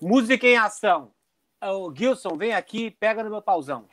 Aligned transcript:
Música 0.00 0.46
em 0.46 0.56
ação. 0.56 1.10
O 1.62 1.92
Gilson, 1.96 2.36
vem 2.36 2.54
aqui, 2.54 2.90
pega 2.90 3.22
no 3.24 3.30
meu 3.30 3.40
pauzão. 3.42 3.84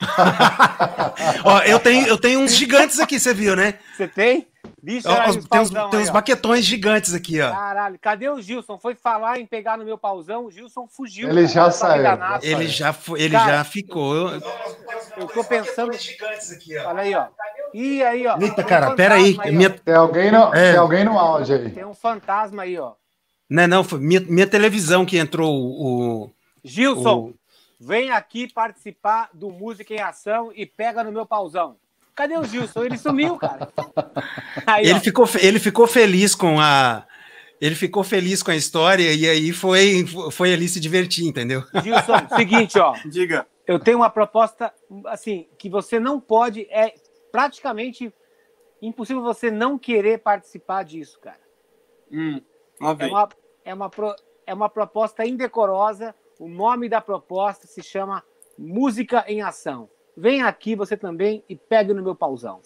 Ó, 1.44 1.58
eu 1.60 1.78
tenho, 1.78 2.06
eu 2.06 2.18
tenho 2.18 2.40
uns 2.40 2.54
gigantes 2.54 2.98
aqui, 2.98 3.20
você 3.20 3.34
viu, 3.34 3.54
né? 3.54 3.78
Você 3.96 4.08
tem? 4.08 4.48
Bicho, 4.82 5.06
Ó, 5.08 5.12
os- 5.12 5.36
aí 5.36 5.42
tem 5.46 5.60
uns, 5.60 5.70
tem 5.70 5.78
aí, 5.92 5.96
uns 6.02 6.08
ó. 6.08 6.12
baquetões 6.12 6.64
gigantes 6.64 7.12
aqui, 7.14 7.38
ó. 7.40 7.50
Caralho, 7.50 7.98
cadê 8.00 8.28
o 8.30 8.40
Gilson? 8.40 8.78
Foi 8.78 8.94
falar 8.94 9.38
em 9.38 9.44
pegar 9.44 9.76
no 9.76 9.84
meu 9.84 9.98
pauzão, 9.98 10.46
o 10.46 10.50
Gilson 10.50 10.86
fugiu. 10.88 11.28
Ele 11.28 11.46
já 11.46 11.64
Tá 11.66 11.70
saiu. 11.70 12.06
Ele 12.42 12.54
cara. 12.56 12.66
já, 12.68 12.92
foi, 12.94 13.20
ele 13.20 13.34
Cara, 13.34 13.58
já 13.58 13.64
ficou. 13.64 14.16
Eu- 14.30 14.40
Eu 15.18 15.26
tô 15.28 15.44
pensando. 15.44 15.92
gigantes 15.92 16.50
aqui, 16.50 16.76
Olha 16.78 17.02
aí, 17.02 17.14
ó. 17.14 17.26
Ih, 17.74 18.02
aí, 18.02 18.26
ó. 18.26 18.38
Eita, 18.40 18.54
Tem 18.56 18.64
um 18.64 18.68
cara, 18.68 18.94
pera 18.94 19.14
aí. 19.16 19.36
ó. 19.38 19.46
Minha, 19.52 19.68
Tem 19.70 19.94
alguém 19.94 20.30
no, 20.32 20.54
É. 20.54 20.70
tem 20.70 20.80
alguém 20.80 21.04
no 21.04 21.18
áudio 21.18 21.56
aí. 21.56 21.70
Tem 21.70 21.84
um 21.84 21.94
fantasma 21.94 22.62
aí, 22.62 22.78
ó. 22.78 22.94
Não, 23.50 23.66
não, 23.66 23.84
foi 23.84 23.98
minha, 23.98 24.20
minha 24.20 24.46
televisão 24.46 25.04
que 25.04 25.18
entrou 25.18 25.52
o. 25.54 26.24
o- 26.24 26.30
Gilson, 26.64 27.18
o- 27.30 27.34
vem 27.78 28.10
aqui 28.10 28.50
participar 28.52 29.28
do 29.34 29.50
Música 29.50 29.92
em 29.92 30.00
Ação 30.00 30.52
e 30.54 30.64
pega 30.64 31.02
no 31.04 31.10
meu 31.12 31.26
pauzão. 31.26 31.76
Cadê 32.14 32.36
o 32.36 32.44
Gilson? 32.44 32.84
Ele 32.84 32.96
sumiu, 32.98 33.36
cara. 33.36 33.70
Aí, 34.66 34.84
ele, 34.86 34.94
ó. 34.98 35.00
ficou, 35.00 35.26
ele 35.40 35.58
ficou 35.58 35.86
feliz 35.86 36.34
com 36.34 36.60
a. 36.60 37.06
Ele 37.60 37.74
ficou 37.74 38.02
feliz 38.02 38.42
com 38.42 38.50
a 38.50 38.56
história 38.56 39.12
e 39.12 39.28
aí 39.28 39.52
foi, 39.52 40.06
foi 40.32 40.50
ali 40.54 40.66
se 40.66 40.80
divertir, 40.80 41.26
entendeu? 41.26 41.62
Gilson, 41.82 42.26
seguinte, 42.34 42.78
ó. 42.78 42.94
Diga. 43.04 43.46
Eu 43.66 43.78
tenho 43.78 43.98
uma 43.98 44.08
proposta, 44.08 44.72
assim, 45.06 45.46
que 45.58 45.68
você 45.68 46.00
não 46.00 46.18
pode, 46.18 46.62
é 46.70 46.94
praticamente 47.30 48.10
impossível 48.80 49.22
você 49.22 49.50
não 49.50 49.78
querer 49.78 50.18
participar 50.20 50.84
disso, 50.84 51.18
cara. 51.20 51.38
Hum, 52.10 52.40
É 52.80 53.06
uma, 53.06 53.28
é 53.64 53.74
uma, 53.74 53.90
pro- 53.90 54.14
é 54.46 54.54
uma 54.54 54.68
proposta 54.68 55.24
indecorosa. 55.26 56.14
O 56.38 56.48
nome 56.48 56.88
da 56.88 57.00
proposta 57.00 57.66
se 57.66 57.82
chama 57.82 58.22
Música 58.58 59.24
em 59.28 59.42
Ação. 59.42 59.88
Vem 60.16 60.42
aqui 60.42 60.74
você 60.74 60.96
também 60.96 61.44
e 61.48 61.56
pegue 61.56 61.94
no 61.94 62.02
meu 62.02 62.14
pauzão. 62.14 62.60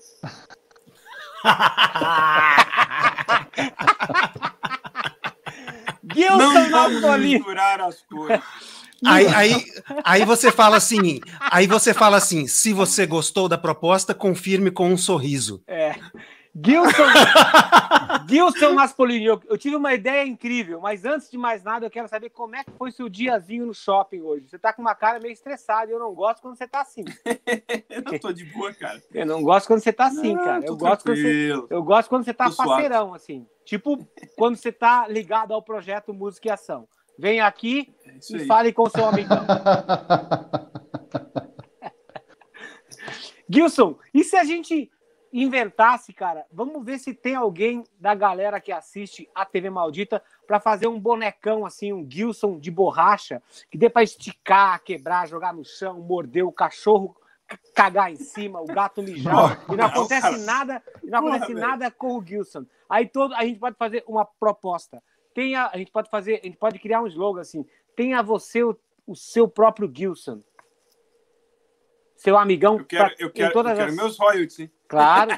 Gilson 6.12 6.36
Não 6.36 6.70
vamos 6.70 7.00
Napoli. 7.02 7.34
misturar 7.34 7.80
as 7.80 8.02
coisas. 8.02 8.40
Aí, 9.06 9.26
aí, 9.26 9.64
aí 10.02 10.24
você 10.24 10.50
fala 10.50 10.76
assim, 10.78 11.20
aí 11.40 11.66
você 11.66 11.92
fala 11.92 12.16
assim, 12.16 12.46
se 12.46 12.72
você 12.72 13.04
gostou 13.06 13.48
da 13.48 13.58
proposta, 13.58 14.14
confirme 14.14 14.70
com 14.70 14.88
um 14.88 14.96
sorriso. 14.96 15.62
É. 15.66 15.94
Gilson, 16.54 17.02
Gilson 18.28 18.74
Naspolini, 18.74 19.26
eu, 19.26 19.42
eu 19.48 19.58
tive 19.58 19.74
uma 19.74 19.92
ideia 19.92 20.24
incrível, 20.24 20.80
mas 20.80 21.04
antes 21.04 21.28
de 21.28 21.36
mais 21.36 21.64
nada, 21.64 21.84
eu 21.84 21.90
quero 21.90 22.06
saber 22.06 22.30
como 22.30 22.54
é 22.54 22.62
que 22.62 22.70
foi 22.78 22.92
seu 22.92 23.08
diazinho 23.08 23.66
no 23.66 23.74
shopping 23.74 24.20
hoje. 24.20 24.46
Você 24.48 24.58
tá 24.58 24.72
com 24.72 24.80
uma 24.80 24.94
cara 24.94 25.18
meio 25.18 25.32
estressada 25.32 25.90
e 25.90 25.94
eu 25.94 25.98
não 25.98 26.14
gosto 26.14 26.40
quando 26.40 26.56
você 26.56 26.68
tá 26.68 26.82
assim. 26.82 27.04
Eu 27.90 28.20
tô 28.20 28.32
de 28.32 28.44
boa, 28.44 28.72
cara. 28.72 29.02
Eu 29.12 29.26
não 29.26 29.42
gosto 29.42 29.66
quando 29.66 29.80
você 29.80 29.92
tá 29.92 30.06
assim, 30.06 30.34
Não, 30.34 30.44
cara. 30.44 30.64
Eu 30.64 30.76
gosto, 30.76 31.04
quando 31.04 31.16
você, 31.16 31.52
eu 31.70 31.82
gosto 31.82 32.08
quando 32.08 32.24
você 32.24 32.34
tá 32.34 32.44
Tô 32.46 32.52
suave. 32.52 32.70
parceirão, 32.70 33.14
assim. 33.14 33.46
Tipo, 33.64 33.98
quando 34.36 34.56
você 34.56 34.70
tá 34.70 35.08
ligado 35.08 35.52
ao 35.52 35.62
projeto 35.62 36.12
Música 36.12 36.48
e 36.48 36.50
Ação. 36.50 36.86
Vem 37.18 37.40
aqui 37.40 37.94
É 38.06 38.18
e 38.30 38.36
aí. 38.40 38.46
fale 38.46 38.72
com 38.72 38.88
seu 38.90 39.06
amigão. 39.06 39.44
Gilson, 43.48 43.96
e 44.12 44.24
se 44.24 44.36
a 44.36 44.44
gente 44.44 44.90
inventasse, 45.42 46.12
cara? 46.12 46.46
Vamos 46.52 46.84
ver 46.84 46.98
se 46.98 47.12
tem 47.12 47.34
alguém 47.34 47.82
da 47.98 48.14
galera 48.14 48.60
que 48.60 48.70
assiste 48.70 49.28
a 49.34 49.44
TV 49.44 49.68
Maldita 49.68 50.22
para 50.46 50.60
fazer 50.60 50.86
um 50.86 50.98
bonecão 51.00 51.66
assim, 51.66 51.92
um 51.92 52.08
Gilson 52.08 52.58
de 52.58 52.70
borracha, 52.70 53.42
que 53.68 53.76
dê 53.76 53.90
para 53.90 54.04
esticar, 54.04 54.80
quebrar, 54.84 55.26
jogar 55.26 55.52
no 55.52 55.64
chão, 55.64 55.98
morder 56.00 56.46
o 56.46 56.52
cachorro, 56.52 57.16
cagar 57.74 58.12
em 58.12 58.16
cima, 58.16 58.60
o 58.60 58.64
gato 58.64 59.02
mijar, 59.02 59.60
e 59.72 59.76
não 59.76 59.86
acontece 59.86 60.38
nada, 60.44 60.82
e 61.02 61.08
não 61.10 61.20
Porra, 61.20 61.34
acontece 61.36 61.54
velho. 61.54 61.66
nada 61.66 61.90
com 61.90 62.16
o 62.16 62.24
Gilson. 62.24 62.64
Aí 62.88 63.06
todo, 63.08 63.34
a 63.34 63.44
gente 63.44 63.58
pode 63.58 63.76
fazer 63.76 64.04
uma 64.06 64.24
proposta. 64.24 65.02
Tenha, 65.34 65.66
a 65.72 65.76
gente 65.76 65.90
pode 65.90 66.08
fazer, 66.10 66.40
a 66.42 66.46
gente 66.46 66.56
pode 66.56 66.78
criar 66.78 67.02
um 67.02 67.08
slogan 67.08 67.40
assim: 67.40 67.66
tenha 67.96 68.22
você 68.22 68.62
o, 68.62 68.78
o 69.04 69.16
seu 69.16 69.48
próprio 69.48 69.90
Gilson. 69.92 70.40
Seu 72.16 72.38
amigão. 72.38 72.78
Eu 72.78 72.84
quero, 72.86 73.04
pra- 73.04 73.14
eu 73.18 73.30
quero, 73.32 73.58
eu 73.58 73.64
quero 73.74 73.82
as- 73.90 73.96
meus 73.96 74.16
royalties, 74.18 74.60
hein? 74.60 74.70
Claro, 74.88 75.32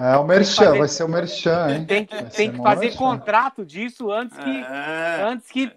É 0.00 0.16
o 0.16 0.24
Merchan, 0.24 0.64
Fazer- 0.66 0.78
vai 0.78 0.88
ser 0.88 1.04
o 1.04 1.08
Merchan, 1.08 1.70
hein? 1.70 1.86
tem 1.86 2.04
que, 2.04 2.14
Vai 2.14 2.30
tem 2.30 2.50
que 2.52 2.56
fazer 2.58 2.80
merchan. 2.86 2.98
contrato 2.98 3.64
disso 3.64 4.10
antes 4.10 4.36
que, 4.36 4.50
É. 4.64 5.22
antes 5.22 5.50
que, 5.50 5.72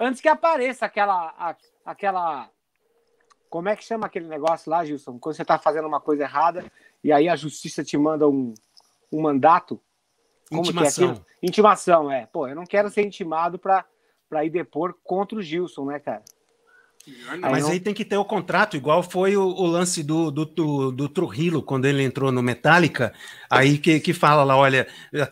antes 0.00 0.20
que 0.20 0.28
apareça 0.28 0.84
aquela, 0.86 1.34
a- 1.38 1.56
aquela, 1.84 2.48
como 3.48 3.68
é 3.68 3.76
que 3.76 3.82
chama 3.84 4.06
aquele 4.06 4.28
negócio 4.28 4.70
lá, 4.70 4.84
Gilson? 4.84 5.18
Quando 5.18 5.34
você 5.34 5.42
está 5.42 5.58
fazendo 5.58 5.88
uma 5.88 6.00
coisa 6.00 6.24
errada 6.24 6.70
e 7.02 7.10
aí 7.12 7.28
a 7.28 7.36
justiça 7.36 7.82
te 7.82 7.96
manda 7.96 8.28
um, 8.28 8.52
um 9.10 9.22
mandato. 9.22 9.80
Como 10.50 10.62
que 10.62 10.68
é 10.68 10.72
Intimação. 10.72 11.10
aquilo? 11.10 11.26
Intimação, 11.42 12.12
é. 12.12 12.26
Pô, 12.26 12.46
eu 12.46 12.54
não 12.54 12.64
quero 12.66 12.90
ser 12.90 13.02
intimado 13.04 13.58
para 13.58 14.44
ir 14.44 14.50
depor 14.50 14.94
contra 15.02 15.38
o 15.38 15.42
Gilson, 15.42 15.86
né, 15.86 15.98
cara? 15.98 16.22
Aí 17.30 17.38
Mas 17.38 17.64
não- 17.64 17.70
aí 17.70 17.80
tem 17.80 17.92
que 17.92 18.04
ter 18.04 18.16
o 18.16 18.24
contrato, 18.24 18.76
igual 18.76 19.02
foi 19.02 19.36
o, 19.36 19.42
o 19.44 19.66
lance 19.66 20.02
do, 20.02 20.30
do, 20.30 20.44
do, 20.44 20.90
do 20.92 21.08
Trujillo, 21.08 21.62
quando 21.62 21.84
ele 21.84 22.02
entrou 22.02 22.32
no 22.32 22.42
Metallica, 22.42 23.12
aí 23.50 23.76
que, 23.78 24.00
que 24.00 24.12
fala 24.14 24.42
lá, 24.42 24.56
olha, 24.56 24.86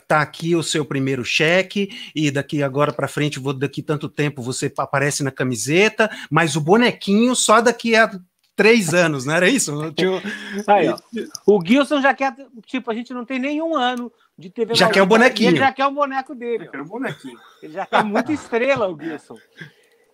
tá 0.07 0.21
aqui 0.21 0.55
o 0.55 0.61
seu 0.63 0.85
primeiro 0.85 1.25
cheque, 1.25 1.89
e 2.15 2.29
daqui 2.29 2.61
agora 2.61 2.93
para 2.93 3.07
frente, 3.07 3.39
vou, 3.39 3.53
daqui 3.53 3.81
tanto 3.81 4.07
tempo 4.07 4.41
você 4.41 4.71
aparece 4.77 5.23
na 5.23 5.31
camiseta, 5.31 6.09
mas 6.29 6.55
o 6.55 6.61
bonequinho 6.61 7.35
só 7.35 7.59
daqui 7.61 7.95
a 7.95 8.11
três 8.55 8.93
anos, 8.93 9.25
não 9.25 9.33
era 9.33 9.49
isso? 9.49 9.91
Tinha- 9.93 10.21
Aí, 10.67 10.87
ó. 10.89 10.97
O 11.45 11.63
Gilson 11.65 12.01
já 12.01 12.13
quer, 12.13 12.35
tipo, 12.67 12.91
a 12.91 12.93
gente 12.93 13.13
não 13.13 13.25
tem 13.25 13.39
nenhum 13.39 13.75
ano 13.75 14.11
de 14.37 14.49
TV 14.49 14.75
Já 14.75 14.89
quer 14.89 15.01
o 15.01 15.05
bonequinho. 15.07 15.49
Ele 15.49 15.57
já 15.57 15.71
quer 15.71 15.85
o 15.87 15.91
boneco 15.91 16.35
dele. 16.35 16.65
Eu 16.65 16.67
ó. 16.67 16.71
quero 16.71 16.83
um 16.83 16.87
bonequinho. 16.87 17.39
Ele 17.61 17.73
já 17.73 17.85
tem 17.85 18.03
muita 18.03 18.31
estrela, 18.31 18.87
o 18.87 18.99
Gilson. 18.99 19.37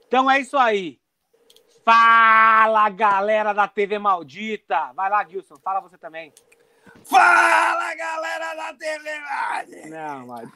Então 0.07 0.29
é 0.29 0.39
isso 0.39 0.57
aí. 0.57 0.98
Fala, 1.83 2.89
galera 2.89 3.53
da 3.53 3.67
TV 3.67 3.97
Maldita. 3.99 4.91
Vai 4.95 5.09
lá, 5.09 5.23
Gilson. 5.23 5.55
Fala 5.63 5.79
você 5.79 5.97
também. 5.97 6.33
Fala, 7.05 7.95
galera 7.95 8.53
da 8.55 8.73
TV! 8.73 9.89
Não, 9.89 10.27
mas... 10.27 10.49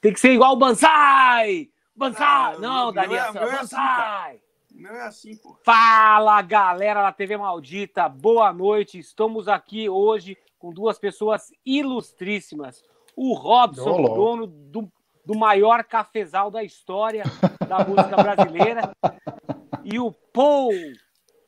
Tem 0.00 0.12
que 0.12 0.20
ser 0.20 0.32
igual 0.32 0.52
o 0.52 0.56
Banzai. 0.56 1.68
Banzai. 1.96 2.54
Ah, 2.54 2.56
Não, 2.58 2.92
Daniel. 2.92 3.16
é- 3.16 3.26
é 3.26 3.28
assim, 3.28 3.56
Banzai. 3.56 4.40
Não 4.70 4.90
é 4.94 5.02
assim, 5.06 5.36
pô. 5.36 5.58
Fala, 5.64 6.40
galera 6.42 7.02
da 7.02 7.10
TV 7.12 7.36
Maldita, 7.36 8.08
boa 8.08 8.52
noite. 8.52 8.98
Estamos 8.98 9.48
aqui 9.48 9.88
hoje 9.88 10.36
com 10.58 10.72
duas 10.72 10.98
pessoas 10.98 11.50
ilustríssimas. 11.66 12.84
O 13.16 13.34
Robson, 13.34 13.96
louco. 13.96 14.14
dono 14.14 14.46
do, 14.46 14.88
do 15.24 15.36
maior 15.36 15.82
cafezal 15.82 16.48
da 16.50 16.62
história 16.62 17.24
da 17.66 17.84
música 17.84 18.16
brasileira. 18.22 18.92
E 19.90 19.98
o 19.98 20.12
Paul, 20.12 20.72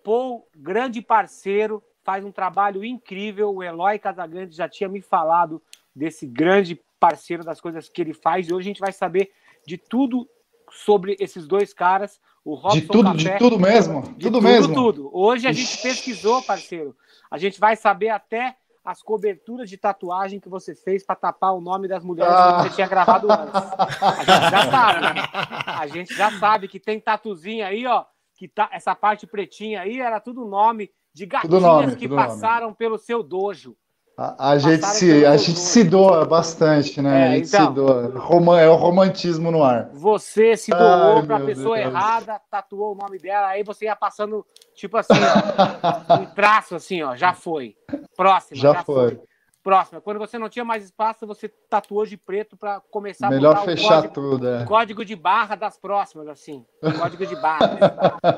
Paul, 0.02 0.48
grande 0.56 1.02
parceiro, 1.02 1.82
faz 2.02 2.24
um 2.24 2.32
trabalho 2.32 2.84
incrível. 2.84 3.54
O 3.54 3.62
Eloy 3.62 3.98
Casagrande 3.98 4.56
já 4.56 4.68
tinha 4.68 4.88
me 4.88 5.00
falado 5.02 5.62
desse 5.94 6.26
grande 6.26 6.80
parceiro, 6.98 7.44
das 7.44 7.60
coisas 7.60 7.88
que 7.88 8.00
ele 8.00 8.14
faz. 8.14 8.48
E 8.48 8.54
hoje 8.54 8.68
a 8.68 8.70
gente 8.70 8.80
vai 8.80 8.92
saber 8.92 9.30
de 9.66 9.76
tudo 9.76 10.28
sobre 10.70 11.16
esses 11.20 11.46
dois 11.46 11.74
caras. 11.74 12.18
O 12.42 12.54
Robson 12.54 12.78
De 12.80 12.86
tudo, 12.86 13.14
de 13.14 13.24
Café, 13.24 13.38
tudo 13.38 13.58
mesmo? 13.58 14.02
de 14.16 14.24
tudo, 14.26 14.40
mesmo? 14.40 14.74
tudo. 14.74 15.10
Hoje 15.12 15.46
a 15.46 15.52
gente 15.52 15.76
pesquisou, 15.82 16.42
parceiro. 16.42 16.96
A 17.30 17.36
gente 17.36 17.60
vai 17.60 17.76
saber 17.76 18.08
até 18.08 18.56
as 18.82 19.02
coberturas 19.02 19.68
de 19.68 19.76
tatuagem 19.76 20.40
que 20.40 20.48
você 20.48 20.74
fez 20.74 21.04
para 21.04 21.14
tapar 21.14 21.52
o 21.54 21.60
nome 21.60 21.86
das 21.86 22.02
mulheres 22.02 22.32
Ah. 22.34 22.62
que 22.62 22.68
você 22.70 22.74
tinha 22.76 22.88
gravado 22.88 23.30
antes. 23.30 23.54
A 23.54 24.24
gente 24.24 24.50
já 24.50 24.70
sabe. 24.70 25.20
A 25.80 25.86
gente 25.86 26.14
já 26.14 26.30
sabe 26.38 26.66
que 26.68 26.80
tem 26.80 26.98
tatuzinho 26.98 27.64
aí, 27.66 27.86
ó, 27.86 28.04
que 28.40 28.48
tá 28.48 28.70
essa 28.72 28.94
parte 28.94 29.26
pretinha 29.26 29.82
aí 29.82 30.00
era 30.00 30.18
tudo 30.18 30.46
nome 30.46 30.90
de 31.12 31.26
gatinhas 31.26 31.60
nome, 31.60 31.94
que 31.94 32.08
tudo 32.08 32.16
nome. 32.16 32.26
passaram 32.26 32.72
pelo 32.72 32.96
seu 32.96 33.22
dojo. 33.22 33.76
A, 34.16 34.52
a 34.52 34.58
gente, 34.58 34.80
Passaram 34.80 34.98
se, 34.98 35.26
a 35.26 35.36
gente 35.36 35.46
dono. 35.56 35.58
se 35.66 35.84
doa 35.84 36.24
bastante, 36.24 37.02
né? 37.02 37.20
É, 37.20 37.28
a 37.32 37.36
gente 37.36 37.48
então. 37.48 37.68
se 37.68 37.74
doa. 37.74 38.18
Roman, 38.18 38.58
é 38.58 38.66
o 38.66 38.76
romantismo 38.76 39.50
no 39.50 39.62
ar. 39.62 39.90
Você 39.92 40.56
se 40.56 40.70
doou 40.70 41.22
para 41.22 41.36
a 41.36 41.40
pessoa 41.40 41.76
Deus. 41.76 41.88
errada, 41.88 42.40
tatuou 42.50 42.94
o 42.94 42.94
nome 42.94 43.18
dela, 43.18 43.48
aí 43.48 43.62
você 43.62 43.84
ia 43.84 43.96
passando, 43.96 44.46
tipo 44.74 44.96
assim, 44.96 45.12
ó, 45.12 46.16
um 46.20 46.26
traço 46.34 46.74
assim, 46.74 47.02
ó, 47.02 47.14
já 47.14 47.34
foi. 47.34 47.76
Próxima, 48.16 48.56
Já 48.58 48.72
já, 48.72 48.82
foi. 48.82 49.16
foi. 49.16 49.29
Próxima. 49.62 50.00
Quando 50.00 50.18
você 50.18 50.38
não 50.38 50.48
tinha 50.48 50.64
mais 50.64 50.84
espaço, 50.84 51.26
você 51.26 51.46
tatuou 51.48 52.06
de 52.06 52.16
preto 52.16 52.56
para 52.56 52.80
começar 52.80 53.26
a 53.26 53.30
Melhor 53.30 53.54
botar 53.56 53.66
fechar 53.66 53.84
o 53.98 54.02
código, 54.08 54.14
tudo, 54.14 54.48
é. 54.48 54.64
código 54.64 55.04
de 55.04 55.14
barra 55.14 55.54
das 55.54 55.76
próximas, 55.76 56.28
assim. 56.28 56.64
Código 56.98 57.26
de 57.26 57.36
barra. 57.36 57.76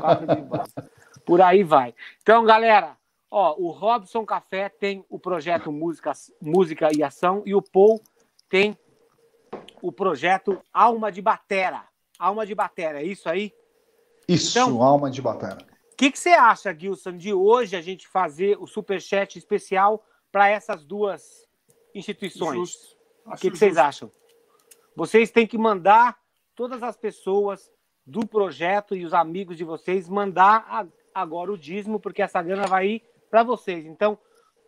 código 0.01 0.35
de 0.35 0.43
barra. 0.43 0.67
Por 1.25 1.41
aí 1.41 1.63
vai. 1.63 1.95
Então, 2.21 2.45
galera, 2.45 2.97
ó, 3.31 3.55
o 3.57 3.71
Robson 3.71 4.27
Café 4.27 4.69
tem 4.69 5.05
o 5.09 5.17
projeto 5.19 5.71
Música, 5.71 6.11
Música 6.41 6.89
e 6.93 7.05
Ação 7.05 7.43
e 7.47 7.55
o 7.55 7.63
Paul 7.63 8.01
tem 8.49 8.77
o 9.81 9.93
projeto 9.93 10.61
Alma 10.73 11.13
de 11.13 11.23
Batera. 11.23 11.85
Alma 12.19 12.45
de 12.45 12.55
Batera, 12.55 13.01
é 13.01 13.05
isso 13.05 13.29
aí? 13.29 13.53
Isso, 14.29 14.59
Então- 14.59 14.83
alma 14.83 15.09
de 15.11 15.23
batera. 15.23 15.59
O 15.93 15.97
que, 15.97 16.11
que 16.11 16.19
você 16.19 16.31
acha, 16.31 16.75
Gilson, 16.77 17.17
de 17.17 17.33
hoje 17.33 17.77
a 17.77 17.81
gente 17.81 18.09
fazer 18.09 18.57
o 18.59 18.67
superchat 18.67 19.39
especial 19.39 20.03
para 20.33 20.49
essas 20.49 20.85
duas 20.85 21.47
instituições? 21.95 22.57
Justo. 22.57 22.97
O 23.27 23.37
que, 23.37 23.51
que 23.51 23.57
vocês 23.59 23.77
acham? 23.77 24.11
Vocês 24.97 25.31
têm 25.31 25.47
que 25.47 25.57
mandar 25.59 26.17
todas 26.57 26.83
as 26.83 26.97
pessoas 26.97 27.71
do 28.05 28.27
projeto 28.27 28.97
e 28.97 29.05
os 29.05 29.15
amigos 29.15 29.57
de 29.57 29.63
vocês 29.65 30.09
mandar 30.09 30.67
a- 30.69 30.87
agora 31.15 31.53
o 31.53 31.59
dízimo, 31.59 32.01
porque 32.01 32.21
essa 32.23 32.43
grana 32.43 32.67
vai 32.67 32.87
ir 32.89 33.03
para 33.31 33.43
vocês. 33.45 33.87
Então, 33.87 34.19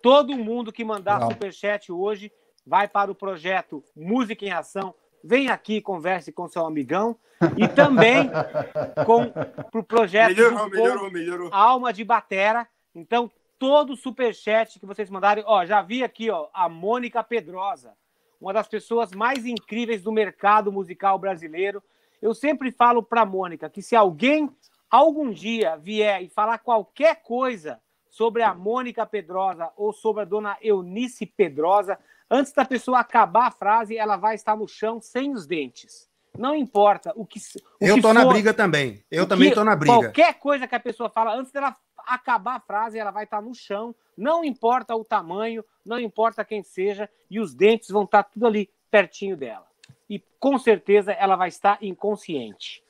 todo 0.01 0.37
mundo 0.37 0.73
que 0.73 0.85
mandar 0.85 1.15
Legal. 1.15 1.33
superchat 1.33 1.91
hoje 1.91 2.31
vai 2.67 2.87
para 2.87 3.11
o 3.11 3.15
projeto 3.15 3.83
Música 3.97 4.45
em 4.45 4.53
Ação. 4.53 4.95
Vem 5.23 5.49
aqui, 5.49 5.81
converse 5.81 6.31
com 6.31 6.47
seu 6.49 6.65
amigão. 6.65 7.17
E 7.59 7.67
também 7.67 8.31
com 9.05 9.29
para 9.31 9.81
o 9.81 9.83
projeto 9.83 10.29
do 10.31 10.37
Melhorou, 10.37 10.71
melhorou, 10.71 11.11
melhorou. 11.11 11.49
Alma 11.53 11.93
de 11.93 12.05
Batera. 12.05 12.69
Então, 12.95 13.31
todo 13.69 13.97
superchat 13.97 14.79
que 14.79 14.85
vocês 14.87 15.09
mandarem, 15.09 15.43
ó, 15.47 15.65
já 15.65 15.81
vi 15.81 16.05
aqui, 16.05 16.31
ó, 16.31 16.49
a 16.53 16.69
Mônica 16.69 17.25
Pedrosa, 17.25 17.93
uma 18.41 18.53
das 18.53 18.69
pessoas 18.69 19.11
mais 19.13 19.47
incríveis 19.47 20.03
do 20.03 20.13
mercado 20.13 20.71
musical 20.71 21.19
brasileiro. 21.19 21.83
Eu 22.21 22.35
sempre 22.35 22.71
falo 22.71 23.03
para 23.03 23.25
Mônica 23.25 23.71
que 23.71 23.81
se 23.81 23.97
alguém 23.97 24.51
algum 24.91 25.31
dia 25.31 25.77
vier 25.77 26.23
e 26.23 26.29
falar 26.29 26.59
qualquer 26.59 27.23
coisa 27.23 27.81
sobre 28.11 28.43
a 28.43 28.55
Mônica 28.55 29.05
Pedrosa 29.07 29.71
ou 29.77 29.93
sobre 29.93 30.23
a 30.23 30.25
dona 30.27 30.57
Eunice 30.61 31.25
Pedrosa, 31.25 31.99
antes 32.31 32.53
da 32.53 32.65
pessoa 32.67 33.01
acabar 33.01 33.47
a 33.47 33.51
frase, 33.51 33.97
ela 33.97 34.17
vai 34.17 34.35
estar 34.35 34.55
no 34.57 34.69
chão 34.69 35.01
sem 35.01 35.33
os 35.33 35.47
dentes. 35.47 36.09
Não 36.39 36.55
importa 36.55 37.13
o 37.17 37.25
que 37.25 37.39
o 37.81 37.87
Eu 37.87 37.95
que 37.95 38.03
tô 38.03 38.13
na 38.13 38.23
for- 38.25 38.33
briga 38.35 38.53
também. 38.53 39.03
Eu 39.11 39.27
também 39.27 39.53
tô 39.55 39.65
na 39.65 39.75
briga. 39.75 39.95
Qualquer 39.97 40.35
coisa 40.35 40.67
que 40.69 40.75
a 40.75 40.81
pessoa 40.81 41.09
fala, 41.09 41.35
antes 41.35 41.51
dela 41.53 41.75
acabar 42.07 42.57
a 42.57 42.61
frase, 42.61 42.99
ela 42.99 43.11
vai 43.11 43.25
estar 43.25 43.41
no 43.43 43.55
chão. 43.55 43.95
Não 44.17 44.45
importa 44.45 44.95
o 44.95 45.05
tamanho, 45.05 45.65
não 45.85 45.99
importa 45.99 46.45
quem 46.45 46.63
seja, 46.63 47.09
e 47.31 47.41
os 47.41 47.55
dentes 47.55 47.89
vão 47.91 48.05
estar 48.05 48.23
tudo 48.25 48.47
ali 48.47 48.71
pertinho 48.91 49.37
dela. 49.37 49.67
E 50.09 50.23
com 50.39 50.59
certeza 50.59 51.13
ela 51.13 51.37
vai 51.37 51.49
estar 51.49 51.79
inconsciente. 51.83 52.83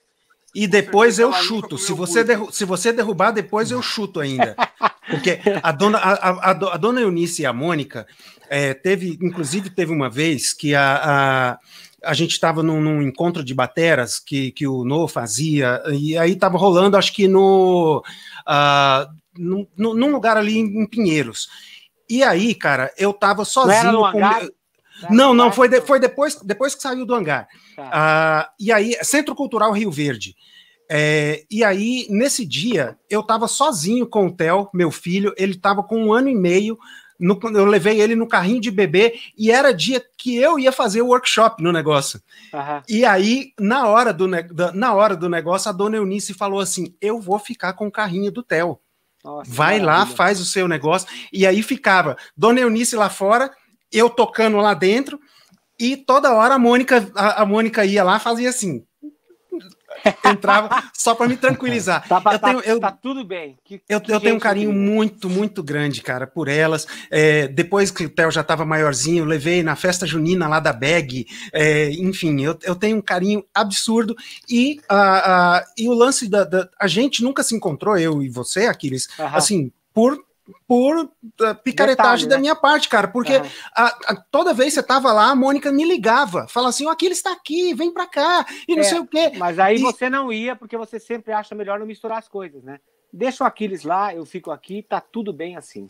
E 0.55 0.67
depois 0.69 1.19
eu 1.19 1.33
chuto. 1.33 1.77
Se 1.77 1.93
você, 1.93 2.23
derru- 2.23 2.53
se 2.53 2.65
você 2.65 2.93
derrubar, 2.93 3.33
depois 3.33 3.71
eu 3.71 3.83
chuto 3.83 4.21
ainda. 4.21 4.55
Porque 5.11 5.41
a 5.63 5.73
dona, 5.73 5.99
a, 5.99 6.13
a- 6.31 6.51
a 6.51 6.77
dona 6.77 7.01
Eunice 7.01 7.43
e 7.43 7.47
a 7.47 7.53
Mônica 7.53 8.07
é, 8.49 8.73
teve, 8.73 9.19
inclusive, 9.21 9.69
teve 9.71 9.93
uma 9.93 10.09
vez 10.09 10.53
que 10.53 10.75
a, 10.75 11.01
a, 11.03 11.59
a 12.05 12.15
gente 12.15 12.33
estava 12.33 12.63
num, 12.63 12.81
num 12.81 13.03
encontro 13.03 13.43
de 13.45 13.55
bateras 13.55 14.19
que, 14.19 14.51
que 14.53 14.67
o 14.67 14.85
No 14.85 15.07
fazia, 15.09 15.83
e 15.93 16.17
aí 16.17 16.33
estava 16.33 16.59
rolando, 16.59 16.97
acho 16.97 17.13
que 17.13 17.27
no, 17.29 18.03
ah, 18.47 19.09
num, 19.37 19.67
num- 19.77 20.11
lugar 20.13 20.37
ali 20.37 20.59
em 20.59 20.87
Pinheiros. 20.87 21.49
E 22.09 22.23
aí, 22.23 22.55
cara, 22.55 22.93
eu 22.99 23.13
tava 23.13 23.39
Não 23.39 23.45
sozinho. 23.45 23.77
era 23.79 23.93
no 23.93 24.01
com- 24.01 24.19
hangar? 24.19 24.43
Não, 25.11 25.35
não, 25.35 25.51
foi, 25.51 25.69
de- 25.69 25.81
foi 25.81 25.99
depois, 25.99 26.37
depois 26.43 26.75
que 26.75 26.83
saiu 26.83 27.05
do 27.05 27.15
hangar. 27.15 27.49
Tá. 27.75 27.91
Ah, 27.93 28.51
e 28.61 28.71
aí, 28.73 28.97
Centro 29.03 29.35
Cultural 29.35 29.73
Rio 29.73 29.91
Verde. 29.91 30.35
É, 30.91 31.45
e 31.51 31.65
aí, 31.65 32.07
nesse 32.11 32.45
dia, 32.47 32.97
eu 33.11 33.21
estava 33.21 33.49
sozinho 33.49 34.07
com 34.07 34.27
o 34.27 34.33
Theo, 34.33 34.69
meu 34.73 34.91
filho, 34.91 35.35
ele 35.37 35.55
estava 35.55 35.83
com 35.83 35.97
um 35.99 36.13
ano 36.13 36.29
e 36.29 36.35
meio. 36.35 36.79
No- 37.19 37.39
eu 37.55 37.65
levei 37.65 38.01
ele 38.01 38.15
no 38.17 38.27
carrinho 38.27 38.61
de 38.61 38.71
bebê 38.71 39.19
e 39.37 39.51
era 39.51 39.73
dia 39.73 40.03
que 40.19 40.37
eu 40.37 40.59
ia 40.59 40.73
fazer 40.73 41.03
o 41.03 41.07
workshop 41.09 41.63
no 41.63 41.73
negócio. 41.73 42.21
Aham. 42.53 42.83
E 42.89 43.05
aí, 43.05 43.53
na 43.59 43.87
hora 43.87 44.13
do, 44.13 44.29
da- 44.53 44.73
na 44.73 44.93
hora 44.95 45.17
do 45.17 45.29
negócio, 45.29 45.69
a 45.69 45.73
dona 45.73 45.97
Eunice 45.97 46.35
falou 46.35 46.61
assim: 46.61 46.95
Eu 47.01 47.21
vou 47.21 47.39
ficar 47.39 47.73
com 47.75 47.87
o 47.87 47.93
carrinho 47.93 48.31
do 48.33 48.43
Theo. 48.43 48.79
Nossa, 49.25 49.51
Vai 49.51 49.79
lá, 49.79 49.93
maravilha. 49.93 50.17
faz 50.17 50.41
o 50.41 50.45
seu 50.45 50.69
negócio. 50.69 51.09
E 51.33 51.47
aí 51.47 51.63
ficava 51.63 52.17
Dona 52.37 52.61
Eunice 52.61 52.95
lá 52.95 53.09
fora, 53.09 53.51
eu 53.91 54.11
tocando 54.11 54.59
lá 54.59 54.75
dentro, 54.75 55.19
e 55.81 55.97
toda 55.97 56.35
hora 56.35 56.55
a 56.55 56.59
Mônica, 56.59 57.11
a, 57.17 57.43
a 57.43 57.47
Mônica 57.47 57.85
ia 57.87 58.05
lá, 58.05 58.19
fazia 58.19 58.51
assim. 58.51 58.85
Entrava 60.25 60.83
só 60.93 61.15
para 61.15 61.29
me 61.29 61.37
tranquilizar. 61.37 62.07
Tá, 62.09 62.21
tá- 62.21 62.33
eu 62.33 62.39
tenho, 62.39 62.61
eu, 62.61 62.81
tá 62.81 62.91
tudo 62.93 63.25
bem. 63.25 63.57
Que- 63.65 63.81
eu, 63.89 64.01
que 64.01 64.13
eu 64.13 64.21
tenho 64.21 64.37
um 64.37 64.39
carinho 64.41 64.71
incrível. 64.71 64.93
muito, 64.95 65.31
muito 65.31 65.63
grande, 65.63 66.03
cara, 66.03 66.27
por 66.27 66.49
elas. 66.49 66.87
É, 67.11 67.49
depois 67.49 67.91
que 67.91 68.05
o 68.07 68.09
Theo 68.11 68.31
já 68.31 68.41
estava 68.43 68.65
maiorzinho, 68.65 69.25
levei 69.25 69.63
na 69.63 69.77
festa 69.77 70.07
junina 70.07 70.47
lá 70.49 70.61
da 70.61 70.73
Bag. 70.73 71.27
é, 71.53 71.91
enfim, 71.93 72.41
eu, 72.43 72.59
eu 72.63 72.75
tenho 72.75 72.97
um 72.99 73.03
carinho 73.03 73.45
absurdo. 73.55 74.15
E, 74.49 74.81
a 74.89 75.65
e 75.77 75.89
o 75.89 75.93
lance 75.95 76.29
da, 76.29 76.45
da- 76.45 76.69
A 76.81 76.87
gente 76.87 77.23
nunca 77.23 77.43
se 77.43 77.55
encontrou, 77.55 77.97
eu 77.99 78.23
e 78.23 78.29
você, 78.29 78.67
Aquiles, 78.67 79.09
Aham. 79.19 79.37
assim, 79.37 79.73
por. 79.93 80.19
Por 80.69 80.97
uh, 80.99 81.09
picaretagem 81.63 82.27
Detalhe, 82.27 82.29
da 82.29 82.37
né? 82.37 82.41
minha 82.43 82.55
parte, 82.55 82.89
cara, 82.89 83.09
porque 83.09 83.35
Aham. 83.37 83.49
a- 83.75 83.99
a- 84.09 84.17
toda 84.31 84.53
vez 84.53 84.75
que 84.75 84.81
você 84.81 84.87
tava 84.87 85.11
lá, 85.13 85.31
a 85.31 85.35
Mônica 85.35 85.73
me 85.73 85.85
ligava, 85.85 86.47
falava 86.49 86.69
assim: 86.71 86.85
o 86.85 86.91
Aquiles 86.91 87.17
está 87.19 87.33
aqui, 87.33 87.73
vem 87.75 87.91
pra 87.93 88.07
cá, 88.07 88.45
e 88.69 88.75
não 88.77 88.83
É, 88.83 88.87
sei 88.87 88.99
o 88.99 89.07
quê. 89.07 89.33
Mas 89.37 89.59
aí 89.59 89.77
E- 89.77 89.81
você 89.81 90.11
não 90.11 90.31
ia, 90.33 90.55
porque 90.55 90.77
você 90.77 91.01
sempre 91.01 91.33
acha 91.33 91.55
melhor 91.55 91.79
não 91.79 91.87
misturar 91.87 92.19
as 92.19 92.29
coisas, 92.29 92.63
né? 92.63 92.79
Deixa 93.13 93.45
o 93.45 93.47
Aquiles 93.47 93.85
lá, 93.85 94.13
eu 94.15 94.27
fico 94.27 94.51
aqui, 94.51 94.83
tá 94.83 95.01
tudo 95.01 95.33
bem 95.33 95.57
assim. 95.57 95.89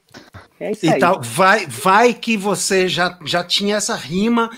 É 0.60 0.70
isso 0.70 0.84
E 0.86 0.92
aí. 0.92 1.00
tal, 1.00 1.20
vai, 1.22 1.66
vai 1.66 2.12
que 2.14 2.36
você 2.36 2.86
já, 2.86 3.18
já 3.24 3.42
tinha 3.42 3.76
essa 3.76 3.94
rima 3.96 4.50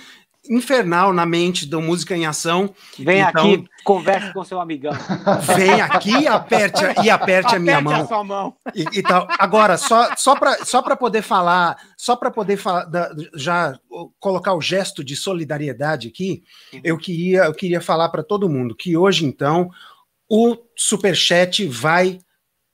infernal 0.51 1.13
na 1.13 1.25
mente 1.27 1.67
do 1.67 1.81
Música 1.81 2.17
em 2.17 2.27
Ação. 2.27 2.75
Vem 2.99 3.21
Então- 3.21 3.53
aqui, 3.53 3.65
converse 3.85 4.33
com 4.33 4.45
seu 4.45 4.61
amigão. 4.61 4.93
Vem 5.57 5.81
aqui 5.81 6.11
e 6.11 6.27
aperte, 6.27 6.85
a- 6.85 7.05
e 7.05 7.11
aperte 7.11 7.55
a 7.55 7.59
minha 7.59 7.79
Aperte 7.79 7.99
mão. 7.99 8.07
sua 8.09 8.25
mão. 8.25 8.55
E, 8.75 8.99
e 8.99 9.03
tal. 9.03 9.27
Agora, 9.39 9.77
só, 9.77 10.15
só 10.17 10.35
para 10.37 10.65
só 10.65 10.83
pra 10.83 10.97
poder 10.97 11.23
falar, 11.23 11.77
só 11.97 12.17
para 12.17 12.31
poder 12.31 12.57
falar, 12.57 12.89
já 13.35 13.79
colocar 14.19 14.55
o 14.55 14.61
gesto 14.61 15.03
de 15.05 15.15
solidariedade 15.17 16.09
aqui, 16.09 16.43
eu 16.85 16.97
queria, 16.99 17.45
eu 17.45 17.55
queria 17.55 17.81
falar 17.81 18.09
para 18.09 18.23
todo 18.23 18.49
mundo 18.49 18.75
que 18.75 18.97
hoje, 18.97 19.25
então, 19.25 19.71
o 20.29 20.57
Superchat 20.77 21.67
vai 21.69 22.19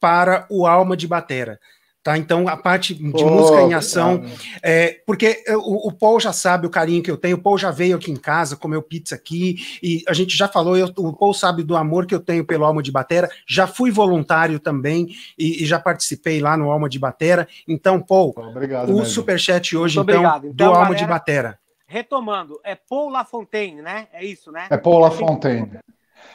para 0.00 0.46
o 0.50 0.66
Alma 0.66 0.96
de 0.96 1.06
Batera. 1.06 1.58
Tá, 2.02 2.18
então 2.18 2.48
a 2.48 2.56
parte 2.56 2.94
de 2.94 3.12
Pô, 3.12 3.30
música 3.30 3.60
em 3.62 3.74
ação, 3.74 4.24
é, 4.60 5.00
porque 5.06 5.40
eu- 5.46 5.60
o, 5.60 5.86
o 5.88 5.92
Paul 5.92 6.18
já 6.18 6.32
sabe 6.32 6.66
o 6.66 6.70
carinho 6.70 7.00
que 7.00 7.08
eu 7.10 7.16
tenho, 7.16 7.36
o 7.36 7.40
Paul 7.40 7.56
já 7.56 7.70
veio 7.70 7.94
aqui 7.94 8.10
em 8.10 8.16
casa, 8.16 8.56
comeu 8.56 8.82
pizza 8.82 9.14
aqui, 9.14 9.78
e 9.80 10.02
a 10.08 10.12
gente 10.12 10.36
já 10.36 10.48
falou, 10.48 10.76
eu- 10.76 10.90
o 10.96 11.12
Paul 11.12 11.32
sabe 11.32 11.62
do 11.62 11.76
amor 11.76 12.04
que 12.04 12.12
eu 12.14 12.18
tenho 12.18 12.44
pelo 12.44 12.64
Alma 12.64 12.82
de 12.82 12.90
Batera, 12.90 13.30
já 13.46 13.68
fui 13.68 13.92
voluntário 13.92 14.58
também, 14.58 15.14
e, 15.38 15.62
e 15.62 15.64
já 15.66 15.78
participei 15.78 16.40
lá 16.40 16.56
no 16.56 16.72
Alma 16.72 16.88
de 16.88 16.98
Batera, 16.98 17.46
então, 17.68 18.00
Paul, 18.00 18.34
Obrigado. 18.36 18.88
o 18.90 18.94
mesmo. 18.94 19.06
superchat 19.06 19.76
hoje, 19.76 19.96
Muito 19.96 20.10
então, 20.10 20.22
obrigado. 20.22 20.46
Então, 20.48 20.56
do 20.56 20.64
Alma 20.74 20.86
galera- 20.86 20.98
de 20.98 21.06
Batera. 21.06 21.58
Retomando, 21.86 22.58
é 22.64 22.74
Paul 22.74 23.10
Lafontaine, 23.10 23.80
né? 23.80 24.08
É 24.12 24.24
isso, 24.24 24.50
né? 24.50 24.66
É 24.70 24.76
Paul 24.76 24.98
Lafontaine. 24.98 25.70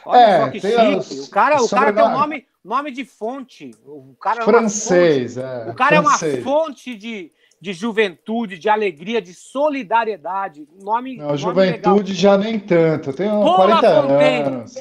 Olha 0.08 0.20
É, 0.20 0.40
só 0.44 0.50
que 0.50 0.60
tem 0.60 1.02
chique. 1.02 1.20
O 1.20 1.30
cara, 1.30 1.62
o 1.62 1.68
cara 1.68 1.92
tem 1.92 2.02
um 2.04 2.10
nome, 2.10 2.46
nome 2.64 2.90
de 2.90 3.04
fonte. 3.04 3.70
O 3.84 4.14
cara 4.20 4.40
é 4.40 4.44
Francês, 4.44 5.36
é. 5.36 5.42
fonte- 5.58 5.70
o 5.70 5.74
cara 5.74 5.96
é 5.96 6.00
uma 6.00 6.18
fonte 6.42 6.94
de, 6.96 7.30
de 7.60 7.72
juventude, 7.72 8.58
de 8.58 8.68
alegria, 8.68 9.20
de 9.20 9.34
solidariedade. 9.34 10.66
Nome, 10.82 11.16
Não, 11.16 11.26
nome 11.26 11.38
juventude 11.38 12.12
legal. 12.12 12.14
já 12.14 12.38
nem 12.38 12.58
tanto. 12.58 13.12
Tenho 13.12 13.30
Paul 13.42 13.56
40 13.56 13.90
Lafontaine. 13.90 14.48
anos. 14.48 14.74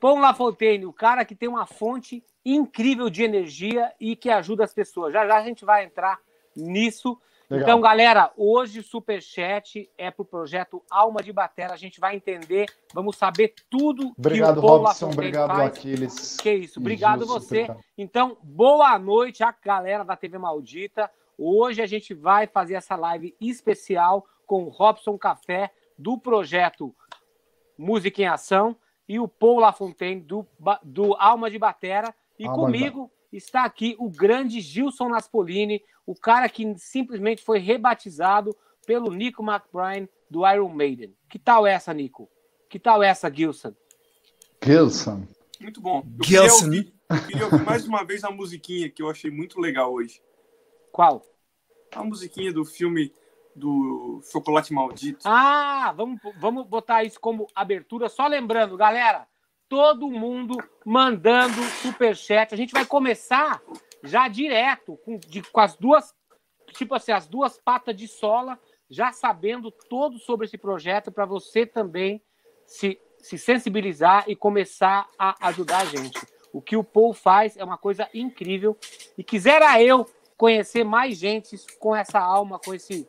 Paul 0.00 0.18
Lafontaine, 0.18 0.86
o 0.86 0.92
cara 0.92 1.24
que 1.24 1.34
tem 1.34 1.48
uma 1.48 1.66
fonte 1.66 2.22
incrível 2.44 3.08
de 3.08 3.22
energia 3.22 3.90
e 3.98 4.14
que 4.14 4.28
ajuda 4.28 4.64
as 4.64 4.74
pessoas. 4.74 5.12
Já 5.12 5.26
já 5.26 5.36
a 5.38 5.42
gente 5.42 5.64
vai 5.64 5.84
entrar 5.84 6.18
nisso. 6.54 7.18
Legal. 7.50 7.68
Então, 7.68 7.80
galera, 7.80 8.32
hoje 8.36 8.80
o 8.80 8.82
Superchat 8.82 9.90
é 9.98 10.10
pro 10.10 10.24
projeto 10.24 10.82
Alma 10.90 11.22
de 11.22 11.32
Batera. 11.32 11.74
A 11.74 11.76
gente 11.76 12.00
vai 12.00 12.16
entender, 12.16 12.66
vamos 12.92 13.16
saber 13.16 13.54
tudo 13.68 14.12
Obrigado, 14.18 14.60
que 14.60 14.66
o 14.66 14.68
Robson. 14.68 15.10
Obrigado, 15.10 15.48
faz. 15.48 15.78
Aquiles. 15.78 16.36
Que 16.38 16.54
isso, 16.54 16.80
obrigado 16.80 17.20
Gilson, 17.20 17.34
você. 17.34 17.76
Então, 17.98 18.38
boa 18.42 18.98
noite 18.98 19.44
a 19.44 19.54
galera 19.62 20.04
da 20.04 20.16
TV 20.16 20.38
Maldita. 20.38 21.10
Hoje 21.36 21.82
a 21.82 21.86
gente 21.86 22.14
vai 22.14 22.46
fazer 22.46 22.74
essa 22.74 22.96
live 22.96 23.36
especial 23.40 24.24
com 24.46 24.64
o 24.64 24.68
Robson 24.68 25.18
Café, 25.18 25.70
do 25.98 26.18
projeto 26.18 26.94
Música 27.76 28.22
em 28.22 28.26
Ação, 28.26 28.76
e 29.06 29.18
o 29.20 29.28
Paul 29.28 29.58
Lafontaine, 29.58 30.20
do, 30.20 30.46
do 30.82 31.14
Alma 31.14 31.50
de 31.50 31.58
Batera. 31.58 32.14
E 32.38 32.46
Alma 32.46 32.56
comigo 32.56 33.10
está 33.36 33.64
aqui 33.64 33.96
o 33.98 34.08
grande 34.08 34.60
Gilson 34.60 35.08
Naspolini, 35.08 35.82
o 36.06 36.14
cara 36.14 36.48
que 36.48 36.74
simplesmente 36.78 37.42
foi 37.42 37.58
rebatizado 37.58 38.56
pelo 38.86 39.12
Nico 39.12 39.42
McBride 39.42 40.08
do 40.30 40.46
Iron 40.48 40.68
Maiden. 40.68 41.14
Que 41.28 41.38
tal 41.38 41.66
essa, 41.66 41.92
Nico? 41.92 42.28
Que 42.68 42.78
tal 42.78 43.02
essa, 43.02 43.32
Gilson? 43.32 43.74
Gilson. 44.62 45.26
Muito 45.60 45.80
bom. 45.80 45.98
Eu 45.98 46.24
queria, 46.24 46.42
Gilson. 46.42 46.64
ouvir, 46.64 46.94
eu 47.08 47.26
queria 47.26 47.44
ouvir 47.44 47.64
mais 47.64 47.86
uma 47.86 48.04
vez 48.04 48.24
a 48.24 48.30
musiquinha 48.30 48.90
que 48.90 49.02
eu 49.02 49.10
achei 49.10 49.30
muito 49.30 49.60
legal 49.60 49.92
hoje. 49.92 50.22
Qual? 50.92 51.22
A 51.92 52.02
musiquinha 52.02 52.52
do 52.52 52.64
filme 52.64 53.12
do 53.54 54.20
Chocolate 54.30 54.72
Maldito. 54.72 55.20
Ah, 55.24 55.92
vamos, 55.96 56.20
vamos 56.38 56.66
botar 56.66 57.04
isso 57.04 57.20
como 57.20 57.46
abertura. 57.54 58.08
Só 58.08 58.26
lembrando, 58.26 58.76
galera, 58.76 59.26
todo 59.74 60.08
mundo 60.08 60.56
mandando 60.86 61.60
superchat. 61.82 62.54
A 62.54 62.56
gente 62.56 62.72
vai 62.72 62.86
começar 62.86 63.60
já 64.04 64.28
direto 64.28 64.96
com, 65.04 65.18
de, 65.18 65.42
com 65.42 65.58
as 65.58 65.74
duas, 65.74 66.14
tipo 66.74 66.94
assim, 66.94 67.10
as 67.10 67.26
duas 67.26 67.58
patas 67.58 67.96
de 67.96 68.06
sola, 68.06 68.56
já 68.88 69.10
sabendo 69.10 69.72
todo 69.72 70.16
sobre 70.20 70.46
esse 70.46 70.56
projeto 70.56 71.10
para 71.10 71.24
você 71.24 71.66
também 71.66 72.22
se, 72.64 73.00
se 73.18 73.36
sensibilizar 73.36 74.22
e 74.28 74.36
começar 74.36 75.08
a 75.18 75.48
ajudar 75.48 75.78
a 75.78 75.86
gente. 75.86 76.24
O 76.52 76.62
que 76.62 76.76
o 76.76 76.84
Paul 76.84 77.12
faz 77.12 77.56
é 77.56 77.64
uma 77.64 77.76
coisa 77.76 78.08
incrível 78.14 78.78
e 79.18 79.24
quisera 79.24 79.82
eu 79.82 80.06
conhecer 80.36 80.84
mais 80.84 81.18
gente 81.18 81.56
com 81.80 81.96
essa 81.96 82.20
alma, 82.20 82.60
com 82.60 82.72
esse, 82.72 83.08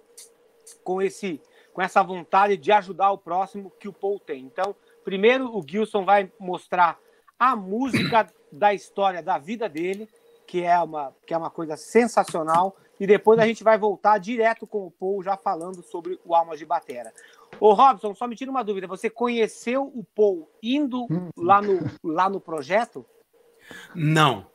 com 0.84 1.00
esse, 1.00 1.40
com 1.72 1.80
essa 1.84 2.02
vontade 2.02 2.58
de 2.58 2.72
ajudar 2.72 3.12
o 3.12 3.20
próximo 3.20 3.72
que 3.80 3.88
o 3.88 3.94
Paul 3.94 4.20
tem. 4.20 4.46
Então, 4.46 4.76
primeiro 5.06 5.56
o 5.56 5.64
Gilson 5.66 6.04
vai 6.04 6.30
mostrar 6.40 6.98
a 7.40 7.56
música 7.56 8.28
da 8.52 8.74
história 8.74 9.22
da 9.22 9.38
vida 9.38 9.70
dele, 9.70 10.10
que 10.48 10.64
é 10.64 10.78
uma, 10.80 11.14
que 11.26 11.34
é 11.34 11.38
uma 11.38 11.50
coisa 11.50 11.78
sensacional, 11.78 12.76
e 13.00 13.06
depois 13.06 13.40
a 13.40 13.46
gente 13.46 13.64
vai 13.64 13.78
voltar 13.78 14.18
direto 14.18 14.66
com 14.66 14.86
o 14.88 14.92
Paul 14.92 15.22
já 15.24 15.36
falando 15.38 15.84
sobre 15.84 16.20
o 16.26 16.34
Almas 16.34 16.58
de 16.60 16.66
Batera. 16.66 17.14
Ô 17.60 17.74
Robson, 17.74 18.14
só 18.16 18.28
me 18.28 18.36
tira 18.36 18.50
uma 18.52 18.64
dúvida, 18.64 18.88
você 18.88 19.10
conheceu 19.10 19.84
o 19.84 20.04
Paul 20.16 20.50
indo 20.64 21.08
lá 21.38 21.62
no, 21.62 21.80
lá 22.04 22.30
no 22.30 22.40
projeto? 22.40 23.06
Não, 23.94 24.46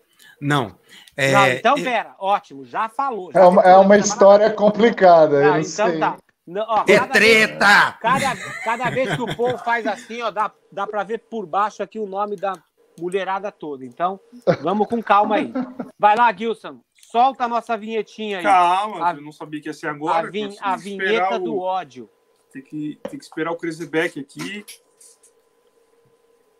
não. 0.40 0.78
É, 1.16 1.32
Não, 1.32 1.48
então, 1.48 1.76
Vera, 1.76 2.14
ótimo, 2.18 2.64
já 2.64 2.88
falou. 2.88 3.32
já 3.32 3.40
É 3.40 3.44
uma, 3.46 3.62
é 3.62 3.76
uma 3.76 3.88
na- 3.88 3.98
história 3.98 4.50
complicada, 4.50 5.54
Ah, 5.54 5.60
então 5.60 5.88
sei. 5.90 5.98
tá. 5.98 6.16
Não, 6.50 6.64
ó, 6.68 6.84
é 6.88 6.98
cada 6.98 7.12
vez- 7.18 7.46
treta! 7.46 7.92
Cada, 8.00 8.36
cada 8.64 8.90
vez 8.90 9.14
que 9.14 9.22
o 9.22 9.36
povo 9.36 9.56
faz 9.58 9.86
assim, 9.86 10.20
ó, 10.22 10.30
dá, 10.30 10.50
dá 10.72 10.86
para 10.86 11.02
ver 11.04 11.18
por 11.30 11.46
baixo 11.46 11.82
aqui 11.82 11.98
o 11.98 12.06
nome 12.06 12.34
da 12.36 12.54
mulherada 12.98 13.52
toda. 13.52 13.84
Então, 13.84 14.18
vamos 14.60 14.88
com 14.88 15.00
calma 15.02 15.36
aí. 15.36 15.52
Vai 15.98 16.16
lá, 16.16 16.32
Gilson. 16.32 16.80
Solta 16.92 17.44
a 17.44 17.48
nossa 17.48 17.76
vinhetinha 17.76 18.38
aí. 18.38 18.42
Calma, 18.44 19.10
A- 19.10 19.14
eu 19.14 19.22
não 19.22 19.32
sabia 19.32 19.60
que 19.60 19.68
ia 19.68 19.72
ser 19.72 19.86
a, 19.86 19.90
agora. 19.92 20.30
vin- 20.30 20.48
tem 20.48 20.56
que 20.58 20.64
a 20.64 20.76
vinheta 20.76 21.36
o- 21.36 21.38
do 21.38 21.58
ódio. 21.58 22.10
Tem 22.52 22.62
que, 22.62 22.98
tem 23.08 23.18
que 23.18 23.24
esperar 23.24 23.52
o 23.52 23.56
Crazyback 23.56 24.18
aqui. 24.18 24.64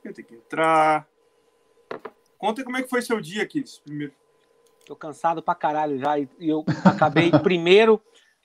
Eu 0.05 0.15
tenho 0.15 0.27
que 0.29 0.35
entrar. 0.35 1.07
Conta 2.39 2.65
como 2.65 2.77
é 2.77 2.83
que 2.83 2.89
foi 2.89 3.03
seu 3.03 3.21
dia, 3.21 3.45
Kids, 3.47 3.79
primeiro. 3.81 4.13
Tô 4.87 4.97
cansado 4.97 5.43
pra 5.43 5.55
caralho 5.55 5.99
já. 5.99 6.19
E 6.19 6.29
eu 6.41 6.65
acabei 6.85 7.31
primeiro, 7.43 8.01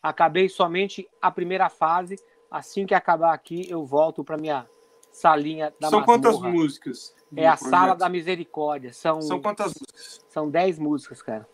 acabei 0.09 0.47
somente 0.50 1.07
a 1.21 1.31
primeira 1.31 1.69
fase. 1.69 2.15
Assim 2.50 2.85
que 2.85 2.93
acabar 2.93 3.33
aqui, 3.33 3.67
eu 3.69 3.83
volto 3.85 4.24
pra 4.24 4.38
minha 4.38 4.67
salinha 5.12 5.74
da 5.79 5.89
São 5.89 6.03
quantas 6.03 6.33
masmorra. 6.33 6.53
músicas? 6.53 7.15
do 7.31 7.39
É 7.41 7.47
a 7.47 7.57
projeto? 7.57 7.69
sala 7.69 7.95
da 7.95 8.07
misericórdia. 8.07 8.93
São, 8.93 9.21
São 9.21 9.41
quantas 9.41 9.74
músicas? 9.74 10.25
são 10.29 10.50
10 10.50 10.79
músicas, 10.79 11.21
cara. 11.21 11.47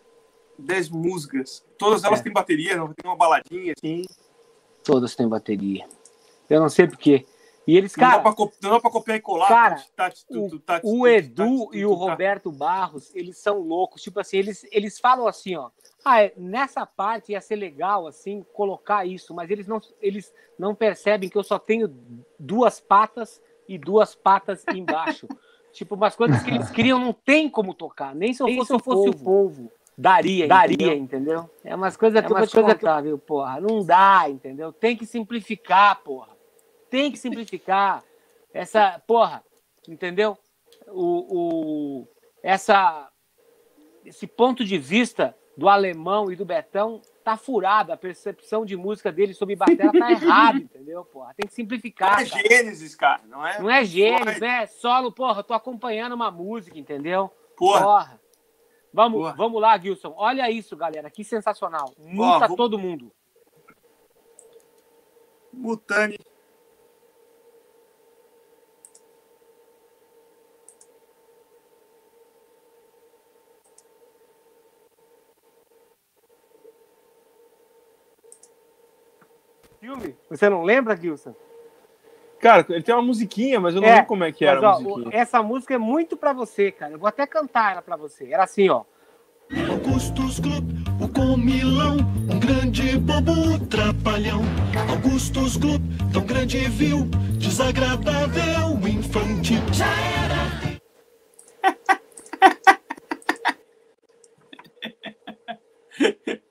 Dez 0.60 0.90
músicas. 0.90 1.66
Todas 1.78 2.04
elas 2.04 2.20
É. 2.20 2.24
têm 2.24 2.34
bateria, 2.34 2.76
não 2.76 2.88
tem 2.88 3.10
uma 3.10 3.16
baladinha 3.16 3.74
assim. 3.76 4.04
Todas 4.84 5.16
têm 5.16 5.28
bateria. 5.28 5.88
Eu 6.50 6.60
não 6.60 6.70
sei 6.70 6.88
porquê. 6.88 7.26
E 7.66 7.78
eles, 7.78 7.96
Não, 7.96 8.04
dá 8.04 8.12
cara, 8.20 8.34
pra, 8.34 8.46
não 8.62 8.70
dá 8.72 8.80
pra 8.80 8.92
copiar 8.92 9.18
e 9.18 9.22
colar. 9.22 9.48
Cara, 9.48 9.76
Tati, 9.96 10.26
tati, 10.28 10.60
tati, 10.60 10.86
o 10.86 11.08
Edu 11.08 11.70
e 11.74 11.86
o. 11.86 11.94
Roberto 11.94 12.52
Barros, 12.52 13.12
eles 13.16 13.38
são 13.38 13.60
loucos. 13.60 14.02
Tipo 14.02 14.20
assim, 14.20 14.38
eles, 14.38 14.66
eles 14.72 15.00
falam 15.00 15.26
assim, 15.28 15.56
ó. 15.56 15.70
Ah, 16.04 16.24
é, 16.24 16.34
nessa 16.36 16.86
parte 16.86 17.32
ia 17.32 17.42
ser 17.42 17.56
legal, 17.56 18.08
assim, 18.08 18.44
colocar 18.54 19.06
isso, 19.06 19.34
mas 19.36 19.52
eles 19.52 19.68
não, 19.68 19.80
eles 20.02 20.34
não 20.58 20.74
percebem 20.74 21.30
que 21.30 21.38
eu 21.38 21.44
só 21.44 21.60
tenho 21.60 21.94
duas 22.40 22.80
patas 22.80 23.42
e 23.68 23.78
duas 23.78 24.16
patas 24.16 24.66
embaixo. 24.74 25.28
tipo, 25.72 25.96
umas 25.96 26.16
coisas 26.16 26.42
que 26.42 26.50
eles 26.50 26.72
criam 26.72 27.00
não 27.00 27.14
tem 27.14 27.50
como 27.50 27.74
tocar, 27.74 28.16
nem 28.16 28.34
se 28.34 28.42
eu 28.42 28.80
fosse, 28.80 29.10
o, 29.10 29.16
povo. 29.16 29.72
Daria, 29.96 30.48
daria, 30.48 30.96
entendeu? 30.96 31.50
É 31.64 31.76
umas 31.76 31.96
coisas 31.96 32.26
que 32.26 32.32
eu 32.32 32.38
vou 32.38 32.48
te 32.48 32.56
contar, 32.56 33.02
viu, 33.02 33.20
porra? 33.20 33.62
Não 33.62 33.86
dá, 33.86 34.26
entendeu? 34.28 34.74
Tem 34.74 34.98
que 34.98 35.06
simplificar, 35.06 36.02
porra. 36.02 36.30
Tem 36.90 37.12
que 37.12 37.20
simplificar. 37.20 38.04
Essa, 38.54 39.00
porra, 39.06 39.44
entendeu? 39.88 40.38
O, 40.88 42.02
o, 42.02 42.08
essa, 42.42 43.10
esse 44.04 44.26
ponto 44.26 44.66
de 44.66 44.78
vista 44.78 45.36
do 45.62 45.70
alemão 45.70 46.32
e 46.32 46.36
do 46.36 46.44
Betão 46.44 47.02
tá 47.24 47.38
furado. 47.38 47.94
A 47.94 47.98
percepção 47.98 48.66
de 48.66 48.76
música 48.76 49.12
dele 49.12 49.34
sobre 49.34 49.56
batera 49.56 49.92
tá 49.92 50.12
errada, 50.12 50.58
entendeu, 50.60 51.06
porra? 51.06 51.34
Tem 51.36 51.46
que 51.48 51.52
Não 51.52 51.56
simplificar, 51.56 52.22
é 52.22 52.26
cara. 52.30 52.42
Gênesis, 52.48 52.96
cara. 52.96 53.22
Não 53.28 53.46
é? 53.46 53.60
Não 53.60 53.70
é 53.70 53.86
gênio, 53.86 54.40
né? 54.40 54.66
Solo, 54.66 55.12
porra, 55.12 55.40
eu 55.40 55.44
tô 55.44 55.54
acompanhando 55.54 56.14
uma 56.14 56.32
música, 56.32 56.78
entendeu? 56.78 57.32
Porra. 57.56 58.20
Vamos, 58.94 59.20
Porra. 59.22 59.34
vamos 59.38 59.62
lá, 59.62 59.78
Gilson. 59.78 60.14
Olha 60.18 60.50
isso, 60.52 60.76
galera. 60.76 61.10
Que 61.10 61.24
sensacional. 61.24 61.94
Multa 61.98 62.48
vou- 62.48 62.58
todo 62.58 62.78
mundo. 62.78 63.10
Mutani. 65.54 66.18
Você 80.32 80.50
não 80.50 80.64
lembra, 80.64 80.96
Gilson? 80.96 81.36
Cara, 82.40 82.66
ele 82.70 82.82
tem 82.82 82.96
uma 82.96 83.02
musiquinha, 83.02 83.60
mas 83.60 83.76
eu 83.76 83.82
não 83.82 83.88
É, 83.90 83.92
lembro 83.96 84.08
como 84.08 84.24
é 84.24 84.32
que 84.32 84.46
era 84.46 84.62
Mas, 84.62 84.64
ó, 84.72 84.74
a 84.78 84.80
musiquinha. 84.80 85.10
essa 85.22 85.44
música 85.44 85.76
é 85.76 85.78
muito 85.78 86.16
pra 86.18 86.32
você, 86.34 86.72
cara. 86.72 86.94
Eu 86.94 86.98
vou 87.00 87.08
até 87.08 87.28
cantar 87.28 87.74
ela 87.74 87.82
pra 87.82 87.98
você. 87.98 88.32
Era 88.32 88.46
assim, 88.46 88.70
ó. 88.70 88.84
Augustus 89.70 90.40
Gloop, 90.40 90.64
o 91.02 91.08
comilão, 91.10 91.98
um 92.32 92.40
grande 92.40 92.98
bobo 92.98 93.60
trapalhão. 93.68 94.40
Augustus 94.90 95.58
Gloop, 95.58 95.84
tão 96.14 96.26
grande 96.26 96.58
e 96.58 96.70
vil, 96.70 97.04
desagradável, 97.38 98.80
infantil. 98.88 99.60
Já 99.74 99.86
era. 99.86 100.42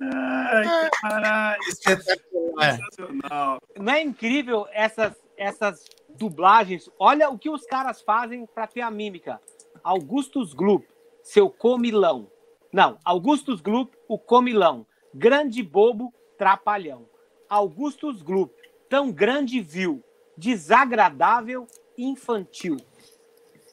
Ai, 0.00 0.90
caralho, 1.00 1.45
Espetacular. 1.66 2.76
sensacional. 2.76 3.62
Não 3.78 3.92
é 3.92 4.02
incrível 4.02 4.66
essas, 4.72 5.12
essas 5.36 5.84
dublagens? 6.16 6.88
Olha 6.98 7.28
o 7.30 7.38
que 7.38 7.50
os 7.50 7.64
caras 7.66 8.00
fazem 8.00 8.46
pra 8.46 8.66
ter 8.66 8.80
a 8.80 8.90
mímica. 8.90 9.40
Augustus 9.82 10.52
Gloop, 10.52 10.86
seu 11.22 11.48
comilão. 11.50 12.30
Não, 12.72 12.98
Augustus 13.04 13.60
Gloop, 13.60 13.96
o 14.08 14.18
comilão. 14.18 14.86
Grande 15.14 15.62
bobo, 15.62 16.12
trapalhão. 16.36 17.08
Augustus 17.48 18.22
Gloop, 18.22 18.52
tão 18.88 19.12
grande 19.12 19.60
vil, 19.60 20.02
desagradável, 20.36 21.66
infantil. 21.96 22.76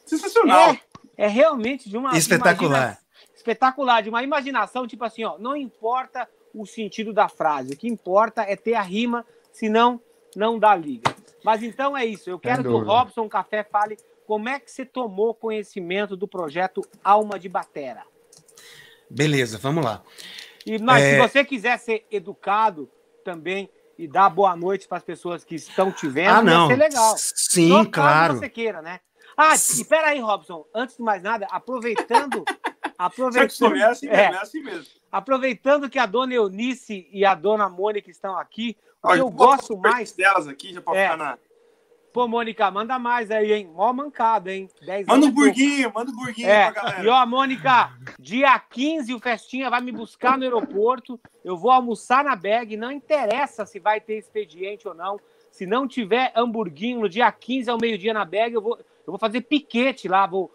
Sensacional. 0.06 0.70
É, 1.16 1.24
é 1.24 1.26
realmente 1.26 1.88
de 1.88 1.96
uma 1.96 2.16
Espetacular. 2.16 2.78
imagina- 2.78 2.98
espetacular, 3.34 4.02
de 4.02 4.08
uma 4.08 4.22
imaginação, 4.22 4.86
tipo 4.86 5.04
assim, 5.04 5.24
ó, 5.24 5.36
não 5.38 5.54
importa 5.56 6.28
o 6.54 6.64
sentido 6.66 7.12
da 7.12 7.28
frase, 7.28 7.74
o 7.74 7.76
que 7.76 7.88
importa 7.88 8.42
é 8.42 8.54
ter 8.56 8.74
a 8.74 8.82
rima, 8.82 9.26
senão 9.52 10.00
não 10.36 10.58
dá 10.58 10.74
liga. 10.74 11.14
Mas 11.42 11.62
então 11.62 11.96
é 11.96 12.04
isso, 12.06 12.30
eu 12.30 12.38
quero 12.38 12.62
que 12.62 12.68
o. 12.68 12.78
Robson 12.82 13.28
Café 13.28 13.62
fale 13.64 13.96
como 14.26 14.48
é 14.48 14.58
que 14.58 14.70
você 14.70 14.84
tomou 14.86 15.34
conhecimento 15.34 16.16
do 16.16 16.26
projeto 16.26 16.80
Alma 17.02 17.38
de 17.38 17.48
Batera. 17.48 18.02
Beleza, 19.10 19.58
vamos 19.58 19.84
lá. 19.84 20.02
E, 20.64 20.78
mas 20.78 21.02
É. 21.02 21.10
se 21.10 21.28
você 21.28 21.44
quiser 21.44 21.78
ser 21.78 22.06
educado 22.10 22.90
também 23.22 23.68
e 23.98 24.08
dar 24.08 24.28
boa 24.30 24.56
noite 24.56 24.88
para 24.88 24.96
as 24.96 25.04
pessoas 25.04 25.44
que 25.44 25.54
estão 25.54 25.92
te 25.92 26.08
vendo, 26.08 26.30
Ah, 26.38 26.42
não. 26.42 26.66
ser 26.68 26.76
legal. 26.76 27.14
Sim, 27.18 27.68
Só 27.68 27.84
claro. 27.84 28.36
você 28.38 28.48
queira, 28.48 28.80
né? 28.80 29.00
Ah, 29.36 29.54
e 29.78 29.84
peraí, 29.84 30.20
Robson, 30.20 30.64
antes 30.74 30.96
de 30.96 31.02
mais 31.02 31.22
nada, 31.22 31.46
aproveitando. 31.50 32.44
Aproveitando, 32.96 33.74
é 33.76 34.06
é 34.06 34.26
assim 34.36 34.62
mesmo. 34.62 34.86
Aproveitando 35.18 35.88
que 35.88 35.96
a 35.98 36.06
dona 36.06 36.34
Eunice 36.34 37.08
e 37.12 37.24
a 37.24 37.36
dona 37.36 37.68
Mônica 37.68 38.10
estão 38.10 38.36
aqui, 38.36 38.76
o 39.00 39.12
que 39.12 39.18
eu 39.20 39.30
gosto 39.30 39.76
mais. 39.78 40.10
delas 40.10 40.48
aqui, 40.48 40.72
já 40.74 40.80
pra 40.80 40.96
É. 40.96 41.04
ficar 41.04 41.16
na... 41.16 41.38
Pô, 42.12 42.26
Mônica, 42.26 42.68
manda 42.70 42.98
mais 42.98 43.30
aí, 43.30 43.52
hein? 43.52 43.70
Mó 43.72 43.92
mancada, 43.92 44.52
hein? 44.52 44.68
10 44.84 45.06
Manda 45.06 45.26
um 45.26 45.30
burguinho, 45.30 45.92
manda 45.94 46.10
um 46.10 46.16
burguinho 46.16 46.48
É, 46.48 46.70
pra 46.70 46.82
galera. 46.82 47.04
e 47.04 47.08
ó, 47.08 47.26
Mônica, 47.26 47.92
dia 48.18 48.58
15 48.58 49.14
o 49.14 49.20
Festinha 49.20 49.70
vai 49.70 49.80
me 49.80 49.92
buscar 49.92 50.36
no 50.36 50.42
aeroporto. 50.44 51.18
Eu 51.44 51.56
vou 51.56 51.70
almoçar 51.72 52.22
na 52.24 52.34
bag. 52.36 52.76
Não 52.76 52.90
interessa 52.92 53.64
se 53.66 53.78
vai 53.80 54.00
ter 54.00 54.18
expediente 54.18 54.86
ou 54.86 54.94
não. 54.94 55.18
Se 55.50 55.64
não 55.66 55.86
tiver 55.88 56.32
hamburguinho 56.36 57.00
no 57.00 57.08
dia 57.08 57.30
15 57.32 57.68
ao 57.70 57.78
meio-dia 57.80 58.12
na 58.14 58.24
bag, 58.24 58.54
eu 58.54 58.62
vou, 58.62 58.76
eu 58.78 58.84
vou 59.12 59.18
fazer 59.18 59.40
piquete 59.42 60.06
lá. 60.08 60.24
Vou 60.26 60.52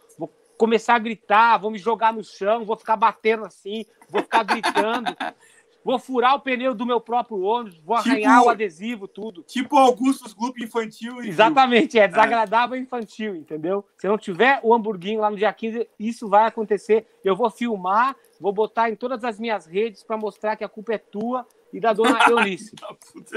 começar 0.60 0.96
a 0.96 1.00
gritar, 1.00 1.58
vou 1.58 1.72
me 1.72 1.80
jogar 1.80 2.12
no 2.12 2.22
chão, 2.22 2.66
vou 2.66 2.76
ficar 2.76 2.98
batendo 2.98 3.46
assim, 3.46 3.86
vou 4.10 4.22
ficar 4.22 4.44
gritando. 4.44 5.06
vou 5.82 5.98
furar 5.98 6.36
o 6.36 6.42
pneu 6.42 6.76
do 6.76 6.86
meu 6.86 7.00
próprio 7.00 7.40
ônibus, 7.40 7.80
vou 7.80 7.96
Tipo- 7.98 8.10
arranhar 8.10 8.44
o 8.44 8.50
adesivo, 8.50 9.08
tudo. 9.08 9.42
Tipo 9.44 9.78
Augustus 9.78 10.34
Gloop 10.34 10.62
infantil. 10.62 11.24
Exatamente, 11.24 11.98
é 11.98 12.10
desagradável 12.10 12.78
infantil, 12.78 13.38
entendeu? 13.38 13.86
Se 13.98 14.06
não 14.06 14.18
tiver 14.18 14.60
o 14.62 14.74
hamburguinho 14.74 15.22
lá 15.22 15.30
no 15.32 15.38
dia 15.38 15.54
15, 15.54 15.88
isso 15.98 16.28
vai 16.28 16.46
acontecer. 16.46 17.08
Eu 17.24 17.38
vou 17.38 17.50
filmar, 17.50 18.14
vou 18.38 18.52
botar 18.52 18.90
em 18.90 18.96
todas 18.98 19.24
as 19.24 19.40
minhas 19.40 19.66
redes 19.66 20.04
para 20.04 20.18
mostrar 20.18 20.58
que 20.58 20.64
a 20.66 20.70
culpa 20.70 20.94
é 20.94 20.98
tua 20.98 21.48
e 21.72 21.80
da 21.80 21.94
dona 21.94 22.20
Eunice. 22.30 22.76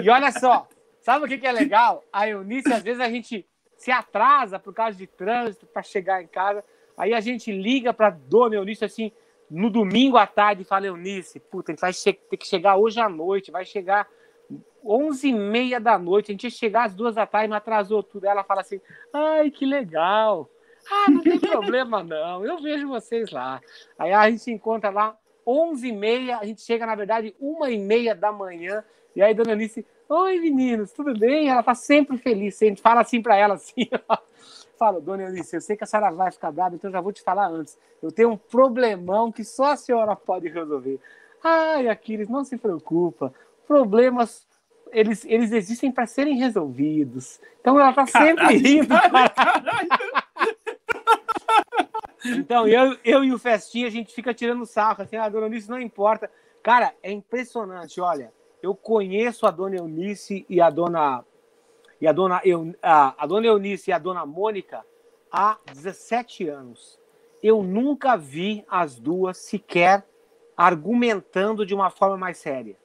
E 0.02 0.10
olha 0.10 0.32
só, 0.32 0.66
sabe 1.00 1.24
o 1.24 1.28
que, 1.28 1.38
que 1.38 1.46
é 1.46 1.52
legal? 1.52 2.02
A 2.12 2.28
Eunice, 2.28 2.72
às 2.72 2.82
vezes, 2.82 3.00
a 3.00 3.08
gente 3.08 3.46
se 3.76 3.92
atrasa 3.92 4.58
por 4.58 4.74
causa 4.74 4.98
de 4.98 5.06
trânsito 5.06 5.66
para 5.66 5.82
chegar 5.84 6.20
em 6.20 6.26
casa. 6.26 6.64
Aí 7.02 7.12
a 7.12 7.20
gente 7.20 7.50
liga 7.50 7.92
para 7.92 8.10
dona 8.10 8.54
Eunice 8.54 8.84
assim, 8.84 9.10
no 9.50 9.68
domingo 9.68 10.16
à 10.16 10.24
tarde, 10.24 10.62
e 10.62 10.64
fala: 10.64 10.86
Eunice, 10.86 11.40
puta, 11.40 11.72
a 11.72 11.74
gente 11.74 12.04
vai 12.04 12.12
ter 12.12 12.36
que 12.36 12.46
chegar 12.46 12.76
hoje 12.76 13.00
à 13.00 13.08
noite, 13.08 13.50
vai 13.50 13.64
chegar 13.64 14.06
11 14.84 15.28
e 15.28 15.32
meia 15.32 15.80
da 15.80 15.98
noite, 15.98 16.30
a 16.30 16.32
gente 16.32 16.44
ia 16.44 16.50
chegar 16.50 16.84
às 16.84 16.94
duas 16.94 17.16
da 17.16 17.26
tarde, 17.26 17.48
mas 17.48 17.56
atrasou 17.56 18.04
tudo. 18.04 18.26
Ela 18.26 18.44
fala 18.44 18.60
assim: 18.60 18.80
ai, 19.12 19.50
que 19.50 19.66
legal. 19.66 20.48
Ah, 20.88 21.10
não 21.10 21.22
tem 21.22 21.40
problema 21.40 22.04
não, 22.04 22.46
eu 22.46 22.62
vejo 22.62 22.86
vocês 22.86 23.32
lá. 23.32 23.60
Aí 23.98 24.12
a 24.12 24.30
gente 24.30 24.42
se 24.42 24.52
encontra 24.52 24.90
lá, 24.90 25.18
11 25.44 25.88
e 25.88 25.92
meia, 25.92 26.38
a 26.38 26.44
gente 26.44 26.60
chega, 26.60 26.86
na 26.86 26.94
verdade, 26.94 27.34
uma 27.40 27.68
e 27.68 27.78
meia 27.78 28.14
da 28.14 28.30
manhã, 28.30 28.84
e 29.16 29.20
aí 29.20 29.34
Dona 29.34 29.52
Alice, 29.52 29.84
oi 30.08 30.38
meninos, 30.38 30.92
tudo 30.92 31.18
bem? 31.18 31.48
Ela 31.48 31.64
tá 31.64 31.74
sempre 31.74 32.16
feliz, 32.16 32.62
a 32.62 32.66
gente 32.66 32.80
fala 32.80 33.00
assim 33.00 33.20
para 33.20 33.36
ela, 33.36 33.54
assim, 33.54 33.88
ó. 34.08 34.16
Falo, 34.82 35.00
Dona 35.00 35.22
Eunice, 35.22 35.54
eu 35.54 35.60
sei 35.60 35.76
que 35.76 35.84
a 35.84 35.86
senhora 35.86 36.10
vai 36.10 36.32
ficar 36.32 36.50
brava, 36.50 36.74
então 36.74 36.88
eu 36.88 36.92
já 36.92 37.00
vou 37.00 37.12
te 37.12 37.22
falar 37.22 37.46
antes. 37.46 37.78
Eu 38.02 38.10
tenho 38.10 38.30
um 38.30 38.36
problemão 38.36 39.30
que 39.30 39.44
só 39.44 39.66
a 39.66 39.76
senhora 39.76 40.16
pode 40.16 40.48
resolver. 40.48 40.98
Ai, 41.40 41.86
Aquiles, 41.86 42.28
não 42.28 42.42
se 42.42 42.58
preocupa. 42.58 43.32
Problemas, 43.64 44.44
eles, 44.90 45.24
eles 45.24 45.52
existem 45.52 45.92
para 45.92 46.04
serem 46.04 46.36
resolvidos. 46.36 47.40
Então 47.60 47.78
ela 47.78 47.92
tá 47.92 48.04
sempre 48.08 48.56
rindo. 48.56 48.92
Então, 52.24 52.68
eu, 52.68 52.96
eu 53.04 53.24
e 53.24 53.32
o 53.32 53.38
Festinha, 53.38 53.88
a 53.88 53.90
gente 53.90 54.14
fica 54.14 54.32
tirando 54.32 54.64
sarro, 54.64 55.02
assim, 55.02 55.16
a 55.16 55.28
dona 55.28 55.46
Eunice 55.46 55.68
não 55.68 55.80
importa. 55.80 56.30
Cara, 56.62 56.94
é 57.02 57.10
impressionante, 57.10 58.00
olha, 58.00 58.32
eu 58.62 58.76
conheço 58.76 59.44
a 59.44 59.50
dona 59.50 59.76
Eunice 59.76 60.46
e 60.48 60.60
a 60.60 60.70
dona 60.70 61.24
e 62.02 62.06
a 62.08 62.12
dona, 62.12 62.40
Eu, 62.44 62.74
a, 62.82 63.14
a 63.22 63.26
dona 63.26 63.46
Eunice 63.46 63.90
e 63.90 63.92
a 63.92 63.98
dona 63.98 64.26
Mônica 64.26 64.84
há 65.30 65.56
17 65.72 66.48
anos. 66.48 66.98
Eu 67.40 67.62
nunca 67.62 68.16
vi 68.16 68.64
as 68.68 68.98
duas 68.98 69.38
sequer 69.38 70.04
argumentando 70.56 71.64
de 71.64 71.74
uma 71.74 71.90
forma 71.90 72.16
mais 72.16 72.38
séria. 72.38 72.76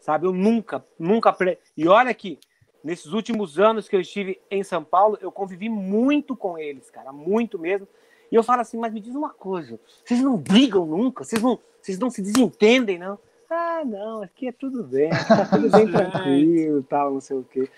Sabe? 0.00 0.26
Eu 0.26 0.32
nunca, 0.32 0.84
nunca. 0.98 1.32
pre- 1.32 1.58
E 1.76 1.86
olha 1.86 2.12
que 2.14 2.38
nesses 2.82 3.12
últimos 3.12 3.58
anos 3.58 3.88
que 3.88 3.96
eu 3.96 4.00
estive 4.00 4.40
em 4.50 4.62
São 4.62 4.82
Paulo, 4.82 5.18
eu 5.20 5.30
convivi 5.30 5.68
muito 5.68 6.34
com 6.36 6.58
eles, 6.58 6.90
cara, 6.90 7.12
muito 7.12 7.58
mesmo. 7.58 7.86
E 8.30 8.34
eu 8.34 8.42
falo 8.42 8.62
assim, 8.62 8.78
mas 8.78 8.92
me 8.92 9.00
diz 9.00 9.14
uma 9.14 9.30
coisa, 9.30 9.78
vocês 10.04 10.20
não 10.20 10.36
brigam 10.36 10.84
nunca? 10.86 11.22
Vocês 11.22 11.42
não, 11.42 11.58
vocês 11.80 11.98
não 11.98 12.10
se 12.10 12.20
desentendem, 12.22 12.98
não? 12.98 13.18
Ah, 13.56 13.84
não, 13.84 14.22
aqui 14.22 14.48
é 14.48 14.52
tudo 14.52 14.82
bem, 14.82 15.10
tá 15.28 15.46
tudo 15.46 15.70
bem 15.70 15.86
tranquilo, 15.88 16.82
tal, 16.82 17.12
não 17.12 17.20
sei 17.20 17.36
o 17.36 17.44
quê. 17.44 17.68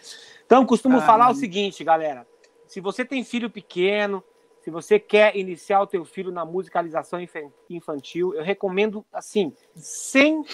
Então, 0.46 0.64
costumo 0.64 0.98
Ah, 0.98 1.02
falar 1.02 1.28
o 1.30 1.34
seguinte, 1.34 1.84
galera. 1.84 2.26
Se 2.66 2.80
você 2.80 3.04
tem 3.04 3.22
filho 3.22 3.50
pequeno, 3.50 4.24
se 4.60 4.70
você 4.70 4.98
quer 4.98 5.36
iniciar 5.36 5.82
o 5.82 5.86
teu 5.86 6.04
filho 6.04 6.32
na 6.32 6.44
musicalização 6.44 7.20
infa- 7.20 7.52
infantil, 7.68 8.34
eu 8.34 8.42
recomendo, 8.42 9.04
assim, 9.12 9.52
100, 9.74 10.44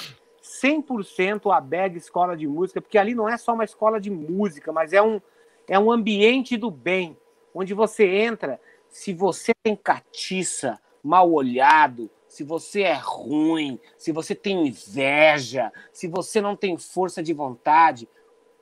100% 0.42 1.50
a 1.52 1.60
BEG 1.60 1.96
Escola 1.96 2.36
de 2.36 2.46
Música, 2.48 2.80
porque 2.80 2.98
ali 2.98 3.14
não 3.14 3.28
é 3.28 3.36
só 3.36 3.54
uma 3.54 3.64
escola 3.64 4.00
de 4.00 4.10
música, 4.10 4.72
mas 4.72 4.92
é 4.92 5.00
um, 5.00 5.20
é 5.68 5.78
um 5.78 5.90
ambiente 5.90 6.56
do 6.56 6.70
bem, 6.70 7.16
onde 7.54 7.72
você 7.74 8.06
entra, 8.06 8.60
se 8.88 9.14
você 9.14 9.52
tem 9.62 9.76
catiça, 9.76 10.80
mal 11.02 11.30
olhado, 11.32 12.10
se 12.32 12.44
você 12.44 12.80
é 12.80 12.94
ruim, 12.94 13.78
se 13.98 14.10
você 14.10 14.34
tem 14.34 14.66
inveja, 14.66 15.70
se 15.92 16.08
você 16.08 16.40
não 16.40 16.56
tem 16.56 16.78
força 16.78 17.22
de 17.22 17.34
vontade, 17.34 18.08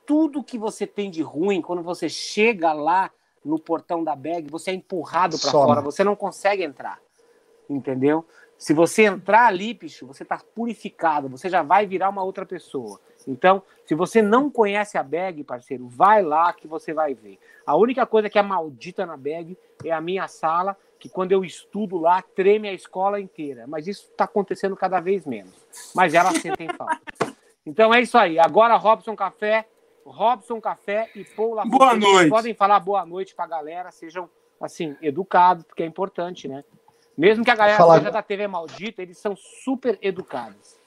tudo 0.05 0.43
que 0.43 0.57
você 0.57 0.85
tem 0.85 1.09
de 1.09 1.21
ruim, 1.21 1.61
quando 1.61 1.81
você 1.81 2.09
chega 2.09 2.73
lá 2.73 3.09
no 3.45 3.57
portão 3.57 4.03
da 4.03 4.13
bag, 4.13 4.51
você 4.51 4.71
é 4.71 4.73
empurrado 4.73 5.39
para 5.39 5.51
fora, 5.51 5.79
você 5.79 6.03
não 6.03 6.17
consegue 6.17 6.63
entrar. 6.63 6.99
Entendeu? 7.69 8.25
Se 8.57 8.73
você 8.73 9.03
entrar 9.03 9.47
ali, 9.47 9.73
bicho, 9.73 10.05
você 10.05 10.25
tá 10.25 10.41
purificado, 10.53 11.29
você 11.29 11.47
já 11.47 11.63
vai 11.63 11.87
virar 11.87 12.09
uma 12.09 12.23
outra 12.23 12.45
pessoa. 12.45 12.99
Então, 13.25 13.63
se 13.85 13.95
você 13.95 14.21
não 14.21 14.49
conhece 14.49 14.97
a 14.97 15.03
bag, 15.03 15.45
parceiro, 15.45 15.87
vai 15.87 16.21
lá 16.21 16.51
que 16.51 16.67
você 16.67 16.93
vai 16.93 17.13
ver. 17.13 17.39
A 17.65 17.77
única 17.77 18.05
coisa 18.05 18.29
que 18.29 18.37
é 18.37 18.41
maldita 18.41 19.05
na 19.05 19.15
bag 19.15 19.57
é 19.85 19.93
a 19.93 20.01
minha 20.01 20.27
sala, 20.27 20.75
que 21.01 21.09
quando 21.09 21.31
eu 21.31 21.43
estudo 21.43 21.97
lá, 21.97 22.21
treme 22.21 22.69
a 22.69 22.73
escola 22.73 23.19
inteira. 23.19 23.65
Mas 23.67 23.87
isso 23.87 24.07
está 24.11 24.25
acontecendo 24.25 24.75
cada 24.77 24.99
vez 24.99 25.25
menos. 25.25 25.51
Mas 25.95 26.13
ela 26.13 26.31
sentem 26.31 26.69
falta. 26.77 27.01
Então 27.65 27.91
é 27.91 27.99
isso 28.01 28.15
aí. 28.19 28.37
Agora, 28.37 28.75
Robson 28.75 29.15
Café, 29.15 29.67
Robson 30.05 30.61
Café 30.61 31.09
e 31.15 31.23
Paul 31.25 31.55
Lafontaine, 31.55 31.77
Boa 31.79 31.89
vocês 31.95 32.13
noite. 32.13 32.29
podem 32.29 32.53
falar 32.53 32.79
boa 32.79 33.03
noite 33.03 33.33
pra 33.33 33.47
galera, 33.47 33.91
sejam 33.91 34.29
assim, 34.61 34.95
educados, 35.01 35.63
porque 35.63 35.81
é 35.81 35.85
importante, 35.87 36.47
né? 36.47 36.63
Mesmo 37.17 37.43
que 37.43 37.49
a 37.49 37.55
galera 37.55 37.77
Falar- 37.79 37.97
seja 37.97 38.11
da 38.11 38.21
TV 38.21 38.47
maldita, 38.47 39.01
eles 39.01 39.17
são 39.17 39.35
super 39.35 39.97
educados. 40.03 40.79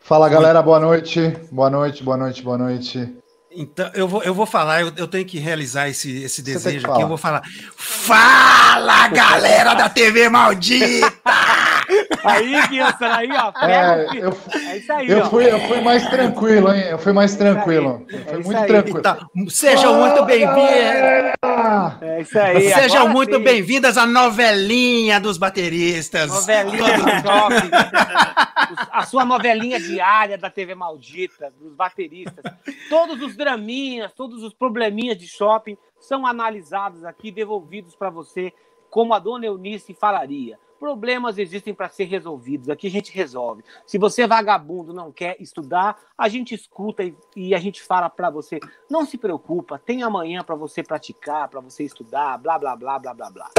Fala 0.00 0.26
galera, 0.30 0.62
boa 0.62 0.80
noite. 0.80 1.20
Boa 1.52 1.68
noite, 1.68 2.02
boa 2.02 2.16
noite, 2.16 2.42
boa 2.42 2.56
noite. 2.56 3.14
Então, 3.52 3.90
eu 3.94 4.06
vou, 4.06 4.22
eu 4.22 4.32
vou 4.32 4.46
falar, 4.46 4.82
eu, 4.82 4.92
eu 4.96 5.08
tenho 5.08 5.24
que 5.24 5.38
realizar 5.38 5.88
esse, 5.88 6.22
esse 6.22 6.40
desejo 6.40 6.88
aqui. 6.90 7.02
Eu 7.02 7.08
vou 7.08 7.16
falar. 7.16 7.42
Fala, 7.76 9.08
galera 9.08 9.74
da 9.74 9.88
TV 9.88 10.28
maldita! 10.28 11.12
Aí, 12.24 12.62
Gilson, 12.68 13.04
aí, 13.04 13.28
ó. 13.32 13.52
pega 13.52 13.72
É, 13.72 14.08
eu, 14.18 14.36
é 14.68 14.76
isso 14.76 14.92
aí, 14.92 15.10
eu, 15.10 15.20
ó. 15.20 15.30
fui, 15.30 15.50
eu 15.50 15.58
fui 15.60 15.80
mais 15.80 16.08
tranquilo, 16.08 16.72
hein? 16.72 16.84
Eu 16.90 16.98
fui 16.98 17.12
mais 17.12 17.36
tranquilo. 17.36 18.06
É 18.08 18.18
fui 18.18 18.40
isso 18.40 18.50
muito 18.50 18.60
aí. 18.62 18.66
tranquilo. 18.68 19.50
Sejam 19.50 19.94
muito 19.94 20.24
bem-vindos. 20.24 21.34
Ah, 21.42 21.96
É 22.00 22.20
isso 22.20 22.38
aí. 22.38 22.70
Sejam 22.72 22.98
agora 23.02 23.12
muito 23.14 23.40
bem-vindas 23.40 23.96
à 23.98 24.06
novelinha 24.06 25.18
dos 25.20 25.38
bateristas. 25.38 26.28
Novelinha 26.30 26.98
do 26.98 27.10
shopping. 27.22 27.70
A 28.92 29.04
sua 29.04 29.24
novelinha 29.24 29.80
diária 29.80 30.38
da 30.38 30.48
TV 30.48 30.74
Maldita, 30.76 31.52
dos 31.58 31.74
bateristas. 31.74 32.44
Todos 32.88 33.20
os 33.20 33.36
draminhas, 33.36 34.12
todos 34.12 34.44
os 34.44 34.52
probleminhas 34.54 35.18
de 35.18 35.26
shopping 35.26 35.76
são 35.98 36.24
analisados 36.26 37.04
aqui, 37.04 37.32
devolvidos 37.32 37.96
para 37.96 38.10
você, 38.10 38.52
como 38.88 39.12
a 39.12 39.18
dona 39.18 39.46
Eunice 39.46 39.92
falaria. 39.94 40.58
Problemas 40.80 41.36
existem 41.36 41.74
para 41.74 41.90
ser 41.90 42.04
resolvidos. 42.04 42.70
Aqui 42.70 42.86
a 42.86 42.90
gente 42.90 43.12
resolve. 43.12 43.62
Se 43.86 43.98
você 43.98 44.22
é 44.22 44.26
vagabundo, 44.26 44.94
não 44.94 45.12
quer 45.12 45.36
estudar, 45.38 46.00
a 46.16 46.26
gente 46.26 46.54
escuta 46.54 47.04
e, 47.04 47.14
e 47.36 47.54
a 47.54 47.58
gente 47.58 47.82
fala 47.82 48.08
para 48.08 48.30
você: 48.30 48.58
não 48.88 49.04
se 49.04 49.18
preocupa, 49.18 49.78
tem 49.78 50.02
amanhã 50.02 50.42
para 50.42 50.54
você 50.54 50.82
praticar, 50.82 51.48
para 51.48 51.60
você 51.60 51.84
estudar, 51.84 52.38
blá, 52.38 52.58
blá, 52.58 52.74
blá, 52.74 52.98
blá, 52.98 53.12
blá, 53.12 53.30
blá. 53.30 53.50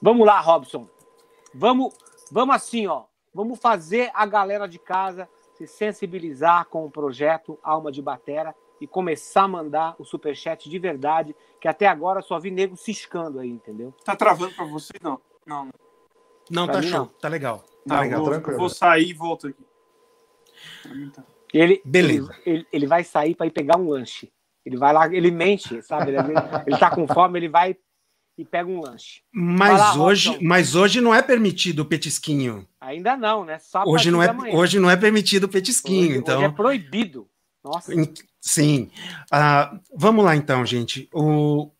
Vamos 0.00 0.26
lá, 0.26 0.40
Robson. 0.40 0.88
Vamos, 1.54 1.94
vamos 2.30 2.54
assim, 2.56 2.86
ó. 2.86 3.04
Vamos 3.34 3.60
fazer 3.60 4.10
a 4.14 4.24
galera 4.24 4.66
de 4.66 4.78
casa 4.78 5.28
se 5.54 5.66
sensibilizar 5.66 6.64
com 6.70 6.86
o 6.86 6.90
projeto 6.90 7.58
Alma 7.62 7.92
de 7.92 8.00
Batera 8.00 8.54
e 8.80 8.86
começar 8.86 9.42
a 9.42 9.48
mandar 9.48 9.94
o 9.98 10.04
superchat 10.06 10.70
de 10.70 10.78
verdade, 10.78 11.36
que 11.60 11.68
até 11.68 11.86
agora 11.86 12.22
só 12.22 12.38
vi 12.38 12.50
nego 12.50 12.78
ciscando 12.78 13.40
aí, 13.40 13.50
entendeu? 13.50 13.94
Tá 14.02 14.16
travando 14.16 14.54
pra 14.54 14.64
vocês? 14.64 14.98
Não. 15.02 15.20
Não. 15.46 15.68
Não, 16.52 16.66
Pra 16.66 16.74
tá 16.76 16.82
show, 16.82 16.98
não. 17.00 17.06
tá 17.06 17.28
legal. 17.28 17.58
Tá 17.88 17.96
Tá, 17.96 18.00
legal. 18.02 18.20
vou, 18.20 18.30
tranquilo. 18.30 18.58
vou 18.58 18.68
sair 18.68 19.08
e 19.10 19.12
volto 19.14 19.48
aqui. 19.48 19.64
Ele, 21.52 21.82
Beleza. 21.84 22.34
Ele, 22.46 22.56
ele, 22.58 22.66
ele 22.72 22.86
vai 22.86 23.04
sair 23.04 23.34
para 23.34 23.46
ir 23.46 23.50
pegar 23.50 23.76
um 23.78 23.88
lanche. 23.88 24.30
Ele 24.64 24.76
vai 24.76 24.92
lá, 24.92 25.12
ele 25.12 25.30
mente, 25.30 25.82
sabe? 25.82 26.10
Ele, 26.12 26.18
ele 26.66 26.78
tá 26.78 26.90
com 26.90 27.06
fome, 27.06 27.38
ele 27.38 27.48
vai 27.48 27.76
e 28.38 28.44
pega 28.44 28.68
um 28.70 28.80
lanche. 28.80 29.22
Mas 29.32 29.78
lá, 29.78 29.96
hoje, 29.96 30.28
Robson. 30.30 30.44
mas 30.46 30.74
hoje 30.74 31.00
não 31.00 31.14
é 31.14 31.20
permitido 31.20 31.80
o 31.80 31.84
petisquinho. 31.84 32.66
Ainda 32.80 33.16
não, 33.16 33.44
né? 33.44 33.58
Só 33.58 33.82
Hoje 33.84 34.10
não 34.10 34.22
é, 34.22 34.28
hoje 34.54 34.78
não 34.78 34.88
é 34.88 34.96
permitido 34.96 35.44
o 35.44 35.48
petisquinho, 35.48 36.10
Hoje- 36.10 36.18
então. 36.18 36.36
hoje 36.38 36.46
é 36.46 36.48
proibido. 36.50 37.28
Nossa. 37.62 37.92
Sim. 38.40 38.90
Ah, 39.30 39.78
vamos 39.94 40.24
lá, 40.24 40.34
então, 40.34 40.64
gente. 40.64 41.08
O, 41.12 41.70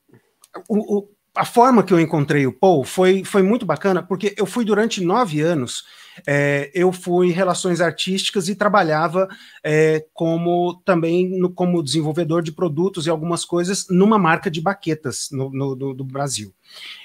o- 0.69 0.99
o- 0.99 1.09
a 1.35 1.45
forma 1.45 1.83
que 1.83 1.93
eu 1.93 2.01
encontrei 2.01 2.47
o 2.47 2.53
Paul 2.53 2.85
foi, 2.85 3.25
foi 3.25 3.43
muito 3.43 3.65
bacana, 3.65 4.03
porque 4.03 4.35
eu 4.37 4.45
fui 4.45 4.65
durante 4.65 5.03
nove 5.03 5.41
anos, 5.41 5.85
é, 6.27 6.71
eu 6.75 6.93
fui 6.93 7.29
em 7.29 7.33
relações 7.33 7.81
artísticas 7.81 8.49
e 8.49 8.55
trabalhava 8.55 9.27
é, 9.65 10.05
como 10.13 10.75
também 10.85 11.31
no- 11.39 11.51
como 11.51 11.83
desenvolvedor 11.83 12.43
de 12.43 12.53
produtos 12.53 13.07
e 13.07 13.11
algumas 13.11 13.45
coisas 13.47 13.87
numa 13.89 14.19
marca 14.19 14.51
de 14.51 14.61
baquetas 14.61 15.29
no, 15.33 15.51
no- 15.51 15.75
do, 15.75 15.95
do 15.95 16.05
Brasil. 16.05 16.53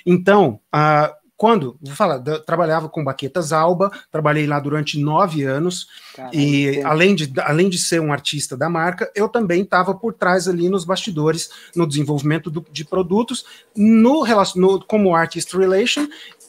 Então, 0.06 0.60
ah, 0.72 1.14
quando, 1.38 1.78
vou 1.80 1.96
falar, 1.96 2.18
da- 2.18 2.40
trabalhava 2.40 2.90
com 2.90 3.04
baquetas 3.04 3.54
Alba, 3.54 3.92
trabalhei 4.12 4.48
lá 4.48 4.60
durante 4.60 5.00
nove 5.00 5.44
anos, 5.44 5.88
Caralho, 6.16 6.36
e 6.38 6.82
além 6.82 7.14
de, 7.14 7.32
além 7.42 7.70
de 7.70 7.78
ser 7.78 8.02
um 8.02 8.12
artista 8.12 8.58
da 8.58 8.68
marca, 8.68 9.10
eu 9.16 9.30
também 9.30 9.62
estava 9.62 9.94
por 9.94 10.14
trás 10.14 10.48
ali 10.48 10.68
nos 10.68 10.84
bastidores, 10.84 11.50
no 11.76 11.86
desenvolvimento 11.88 12.50
do- 12.50 12.66
de 12.72 12.84
produtos, 12.84 13.46
no, 13.76 14.26
no 14.56 14.84
como 14.84 15.16
artist 15.16 15.56
relation 15.56 16.08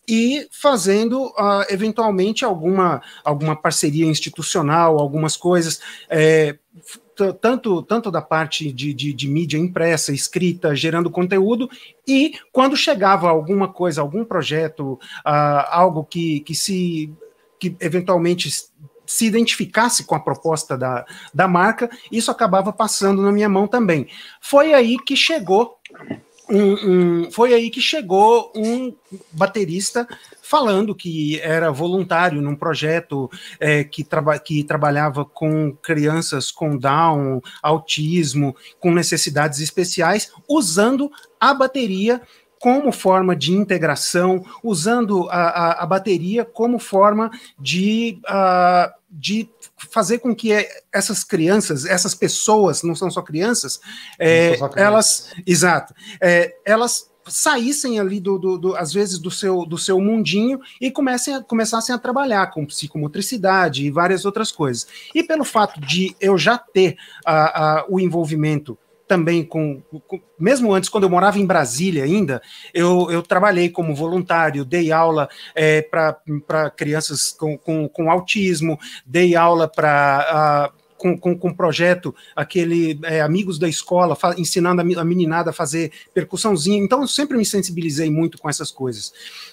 e 0.09 0.49
fazendo 0.51 1.35
ah, 1.37 1.67
eventualmente 1.69 2.43
alguma, 2.43 3.03
alguma 3.23 3.55
parceria 3.55 4.07
institucional, 4.07 4.99
algumas 4.99 5.37
coisas. 5.37 5.81
é, 6.09 6.57
tanto, 7.35 7.83
tanto 7.83 8.11
da 8.11 8.23
parte 8.23 8.73
de, 8.73 8.95
de, 8.95 9.13
de 9.13 9.29
mídia 9.29 9.59
impressa, 9.59 10.13
escrita, 10.13 10.75
gerando 10.75 11.11
conteúdo, 11.11 11.69
e 12.07 12.35
quando 12.53 12.77
chegava 12.77 13.29
alguma 13.29 13.69
coisa, 13.69 14.01
algum 14.01 14.25
projeto, 14.25 14.99
ah, 15.25 15.69
algo 15.77 16.05
que, 16.05 16.41
que 16.41 16.55
se 16.55 17.13
que 17.59 17.77
eventualmente 17.81 18.49
se 19.05 19.27
identificasse 19.27 20.05
com 20.05 20.15
a 20.15 20.21
proposta 20.21 20.77
da, 20.77 21.05
da 21.35 21.49
marca, 21.49 21.91
isso 22.13 22.31
acabava 22.31 22.73
passando 22.73 23.23
na 23.23 23.33
minha 23.33 23.49
mão 23.49 23.67
também. 23.67 24.07
Foi 24.41 24.75
aí 24.75 24.97
que 24.99 25.17
chegou 25.17 25.79
um, 26.51 27.25
um- 27.25 27.31
foi 27.31 27.53
aí 27.55 27.71
que 27.71 27.81
chegou 27.81 28.53
um 28.55 28.95
baterista 29.33 30.07
falando 30.43 30.95
que 30.95 31.39
era 31.41 31.71
voluntário 31.71 32.41
num 32.41 32.57
projeto 32.57 33.31
é, 33.61 33.85
que, 33.85 34.03
traba 34.03 34.39
que 34.39 34.65
trabalhava 34.65 35.25
com 35.25 35.77
crianças 35.83 36.51
com 36.51 36.77
Down, 36.79 37.41
autismo, 37.63 38.57
com 38.81 38.91
necessidades 38.93 39.61
especiais, 39.61 40.33
usando 40.49 41.11
a 41.39 41.53
bateria 41.53 42.23
como 42.61 42.91
forma 42.91 43.37
de 43.37 43.53
integração, 43.53 44.45
usando 44.65 45.29
a, 45.31 45.37
a, 45.49 45.83
a 45.85 45.87
bateria 45.87 46.45
como 46.45 46.79
forma 46.79 47.31
de, 47.59 48.19
ah, 48.27 48.93
de 49.11 49.49
fazer 49.91 50.19
com 50.19 50.35
que 50.35 50.51
essas 50.93 51.25
crianças, 51.25 51.85
essas 51.85 52.15
pessoas, 52.15 52.83
não 52.83 52.95
são 52.95 53.11
só 53.11 53.23
crianças, 53.23 53.81
é, 54.19 54.57
só 54.59 54.69
crianças. 54.69 54.87
elas, 54.87 55.33
exato, 55.47 55.95
é, 56.21 56.55
elas 56.65 57.09
saíssem 57.27 58.01
ali 58.01 58.21
do, 58.21 58.39
do, 58.39 58.57
do- 58.59 58.77
às 58.77 58.91
vezes 58.93 59.19
do 59.19 59.31
seu, 59.31 59.67
do 59.67 59.77
seu 59.77 60.01
mundinho 60.01 60.61
e 60.81 60.91
comecem 60.91 61.35
a, 61.35 61.43
começassem 61.43 61.95
a 61.95 61.99
trabalhar 61.99 62.47
com 62.51 62.65
psicomotricidade 62.65 63.85
e 63.85 63.91
várias 63.91 64.25
outras 64.25 64.51
coisas. 64.51 64.87
E 65.15 65.23
pelo 65.23 65.45
fato 65.45 65.79
de 65.81 66.17
eu 66.21 66.39
já 66.39 66.57
ter 66.57 66.97
a- 67.27 67.81
a- 67.81 67.87
o 67.89 68.01
envolvimento 68.01 68.79
também 69.09 69.43
com, 69.43 69.81
com- 70.07 70.21
mesmo 70.39 70.73
antes, 70.73 70.91
quando 70.91 71.05
eu 71.05 71.11
morava 71.11 71.39
em 71.39 71.47
Brasília 71.47 72.05
ainda, 72.05 72.41
eu, 72.75 73.11
eu 73.11 73.23
trabalhei 73.23 73.71
como 73.71 73.95
voluntário, 73.95 74.65
dei 74.65 74.93
aula 74.93 75.29
para 75.91 76.71
crianças 76.71 77.33
com, 77.33 77.57
com, 77.57 77.89
com 77.89 78.11
autismo, 78.11 78.79
dei 79.07 79.35
aula 79.35 79.67
para 79.67 80.71
com, 80.99 81.17
com, 81.17 81.39
com 81.39 81.55
projeto, 81.55 82.13
aquele 82.35 82.99
é, 83.05 83.21
Amigos 83.21 83.57
da 83.57 83.69
Escola, 83.69 84.19
ensinando 84.37 84.83
a, 84.83 85.05
meninada 85.05 85.51
a 85.51 85.53
fazer 85.53 85.93
percussãozinha. 86.13 86.83
Então, 86.83 87.01
eu 87.03 87.09
sempre 87.09 87.39
me 87.39 87.47
sensibilizei 87.47 88.11
muito 88.11 88.37
com 88.37 88.51
essas 88.51 88.73
coisas. 88.73 89.13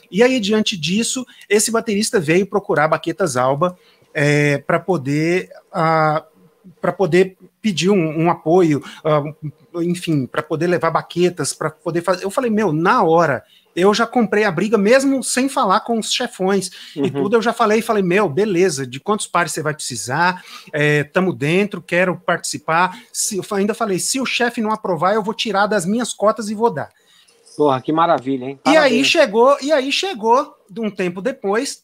E 0.10 0.24
aí, 0.24 0.40
diante 0.40 0.76
disso, 0.76 1.24
esse 1.48 1.72
baterista 1.72 2.20
veio 2.20 2.48
procurar 2.48 2.88
Baquetas 2.88 3.38
Alba 3.38 3.78
para 4.66 4.80
poder. 4.80 5.50
para 6.82 6.92
poder 6.98 7.38
pedir 7.66 7.90
um, 7.90 8.26
um 8.26 8.30
apoio, 8.30 8.84
ah, 9.04 9.24
enfim, 9.82 10.28
para 10.28 10.44
poder 10.44 10.68
levar 10.68 10.92
baquetas, 10.92 11.52
para 11.52 11.72
poder 11.72 12.04
fazer. 12.04 12.24
Eu 12.24 12.30
falei, 12.30 12.52
meu, 12.52 12.72
na 12.72 13.02
hora, 13.02 13.44
eu 13.76 13.92
já 13.92 14.06
comprei 14.06 14.44
a 14.44 14.52
briga, 14.52 14.78
mesmo 14.78 15.24
sem 15.24 15.50
falar 15.50 15.80
com 15.80 15.98
os 15.98 16.14
chefões 16.14 16.70
e 16.96 17.02
Uhum. 17.02 17.10
tudo, 17.10 17.36
eu 17.38 17.42
já 17.42 17.52
falei, 17.52 17.82
falei, 17.82 18.04
meu, 18.04 18.30
beleza, 18.30 18.86
de 18.86 19.00
quantos 19.00 19.26
pares 19.26 19.52
você 19.52 19.64
vai 19.64 19.74
precisar, 19.74 20.44
estamos 20.72 21.36
dentro, 21.36 21.82
quero 21.82 22.16
participar. 22.24 22.96
Se, 23.12 23.38
eu 23.38 23.44
ainda 23.54 23.74
falei, 23.74 23.98
se 23.98 24.22
o 24.22 24.28
chefe 24.28 24.62
não 24.62 24.72
aprovar, 24.72 25.16
eu 25.16 25.24
vou 25.24 25.34
tirar 25.34 25.66
das 25.66 25.88
minhas 25.88 26.14
cotas 26.14 26.50
e 26.52 26.54
vou 26.54 26.70
dar. 26.70 26.90
Porra, 27.58 27.82
que 27.82 27.92
maravilha, 27.92 28.46
hein? 28.46 28.60
E 28.64 28.70
aí 28.70 28.76
Parabéns. 28.76 29.08
chegou, 29.08 29.58
e 29.60 29.72
aí 29.72 29.92
chegou, 29.92 30.54
de 30.70 30.82
um 30.82 30.92
tempo 30.92 31.20
depois, 31.20 31.84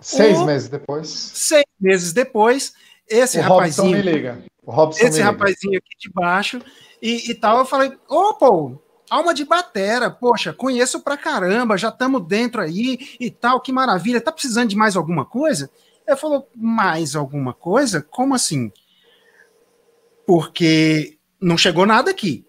Seis 0.00 0.40
O- 0.40 0.46
meses 0.46 0.68
depois, 0.70 1.08
seis 1.08 1.64
meses 1.80 2.12
depois, 2.12 2.72
esse 3.08 3.38
o 3.38 3.42
Robson 3.42 3.82
me 3.84 3.92
rapazinho, 3.92 4.00
liga. 4.16 4.42
O 4.64 4.70
Robson 4.70 5.04
esse 5.06 5.20
rapazinho 5.20 5.78
aqui 5.78 5.96
de 5.98 6.10
baixo, 6.10 6.60
e, 7.00 7.30
e 7.30 7.34
tal, 7.34 7.58
eu 7.58 7.64
falei, 7.64 7.92
ô, 8.08 8.34
pô, 8.34 8.78
alma 9.10 9.34
de 9.34 9.44
batera, 9.44 10.10
poxa, 10.10 10.52
conheço 10.52 11.00
pra 11.00 11.16
caramba, 11.16 11.76
já 11.76 11.88
estamos 11.88 12.24
dentro 12.26 12.60
aí 12.62 12.98
e 13.18 13.30
tal, 13.30 13.60
que 13.60 13.72
maravilha, 13.72 14.20
tá 14.20 14.30
precisando 14.30 14.68
de 14.68 14.76
mais 14.76 14.96
alguma 14.96 15.24
coisa? 15.24 15.68
Ele 16.06 16.16
falou, 16.16 16.48
mais 16.56 17.16
alguma 17.16 17.52
coisa? 17.52 18.00
Como 18.02 18.34
assim? 18.34 18.70
Porque 20.26 21.18
não 21.40 21.58
chegou 21.58 21.86
nada 21.86 22.10
aqui. 22.10 22.44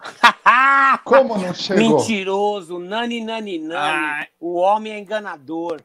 Como 1.04 1.36
não 1.38 1.54
chegou? 1.54 1.98
Mentiroso, 1.98 2.78
nani, 2.78 3.22
nani, 3.22 3.58
nani. 3.58 3.74
Ai. 3.76 4.26
O 4.40 4.54
homem 4.54 4.92
é 4.92 4.98
enganador. 4.98 5.80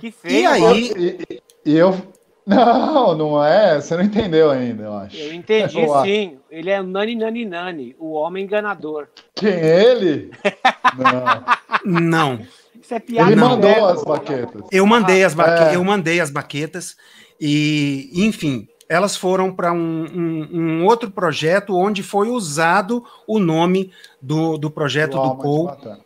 Que 0.00 0.10
feio. 0.10 0.40
E 0.40 0.46
aí? 0.46 0.92
E, 0.96 1.34
e- 1.34 1.42
e 1.66 1.76
eu. 1.76 2.12
Não, 2.46 3.14
não 3.16 3.44
é. 3.44 3.80
Você 3.80 3.96
não 3.96 4.02
entendeu 4.04 4.50
ainda, 4.50 4.82
eu 4.84 4.94
acho. 4.94 5.16
Eu 5.16 5.32
entendi 5.32 5.78
Eu 5.80 5.94
acho. 5.94 6.06
sim. 6.06 6.38
Ele 6.50 6.70
é 6.70 6.82
nani, 6.82 7.14
nani, 7.14 7.44
nani. 7.44 7.96
O 7.98 8.12
homem 8.14 8.44
enganador. 8.44 9.06
Quem? 9.34 9.48
Ele? 9.50 10.30
Não. 10.98 12.00
Não. 12.00 12.40
Isso 12.80 12.94
é 12.94 12.98
piada. 12.98 13.30
Ele 13.30 13.40
não. 13.40 13.50
mandou 13.50 13.86
as 13.86 14.02
baquetas. 14.04 14.62
Eu 14.72 14.84
mandei 14.86 15.22
as 15.24 15.34
baquetas, 15.34 15.68
É. 15.72 15.76
eu 15.76 15.84
mandei 15.84 16.20
as 16.20 16.30
baquetas 16.30 16.96
e, 17.40 18.10
enfim, 18.12 18.68
elas 18.88 19.16
foram 19.16 19.52
para 19.54 19.72
um, 19.72 19.78
um- 20.12 20.48
um 20.52 20.84
outro 20.84 21.10
projeto 21.10 21.76
onde 21.76 22.02
foi 22.02 22.28
usado 22.28 23.04
o 23.26 23.38
nome 23.38 23.92
do, 24.20 24.58
do 24.58 24.68
projeto 24.70 25.12
do, 25.12 25.36
Paul 25.36 25.66
Batata. 25.66 26.00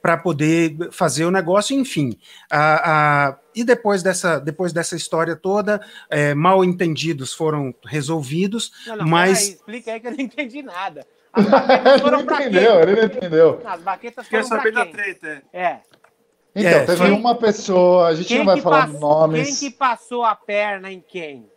para 0.00 0.16
poder 0.16 0.76
fazer 0.92 1.24
o 1.24 1.30
negócio, 1.30 1.76
enfim. 1.78 2.16
A- 2.50 3.28
a- 3.30 3.36
e 3.56 3.64
depois 3.64 4.02
dessa, 4.02 4.38
depois 4.38 4.72
dessa 4.72 4.94
história 4.94 5.34
toda, 5.34 5.80
é, 6.10 6.34
mal 6.34 6.62
entendidos 6.62 7.32
foram 7.32 7.74
resolvidos, 7.84 8.70
Não, 8.86 8.96
não, 8.98 9.06
mas 9.08 9.38
peraí, 9.40 9.54
explica 9.54 9.92
aí 9.94 10.00
que 10.00 10.06
eu 10.06 10.12
não 10.12 10.20
entendi 10.20 10.62
nada. 10.62 11.06
As 11.32 11.44
baquetas 11.44 11.86
Ele 11.92 12.02
foram 12.02 12.22
não 12.22 12.34
entendeu, 12.34 12.80
ele 12.80 12.96
não 12.96 13.04
entendeu. 13.04 13.60
As 13.64 13.80
baquetas 13.82 14.28
Quer 14.28 14.44
foram 14.44 14.56
saber 14.56 14.72
pra 14.72 14.84
da 14.84 14.90
treta? 14.92 15.42
é. 15.52 15.60
É. 15.62 15.80
Então, 16.58 16.70
É, 16.70 16.80
teve 16.86 16.96
foi- 16.96 17.10
uma 17.10 17.34
pessoa, 17.34 18.08
a 18.08 18.14
gente 18.14 18.28
Quem 18.28 18.38
não 18.38 18.46
vai 18.46 18.60
falar 18.60 18.86
pass- 18.88 19.00
nomes. 19.00 19.58
Quem 19.60 19.70
que 19.70 19.76
passou 19.76 20.24
a 20.24 20.34
perna 20.34 20.90
em 20.90 21.04
quem? 21.06 21.50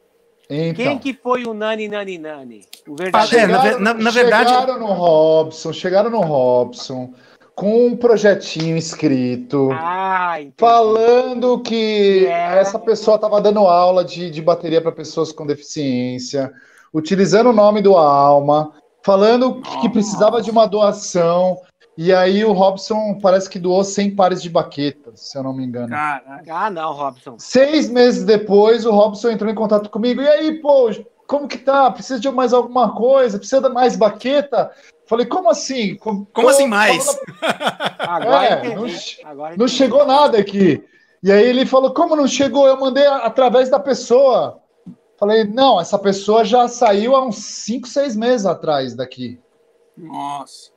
Então, 0.49 0.73
Quem 0.83 0.97
que 0.99 1.13
foi 1.13 1.45
o 1.45 1.53
nani, 1.53 1.88
nani, 1.88 2.17
nani? 2.17 2.65
O 2.88 2.93
É, 2.93 3.03
verdadeiro. 3.03 3.47
na 3.51 3.57
ve- 3.59 3.77
na- 3.77 3.93
na 3.93 4.09
verdade- 4.12 4.49
Chegaram 4.49 4.79
no 4.79 4.88
Robson, 4.88 5.71
chegaram 5.71 6.09
no 6.09 6.19
Robson 6.21 7.13
com 7.60 7.88
um 7.88 7.98
projetinho 7.98 8.78
escrito. 8.78 9.69
Ah. 9.74 10.38
Falando 10.58 11.60
que 11.60 12.26
É. 12.26 12.58
essa 12.58 12.80
pessoa 12.80 13.15
estava 13.15 13.41
dando 13.41 13.60
aula 13.60 14.06
de, 14.06 14.32
de 14.32 14.41
bateria 14.41 14.82
para 14.82 14.93
pessoas 14.93 15.34
com 15.34 15.45
deficiência, 15.45 16.54
utilizando 16.93 17.50
o 17.50 17.54
nome 17.54 17.82
do 17.82 17.98
Alma, 17.98 18.72
falando 19.04 19.62
que 19.82 19.89
precisava 19.89 20.41
de 20.41 20.50
uma 20.50 20.65
doação. 20.67 21.58
E 21.98 22.13
aí 22.13 22.45
o 22.45 22.54
Robson 22.54 23.19
parece 23.22 23.50
que 23.50 23.60
doou 23.60 23.84
100 23.84 24.15
pares 24.15 24.41
de 24.41 24.50
baquetas, 24.50 25.19
se 25.19 25.38
eu 25.38 25.43
não 25.43 25.52
me 25.52 25.65
engano. 25.65 25.89
Caraca. 25.89 26.43
Ah, 26.50 26.69
não, 26.69 26.93
Robson. 26.93 27.36
Seis 27.38 27.89
meses 27.89 28.24
depois, 28.24 28.86
o 28.86 28.91
Robson 28.91 29.32
entrou 29.32 29.52
em 29.52 29.56
contato 29.56 29.89
comigo. 29.89 30.22
E 30.22 30.28
aí, 30.30 30.62
pô, 30.62 30.89
como 31.28 31.45
que 31.45 31.58
tá? 31.58 31.91
Precisa 31.91 32.22
de 32.22 32.32
mais 32.32 32.54
alguma 32.54 32.95
coisa? 32.95 33.38
Precisa 33.38 33.62
de 33.62 33.67
mais 33.67 33.98
baqueta? 33.98 34.72
Falei, 35.10 35.26
como 35.26 35.50
assim? 35.50 35.95
Com- 35.95 36.24
como 36.26 36.48
tô 36.48 36.54
assim 36.54 36.67
mais? 36.67 37.04
falando 37.04 37.19
Agora 37.98 38.45
É, 38.45 38.76
não 38.76 38.86
Agora 39.24 39.58
Não 39.58 39.67
chegou 39.67 40.06
nada 40.06 40.38
aqui. 40.38 40.84
E 41.24 41.32
aí 41.32 41.43
ele 41.48 41.65
falou: 41.65 41.95
como 41.95 42.15
não 42.15 42.28
chegou? 42.28 42.67
Eu 42.67 42.80
mandei 42.80 43.08
através 43.08 43.69
da 43.69 43.80
pessoa. 43.80 44.62
Falei, 45.17 45.45
não, 45.45 45.82
essa 45.82 45.98
pessoa 45.98 46.45
já 46.45 46.67
saiu 46.67 47.15
há 47.15 47.26
uns 47.26 47.38
5, 47.38 47.88
6 47.88 48.15
meses 48.15 48.45
atrás 48.45 48.93
daqui. 48.93 49.39
Nossa. 49.98 50.69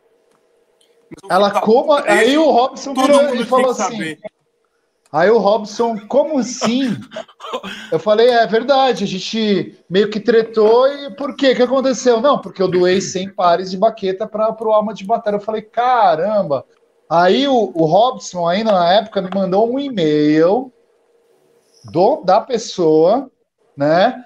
Ela 1.29 1.61
como. 1.61 1.93
Aí 1.93 2.37
o 2.39 2.51
Robson 2.51 2.95
virou 2.95 3.35
e 3.35 3.45
falou 3.45 3.71
assim. 3.73 3.83
saber. 3.83 4.19
Aí 5.13 5.31
o 5.31 5.37
Robson, 5.37 5.99
como 6.09 6.39
assim? 6.39 6.97
Eu 7.93 7.99
falei, 7.99 8.31
é 8.31 8.47
verdade, 8.47 9.05
a 9.05 9.07
gente 9.07 9.79
meio 9.89 10.09
que 10.09 10.19
tretou 10.19 10.89
e 10.89 11.15
por 11.15 11.37
quê? 11.37 11.53
O 11.53 11.57
que 11.57 11.63
aconteceu? 11.63 12.19
Não, 12.19 12.41
porque 12.41 12.63
eu 12.63 12.69
doei 12.69 12.99
100 12.99 13.35
pares 13.35 13.71
de 13.71 13.77
baqueta 13.77 14.27
para 14.27 14.57
o 14.59 14.73
Alma 14.73 14.95
de 14.95 15.05
Batalha. 15.05 15.37
Eu 15.37 15.41
falei, 15.41 15.61
caramba. 15.61 16.65
Aí 17.11 17.47
o, 17.47 17.71
o 17.75 17.85
Robson, 17.85 18.49
ainda 18.49 18.73
na 18.73 18.91
época, 18.91 19.21
me 19.21 19.29
mandou 19.35 19.71
um 19.71 19.79
e-mail 19.79 20.73
do, 21.93 22.23
da 22.23 22.41
pessoa, 22.41 23.31
né, 23.77 24.25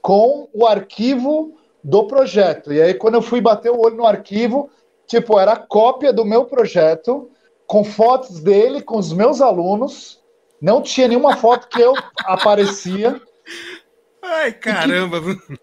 com 0.00 0.48
o 0.54 0.66
arquivo 0.66 1.58
do 1.84 2.06
projeto. 2.06 2.72
E 2.72 2.80
aí, 2.80 2.94
quando 2.94 3.16
eu 3.16 3.22
fui 3.22 3.42
bater 3.42 3.70
o 3.70 3.78
olho 3.78 3.96
no 3.96 4.06
arquivo, 4.06 4.70
tipo, 5.06 5.38
era 5.38 5.56
cópia 5.56 6.10
do 6.10 6.24
meu 6.24 6.46
projeto 6.46 7.30
com 7.70 7.84
fotos 7.84 8.40
dele, 8.40 8.82
com 8.82 8.98
os 8.98 9.12
meus 9.12 9.40
alunos. 9.40 10.20
Não 10.60 10.82
tinha 10.82 11.06
nenhuma 11.06 11.36
foto 11.36 11.68
que 11.68 11.80
eu 11.80 11.94
aparecia. 12.24 13.22
Ai, 14.20 14.52
caramba. 14.52 15.18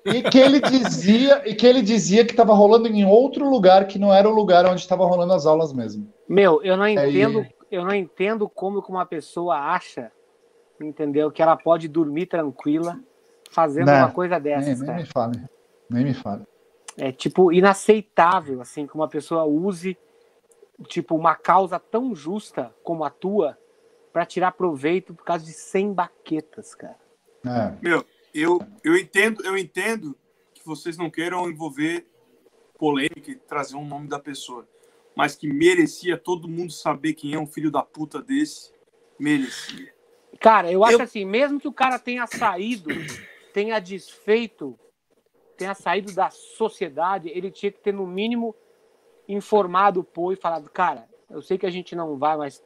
E 0.05 0.23
que 0.23 0.39
ele 0.39 0.61
dizia, 0.61 1.43
e 1.45 1.53
que 1.53 1.67
ele 1.67 1.81
dizia 1.81 2.23
que 2.23 2.31
estava 2.31 2.53
rolando 2.53 2.87
em 2.87 3.03
outro 3.05 3.47
lugar 3.49 3.85
que 3.87 3.99
não 3.99 4.13
era 4.13 4.27
o 4.27 4.33
lugar 4.33 4.65
onde 4.65 4.79
estava 4.79 5.05
rolando 5.05 5.33
as 5.33 5.45
aulas 5.45 5.73
mesmo. 5.73 6.07
Meu, 6.29 6.63
eu 6.63 6.77
não 6.77 6.85
Aí- 6.85 6.93
entendo, 6.95 7.45
eu 7.69 7.83
não 7.83 7.93
entendo 7.93 8.47
como 8.47 8.81
que 8.81 8.89
uma 8.89 9.05
pessoa 9.05 9.55
acha, 9.57 10.09
entendeu, 10.81 11.29
que 11.29 11.41
ela 11.41 11.57
pode 11.57 11.89
dormir 11.89 12.27
tranquila 12.27 12.97
fazendo 13.51 13.87
Né. 13.87 13.99
uma 13.99 14.11
coisa 14.11 14.35
Nem, 14.39 14.43
dessas, 14.43 14.79
nem 14.79 14.87
cara. 14.87 14.99
me 14.99 15.05
fale. 15.05 15.41
Nem 15.89 16.03
me 16.05 16.13
fale. 16.13 16.43
É 16.97 17.11
tipo 17.11 17.51
inaceitável 17.51 18.61
assim 18.61 18.87
que 18.87 18.95
uma 18.95 19.09
pessoa 19.09 19.43
use 19.43 19.97
tipo 20.85 21.15
uma 21.15 21.35
causa 21.35 21.79
tão 21.79 22.13
justa 22.15 22.75
como 22.83 23.03
a 23.03 23.09
tua 23.09 23.57
para 24.13 24.25
tirar 24.25 24.51
proveito 24.51 25.13
por 25.13 25.23
causa 25.23 25.45
de 25.45 25.53
100 25.53 25.93
baquetas, 25.93 26.75
cara. 26.75 26.99
É. 27.45 27.77
Meu, 27.81 28.05
eu, 28.33 28.59
eu 28.83 28.97
entendo, 28.97 29.45
eu 29.45 29.57
entendo 29.57 30.17
que 30.53 30.65
vocês 30.65 30.97
não 30.97 31.09
queiram 31.09 31.49
envolver 31.49 32.07
polêmica 32.77 33.31
e 33.31 33.35
trazer 33.35 33.75
um 33.75 33.85
nome 33.87 34.07
da 34.07 34.19
pessoa, 34.19 34.67
mas 35.15 35.35
que 35.35 35.47
merecia 35.51 36.17
todo 36.17 36.47
mundo 36.47 36.71
saber 36.71 37.13
quem 37.13 37.33
é 37.33 37.39
um 37.39 37.47
filho 37.47 37.71
da 37.71 37.81
puta 37.83 38.21
desse, 38.21 38.71
merecia. 39.19 39.93
Cara, 40.39 40.71
eu 40.71 40.83
acho 40.83 40.97
Eu- 40.97 41.01
assim, 41.01 41.25
mesmo 41.25 41.59
que 41.59 41.67
o 41.67 41.73
cara 41.73 41.97
tenha 41.97 42.27
saído, 42.27 42.91
tenha 43.53 43.79
desfeito, 43.79 44.77
tenha 45.57 45.73
saído 45.73 46.11
da 46.13 46.29
sociedade, 46.29 47.29
ele 47.29 47.49
tinha 47.49 47.71
que 47.71 47.79
ter 47.79 47.93
no 47.93 48.05
mínimo 48.05 48.55
informado 49.27 49.99
o 49.99 50.03
Pô 50.03 50.31
e 50.31 50.35
falado, 50.35 50.69
cara, 50.69 51.07
eu 51.29 51.41
sei 51.41 51.57
que 51.57 51.65
a 51.65 51.69
gente 51.69 51.95
não 51.95 52.17
vai 52.17 52.37
mais 52.37 52.63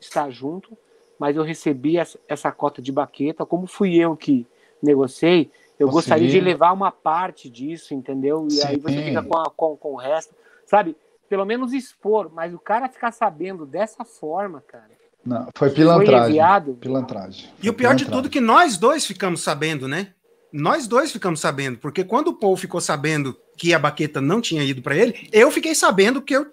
estar 0.00 0.30
junto, 0.30 0.76
mas 1.18 1.36
eu 1.36 1.42
recebi 1.42 1.96
essa, 1.96 2.18
cota 2.52 2.80
de 2.80 2.92
baqueta, 2.92 3.44
como 3.46 3.66
fui 3.66 3.96
eu 3.96 4.16
que 4.16 4.46
negociei, 4.82 5.50
eu 5.78 5.88
Consegui. 5.88 5.92
gostaria 6.10 6.28
de 6.28 6.40
levar 6.40 6.72
uma 6.72 6.90
parte 6.90 7.50
disso, 7.50 7.94
entendeu? 7.94 8.46
E 8.50 8.62
aí 8.62 8.78
você 8.78 8.98
Sim. 8.98 9.04
fica 9.04 9.22
com, 9.22 9.38
a- 9.38 9.50
com, 9.50 9.76
com 9.76 9.92
o 9.94 9.96
resto, 9.96 10.34
sabe? 10.64 10.96
Pelo 11.28 11.44
menos 11.44 11.72
expor, 11.72 12.30
mas 12.32 12.54
o 12.54 12.58
cara 12.58 12.88
ficar 12.88 13.12
sabendo 13.12 13.66
dessa 13.66 14.04
forma, 14.04 14.62
cara, 14.66 14.90
Não, 15.24 15.48
foi 15.56 15.68
foi 15.68 15.70
pilantragem. 15.70 16.28
enviado, 16.30 16.74
Pilantragem. 16.74 17.50
E 17.62 17.68
o 17.68 17.74
pior 17.74 17.94
de 17.94 18.06
tudo 18.06 18.28
é 18.28 18.30
que 18.30 18.40
nós 18.40 18.76
dois 18.78 19.04
ficamos 19.04 19.42
sabendo, 19.42 19.88
né? 19.88 20.14
Nós 20.52 20.86
dois 20.86 21.10
ficamos 21.10 21.40
sabendo, 21.40 21.78
porque 21.78 22.04
quando 22.04 22.28
o 22.28 22.34
Paul 22.38 22.56
ficou 22.56 22.80
sabendo 22.80 23.36
que 23.56 23.72
a 23.74 23.78
baqueta 23.78 24.20
não 24.20 24.40
tinha 24.40 24.62
ido 24.62 24.82
para 24.82 24.96
ele, 24.96 25.28
eu 25.32 25.50
fiquei 25.50 25.74
sabendo 25.74 26.20
que 26.22 26.36
eu 26.36 26.46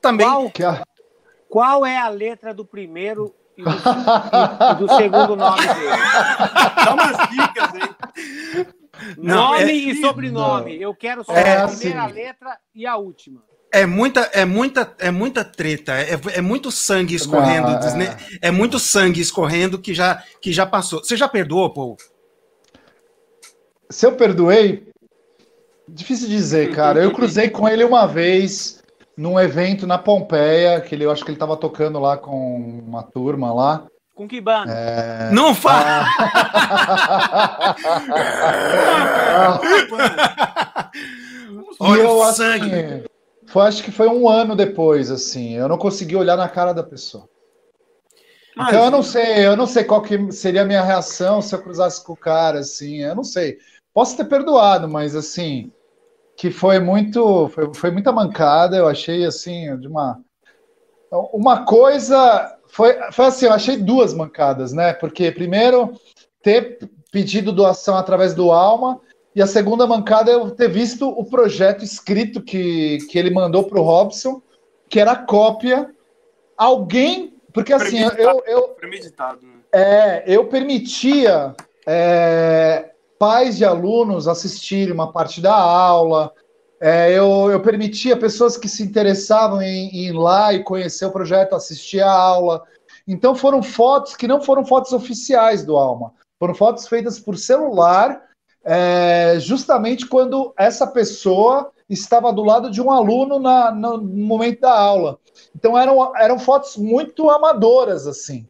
também. 0.00 0.26
Qual, 0.26 0.50
Que 0.50 0.62
a- 0.64 0.84
qual 1.48 1.86
é 1.86 1.96
a 1.96 2.08
letra 2.08 2.52
do 2.52 2.64
primeiro 2.64 3.34
e 3.56 3.62
do, 3.62 3.70
e- 3.70 4.74
do 4.78 4.94
segundo 4.96 5.36
nome 5.36 5.60
dele? 5.60 5.96
Dá 6.84 6.94
umas 6.94 7.28
dicas 7.30 7.74
aí. 7.74 8.66
Não, 9.16 9.52
nome 9.52 9.62
é- 9.70 9.72
e 9.74 10.00
sobrenome. 10.00 10.80
Eu 10.80 10.94
quero 10.94 11.24
só 11.24 11.32
É 11.32 11.56
a 11.58 11.64
assim. 11.64 11.78
primeira 11.78 12.06
letra 12.06 12.58
e 12.74 12.86
a 12.86 12.96
última. 12.96 13.42
É 13.72 13.86
muita, 13.86 14.20
é 14.32 14.44
muita, 14.44 14.94
é 15.00 15.10
muita 15.10 15.44
treta, 15.44 15.94
é, 15.94 16.10
é 16.36 16.40
muito 16.40 16.70
sangue 16.70 17.14
escorrendo, 17.16 17.68
Não, 17.70 17.76
é. 17.76 17.80
desne- 17.80 18.16
é 18.40 18.50
muito 18.52 18.78
sangue 18.78 19.20
escorrendo 19.20 19.80
que 19.80 19.92
já, 19.92 20.22
que 20.40 20.52
já 20.52 20.64
passou. 20.64 21.00
Você 21.02 21.16
já 21.16 21.26
perdoou, 21.26 21.72
Paul? 21.74 21.96
Se 23.90 24.06
eu 24.06 24.14
perdoei, 24.16 24.86
difícil 25.88 26.28
dizer, 26.28 26.74
cara. 26.74 27.02
Eu 27.02 27.12
cruzei 27.12 27.48
com 27.50 27.68
ele 27.68 27.84
uma 27.84 28.06
vez 28.06 28.82
num 29.16 29.38
evento 29.38 29.86
na 29.86 29.96
Pompeia, 29.98 30.80
que 30.80 30.94
ele, 30.94 31.04
eu 31.04 31.10
acho 31.10 31.24
que 31.24 31.30
ele 31.30 31.38
tava 31.38 31.56
tocando 31.56 31.98
lá 31.98 32.16
com 32.16 32.56
uma 32.86 33.02
turma 33.02 33.52
lá. 33.52 33.86
Com 34.14 34.28
que 34.28 34.40
banda? 34.40 34.72
É. 34.72 35.30
Não 35.32 35.54
fala. 35.54 36.06
E 41.72 41.76
Olha 41.80 42.02
eu 42.02 42.16
o 42.16 42.22
acho 42.22 42.36
sangue. 42.36 42.70
que 42.70 43.04
foi, 43.46 43.62
acho 43.66 43.82
que 43.82 43.90
foi 43.90 44.08
um 44.08 44.28
ano 44.28 44.54
depois, 44.56 45.10
assim. 45.10 45.54
Eu 45.54 45.68
não 45.68 45.76
consegui 45.76 46.16
olhar 46.16 46.36
na 46.36 46.48
cara 46.48 46.72
da 46.72 46.82
pessoa. 46.82 47.28
Mas, 48.56 48.68
Então 48.68 48.84
eu 48.84 48.90
não 48.90 49.02
sei, 49.02 49.46
eu 49.46 49.56
não 49.56 49.66
sei 49.66 49.82
qual 49.84 50.00
que 50.00 50.30
seria 50.30 50.62
a 50.62 50.64
minha 50.66 50.82
reação 50.82 51.42
se 51.42 51.54
eu 51.54 51.62
cruzasse 51.62 52.04
com 52.04 52.12
o 52.12 52.16
cara, 52.16 52.60
assim. 52.60 53.02
Eu 53.02 53.14
não 53.16 53.24
sei. 53.24 53.58
Posso 53.94 54.16
ter 54.16 54.24
perdoado, 54.24 54.88
mas 54.88 55.14
assim, 55.14 55.72
que 56.36 56.50
foi 56.50 56.80
muito, 56.80 57.48
foi, 57.48 57.72
foi 57.72 57.90
muita 57.90 58.12
mancada. 58.12 58.76
Eu 58.76 58.88
achei 58.88 59.24
assim 59.24 59.78
de 59.78 59.88
uma 59.88 60.20
uma 61.32 61.64
coisa 61.64 62.58
foi, 62.74 62.98
foi 63.12 63.26
assim, 63.26 63.46
eu 63.46 63.52
achei 63.52 63.76
duas 63.76 64.12
mancadas, 64.12 64.72
né? 64.72 64.92
Porque 64.92 65.30
primeiro 65.30 65.92
ter 66.42 66.90
pedido 67.12 67.52
doação 67.52 67.96
através 67.96 68.34
do 68.34 68.50
Alma 68.50 69.00
e 69.32 69.40
a 69.40 69.46
segunda 69.46 69.86
mancada 69.86 70.32
é 70.32 70.34
eu 70.34 70.50
ter 70.50 70.68
visto 70.68 71.08
o 71.08 71.24
projeto 71.24 71.84
escrito 71.84 72.42
que, 72.42 72.98
que 73.08 73.16
ele 73.16 73.30
mandou 73.30 73.62
para 73.62 73.80
o 73.80 73.84
Robson, 73.84 74.42
que 74.88 74.98
era 74.98 75.14
cópia. 75.14 75.88
Alguém, 76.56 77.34
porque 77.52 77.72
assim, 77.72 78.00
eu, 78.00 78.10
eu, 78.10 78.42
eu, 78.46 78.68
premeditado, 78.70 79.40
né? 79.42 79.54
é, 79.72 80.24
eu 80.26 80.46
permitia 80.46 81.54
é, 81.86 82.90
pais 83.24 83.56
de 83.56 83.64
alunos 83.64 84.28
assistirem 84.28 84.92
uma 84.92 85.10
parte 85.10 85.40
da 85.40 85.54
aula, 85.54 86.30
é, 86.78 87.10
eu, 87.10 87.50
eu 87.50 87.58
permitia 87.62 88.18
pessoas 88.18 88.58
que 88.58 88.68
se 88.68 88.82
interessavam 88.82 89.62
em, 89.62 89.88
em 89.88 90.08
ir 90.08 90.12
lá 90.12 90.52
e 90.52 90.62
conhecer 90.62 91.06
o 91.06 91.10
projeto, 91.10 91.54
assistir 91.54 92.02
a 92.02 92.12
aula. 92.12 92.62
Então 93.08 93.34
foram 93.34 93.62
fotos 93.62 94.14
que 94.14 94.28
não 94.28 94.42
foram 94.42 94.62
fotos 94.66 94.92
oficiais 94.92 95.64
do 95.64 95.74
Alma, 95.74 96.12
foram 96.38 96.54
fotos 96.54 96.86
feitas 96.86 97.18
por 97.18 97.38
celular, 97.38 98.20
é, 98.62 99.36
justamente 99.40 100.06
quando 100.06 100.52
essa 100.58 100.86
pessoa 100.86 101.70
estava 101.88 102.30
do 102.30 102.42
lado 102.42 102.70
de 102.70 102.82
um 102.82 102.90
aluno 102.90 103.38
na, 103.38 103.70
no 103.70 104.02
momento 104.02 104.60
da 104.60 104.78
aula. 104.78 105.18
Então 105.56 105.78
eram, 105.78 106.14
eram 106.14 106.38
fotos 106.38 106.76
muito 106.76 107.30
amadoras, 107.30 108.06
assim 108.06 108.46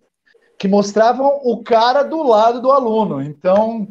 que 0.58 0.68
mostravam 0.68 1.40
o 1.44 1.62
cara 1.62 2.02
do 2.02 2.22
lado 2.22 2.60
do 2.60 2.72
aluno. 2.72 3.20
Então, 3.20 3.86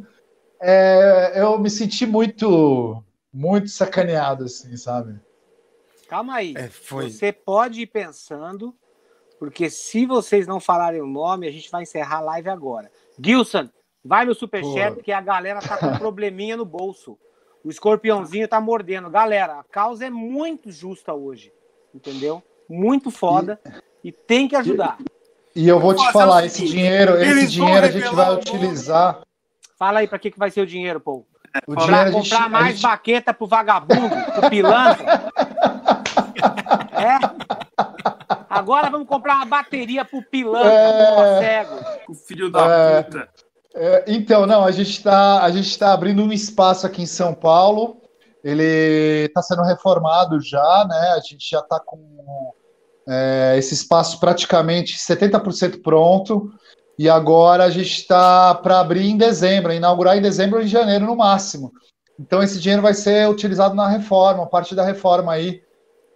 é, 0.65 1.41
eu 1.41 1.59
me 1.59 1.69
senti 1.69 2.05
muito, 2.05 3.03
muito 3.33 3.67
sacaneado, 3.67 4.45
assim, 4.45 4.77
sabe? 4.77 5.19
Calma 6.07 6.35
aí. 6.35 6.53
É, 6.55 6.69
foi. 6.69 7.09
Você 7.09 7.33
pode 7.33 7.81
ir 7.81 7.87
pensando, 7.87 8.73
porque 9.37 9.69
se 9.69 10.05
vocês 10.05 10.47
não 10.47 10.61
falarem 10.61 11.01
o 11.01 11.07
nome, 11.07 11.47
a 11.47 11.51
gente 11.51 11.69
vai 11.69 11.83
encerrar 11.83 12.19
a 12.19 12.21
live 12.21 12.49
agora. 12.49 12.89
Gilson, 13.21 13.69
vai 14.05 14.23
no 14.23 14.33
superchat, 14.33 14.95
Pô. 14.95 15.03
que 15.03 15.11
a 15.11 15.19
galera 15.19 15.59
tá 15.59 15.75
com 15.75 15.87
um 15.87 15.97
probleminha 15.97 16.55
no 16.55 16.65
bolso. 16.65 17.17
O 17.61 17.69
escorpiãozinho 17.69 18.47
tá 18.47 18.61
mordendo. 18.61 19.09
Galera, 19.09 19.59
a 19.59 19.63
causa 19.65 20.05
é 20.05 20.09
muito 20.09 20.71
justa 20.71 21.13
hoje, 21.13 21.51
entendeu? 21.93 22.41
Muito 22.69 23.11
foda 23.11 23.59
e, 24.01 24.11
tem 24.11 24.47
que 24.47 24.55
ajudar. 24.55 24.97
E 25.53 25.67
eu 25.67 25.79
vou 25.79 25.93
te 25.93 26.11
falar, 26.11 26.45
esse 26.45 26.65
dinheiro, 26.65 27.21
esse 27.21 27.47
dinheiro 27.47 27.85
a 27.85 27.91
gente 27.91 28.15
vai 28.15 28.33
utilizar. 28.33 29.22
Fala 29.83 29.99
aí 29.99 30.07
pra 30.07 30.17
que, 30.17 30.31
que 30.31 30.39
vai 30.39 30.49
ser 30.49 30.61
o 30.61 30.65
dinheiro, 30.65 31.01
pô. 31.01 31.25
O 31.67 31.73
Pra 31.75 31.83
dinheiro 31.83 32.07
a 32.07 32.11
gente, 32.11 32.29
comprar 32.29 32.45
a 32.45 32.49
mais 32.49 32.75
gente- 32.75 32.83
baqueta 32.83 33.33
pro 33.33 33.45
vagabundo, 33.45 34.15
pro 34.39 34.49
pilantra. 34.49 35.23
É? 36.93 37.17
Agora 38.49 38.89
vamos 38.89 39.07
comprar 39.09 39.35
uma 39.35 39.45
bateria 39.45 40.05
pro 40.05 40.21
pilantra, 40.23 40.71
É. 40.71 41.05
porra 41.15 41.39
cego. 41.39 41.75
O 42.07 42.13
filho 42.13 42.49
da 42.49 42.65
É. 42.65 43.03
puta. 43.03 43.29
É, 43.75 44.05
então, 44.07 44.45
não, 44.45 44.63
a 44.63 44.71
gente 44.71 44.91
está 44.91 45.43
a 45.43 45.51
gente 45.51 45.77
tá 45.77 45.91
abrindo 45.91 46.23
um 46.23 46.31
espaço 46.31 46.87
aqui 46.87 47.01
em 47.01 47.05
São 47.07 47.33
Paulo. 47.33 48.01
Ele 48.41 49.25
está 49.25 49.41
sendo 49.41 49.63
reformado 49.63 50.39
já, 50.39 50.85
né? 50.87 51.13
A 51.17 51.19
gente 51.19 51.49
já 51.49 51.59
está 51.59 51.77
com 51.79 52.53
é, 53.09 53.55
esse 53.57 53.73
espaço 53.73 54.17
praticamente 54.19 54.97
70% 54.97 55.81
pronto. 55.83 56.49
E 56.97 57.09
agora 57.09 57.63
a 57.63 57.69
gente 57.69 57.91
está 57.91 58.53
para 58.53 58.79
abrir 58.79 59.07
em 59.07 59.17
dezembro, 59.17 59.73
inaugurar 59.73 60.17
em 60.17 60.21
dezembro 60.21 60.57
ou 60.57 60.63
em 60.63 60.67
janeiro 60.67 61.05
no 61.05 61.15
máximo. 61.15 61.71
Então 62.19 62.43
esse 62.43 62.59
dinheiro 62.59 62.81
vai 62.81 62.93
ser 62.93 63.27
utilizado 63.27 63.75
na 63.75 63.87
reforma, 63.87 64.45
parte 64.45 64.75
da 64.75 64.85
reforma 64.85 65.33
aí. 65.33 65.61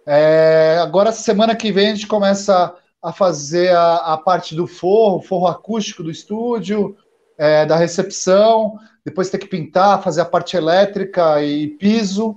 É, 0.06 0.78
agora, 0.80 1.12
semana 1.12 1.54
que 1.54 1.70
vem, 1.70 1.88
a 1.88 1.94
gente 1.94 2.06
começa 2.06 2.74
a 3.02 3.12
fazer 3.12 3.74
a, 3.74 3.96
a 3.96 4.16
parte 4.16 4.54
do 4.54 4.66
forro, 4.66 5.20
forro 5.20 5.46
acústico 5.46 6.02
do 6.02 6.10
estúdio, 6.10 6.96
é, 7.36 7.66
da 7.66 7.76
recepção, 7.76 8.78
depois 9.04 9.30
tem 9.30 9.38
que 9.38 9.46
pintar, 9.46 10.02
fazer 10.02 10.20
a 10.20 10.24
parte 10.24 10.56
elétrica 10.56 11.42
e 11.42 11.68
piso. 11.68 12.36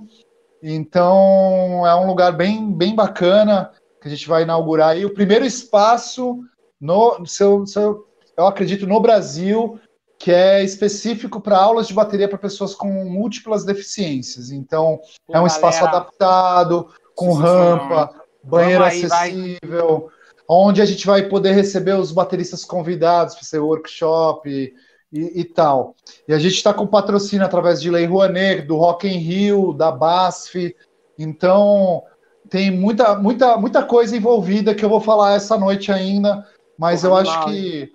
Então 0.62 1.86
é 1.86 1.94
um 1.96 2.06
lugar 2.06 2.32
bem, 2.32 2.72
bem 2.72 2.94
bacana 2.94 3.72
que 4.00 4.08
a 4.08 4.10
gente 4.10 4.28
vai 4.28 4.42
inaugurar 4.42 4.90
aí. 4.90 5.04
O 5.04 5.14
primeiro 5.14 5.44
espaço, 5.44 6.40
no, 6.80 7.24
seu, 7.26 7.66
seu, 7.66 7.82
eu 7.82 8.11
acredito, 8.46 8.86
no 8.86 9.00
Brasil, 9.00 9.78
que 10.18 10.30
é 10.30 10.62
específico 10.62 11.40
para 11.40 11.58
aulas 11.58 11.88
de 11.88 11.94
bateria 11.94 12.28
para 12.28 12.38
pessoas 12.38 12.74
com 12.74 12.88
múltiplas 13.06 13.64
deficiências. 13.64 14.52
Então 14.52 15.00
Pô, 15.26 15.36
é 15.36 15.40
um 15.40 15.46
espaço 15.46 15.80
galera, 15.80 15.96
adaptado, 15.98 16.88
com 17.16 17.32
rampa, 17.32 18.14
banheiro 18.44 18.84
vai. 18.84 19.02
acessível. 19.02 20.10
onde 20.48 20.80
a 20.80 20.84
gente 20.84 21.04
vai 21.06 21.28
poder 21.28 21.52
receber 21.52 21.94
os 21.94 22.12
bateristas 22.12 22.64
convidados 22.64 23.34
para 23.34 23.44
ser 23.44 23.58
workshop 23.58 24.48
e, 24.48 24.72
e, 25.12 25.40
e, 25.40 25.44
tal. 25.44 25.96
E 26.28 26.32
a 26.32 26.38
gente 26.38 26.54
está 26.54 26.72
com 26.72 26.86
patrocínio 26.86 27.44
através 27.44 27.82
de 27.82 27.90
Lei 27.90 28.06
Rouanet, 28.06 28.62
do 28.62 28.76
Rock 28.76 29.08
in 29.08 29.18
Rio, 29.18 29.72
da 29.72 29.90
BASF. 29.90 30.74
Então, 31.18 32.02
tem 32.48 32.70
muita, 32.70 33.16
muita, 33.16 33.56
muita 33.56 33.82
coisa 33.82 34.16
envolvida 34.16 34.74
que 34.74 34.84
eu 34.84 34.88
vou 34.88 35.00
falar 35.00 35.34
essa 35.34 35.58
noite 35.58 35.90
ainda, 35.90 36.46
mas 36.78 37.02
Porra, 37.02 37.12
eu 37.12 37.16
acho 37.16 37.32
mal, 37.32 37.46
que 37.46 37.92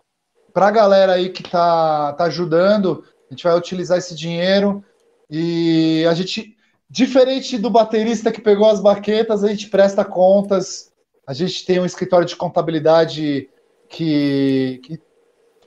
para 0.57 0.69
a 0.69 0.71
galera 0.71 1.13
aí 1.13 1.29
que 1.29 1.43
está 1.43 2.13
tá 2.13 2.23
ajudando, 2.23 3.03
a 3.29 3.31
gente 3.31 3.43
vai 3.43 3.55
utilizar 3.55 3.99
esse 3.99 4.15
dinheiro 4.15 4.83
e 5.29 6.03
a 6.09 6.15
gente, 6.15 6.57
diferente 6.89 7.59
do 7.59 7.69
baterista 7.69 8.31
que 8.31 8.41
pegou 8.41 8.67
as 8.67 8.81
baquetas, 8.81 9.43
a 9.43 9.49
gente 9.49 9.69
presta 9.69 10.03
contas, 10.03 10.91
a 11.27 11.31
gente 11.31 11.63
tem 11.63 11.79
um 11.79 11.85
escritório 11.85 12.25
de 12.25 12.35
contabilidade 12.35 13.47
que, 13.87 14.81
que 14.83 14.99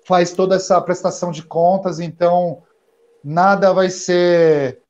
faz 0.04 0.32
toda 0.32 0.56
essa 0.56 0.80
prestação 0.80 1.30
de 1.30 1.44
contas, 1.44 2.00
então 2.00 2.60
nada 3.22 3.72
vai 3.72 3.90
ser 3.90 4.82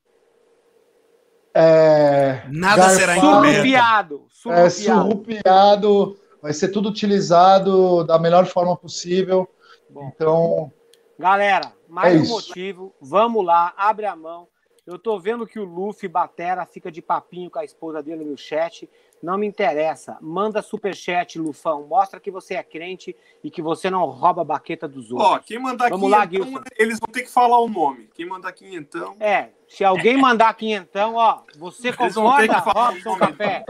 é, 1.52 2.40
Nada 2.48 2.86
garfado, 2.86 2.98
será 2.98 3.20
surrupiado, 3.20 4.24
surrupiado. 4.30 4.66
É, 4.66 4.70
surrupiado, 4.70 6.18
vai 6.40 6.54
ser 6.54 6.68
tudo 6.68 6.88
utilizado 6.88 8.02
da 8.04 8.18
melhor 8.18 8.46
forma 8.46 8.74
possível. 8.74 9.46
Bom, 9.90 10.11
então, 10.14 10.72
galera, 11.18 11.72
mais 11.88 12.14
é 12.14 12.18
um 12.18 12.22
isso. 12.22 12.33
motivo. 12.33 12.94
Vamos 13.00 13.44
lá, 13.44 13.74
abre 13.76 14.07
a 14.07 14.14
mão. 14.14 14.48
Eu 14.87 14.98
tô 14.98 15.18
vendo 15.20 15.46
que 15.46 15.59
o 15.59 15.64
Luffy 15.64 16.09
Batera 16.09 16.64
fica 16.64 16.90
de 16.90 17.03
papinho 17.03 17.50
com 17.50 17.59
a 17.59 17.64
esposa 17.64 18.03
dele 18.03 18.24
no 18.24 18.37
chat. 18.37 18.88
Não 19.22 19.37
me 19.37 19.46
interessa. 19.46 20.16
Manda 20.20 20.62
superchat, 20.62 21.38
Lufão. 21.38 21.87
Mostra 21.87 22.18
que 22.18 22.31
você 22.31 22.55
é 22.55 22.62
crente 22.62 23.14
e 23.44 23.50
que 23.50 23.61
você 23.61 23.90
não 23.90 24.05
rouba 24.07 24.42
a 24.42 24.44
baqueta 24.44 24.88
dos 24.88 25.12
outros. 25.12 25.31
Ó, 25.31 25.38
quem 25.38 25.59
mandar 25.59 25.90
Vamos 25.90 26.11
lá, 26.11 26.24
então, 26.24 26.62
eles 26.76 26.98
vão 26.98 27.12
ter 27.12 27.22
que 27.22 27.31
falar 27.31 27.59
o 27.59 27.68
nome. 27.68 28.09
Quem 28.14 28.26
mandar 28.26 28.53
quinhentão. 28.53 29.14
É, 29.20 29.50
se 29.68 29.85
alguém 29.85 30.16
mandar 30.16 30.53
quinhentão, 30.55 31.14
ó, 31.14 31.42
você 31.57 31.92
concorda, 31.92 32.59
Robson 32.59 33.16
Café? 33.16 33.64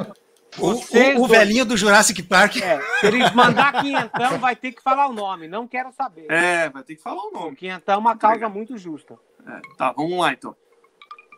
O, 0.59 0.73
o, 0.73 1.23
o, 1.23 1.27
velhinho 1.29 1.65
do 1.65 1.77
Jurassic 1.77 2.23
Park. 2.23 2.57
É, 2.57 2.81
se 2.99 3.07
eles 3.07 3.33
mandar 3.33 3.81
quinhentão, 3.81 4.39
vai 4.39 4.57
ter 4.57 4.73
que 4.73 4.83
falar 4.83 5.07
o 5.07 5.13
nome. 5.13 5.47
Não 5.47 5.67
quero 5.67 5.93
saber. 5.93 6.27
É, 6.29 6.69
vai 6.69 6.83
ter 6.83 6.97
que 6.97 7.03
falar 7.03 7.23
o 7.23 7.31
nome. 7.31 7.57
Quinhentão 7.57 7.95
é 7.95 7.99
uma 7.99 8.17
causa 8.17 8.49
muito 8.49 8.77
justa. 8.77 9.17
É, 9.47 9.61
tá, 9.77 9.93
vamos 9.93 10.19
lá 10.19 10.33
então. 10.33 10.55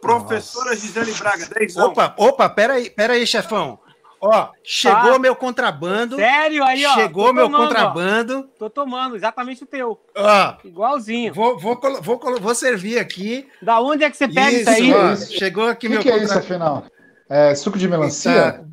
Professora 0.00 0.70
Nossa. 0.70 0.80
Gisele 0.80 1.12
Braga, 1.12 1.46
10 1.46 1.76
Opa, 1.76 2.14
opa, 2.16 2.48
peraí, 2.48 2.90
peraí, 2.90 3.26
chefão. 3.26 3.78
Ó, 4.24 4.50
chegou 4.62 5.14
ah, 5.14 5.18
meu 5.18 5.34
contrabando. 5.34 6.14
Sério 6.14 6.62
aí, 6.64 6.86
ó. 6.86 6.94
Chegou 6.94 7.26
tomando, 7.26 7.50
meu 7.50 7.60
contrabando. 7.60 8.48
Ó. 8.54 8.58
Tô 8.58 8.70
tomando, 8.70 9.16
exatamente 9.16 9.64
o 9.64 9.66
teu. 9.66 10.00
Ó, 10.16 10.54
Igualzinho. 10.64 11.34
Vou, 11.34 11.58
vou, 11.58 11.80
vou, 12.00 12.40
vou 12.40 12.54
servir 12.54 13.00
aqui. 13.00 13.48
Da 13.60 13.80
onde 13.80 14.04
é 14.04 14.10
que 14.10 14.16
você 14.16 14.28
pega 14.28 14.52
isso, 14.52 14.60
isso 14.60 14.70
aí? 14.70 14.94
Ó, 14.94 15.16
chegou 15.16 15.66
aqui 15.66 15.88
que 15.88 15.88
meu 15.88 16.02
que 16.02 16.10
é 16.10 16.22
isso, 16.22 16.38
afinal? 16.38 16.84
É 17.28 17.54
suco 17.56 17.76
de 17.76 17.88
melancia? 17.88 18.64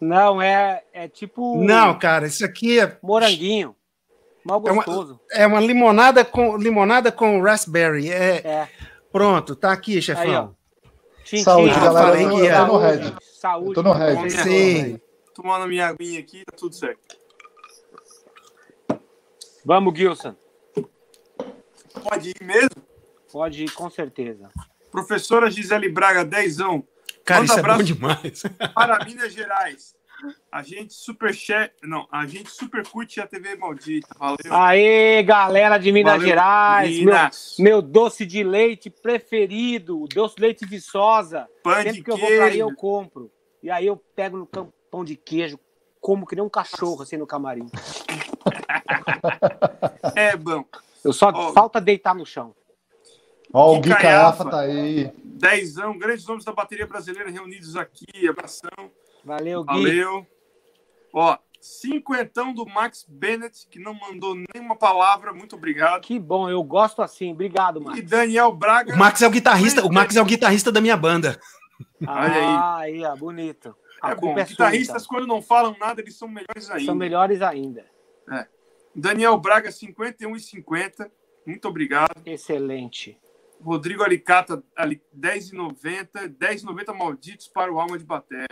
Não, 0.00 0.40
é, 0.40 0.82
é 0.92 1.08
tipo. 1.08 1.62
Não, 1.62 1.98
cara, 1.98 2.26
isso 2.26 2.44
aqui 2.44 2.80
é. 2.80 2.96
Moranguinho. 3.02 3.76
Mal 4.44 4.60
gostoso. 4.60 5.20
É 5.30 5.46
uma, 5.46 5.56
é 5.56 5.58
uma 5.58 5.60
limonada 5.60 6.24
com 6.24 6.56
limonada 6.56 7.12
com 7.12 7.42
raspberry. 7.42 8.10
É, 8.10 8.36
é. 8.36 8.68
Pronto, 9.12 9.54
tá 9.54 9.72
aqui, 9.72 10.00
chefão. 10.00 10.56
Aí, 11.32 11.42
Saúde, 11.42 11.74
ah, 11.76 11.80
galera. 11.80 12.20
Eu, 12.20 12.44
eu, 12.44 12.56
tô 12.56 12.66
no 12.66 12.78
red. 12.78 13.14
Saúde. 13.20 13.68
Eu 13.68 13.74
tô 13.74 13.82
no 13.82 13.92
red. 13.92 14.30
Sim. 14.30 15.00
Tomando 15.34 15.68
minha 15.68 15.88
aguinha 15.88 16.20
aqui, 16.20 16.44
tá 16.44 16.56
tudo 16.56 16.74
certo. 16.74 17.16
Vamos, 19.64 19.96
Gilson. 19.96 20.34
Pode 22.02 22.30
ir 22.30 22.44
mesmo? 22.44 22.82
Pode 23.30 23.64
ir, 23.64 23.70
com 23.72 23.90
certeza. 23.90 24.50
Professora 24.90 25.50
Gisele 25.50 25.88
Braga, 25.88 26.24
dezão. 26.24 26.84
Cara, 27.24 27.40
Manda 27.40 27.52
isso 27.52 27.60
é 27.60 27.76
bom 27.76 27.82
demais. 27.82 28.42
Para 28.74 29.04
Minas 29.04 29.32
Gerais. 29.32 29.94
A 30.52 30.62
gente 30.62 30.92
super 30.92 31.32
chat, 31.32 31.72
não, 31.82 32.06
a 32.12 32.26
gente 32.26 32.50
super 32.50 32.86
curte 32.86 33.20
a 33.20 33.26
TV 33.26 33.56
maldita. 33.56 34.08
Valeu. 34.18 34.36
Aê, 34.50 35.22
galera 35.22 35.78
de 35.78 35.90
Minas 35.90 36.14
Valeu, 36.14 36.28
Gerais. 36.28 36.98
Minas. 36.98 37.56
Meu, 37.58 37.76
meu, 37.76 37.82
doce 37.82 38.26
de 38.26 38.44
leite 38.44 38.90
preferido, 38.90 40.06
doce 40.14 40.36
de 40.36 40.42
leite 40.42 40.66
viçosa. 40.66 41.48
Pão 41.62 41.74
Sempre 41.74 41.92
de 41.92 42.02
que 42.02 42.10
queijo. 42.10 42.22
eu 42.22 42.28
vou 42.28 42.36
pra 42.36 42.46
aí 42.46 42.58
eu 42.58 42.74
compro. 42.74 43.30
E 43.62 43.70
aí 43.70 43.86
eu 43.86 43.96
pego 43.96 44.36
no 44.36 44.46
pão 44.46 45.04
de 45.04 45.16
queijo, 45.16 45.58
como 46.00 46.26
que 46.26 46.34
nem 46.34 46.44
um 46.44 46.50
cachorro 46.50 47.02
assim 47.02 47.16
no 47.16 47.26
camarim. 47.26 47.70
é 50.14 50.36
bom. 50.36 50.64
Eu 51.02 51.12
só 51.12 51.30
oh. 51.30 51.52
falta 51.52 51.80
deitar 51.80 52.14
no 52.14 52.26
chão. 52.26 52.54
Ó, 53.52 53.76
o 53.76 53.80
Gui 53.80 53.90
Caiafa 53.90 54.44
tá 54.48 54.60
aí. 54.60 55.12
Dezão, 55.24 55.98
grandes 55.98 56.26
nomes 56.26 56.44
da 56.44 56.52
bateria 56.52 56.86
brasileira 56.86 57.30
reunidos 57.30 57.76
aqui. 57.76 58.28
Abração. 58.28 58.90
Valeu, 59.24 59.64
Gui. 59.64 59.72
Valeu. 59.72 60.26
Ó, 61.12 61.36
cinquentão 61.60 62.54
do 62.54 62.64
Max 62.66 63.04
Bennett, 63.08 63.66
que 63.68 63.78
não 63.78 63.94
mandou 63.94 64.34
nenhuma 64.34 64.76
palavra. 64.76 65.32
Muito 65.32 65.56
obrigado. 65.56 66.02
Que 66.02 66.18
bom, 66.18 66.48
eu 66.48 66.62
gosto 66.62 67.02
assim. 67.02 67.32
Obrigado, 67.32 67.80
Max. 67.80 67.98
E 67.98 68.02
Daniel 68.02 68.52
Braga. 68.52 68.94
O 68.94 68.98
Max 68.98 69.20
é 69.22 69.26
o 69.26 69.30
guitarrista, 69.30 69.84
o 69.84 69.92
Max 69.92 70.16
é 70.16 70.22
o 70.22 70.24
guitarrista 70.24 70.70
da 70.70 70.80
minha 70.80 70.96
banda. 70.96 71.38
Ah, 72.06 72.24
Olha 72.24 72.34
aí. 72.34 72.44
Ah, 72.44 72.76
aí, 72.78 73.04
ó, 73.04 73.16
bonito. 73.16 73.74
A 74.00 74.12
é 74.12 74.14
bom. 74.14 74.38
É 74.38 74.44
Guitarristas, 74.44 75.02
sua, 75.02 75.16
então. 75.16 75.26
quando 75.26 75.28
não 75.28 75.42
falam 75.42 75.76
nada, 75.78 76.00
eles 76.00 76.16
são 76.16 76.28
melhores 76.28 76.70
ainda. 76.70 76.84
São 76.86 76.94
melhores 76.94 77.42
ainda. 77.42 77.84
É. 78.32 78.46
Daniel 78.94 79.36
Braga, 79.38 79.70
51 79.70 80.36
e 80.36 80.40
50. 80.40 81.10
Muito 81.46 81.68
obrigado. 81.68 82.22
Excelente. 82.24 83.18
Rodrigo 83.62 84.02
Alicata, 84.02 84.62
10,90. 84.78 86.28
10,90 86.38 86.94
malditos 86.96 87.48
para 87.48 87.72
o 87.72 87.80
Alma 87.80 87.98
de 87.98 88.04
Bateria. 88.04 88.46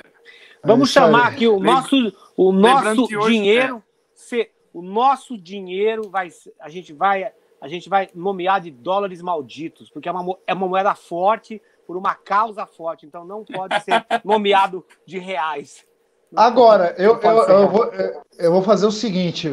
Vamos 0.64 0.90
é 0.90 0.92
chamar 0.92 1.29
aqui 1.29 1.47
o 1.47 1.59
nosso, 1.59 2.12
o 2.37 2.53
nosso 2.53 3.07
dinheiro. 3.27 3.83
É. 4.33 4.49
o 4.73 4.83
nosso 4.83 5.37
dinheiro 5.37 6.09
vai. 6.11 6.29
A 6.61 6.68
gente 6.68 6.92
vai. 6.92 7.33
A 7.61 7.66
gente 7.66 7.88
vai 7.88 8.09
nomear 8.14 8.61
de 8.61 8.71
dólares 8.71 9.21
malditos, 9.21 9.90
porque 9.90 10.09
é 10.09 10.12
uma, 10.12 10.38
é 10.47 10.55
uma 10.55 10.68
moeda 10.68 10.94
forte 10.94 11.61
por 11.88 11.97
uma 11.97 12.14
causa 12.14 12.66
forte, 12.66 13.05
então 13.05 13.25
não 13.25 13.44
pode 13.44 13.83
ser 13.83 14.05
nomeado 14.23 14.85
de 15.05 15.18
reais. 15.18 15.85
Não 16.31 16.42
Agora, 16.42 16.94
pode, 16.94 17.03
eu, 17.03 17.18
eu, 17.21 17.49
eu, 17.49 17.68
vou, 17.68 17.90
eu 18.38 18.53
vou 18.53 18.62
fazer 18.62 18.87
o 18.87 18.92
seguinte: 18.92 19.49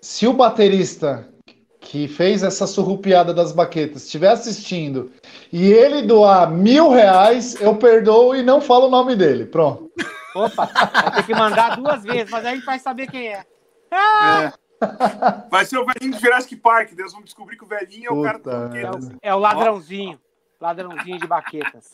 se 0.00 0.26
o 0.26 0.32
baterista 0.32 1.32
que 1.86 2.08
fez 2.08 2.42
essa 2.42 2.66
surrupiada 2.66 3.32
das 3.32 3.52
baquetas 3.52 4.04
estiver 4.04 4.30
assistindo 4.30 5.12
e 5.52 5.72
ele 5.72 6.02
doar 6.02 6.50
mil 6.50 6.90
reais, 6.90 7.60
eu 7.60 7.76
perdoo 7.76 8.34
e 8.34 8.42
não 8.42 8.60
falo 8.60 8.88
o 8.88 8.90
nome 8.90 9.14
dele. 9.14 9.46
Pronto. 9.46 9.90
Opa, 10.34 10.66
vai 10.66 11.14
ter 11.14 11.26
que 11.26 11.34
mandar 11.34 11.76
duas 11.76 12.02
vezes, 12.02 12.30
mas 12.30 12.44
aí 12.44 12.52
a 12.52 12.54
gente 12.56 12.66
vai 12.66 12.78
saber 12.78 13.06
quem 13.06 13.28
é. 13.28 13.44
Ah! 13.90 14.52
é. 14.52 14.66
Vai 15.48 15.64
ser 15.64 15.78
o 15.78 15.86
velhinho 15.86 16.12
de 16.12 16.20
Jurassic 16.20 16.56
Park. 16.56 16.92
Deus 16.92 17.12
vamos 17.12 17.26
descobrir 17.26 17.56
que 17.56 17.64
o 17.64 17.68
velhinho 17.68 18.10
é 18.10 18.12
o 18.12 18.22
cara 18.22 18.38
do 18.38 18.76
é 18.76 18.90
o, 18.90 18.98
é 19.22 19.34
o 19.34 19.38
ladrãozinho. 19.38 20.20
Ladrãozinho 20.60 21.18
de 21.18 21.26
baquetas. 21.26 21.86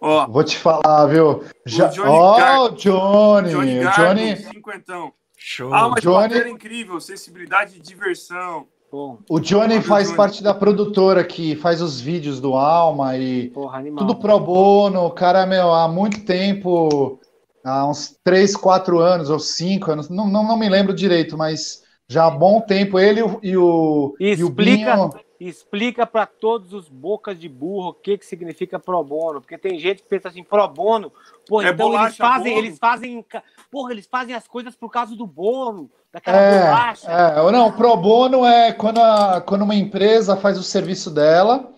Ó, 0.00 0.26
Vou 0.28 0.42
te 0.44 0.56
falar, 0.56 1.06
viu? 1.06 1.44
Já... 1.66 1.90
Ó, 2.06 2.66
oh, 2.66 2.68
Johnny. 2.70 3.50
Johnny. 3.50 3.80
Johnny. 3.80 3.90
Johnny... 3.90 4.36
Cinquentão. 4.36 5.12
Show. 5.36 5.74
Alma 5.74 6.00
Johnny... 6.00 6.42
de 6.42 6.48
incrível, 6.48 7.00
sensibilidade 7.00 7.76
e 7.76 7.80
diversão. 7.80 8.66
Bom, 8.92 9.20
o 9.26 9.40
Johnny 9.40 9.80
faz 9.80 10.08
Johnny. 10.08 10.16
parte 10.18 10.42
da 10.42 10.52
produtora 10.52 11.24
que 11.24 11.56
faz 11.56 11.80
os 11.80 11.98
vídeos 11.98 12.38
do 12.38 12.52
Alma 12.52 13.16
e 13.16 13.48
Porra, 13.48 13.82
tudo 13.96 14.14
pro 14.16 14.38
bono. 14.38 15.06
O 15.06 15.10
cara, 15.10 15.46
meu, 15.46 15.72
há 15.72 15.88
muito 15.88 16.26
tempo, 16.26 17.18
há 17.64 17.88
uns 17.88 18.14
3, 18.22 18.54
4 18.54 18.98
anos 18.98 19.30
ou 19.30 19.38
5 19.38 19.90
anos, 19.90 20.10
não, 20.10 20.28
não, 20.28 20.46
não 20.46 20.58
me 20.58 20.68
lembro 20.68 20.92
direito, 20.92 21.38
mas 21.38 21.82
já 22.06 22.26
há 22.26 22.30
bom 22.30 22.60
tempo 22.60 22.98
ele 22.98 23.22
e 23.42 23.56
o, 23.56 24.14
e, 24.20 24.34
e 24.34 24.44
o 24.44 24.50
Binho 24.50 25.10
explica 25.48 26.06
para 26.06 26.26
todos 26.26 26.72
os 26.72 26.88
bocas 26.88 27.38
de 27.38 27.48
burro 27.48 27.88
o 27.88 27.94
que, 27.94 28.18
que 28.18 28.26
significa 28.26 28.78
pro 28.78 29.02
bono, 29.02 29.40
porque 29.40 29.58
tem 29.58 29.78
gente 29.78 30.02
que 30.02 30.08
pensa 30.08 30.28
assim, 30.28 30.44
pro 30.44 30.66
bono, 30.68 31.12
porra, 31.48 31.68
é 31.68 31.70
então 31.70 31.94
eles 31.94 32.16
fazem, 32.16 32.58
eles 32.58 32.78
fazem, 32.78 33.24
porra, 33.70 33.92
eles 33.92 34.06
fazem 34.06 34.34
as 34.34 34.46
coisas 34.46 34.76
por 34.76 34.90
causa 34.90 35.16
do 35.16 35.26
bono, 35.26 35.90
daquela 36.12 36.38
é, 36.38 36.64
bolacha. 36.64 37.10
É, 37.10 37.52
não, 37.52 37.72
pro 37.72 37.96
bono 37.96 38.44
é 38.44 38.72
quando, 38.72 38.98
a, 38.98 39.40
quando 39.40 39.62
uma 39.62 39.74
empresa 39.74 40.36
faz 40.36 40.58
o 40.58 40.62
serviço 40.62 41.10
dela 41.10 41.72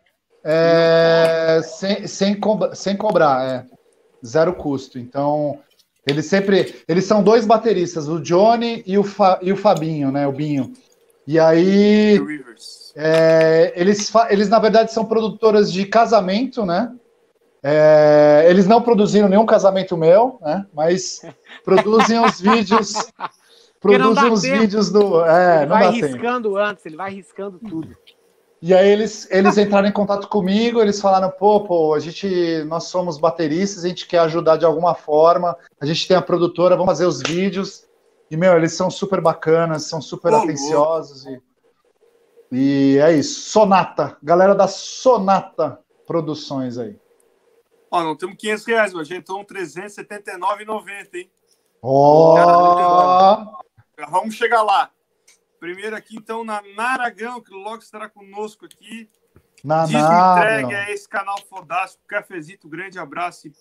é, 0.44 1.60
sem, 1.62 2.06
sem, 2.06 2.38
co 2.38 2.74
sem 2.74 2.96
cobrar, 2.96 3.44
é 3.48 3.66
zero 4.24 4.54
custo. 4.54 4.98
Então, 4.98 5.58
eles 6.06 6.26
sempre, 6.26 6.82
eles 6.86 7.04
são 7.04 7.22
dois 7.22 7.46
bateristas, 7.46 8.08
o 8.08 8.20
Johnny 8.20 8.82
e 8.86 8.98
o, 8.98 9.04
Fa, 9.04 9.38
e 9.40 9.52
o 9.52 9.56
Fabinho, 9.56 10.12
né, 10.12 10.26
o 10.26 10.32
Binho. 10.32 10.72
E 11.26 11.38
aí 11.38 12.18
é, 12.96 13.72
eles, 13.76 14.12
eles, 14.30 14.48
na 14.48 14.58
verdade, 14.58 14.92
são 14.92 15.04
produtoras 15.04 15.72
de 15.72 15.84
casamento, 15.86 16.64
né? 16.64 16.94
É, 17.62 18.44
eles 18.48 18.66
não 18.66 18.82
produziram 18.82 19.28
nenhum 19.28 19.46
casamento 19.46 19.96
meu, 19.96 20.38
né? 20.42 20.66
Mas 20.74 21.22
produzem 21.64 22.18
os 22.20 22.40
vídeos, 22.40 22.92
Porque 23.80 23.98
não 23.98 24.14
produz 24.14 24.28
dá 24.28 24.32
uns 24.32 24.42
tempo. 24.42 24.60
vídeos 24.60 24.90
do. 24.92 25.24
É, 25.24 25.56
ele 25.56 25.66
não 25.66 25.76
vai 25.76 25.86
dá 25.86 25.92
tempo. 25.92 26.06
riscando 26.06 26.56
antes, 26.56 26.86
ele 26.86 26.96
vai 26.96 27.12
riscando 27.12 27.58
tudo. 27.58 27.96
E 28.62 28.72
aí 28.72 28.88
eles, 28.88 29.28
eles 29.30 29.58
entraram 29.58 29.86
em 29.86 29.92
contato 29.92 30.26
comigo, 30.26 30.80
eles 30.80 30.98
falaram, 30.98 31.30
pô, 31.30 31.60
pô, 31.60 31.92
a 31.92 31.98
gente, 32.00 32.64
nós 32.66 32.84
somos 32.84 33.18
bateristas, 33.18 33.84
a 33.84 33.88
gente 33.88 34.06
quer 34.06 34.20
ajudar 34.20 34.56
de 34.56 34.64
alguma 34.64 34.94
forma, 34.94 35.54
a 35.78 35.84
gente 35.84 36.08
tem 36.08 36.16
a 36.16 36.22
produtora, 36.22 36.74
vamos 36.74 36.90
fazer 36.90 37.04
os 37.04 37.20
vídeos. 37.20 37.84
E, 38.30 38.38
meu, 38.38 38.56
eles 38.56 38.72
são 38.72 38.90
super 38.90 39.20
bacanas, 39.20 39.82
são 39.82 40.00
super 40.00 40.32
Ô, 40.32 40.36
atenciosos. 40.36 41.26
E, 41.26 41.42
e 42.50 42.98
é 43.02 43.12
isso. 43.12 43.50
Sonata, 43.50 44.16
galera 44.22 44.54
da 44.54 44.68
Sonata 44.68 45.80
Produções 46.06 46.78
aí. 46.78 46.98
Ó, 47.90 48.02
não 48.02 48.16
temos 48.16 48.36
500 48.36 48.64
reais, 48.66 48.92
mas 48.92 49.02
a 49.02 49.04
gente 49.04 49.20
entrou 49.20 49.40
um 49.40 49.44
379,90, 49.44 51.14
hein? 51.14 51.30
Ó, 51.82 52.36
Já 53.98 54.06
Vamos 54.06 54.34
chegar 54.34 54.62
lá. 54.62 54.90
Primeiro 55.60 55.96
aqui, 55.96 56.16
então, 56.16 56.44
na 56.44 56.60
Naragão, 56.76 57.40
que 57.40 57.54
logo 57.54 57.78
estará 57.78 58.08
conosco 58.08 58.66
aqui. 58.66 59.08
na 59.62 59.86
nave. 59.86 59.96
entregue 59.96 60.74
a 60.74 60.90
esse 60.90 61.08
canal 61.08 61.38
fodástico. 61.48 62.02
Cafezito, 62.06 62.68
grande 62.68 62.98
abraço. 62.98 63.48
e 63.48 63.52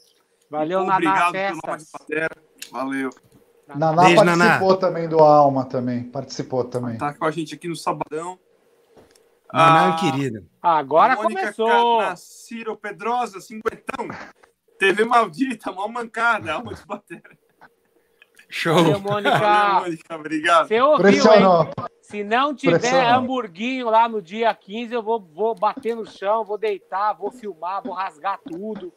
Valeu, 0.49 0.81
Naná 0.81 0.95
Obrigado 0.95 1.31
pelo 1.31 1.59
nome 1.65 1.77
de. 1.77 1.91
Patera. 1.91 2.37
Valeu. 2.71 3.09
Naná 3.67 4.03
Beijo, 4.03 4.15
participou 4.25 4.69
Naná. 4.69 4.77
também 4.77 5.07
do 5.07 5.19
Alma 5.19 5.65
também, 5.65 6.03
participou 6.03 6.63
também. 6.65 6.97
Tá 6.97 7.13
com 7.13 7.25
a 7.25 7.31
gente 7.31 7.55
aqui 7.55 7.67
no 7.67 7.75
Sabadão. 7.75 8.37
Naná, 9.53 9.89
Ah, 9.93 9.95
querida. 9.99 10.43
Agora 10.61 11.15
Mônica 11.15 11.41
começou. 11.53 12.01
Ciro 12.17 12.75
Pedrosa, 12.75 13.39
cinquentão. 13.39 14.07
TV 14.79 15.05
maldita, 15.05 15.71
mal 15.71 15.87
mancada, 15.87 16.53
alma 16.53 16.73
de 16.73 16.83
batera. 16.85 17.37
Show. 18.49 18.75
Valeu, 18.75 18.99
Valeu, 18.99 19.11
Mônica. 19.31 19.79
Mônica, 19.81 20.15
obrigado. 20.15 20.67
Você 20.67 20.81
ouviu, 20.81 21.05
hein? 21.07 21.13
Pressionou. 21.13 21.69
Se 22.01 22.23
não 22.23 22.53
tiver 22.55 22.79
Pressionou. 22.79 23.09
hamburguinho 23.11 23.89
lá 23.89 24.09
no 24.09 24.21
dia 24.21 24.53
15, 24.53 24.93
eu 24.93 25.01
vou, 25.03 25.19
vou 25.19 25.55
bater 25.55 25.95
no 25.95 26.05
chão, 26.05 26.43
vou 26.43 26.57
deitar, 26.57 27.13
vou 27.13 27.31
filmar, 27.31 27.81
vou 27.83 27.93
rasgar 27.93 28.39
tudo. 28.43 28.91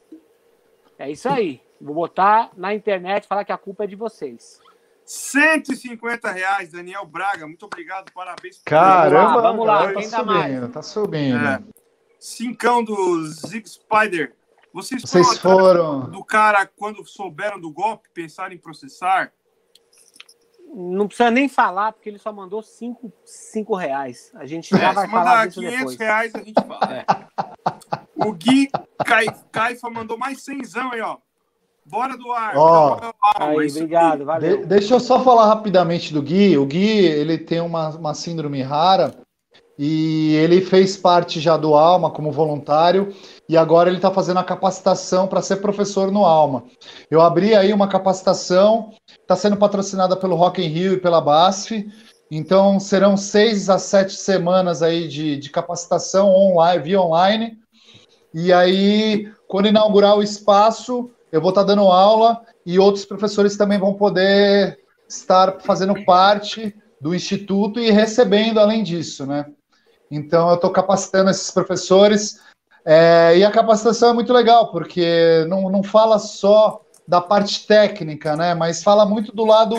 É 0.98 1.10
isso 1.10 1.28
aí. 1.28 1.60
Vou 1.80 1.94
botar 1.94 2.50
na 2.56 2.74
internet 2.74 3.24
e 3.24 3.26
falar 3.28 3.44
que 3.44 3.52
a 3.52 3.58
culpa 3.58 3.84
é 3.84 3.86
de 3.86 3.94
vocês. 3.96 4.58
150 5.06 6.30
reais, 6.32 6.72
Daniel 6.72 7.06
Braga. 7.06 7.46
Muito 7.46 7.64
obrigado, 7.64 8.10
parabéns. 8.12 8.60
Caramba, 8.64 9.40
vamos 9.40 9.66
lá, 9.66 9.84
tá 9.86 9.94
quem 9.94 10.10
dá 10.10 10.18
subindo, 10.18 10.60
mais? 10.60 10.72
tá 10.72 10.82
subindo. 10.82 11.46
É. 11.46 11.62
Cincão 12.18 12.82
do 12.82 13.24
Zig 13.28 13.68
Spider. 13.68 14.34
Vocês, 14.72 15.00
Vocês 15.02 15.38
foram 15.38 16.10
do 16.10 16.22
cara 16.24 16.66
quando 16.66 17.06
souberam 17.06 17.58
do 17.60 17.70
golpe, 17.70 18.08
pensaram 18.12 18.52
em 18.52 18.58
processar? 18.58 19.32
Não 20.74 21.06
precisa 21.06 21.30
nem 21.30 21.48
falar, 21.48 21.92
porque 21.92 22.08
ele 22.10 22.18
só 22.18 22.32
mandou 22.32 22.60
5 22.62 23.10
cinco 23.24 23.74
reais. 23.76 24.32
A 24.34 24.44
gente 24.44 24.68
já 24.76 24.90
É, 24.90 24.92
vai 24.92 25.06
se 25.06 25.10
falar 25.12 25.24
mandar 25.30 25.46
disso 25.46 25.60
500 25.60 25.78
depois. 25.78 25.96
reais, 25.98 26.34
a 26.34 26.38
gente 26.42 26.54
fala. 26.66 27.06
O 28.16 28.32
Gui 28.32 28.68
Cai- 29.06 29.26
Caifa 29.52 29.88
mandou 29.88 30.18
mais 30.18 30.42
cenzão 30.42 30.92
aí, 30.92 31.00
ó. 31.00 31.18
Bora 31.88 32.16
do 32.16 32.32
ar. 32.32 32.56
Ó. 32.56 32.96
Tá, 32.96 33.12
Aí, 33.38 33.68
obrigado, 33.70 34.18
De- 34.18 34.24
valeu. 34.24 34.66
deixa 34.66 34.94
eu 34.94 35.00
só 35.00 35.22
falar 35.22 35.46
rapidamente 35.46 36.12
do 36.12 36.20
Gui. 36.22 36.58
O 36.58 36.66
Gui, 36.66 36.98
ele 37.06 37.38
tem 37.38 37.60
uma, 37.60 37.90
uma 37.90 38.14
síndrome 38.14 38.60
rara 38.62 39.14
e 39.78 40.34
ele 40.36 40.60
fez 40.62 40.96
parte 40.96 41.38
já 41.38 41.56
do 41.56 41.74
Alma 41.74 42.10
como 42.10 42.32
voluntário 42.32 43.12
e 43.48 43.56
agora 43.56 43.88
ele 43.90 43.98
está 43.98 44.10
fazendo 44.10 44.38
a 44.38 44.44
capacitação 44.44 45.28
para 45.28 45.42
ser 45.42 45.56
professor 45.56 46.10
no 46.10 46.24
Alma. 46.24 46.64
Eu 47.10 47.20
abri 47.20 47.54
aí 47.54 47.72
uma 47.72 47.86
capacitação, 47.86 48.90
está 49.20 49.36
sendo 49.36 49.56
patrocinada 49.56 50.16
pelo 50.16 50.34
Rock 50.34 50.62
in 50.62 50.68
Rio 50.68 50.94
e 50.94 51.00
pela 51.00 51.20
BASF. 51.20 51.86
Então 52.30 52.80
serão 52.80 53.16
seis 53.16 53.70
a 53.70 53.78
sete 53.78 54.14
semanas 54.14 54.82
aí 54.82 55.06
de, 55.06 55.36
de 55.36 55.50
capacitação 55.50 56.28
online, 56.30 56.82
via 56.82 57.00
online. 57.00 57.58
E 58.34 58.52
aí, 58.52 59.30
quando 59.46 59.68
inaugurar 59.68 60.16
o 60.16 60.22
espaço, 60.22 61.10
eu 61.30 61.40
vou 61.40 61.50
estar 61.50 61.62
dando 61.62 61.82
aula 61.82 62.40
e 62.64 62.78
outros 62.78 63.04
professores 63.04 63.56
também 63.56 63.78
vão 63.78 63.94
poder 63.94 64.78
estar 65.08 65.60
fazendo 65.60 66.04
parte 66.04 66.74
do 67.00 67.14
instituto 67.14 67.78
e 67.78 67.90
recebendo 67.90 68.58
além 68.58 68.82
disso, 68.82 69.26
né? 69.26 69.46
Então 70.10 70.48
eu 70.48 70.54
estou 70.54 70.70
capacitando 70.70 71.30
esses 71.30 71.50
professores 71.50 72.40
é, 72.84 73.36
e 73.36 73.44
a 73.44 73.50
capacitação 73.50 74.10
é 74.10 74.12
muito 74.12 74.32
legal 74.32 74.70
porque 74.70 75.44
não, 75.48 75.68
não 75.68 75.82
fala 75.82 76.18
só 76.18 76.82
da 77.06 77.20
parte 77.20 77.66
técnica, 77.66 78.34
né? 78.36 78.54
Mas 78.54 78.82
fala 78.82 79.06
muito 79.06 79.34
do 79.34 79.44
lado 79.44 79.76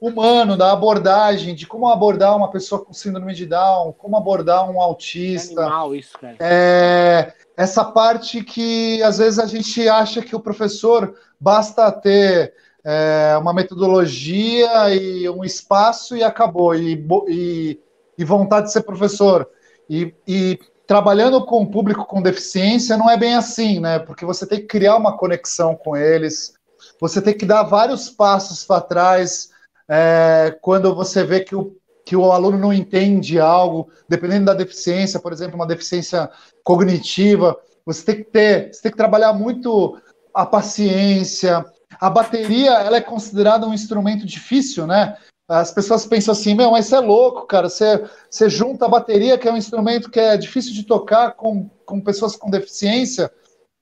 humano, 0.00 0.56
da 0.56 0.72
abordagem, 0.72 1.54
de 1.54 1.66
como 1.66 1.88
abordar 1.88 2.36
uma 2.36 2.50
pessoa 2.50 2.82
com 2.82 2.92
síndrome 2.92 3.34
de 3.34 3.44
Down, 3.44 3.92
como 3.92 4.16
abordar 4.16 4.70
um 4.70 4.80
É 4.80 4.84
autista. 4.84 5.60
animal 5.62 5.94
isso, 5.94 6.18
cara. 6.18 6.36
É, 6.40 7.34
essa 7.60 7.84
parte 7.84 8.42
que 8.42 9.02
às 9.02 9.18
vezes 9.18 9.38
a 9.38 9.44
gente 9.44 9.86
acha 9.86 10.22
que 10.22 10.34
o 10.34 10.40
professor 10.40 11.14
basta 11.38 11.92
ter 11.92 12.54
é, 12.82 13.36
uma 13.38 13.52
metodologia 13.52 14.94
e 14.94 15.28
um 15.28 15.44
espaço 15.44 16.16
e 16.16 16.22
acabou, 16.22 16.74
e, 16.74 17.06
e- 17.28 17.78
e 18.16 18.24
vontade 18.24 18.68
de 18.68 18.72
ser 18.72 18.80
professor. 18.80 19.46
E, 19.90 20.14
e 20.26 20.58
trabalhando 20.86 21.44
com 21.44 21.62
o 21.62 21.70
público 21.70 22.06
com 22.06 22.22
deficiência 22.22 22.96
não 22.96 23.10
é 23.10 23.16
bem 23.18 23.34
assim, 23.34 23.78
né? 23.78 23.98
Porque 23.98 24.24
você 24.24 24.46
tem 24.46 24.60
que 24.60 24.66
criar 24.66 24.96
uma 24.96 25.18
conexão 25.18 25.76
com 25.76 25.94
eles, 25.94 26.54
você 26.98 27.20
tem 27.20 27.36
que 27.36 27.44
dar 27.44 27.62
vários 27.64 28.08
passos 28.08 28.64
para 28.64 28.80
trás 28.80 29.50
é, 29.86 30.56
quando 30.62 30.94
você 30.94 31.24
vê 31.24 31.40
que 31.40 31.54
o, 31.54 31.76
que 32.10 32.16
o 32.16 32.32
aluno 32.32 32.58
não 32.58 32.72
entende 32.72 33.38
algo, 33.38 33.88
dependendo 34.08 34.46
da 34.46 34.52
deficiência, 34.52 35.20
por 35.20 35.32
exemplo, 35.32 35.54
uma 35.54 35.64
deficiência 35.64 36.28
cognitiva, 36.64 37.56
você 37.86 38.04
tem 38.04 38.16
que 38.16 38.24
ter, 38.24 38.74
você 38.74 38.82
tem 38.82 38.90
que 38.90 38.98
trabalhar 38.98 39.32
muito 39.32 39.96
a 40.34 40.44
paciência. 40.44 41.64
A 42.00 42.10
bateria, 42.10 42.72
ela 42.72 42.96
é 42.96 43.00
considerada 43.00 43.64
um 43.64 43.72
instrumento 43.72 44.26
difícil, 44.26 44.88
né? 44.88 45.16
As 45.48 45.70
pessoas 45.70 46.04
pensam 46.04 46.32
assim, 46.32 46.52
meu, 46.52 46.72
mas 46.72 46.86
você 46.86 46.96
é 46.96 46.98
louco, 47.00 47.46
cara. 47.46 47.68
Você, 47.68 48.04
você 48.28 48.50
junta 48.50 48.86
a 48.86 48.88
bateria, 48.88 49.38
que 49.38 49.46
é 49.46 49.52
um 49.52 49.56
instrumento 49.56 50.10
que 50.10 50.18
é 50.18 50.36
difícil 50.36 50.72
de 50.72 50.82
tocar 50.82 51.36
com, 51.36 51.70
com 51.86 52.00
pessoas 52.00 52.34
com 52.34 52.50
deficiência, 52.50 53.30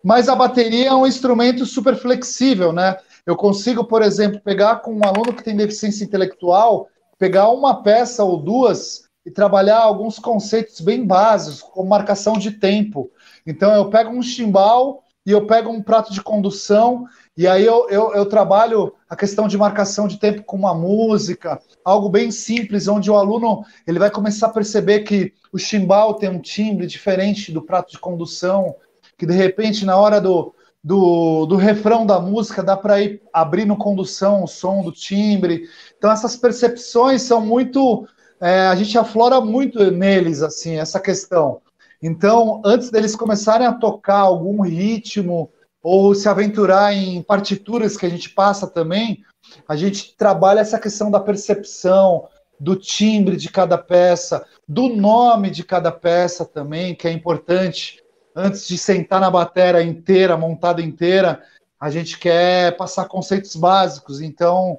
mas 0.05 0.29
a 0.29 0.37
bateria 0.37 0.89
é 0.89 0.95
um 0.95 1.07
instrumento 1.07 1.65
super 1.65 1.97
flexível, 1.97 2.75
né? 2.75 2.99
Eu 3.25 3.37
consigo, 3.37 3.85
por 3.85 4.03
exemplo, 4.03 4.39
pegar 4.39 4.81
com 4.81 4.93
um 4.93 5.05
aluno 5.07 5.33
que 5.33 5.43
tem 5.43 5.57
deficiência 5.57 6.05
intelectual, 6.05 6.91
pegar 7.19 7.51
uma 7.51 7.83
peça 7.83 8.23
ou 8.23 8.39
duas 8.39 9.09
e 9.27 9.31
trabalhar 9.31 9.81
alguns 9.81 10.19
conceitos 10.19 10.81
bem 10.81 11.05
básicos, 11.05 11.61
como 11.61 11.89
marcação 11.89 12.39
de 12.39 12.53
tempo. 12.53 13.11
Então, 13.47 13.75
eu 13.75 13.91
pego 13.91 14.11
um 14.11 14.23
chimbal 14.23 15.05
e 15.27 15.33
eu 15.33 15.47
pego 15.47 15.69
um 15.69 15.83
prato 15.83 16.11
de 16.11 16.23
condução, 16.23 17.05
e 17.37 17.47
aí 17.47 17.63
eu, 17.63 17.87
eu, 17.91 18.15
eu 18.15 18.25
trabalho 18.25 18.95
a 19.11 19.15
questão 19.15 19.47
de 19.47 19.59
marcação 19.59 20.09
de 20.09 20.19
tempo 20.19 20.43
com 20.43 20.57
uma 20.57 20.73
música, 20.73 21.61
algo 21.85 22.09
bem 22.09 22.31
simples, 22.31 22.89
onde 22.89 23.11
o 23.11 23.17
aluno 23.17 23.63
ele 23.87 23.99
vai 23.99 24.11
começar 24.11 24.47
a 24.47 24.53
perceber 24.53 25.01
que 25.01 25.35
o 25.53 25.59
chimbal 25.59 26.15
tem 26.15 26.31
um 26.31 26.41
timbre 26.41 26.87
diferente 26.87 27.53
do 27.53 27.61
prato 27.61 27.93
de 27.93 27.99
condução, 27.99 28.75
que 29.19 29.27
de 29.27 29.35
repente, 29.35 29.85
na 29.85 29.99
hora 29.99 30.19
do, 30.19 30.55
do, 30.89 31.45
do 31.45 31.57
refrão 31.57 32.07
da 32.07 32.19
música, 32.19 32.63
dá 32.63 32.75
para 32.75 32.99
ir 32.99 33.21
abrindo 33.31 33.77
condução 33.77 34.43
o 34.43 34.49
som 34.49 34.83
do 34.83 34.91
timbre. 34.91 35.69
Então, 35.99 36.11
essas 36.11 36.35
percepções 36.35 37.21
são 37.21 37.43
muito. 37.43 38.09
é, 38.41 38.69
a 38.69 38.75
gente 38.75 38.97
aflora 38.97 39.39
muito 39.39 39.91
neles, 39.91 40.41
assim, 40.41 40.79
essa 40.79 40.99
questão. 40.99 41.61
Então, 42.03 42.63
antes 42.65 42.91
deles 42.91 43.15
começarem 43.15 43.67
a 43.67 43.75
tocar 43.75 44.21
algum 44.21 44.63
ritmo 44.63 45.51
ou 45.83 46.15
se 46.15 46.27
aventurar 46.27 46.95
em 46.95 47.21
partituras 47.21 47.95
que 47.95 48.07
a 48.07 48.09
gente 48.09 48.31
passa 48.31 48.67
também, 48.67 49.23
a 49.69 49.77
gente 49.77 50.17
trabalha 50.17 50.61
essa 50.61 50.79
questão 50.79 51.11
da 51.11 51.21
percepção, 51.21 52.27
do 52.59 52.75
timbre 52.75 53.37
de 53.37 53.51
cada 53.51 53.77
peça, 53.77 54.43
do 54.67 54.89
nome 54.89 55.51
de 55.51 55.63
cada 55.63 55.93
peça 55.93 56.47
também, 56.47 56.95
que 56.95 57.07
é 57.07 57.13
importante. 57.13 58.03
Antes 58.41 58.69
de 58.69 58.79
sentar 58.79 59.21
na 59.21 59.29
bateria 59.29 59.83
inteira, 59.83 60.37
montada 60.37 60.81
inteira, 60.81 61.43
a 61.81 61.91
gente 61.91 62.17
quer 62.17 62.77
passar 62.77 63.09
conceitos 63.09 63.57
básicos. 63.57 64.21
Então, 64.21 64.79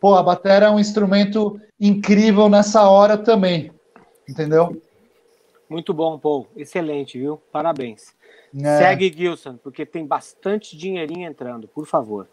pô, 0.00 0.14
a 0.14 0.22
bateria 0.22 0.68
é 0.68 0.70
um 0.70 0.78
instrumento 0.78 1.60
incrível 1.80 2.48
nessa 2.48 2.88
hora 2.88 3.18
também, 3.18 3.72
entendeu? 4.28 4.80
Muito 5.68 5.92
bom, 5.92 6.16
Paul. 6.20 6.46
Excelente, 6.54 7.18
viu? 7.18 7.38
Parabéns. 7.50 8.14
É, 8.56 8.78
Segue, 8.78 9.12
Gilson, 9.12 9.56
porque 9.56 9.84
tem 9.84 10.06
bastante 10.06 10.76
dinheirinho 10.76 11.28
entrando, 11.28 11.66
por 11.66 11.86
favor. 11.86 12.28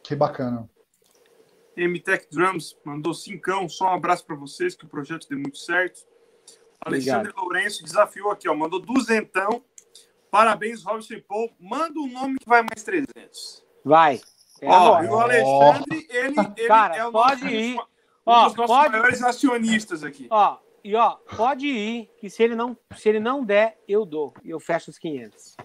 Que 0.00 0.14
bacana. 0.14 0.70
MTech 1.76 2.28
Drums 2.30 2.76
mandou 2.84 3.12
cincão. 3.14 3.68
Só 3.68 3.86
um 3.86 3.94
abraço 3.94 4.24
para 4.24 4.36
vocês, 4.36 4.76
que 4.76 4.84
o 4.84 4.88
projeto 4.88 5.28
deu 5.28 5.40
muito 5.40 5.58
certo. 5.58 6.06
Alexandre 6.80 7.32
Lourenço 7.36 7.82
desafiou 7.82 8.30
aqui, 8.30 8.48
ó. 8.48 8.54
Mandou 8.54 8.78
duzentão. 8.78 9.60
Parabéns, 10.38 10.82
Robson 10.82 11.14
e 11.14 11.20
Paul. 11.20 11.48
Manda 11.60 11.98
um 12.00 12.08
nome 12.10 12.38
que 12.40 12.48
vai 12.48 12.62
mais 12.62 12.82
300. 12.82 13.64
Vai. 13.84 14.20
É 14.60 14.68
Ó, 14.68 15.02
e 15.02 15.06
o 15.06 15.20
Alexandre, 15.20 16.06
ele, 16.10 16.34
ele 16.56 16.66
Cara, 16.68 16.96
é 16.96 17.06
o 17.06 17.12
pode 17.12 17.44
nosso- 17.44 17.54
ir. 17.54 17.78
Ó, 18.26 18.40
um 18.42 18.46
dos 18.48 18.56
nossos 18.56 18.76
pode- 18.76 18.90
maiores 18.90 19.22
acionistas 19.22 20.02
aqui. 20.02 20.26
Ó, 20.30 20.56
e 20.82 20.96
ó, 20.96 21.10
pode 21.36 21.66
ir, 21.68 22.10
que 22.18 22.28
se 22.28 22.42
ele 22.42 22.56
não, 22.56 22.76
se 22.96 23.08
ele 23.08 23.20
não 23.20 23.44
der, 23.44 23.78
eu 23.86 24.04
dou. 24.04 24.34
E 24.42 24.50
eu 24.50 24.58
fecho 24.58 24.90
os 24.90 24.98
500. 24.98 25.56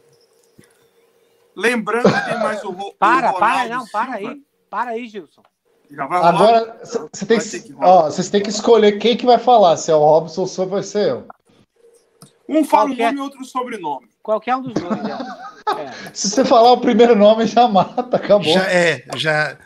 Lembrando 1.55 2.03
que 2.03 2.26
tem 2.30 2.38
mais 2.39 2.63
o, 2.63 2.70
Ro- 2.72 2.89
o 2.89 2.93
Para, 2.93 3.32
Ronaldo 3.32 3.39
para, 3.39 3.67
não, 3.70 3.88
para 3.88 4.17
Silva. 4.17 4.32
aí. 4.34 4.41
Para 4.70 4.91
aí, 4.91 5.07
Gilson. 5.07 5.41
Agora, 5.97 6.80
você 7.11 7.26
tem 7.26 7.39
que, 7.39 7.59
que 7.61 7.76
ó, 7.82 8.03
vocês 8.03 8.30
têm 8.30 8.43
que 8.43 8.49
escolher 8.49 8.99
quem 8.99 9.17
que 9.17 9.26
vai 9.26 9.39
falar, 9.39 9.76
se 9.78 9.89
é 9.89 9.95
o 9.95 9.99
Robson 9.99 10.41
ou 10.41 10.47
se 10.47 10.63
vai 10.65 10.84
ser 10.84 11.09
eu. 11.09 11.28
Um 12.47 12.63
fala 12.63 12.91
o 12.91 12.95
nome 12.95 13.17
e 13.17 13.20
outro 13.22 13.41
o 13.41 13.45
sobrenome. 13.45 14.07
Qualquer 14.30 14.55
um 14.57 14.61
dos 14.61 14.73
dois, 14.75 14.99
é. 14.99 15.82
É. 15.82 15.91
Se 16.13 16.30
você 16.30 16.45
falar 16.45 16.71
o 16.73 16.80
primeiro 16.80 17.15
nome, 17.15 17.47
já 17.47 17.67
mata, 17.67 18.15
acabou. 18.15 18.43
Já 18.53 18.71
é, 18.71 19.03
já. 19.15 19.57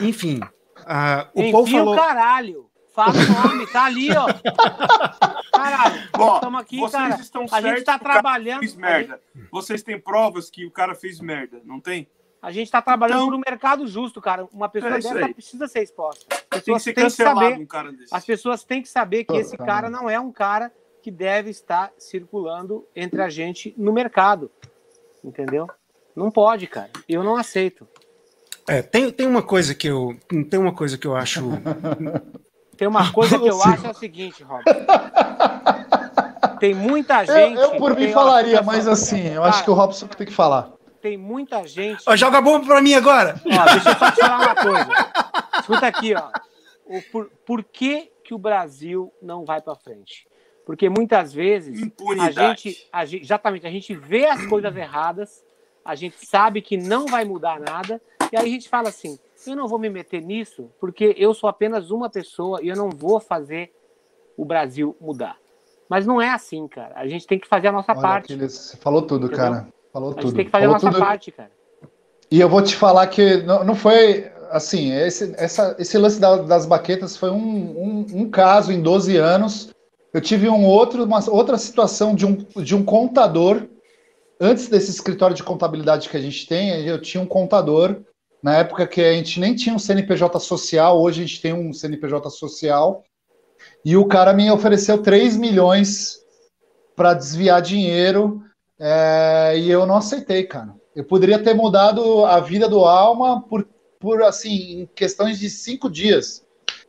Enfim, 0.00 0.40
ah, 0.86 1.28
o 1.34 1.52
Paul 1.52 1.64
Enfia 1.64 1.78
falou. 1.80 1.94
o 1.94 1.96
caralho. 1.98 2.70
Fala 2.94 3.12
o 3.12 3.48
nome, 3.48 3.66
tá 3.66 3.84
ali, 3.84 4.08
ó. 4.16 4.26
Caralho, 5.54 6.08
Ó, 6.18 6.34
estamos 6.36 6.60
aqui, 6.62 6.78
vocês 6.78 6.92
cara. 7.08 7.20
estão 7.20 7.42
A 7.50 7.60
gente 7.60 7.68
certos 7.68 7.84
tá 7.84 7.98
trabalhando. 7.98 8.60
Fez 8.60 8.74
merda. 8.76 9.20
Vocês 9.50 9.82
têm 9.82 10.00
provas 10.00 10.48
que 10.48 10.64
o 10.64 10.70
cara 10.70 10.94
fez 10.94 11.20
merda, 11.20 11.60
não 11.66 11.78
tem? 11.80 12.08
A 12.40 12.50
gente 12.50 12.70
tá 12.70 12.80
trabalhando 12.80 13.18
Então- 13.24 13.30
por 13.30 13.36
um 13.36 13.42
mercado 13.46 13.86
justo, 13.86 14.22
cara. 14.22 14.46
Uma 14.52 14.70
pessoa 14.70 14.92
É 14.92 15.00
dessa 15.00 15.28
precisa 15.34 15.68
ser 15.68 15.82
exposta. 15.82 16.24
As 16.30 16.38
Tem 16.38 16.48
que 16.48 16.56
pessoas 16.64 16.82
ser 16.82 16.92
têm 16.94 17.04
que 17.04 17.10
cancelado 17.10 17.40
saber. 17.40 17.62
um 17.62 17.66
cara 17.66 17.92
desse. 17.92 18.14
As 18.14 18.24
pessoas 18.24 18.64
têm 18.64 18.80
que 18.82 18.88
saber 18.88 19.24
que 19.24 19.36
esse 19.36 19.56
cara 19.58 19.88
bom. 19.90 19.96
não 19.98 20.10
é 20.10 20.18
um 20.18 20.32
cara 20.32 20.72
que 21.02 21.10
deve 21.10 21.50
estar 21.50 21.92
circulando 21.98 22.86
entre 22.94 23.20
a 23.20 23.28
gente 23.28 23.74
no 23.76 23.92
mercado. 23.92 24.50
Entendeu? 25.22 25.68
Não 26.14 26.30
pode, 26.30 26.66
cara. 26.66 26.90
Eu 27.08 27.24
não 27.24 27.36
aceito. 27.36 27.86
É, 28.68 28.80
tem, 28.80 29.10
tem 29.10 29.26
uma 29.26 29.42
coisa 29.42 29.74
que 29.74 29.88
eu. 29.88 30.16
Tem 30.48 30.58
uma 30.58 30.72
coisa 30.72 30.96
que 30.96 31.06
eu 31.06 31.16
acho. 31.16 31.42
Tem 32.74 32.88
uma 32.88 33.12
coisa 33.12 33.38
que 33.38 33.46
eu 33.46 33.60
Sim. 33.60 33.68
acho 33.68 33.86
é 33.86 33.90
o 33.90 33.94
seguinte, 33.94 34.42
Rob. 34.42 34.64
Tem 36.58 36.74
muita 36.74 37.22
Eu, 37.22 37.26
gente. 37.26 37.60
eu, 37.60 37.76
por 37.76 37.94
mim, 37.94 38.10
falaria, 38.10 38.56
só, 38.56 38.64
mas 38.64 38.88
assim, 38.88 39.28
eu 39.28 39.44
acho 39.44 39.62
que 39.62 39.70
o 39.70 39.74
Robson 39.74 40.08
que 40.08 40.16
tem 40.16 40.26
que 40.26 40.32
falar. 40.32 40.72
Tem 41.00 41.16
muita 41.16 41.64
gente. 41.66 42.02
Ó, 42.06 42.16
joga 42.16 42.40
bomba 42.40 42.64
pra 42.66 42.80
mim 42.80 42.94
agora! 42.94 43.40
Ó, 43.44 43.72
deixa 43.72 43.90
eu 43.90 43.98
só 43.98 44.10
te 44.10 44.20
falar 44.20 44.38
uma 44.38 44.54
coisa. 44.54 44.88
Escuta 45.60 45.86
aqui, 45.86 46.14
ó. 46.14 46.30
O 46.86 47.02
por, 47.02 47.30
por 47.46 47.62
que, 47.62 48.10
que 48.24 48.34
o 48.34 48.38
Brasil 48.38 49.12
não 49.20 49.44
vai 49.44 49.60
para 49.60 49.76
frente? 49.76 50.26
Porque 50.64 50.88
muitas 50.88 51.32
vezes 51.32 51.80
a 51.82 51.86
Impunidade. 51.86 52.34
gente, 52.34 52.88
a 52.92 53.04
gente, 53.04 53.22
exatamente, 53.24 53.66
a 53.66 53.70
gente 53.70 53.94
vê 53.94 54.26
as 54.26 54.46
coisas 54.46 54.74
erradas, 54.76 55.44
a 55.84 55.94
gente 55.94 56.24
sabe 56.24 56.62
que 56.62 56.76
não 56.76 57.06
vai 57.06 57.24
mudar 57.24 57.58
nada, 57.58 58.00
e 58.32 58.36
aí 58.36 58.46
a 58.46 58.48
gente 58.48 58.68
fala 58.68 58.88
assim: 58.88 59.18
eu 59.46 59.56
não 59.56 59.66
vou 59.66 59.78
me 59.78 59.90
meter 59.90 60.22
nisso, 60.22 60.70
porque 60.80 61.14
eu 61.18 61.34
sou 61.34 61.48
apenas 61.48 61.90
uma 61.90 62.08
pessoa 62.08 62.60
e 62.62 62.68
eu 62.68 62.76
não 62.76 62.90
vou 62.90 63.18
fazer 63.18 63.72
o 64.36 64.44
Brasil 64.44 64.96
mudar. 65.00 65.36
Mas 65.88 66.06
não 66.06 66.22
é 66.22 66.30
assim, 66.30 66.66
cara. 66.68 66.94
A 66.96 67.06
gente 67.06 67.26
tem 67.26 67.38
que 67.38 67.46
fazer 67.48 67.68
a 67.68 67.72
nossa 67.72 67.92
Olha, 67.92 68.00
parte. 68.00 68.34
Você 68.36 68.76
falou 68.76 69.02
tudo, 69.02 69.26
Entendeu? 69.26 69.44
cara. 69.50 69.68
Falou 69.92 70.10
A 70.10 70.12
gente 70.14 70.22
tudo. 70.22 70.36
tem 70.36 70.44
que 70.46 70.50
fazer 70.50 70.64
a 70.64 70.68
Falou 70.68 70.82
nossa 70.82 70.90
tudo. 70.90 71.04
parte, 71.04 71.32
cara. 71.32 71.50
E 72.30 72.40
eu 72.40 72.48
vou 72.48 72.62
te 72.62 72.74
falar 72.76 73.06
que 73.08 73.42
não, 73.42 73.62
não 73.62 73.74
foi 73.74 74.30
assim, 74.50 74.90
esse, 74.94 75.34
essa, 75.36 75.76
esse 75.78 75.98
lance 75.98 76.18
da- 76.18 76.36
das 76.36 76.64
baquetas 76.64 77.14
foi 77.16 77.30
um, 77.30 77.36
um, 77.36 78.06
um 78.22 78.30
caso 78.30 78.72
em 78.72 78.80
12 78.80 79.16
anos. 79.18 79.70
Eu 80.12 80.20
tive 80.20 80.48
um 80.48 80.66
outro, 80.66 81.04
uma 81.04 81.30
outra 81.30 81.56
situação 81.56 82.14
de 82.14 82.26
um, 82.26 82.36
de 82.62 82.74
um 82.74 82.84
contador. 82.84 83.68
Antes 84.40 84.68
desse 84.68 84.90
escritório 84.90 85.34
de 85.34 85.42
contabilidade 85.42 86.08
que 86.08 86.16
a 86.16 86.20
gente 86.20 86.46
tem, 86.46 86.86
eu 86.86 87.00
tinha 87.00 87.22
um 87.22 87.26
contador. 87.26 88.02
Na 88.42 88.56
época 88.56 88.86
que 88.86 89.00
a 89.00 89.12
gente 89.12 89.40
nem 89.40 89.54
tinha 89.54 89.74
um 89.74 89.78
CNPJ 89.78 90.38
social, 90.40 91.00
hoje 91.00 91.22
a 91.22 91.26
gente 91.26 91.40
tem 91.40 91.52
um 91.52 91.72
CNPJ 91.72 92.28
social. 92.28 93.04
E 93.84 93.96
o 93.96 94.06
cara 94.06 94.32
me 94.32 94.50
ofereceu 94.50 94.98
3 94.98 95.36
milhões 95.36 96.18
para 96.94 97.14
desviar 97.14 97.62
dinheiro 97.62 98.42
é, 98.78 99.54
e 99.56 99.70
eu 99.70 99.86
não 99.86 99.96
aceitei, 99.96 100.44
cara. 100.44 100.74
Eu 100.94 101.04
poderia 101.04 101.38
ter 101.38 101.54
mudado 101.54 102.24
a 102.26 102.40
vida 102.40 102.68
do 102.68 102.84
Alma 102.84 103.42
por, 103.42 103.66
por 103.98 104.22
assim, 104.22 104.82
em 104.82 104.86
questões 104.94 105.38
de 105.38 105.48
cinco 105.48 105.88
dias. 105.88 106.44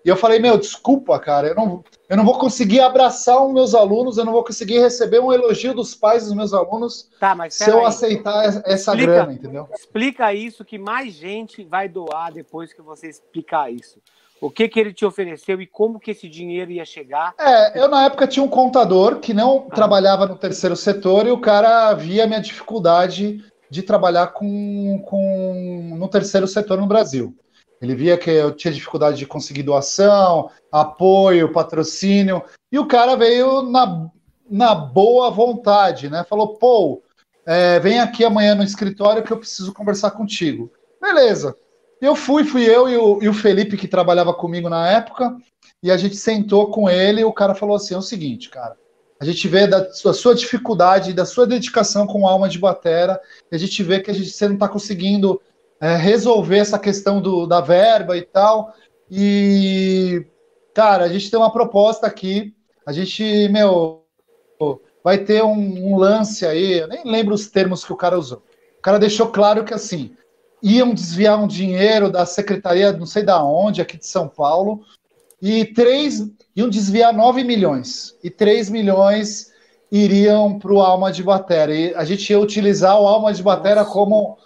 E 0.05 0.09
eu 0.09 0.17
falei, 0.17 0.37
meu, 0.39 0.57
desculpa, 0.57 1.17
cara, 1.17 1.47
eu 1.47 1.55
não, 1.55 1.83
eu 2.09 2.17
não 2.17 2.25
vou 2.25 2.37
conseguir 2.37 2.81
abraçar 2.81 3.41
os 3.41 3.53
meus 3.53 3.73
alunos, 3.73 4.17
eu 4.17 4.25
não 4.25 4.33
vou 4.33 4.43
conseguir 4.43 4.79
receber 4.79 5.19
um 5.19 5.31
elogio 5.31 5.73
dos 5.73 5.95
pais 5.95 6.25
dos 6.25 6.33
meus 6.33 6.53
alunos 6.53 7.09
Tá, 7.19 7.33
mas 7.33 7.53
se 7.53 7.63
eu 7.69 7.75
peraí. 7.75 7.85
aceitar 7.87 8.45
essa 8.65 8.91
Explica. 8.91 9.05
grana, 9.13 9.33
entendeu? 9.33 9.69
Explica 9.73 10.33
isso 10.33 10.65
que 10.65 10.77
mais 10.77 11.13
gente 11.13 11.63
vai 11.63 11.87
doar 11.87 12.33
depois 12.33 12.73
que 12.73 12.81
você 12.81 13.07
explicar 13.07 13.71
isso. 13.71 13.97
O 14.41 14.51
que 14.51 14.67
que 14.67 14.77
ele 14.77 14.91
te 14.91 15.05
ofereceu 15.05 15.61
e 15.61 15.65
como 15.65 15.97
que 16.01 16.11
esse 16.11 16.27
dinheiro 16.27 16.69
ia 16.69 16.83
chegar? 16.83 17.33
É, 17.39 17.79
eu 17.81 17.87
na 17.87 18.03
época 18.05 18.27
tinha 18.27 18.43
um 18.43 18.49
contador 18.49 19.19
que 19.19 19.33
não 19.33 19.67
Ah. 19.71 19.73
trabalhava 19.73 20.25
no 20.27 20.35
terceiro 20.35 20.75
setor 20.75 21.25
e 21.25 21.31
o 21.31 21.39
cara 21.39 21.93
via 21.93 22.25
a 22.25 22.27
minha 22.27 22.41
dificuldade 22.41 23.41
de 23.69 23.81
trabalhar 23.81 24.27
com, 24.27 25.01
com 25.05 25.95
no 25.97 26.09
terceiro 26.09 26.45
setor 26.45 26.77
no 26.77 26.87
Brasil. 26.87 27.33
Ele 27.83 27.95
via 27.95 28.17
que 28.17 28.29
eu 28.29 28.53
tinha 28.53 28.73
dificuldade 28.73 29.17
de 29.17 29.25
conseguir 29.25 29.61
doação, 29.61 30.49
apoio, 30.71 31.51
patrocínio, 31.51 32.41
e 32.71 32.79
o 32.79 32.87
cara 32.87 33.17
veio 33.17 33.61
na, 33.63 34.09
na 34.49 34.73
boa 34.73 35.29
vontade, 35.29 36.09
né? 36.09 36.23
Falou, 36.23 36.55
pô, 36.55 37.03
é, 37.45 37.81
vem 37.81 37.99
aqui 37.99 38.23
amanhã 38.23 38.55
no 38.55 38.63
escritório 38.63 39.21
que 39.21 39.33
eu 39.33 39.37
preciso 39.37 39.73
conversar 39.73 40.11
contigo. 40.11 40.71
Beleza. 41.01 41.57
Eu 41.99 42.15
fui, 42.15 42.45
fui 42.45 42.63
eu 42.63 42.87
e 42.87 42.95
o, 42.95 43.21
e 43.21 43.27
o 43.27 43.33
Felipe, 43.33 43.75
que 43.75 43.87
trabalhava 43.87 44.33
comigo 44.33 44.69
na 44.69 44.89
época, 44.89 45.35
e 45.81 45.91
a 45.91 45.97
gente 45.97 46.15
sentou 46.15 46.71
com 46.71 46.89
ele 46.89 47.19
e 47.19 47.25
o 47.25 47.33
cara 47.33 47.53
falou 47.53 47.75
assim: 47.75 47.95
é 47.95 47.97
o 47.97 48.01
seguinte, 48.01 48.49
cara. 48.49 48.77
A 49.19 49.25
gente 49.25 49.45
vê 49.47 49.67
da 49.67 49.91
sua, 49.91 50.13
sua 50.13 50.33
dificuldade, 50.33 51.13
da 51.13 51.25
sua 51.25 51.45
dedicação 51.45 52.07
com 52.07 52.27
alma 52.27 52.47
de 52.47 52.59
batera, 52.59 53.19
e 53.51 53.55
a 53.55 53.59
gente 53.59 53.83
vê 53.83 53.99
que 53.99 54.09
a 54.09 54.13
gente, 54.13 54.29
você 54.29 54.47
não 54.47 54.55
está 54.55 54.69
conseguindo 54.69 55.41
é, 55.83 55.97
resolver 55.97 56.59
essa 56.59 56.79
questão 56.79 57.21
do, 57.21 57.45
da 57.45 57.59
verba 57.59 58.15
e 58.17 58.21
tal. 58.21 58.73
E, 59.11 60.25
cara, 60.73 61.03
a 61.03 61.09
gente 61.09 61.29
tem 61.29 61.37
uma 61.37 61.51
proposta 61.51 62.07
aqui. 62.07 62.55
A 62.85 62.93
gente, 62.93 63.49
meu, 63.49 64.05
vai 65.03 65.17
ter 65.17 65.43
um, 65.43 65.91
um 65.91 65.97
lance 65.97 66.45
aí. 66.45 66.79
Eu 66.79 66.87
nem 66.87 67.03
lembro 67.03 67.35
os 67.35 67.47
termos 67.47 67.83
que 67.83 67.91
o 67.91 67.97
cara 67.97 68.17
usou. 68.17 68.41
O 68.79 68.81
cara 68.81 68.97
deixou 68.97 69.27
claro 69.27 69.65
que 69.65 69.73
assim 69.73 70.15
iam 70.61 70.93
desviar 70.93 71.37
um 71.37 71.47
dinheiro 71.47 72.09
da 72.09 72.25
secretaria, 72.25 72.93
não 72.93 73.05
sei 73.05 73.21
da 73.21 73.43
onde, 73.43 73.81
aqui 73.81 73.97
de 73.97 74.07
São 74.07 74.29
Paulo, 74.29 74.85
e 75.41 75.65
três 75.65 76.25
iam 76.55 76.69
desviar 76.69 77.13
9 77.13 77.43
milhões. 77.43 78.17
E 78.23 78.29
3 78.29 78.69
milhões 78.69 79.51
iriam 79.91 80.57
para 80.57 80.71
o 80.71 80.79
Alma 80.79 81.11
de 81.11 81.21
Batera. 81.21 81.75
E 81.75 81.93
a 81.93 82.05
gente 82.05 82.29
ia 82.29 82.39
utilizar 82.39 82.97
o 82.97 83.05
Alma 83.05 83.33
de 83.33 83.43
Batera 83.43 83.83
como, 83.83 84.37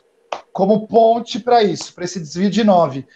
como 0.51 0.87
ponte 0.87 1.39
para 1.39 1.63
isso, 1.63 1.93
para 1.93 2.05
esse 2.05 2.19
desvio 2.19 2.49
de 2.49 2.63
9. 2.63 3.07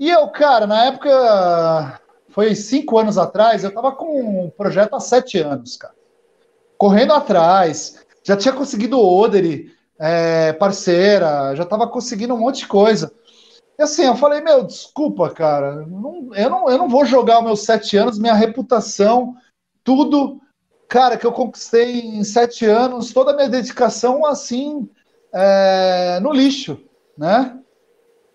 E 0.00 0.08
eu, 0.08 0.28
cara, 0.28 0.66
na 0.66 0.86
época, 0.86 2.00
foi 2.28 2.54
cinco 2.54 2.98
anos 2.98 3.18
atrás, 3.18 3.62
eu 3.64 3.68
estava 3.68 3.92
com 3.92 4.44
um 4.44 4.50
projeto 4.50 4.94
há 4.94 5.00
sete 5.00 5.38
anos, 5.38 5.76
cara. 5.76 5.94
Correndo 6.76 7.12
atrás, 7.12 8.04
já 8.22 8.36
tinha 8.36 8.54
conseguido 8.54 9.00
Oderi, 9.00 9.74
é, 9.98 10.52
parceira, 10.52 11.54
já 11.56 11.64
estava 11.64 11.88
conseguindo 11.88 12.34
um 12.34 12.38
monte 12.38 12.60
de 12.60 12.68
coisa. 12.68 13.12
E 13.78 13.82
assim, 13.82 14.04
eu 14.04 14.16
falei, 14.16 14.40
meu, 14.40 14.64
desculpa, 14.64 15.30
cara, 15.30 15.86
não- 15.86 16.30
eu, 16.34 16.50
não, 16.50 16.70
eu 16.70 16.78
não 16.78 16.88
vou 16.88 17.04
jogar 17.04 17.42
meus 17.42 17.64
sete 17.64 17.96
anos, 17.96 18.18
minha 18.18 18.34
reputação, 18.34 19.34
tudo, 19.82 20.40
cara, 20.88 21.16
que 21.16 21.26
eu 21.26 21.32
conquistei 21.32 22.00
em 22.00 22.24
sete 22.24 22.64
anos, 22.64 23.12
toda 23.12 23.32
a 23.32 23.36
minha 23.36 23.48
dedicação, 23.48 24.24
assim, 24.24 24.88
é, 25.32 26.18
no 26.20 26.32
lixo, 26.32 26.78
né? 27.16 27.56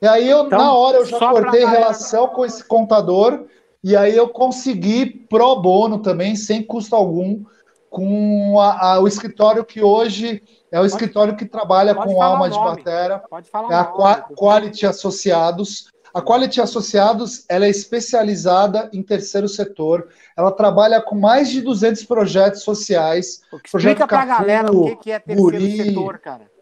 E 0.02 0.08
aí, 0.08 0.30
eu, 0.30 0.46
Então, 0.46 0.60
na 0.60 0.74
hora, 0.74 0.98
eu 0.98 1.06
já 1.06 1.18
cortei 1.18 1.66
relação 1.66 2.28
com 2.28 2.46
esse 2.46 2.64
contador, 2.66 3.46
e 3.84 3.96
aí 3.96 4.16
eu 4.16 4.28
consegui 4.30 5.06
pro 5.30 5.56
bono 5.62 6.00
também, 6.00 6.36
sem 6.36 6.62
custo 6.62 6.96
algum, 6.96 7.44
com 7.90 8.60
a- 8.60 8.94
a- 8.96 9.00
o 9.00 9.08
escritório 9.08 9.64
que 9.64 9.82
hoje 9.82 10.42
é 10.72 10.80
o 10.80 10.86
escritório 10.86 11.36
que 11.36 11.46
trabalha 11.46 11.94
pode 11.96 12.14
com 12.14 12.22
alma 12.22 12.50
de 12.50 12.58
batera, 12.60 13.20
Pode 13.30 13.50
falar 13.50 13.72
é 13.72 13.76
a 13.76 13.84
nome. 13.84 13.96
Qua- 13.96 14.22
Quality 14.36 14.86
Associados. 14.88 15.88
A 16.14 16.22
Quality 16.22 16.60
Associados 16.62 17.46
ela 17.50 17.66
é 17.66 17.70
especializada 17.70 18.90
em 18.94 19.02
terceiro 19.02 19.48
setor. 19.48 20.10
Ela 20.38 20.52
trabalha 20.52 21.02
com 21.02 21.16
mais 21.16 21.50
de 21.50 21.62
200 21.62 22.04
projetos 22.04 22.62
sociais. 22.64 23.42
Explica 23.66 24.08
pra 24.08 24.26
Cafu, 24.26 24.42
galera 24.42 24.72
o 24.72 24.86
que 24.86 24.96
que 24.98 25.12
é 25.12 25.20
terceiro 25.20 25.52
Guri. 25.52 25.78
setor, 25.78 26.18
cara. 26.20 26.53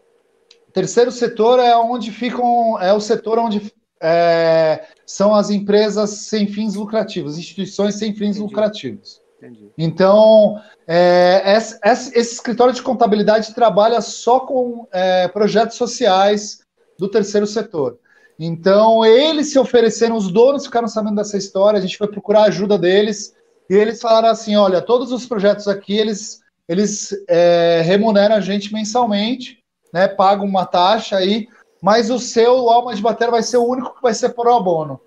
Terceiro 0.72 1.10
setor 1.10 1.58
é 1.58 1.76
onde 1.76 2.10
ficam 2.10 2.80
é 2.80 2.92
o 2.92 3.00
setor 3.00 3.38
onde 3.38 3.72
é, 4.00 4.86
são 5.06 5.34
as 5.34 5.50
empresas 5.50 6.10
sem 6.10 6.46
fins 6.46 6.74
lucrativos, 6.74 7.38
instituições 7.38 7.94
sem 7.96 8.12
fins 8.12 8.36
Entendi. 8.36 8.40
lucrativos. 8.40 9.20
Entendi. 9.38 9.70
Então, 9.76 10.60
é, 10.86 11.42
esse, 11.56 11.78
esse- 11.84 12.18
escritório 12.18 12.72
de 12.72 12.82
contabilidade 12.82 13.54
trabalha 13.54 14.00
só 14.00 14.40
com 14.40 14.86
é, 14.92 15.28
projetos 15.28 15.76
sociais 15.76 16.60
do 16.98 17.08
terceiro 17.08 17.46
setor. 17.46 17.98
Então, 18.38 19.04
eles 19.04 19.52
se 19.52 19.58
ofereceram, 19.58 20.16
os 20.16 20.30
donos 20.30 20.64
ficaram 20.64 20.88
sabendo 20.88 21.16
dessa 21.16 21.36
história, 21.36 21.78
a 21.78 21.82
gente 21.82 21.98
foi 21.98 22.08
procurar 22.08 22.42
a 22.42 22.46
ajuda 22.46 22.78
deles, 22.78 23.34
e 23.68 23.74
eles 23.74 24.00
falaram 24.00 24.28
assim: 24.28 24.56
olha, 24.56 24.80
todos 24.80 25.12
os 25.12 25.26
projetos 25.26 25.68
aqui, 25.68 25.96
eles, 25.96 26.40
eles 26.68 27.10
é, 27.28 27.82
remuneram 27.84 28.34
a 28.36 28.40
gente 28.40 28.72
mensalmente, 28.72 29.61
né? 29.92 30.08
Pagam 30.08 30.46
uma 30.46 30.64
taxa 30.64 31.16
aí, 31.16 31.48
mas 31.80 32.10
o 32.10 32.18
seu, 32.18 32.64
o 32.64 32.70
Alma 32.70 32.94
de 32.94 33.02
Bateria, 33.02 33.30
vai 33.30 33.42
ser 33.42 33.56
o 33.56 33.66
único 33.66 33.94
que 33.94 34.02
vai 34.02 34.14
ser 34.14 34.30
por 34.30 34.48
abono. 34.48 35.00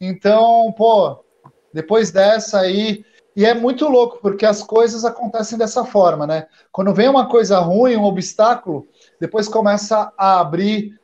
Então, 0.00 0.72
pô, 0.76 1.24
depois 1.72 2.10
dessa 2.10 2.60
aí. 2.60 3.04
E 3.34 3.46
é 3.46 3.54
muito 3.54 3.88
louco, 3.88 4.18
porque 4.20 4.44
as 4.44 4.64
coisas 4.64 5.04
acontecem 5.04 5.56
dessa 5.56 5.84
forma, 5.84 6.26
né? 6.26 6.48
Quando 6.72 6.92
vem 6.92 7.08
uma 7.08 7.28
coisa 7.28 7.60
ruim, 7.60 7.96
um 7.96 8.04
obstáculo, 8.04 8.88
depois 9.20 9.48
começa 9.48 10.12
a 10.18 10.40
abrir 10.40 10.98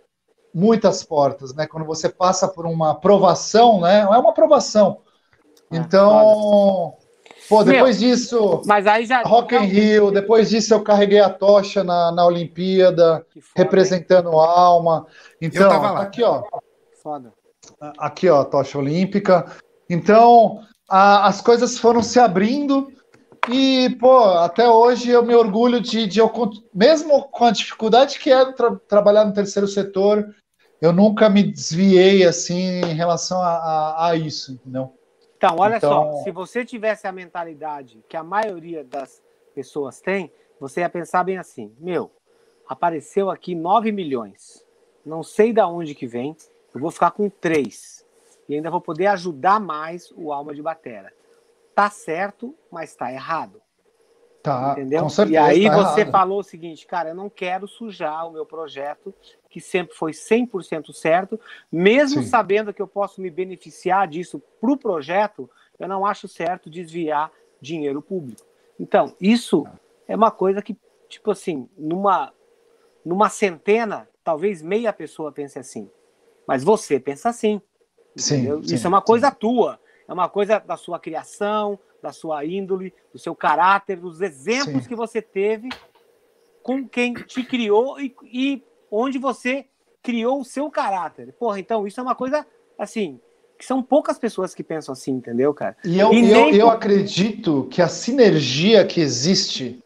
muitas 0.52 1.04
portas, 1.04 1.54
né? 1.54 1.66
Quando 1.66 1.86
você 1.86 2.08
passa 2.08 2.48
por 2.48 2.66
uma 2.66 2.90
aprovação, 2.90 3.80
né? 3.80 4.00
É 4.00 4.18
uma 4.18 4.30
aprovação. 4.30 5.00
É, 5.70 5.76
então, 5.76 6.96
pô, 7.48 7.64
depois 7.64 8.00
Meu, 8.00 8.10
disso, 8.10 8.62
mas 8.66 8.86
aí 8.86 9.06
já 9.06 9.22
Rock 9.22 9.54
in 9.54 9.66
Rio, 9.66 10.10
depois 10.10 10.50
disso 10.50 10.74
eu 10.74 10.82
carreguei 10.82 11.20
a 11.20 11.30
tocha 11.30 11.82
na, 11.84 12.12
na 12.12 12.26
Olimpíada, 12.26 13.24
foda, 13.34 13.46
representando 13.56 14.30
hein? 14.30 14.38
Alma. 14.38 15.06
Então, 15.40 15.96
aqui 15.96 16.22
ó. 16.22 16.42
Foda. 17.02 17.32
Aqui 17.98 18.28
ó, 18.28 18.40
a 18.40 18.44
tocha 18.44 18.78
olímpica. 18.78 19.46
Então, 19.88 20.60
a, 20.88 21.26
as 21.26 21.40
coisas 21.40 21.78
foram 21.78 22.02
se 22.02 22.18
abrindo 22.18 22.88
e, 23.48 23.90
pô, 24.00 24.24
até 24.24 24.68
hoje 24.68 25.10
eu 25.10 25.22
me 25.22 25.34
orgulho 25.34 25.80
de, 25.80 26.06
de 26.06 26.18
eu, 26.18 26.32
mesmo 26.72 27.24
com 27.28 27.44
a 27.44 27.50
dificuldade 27.50 28.18
que 28.18 28.30
é 28.30 28.52
tra 28.52 28.74
trabalhar 28.88 29.24
no 29.24 29.34
terceiro 29.34 29.68
setor, 29.68 30.34
eu 30.80 30.92
nunca 30.92 31.28
me 31.28 31.42
desviei 31.42 32.24
assim 32.24 32.80
em 32.80 32.94
relação 32.94 33.40
a, 33.40 33.50
a, 33.50 34.08
a 34.08 34.16
isso, 34.16 34.52
entendeu? 34.52 34.94
Então, 35.44 35.56
olha 35.58 35.76
então... 35.76 36.12
só, 36.12 36.22
se 36.22 36.30
você 36.30 36.64
tivesse 36.64 37.06
a 37.06 37.12
mentalidade 37.12 38.04
que 38.08 38.16
a 38.16 38.22
maioria 38.22 38.82
das 38.82 39.22
pessoas 39.54 40.00
tem, 40.00 40.32
você 40.58 40.80
ia 40.80 40.88
pensar 40.88 41.22
bem 41.24 41.38
assim: 41.38 41.74
meu, 41.78 42.10
apareceu 42.66 43.30
aqui 43.30 43.54
9 43.54 43.92
milhões, 43.92 44.64
não 45.04 45.22
sei 45.22 45.52
da 45.52 45.68
onde 45.68 45.94
que 45.94 46.06
vem, 46.06 46.36
eu 46.74 46.80
vou 46.80 46.90
ficar 46.90 47.10
com 47.10 47.28
3 47.28 48.04
e 48.48 48.54
ainda 48.54 48.70
vou 48.70 48.80
poder 48.80 49.06
ajudar 49.08 49.60
mais 49.60 50.12
o 50.16 50.32
Alma 50.32 50.54
de 50.54 50.62
Batera. 50.62 51.12
Tá 51.74 51.90
certo, 51.90 52.54
mas 52.70 52.94
tá 52.94 53.12
errado. 53.12 53.60
Tá, 54.42 54.72
entendeu? 54.72 55.02
Com 55.02 55.08
certeza, 55.08 55.34
e 55.34 55.38
aí 55.38 55.64
tá 55.64 55.76
você 55.76 56.00
errado. 56.02 56.12
falou 56.12 56.40
o 56.40 56.44
seguinte, 56.44 56.86
cara, 56.86 57.10
eu 57.10 57.14
não 57.14 57.30
quero 57.30 57.66
sujar 57.66 58.28
o 58.28 58.32
meu 58.32 58.44
projeto, 58.44 59.14
que 59.54 59.60
sempre 59.60 59.94
foi 59.94 60.10
100% 60.10 60.92
certo, 60.92 61.38
mesmo 61.70 62.24
Sim. 62.24 62.28
sabendo 62.28 62.74
que 62.74 62.82
eu 62.82 62.88
posso 62.88 63.20
me 63.20 63.30
beneficiar 63.30 64.08
disso 64.08 64.42
para 64.60 64.72
o 64.72 64.76
projeto, 64.76 65.48
eu 65.78 65.86
não 65.86 66.04
acho 66.04 66.26
certo 66.26 66.68
desviar 66.68 67.30
dinheiro 67.60 68.02
público. 68.02 68.44
Então, 68.80 69.14
isso 69.20 69.64
é 70.08 70.16
uma 70.16 70.32
coisa 70.32 70.60
que, 70.60 70.76
tipo 71.08 71.30
assim, 71.30 71.68
numa, 71.78 72.34
numa 73.04 73.28
centena, 73.28 74.08
talvez 74.24 74.60
meia 74.60 74.92
pessoa 74.92 75.30
pense 75.30 75.56
assim. 75.56 75.88
Mas 76.44 76.64
você 76.64 76.98
pensa 76.98 77.28
assim. 77.28 77.62
Sim, 78.16 78.60
sim, 78.60 78.74
Isso 78.74 78.88
é 78.88 78.88
uma 78.88 79.02
coisa 79.02 79.30
sim. 79.30 79.36
tua, 79.38 79.78
é 80.08 80.12
uma 80.12 80.28
coisa 80.28 80.58
da 80.58 80.76
sua 80.76 80.98
criação, 80.98 81.78
da 82.02 82.10
sua 82.10 82.44
índole, 82.44 82.92
do 83.12 83.20
seu 83.20 83.36
caráter, 83.36 84.00
dos 84.00 84.20
exemplos 84.20 84.88
que 84.88 84.96
você 84.96 85.22
teve 85.22 85.68
com 86.60 86.88
quem 86.88 87.12
te 87.12 87.44
criou 87.44 88.00
e, 88.00 88.16
e, 88.24 88.64
onde 88.94 89.18
você 89.18 89.66
criou 90.02 90.40
o 90.40 90.44
seu 90.44 90.70
caráter. 90.70 91.34
Porra, 91.38 91.58
então 91.58 91.86
isso 91.86 91.98
é 91.98 92.02
uma 92.02 92.14
coisa 92.14 92.46
assim. 92.78 93.20
Que 93.58 93.64
são 93.64 93.82
poucas 93.82 94.18
pessoas 94.18 94.54
que 94.54 94.64
pensam 94.64 94.92
assim, 94.92 95.12
entendeu, 95.12 95.54
cara? 95.54 95.76
E 95.84 95.98
eu, 95.98 96.12
e 96.12 96.30
eu, 96.30 96.50
eu 96.50 96.70
acredito 96.70 97.68
que 97.70 97.80
a 97.80 97.88
sinergia 97.88 98.84
que 98.84 99.00
existe 99.00 99.78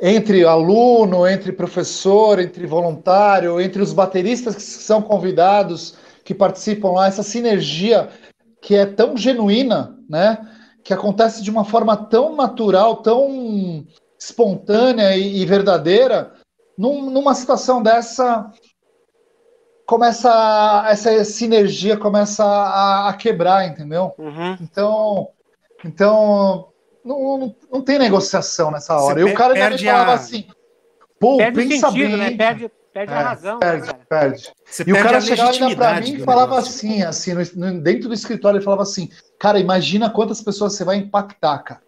entre 0.00 0.44
aluno, 0.44 1.26
entre 1.26 1.52
professor, 1.52 2.40
entre 2.40 2.66
voluntário, 2.66 3.60
entre 3.60 3.80
os 3.80 3.92
bateristas 3.92 4.56
que 4.56 4.62
são 4.62 5.00
convidados, 5.00 5.96
que 6.24 6.34
participam 6.34 6.90
lá, 6.90 7.06
essa 7.06 7.22
sinergia 7.22 8.08
que 8.60 8.74
é 8.74 8.84
tão 8.84 9.16
genuína, 9.16 9.96
né? 10.08 10.38
Que 10.82 10.92
acontece 10.92 11.42
de 11.42 11.50
uma 11.50 11.64
forma 11.64 11.96
tão 11.96 12.34
natural, 12.34 12.96
tão 12.96 13.86
espontânea 14.18 15.16
e, 15.16 15.40
e 15.40 15.46
verdadeira, 15.46 16.32
num, 16.76 17.10
numa 17.10 17.34
situação 17.34 17.82
dessa 17.82 18.50
começa 19.86 20.84
essa 20.88 21.24
sinergia 21.24 21.96
começa 21.96 22.44
a, 22.44 23.08
a 23.08 23.14
quebrar, 23.14 23.66
entendeu? 23.66 24.14
Uhum. 24.18 24.56
Então, 24.60 25.28
então 25.84 26.68
não, 27.04 27.38
não, 27.38 27.56
não, 27.70 27.82
tem 27.82 27.98
negociação 27.98 28.70
nessa 28.70 28.96
hora. 28.98 29.20
Você 29.20 29.28
e 29.28 29.32
o 29.32 29.34
cara 29.34 29.54
já 29.54 29.70
me 29.70 29.78
falava 29.78 30.12
a... 30.12 30.14
assim, 30.14 30.48
pô, 31.20 31.36
perde 31.36 31.68
pensa 31.68 31.88
sentido, 31.88 32.08
bem. 32.08 32.16
Né? 32.16 32.36
Perde, 32.36 32.70
Perde 32.94 33.12
é, 33.12 33.16
a 33.16 33.22
razão. 33.22 33.54
Né, 33.54 33.60
perde, 33.60 33.86
né, 33.88 33.94
perde. 34.08 34.52
Você 34.64 34.82
e 34.82 34.86
perde 34.86 35.00
o 35.00 35.02
cara 35.02 35.20
chegava 35.20 35.74
para 35.74 36.00
mim 36.00 36.14
e 36.14 36.20
falava 36.20 36.58
assim, 36.60 37.02
assim, 37.02 37.34
no, 37.34 37.80
dentro 37.80 38.06
do 38.06 38.14
escritório, 38.14 38.58
ele 38.58 38.64
falava 38.64 38.82
assim, 38.82 39.10
cara, 39.36 39.58
imagina 39.58 40.08
quantas 40.08 40.40
pessoas 40.40 40.74
você 40.74 40.84
vai 40.84 40.96
impactar, 40.96 41.58
cara. 41.58 41.82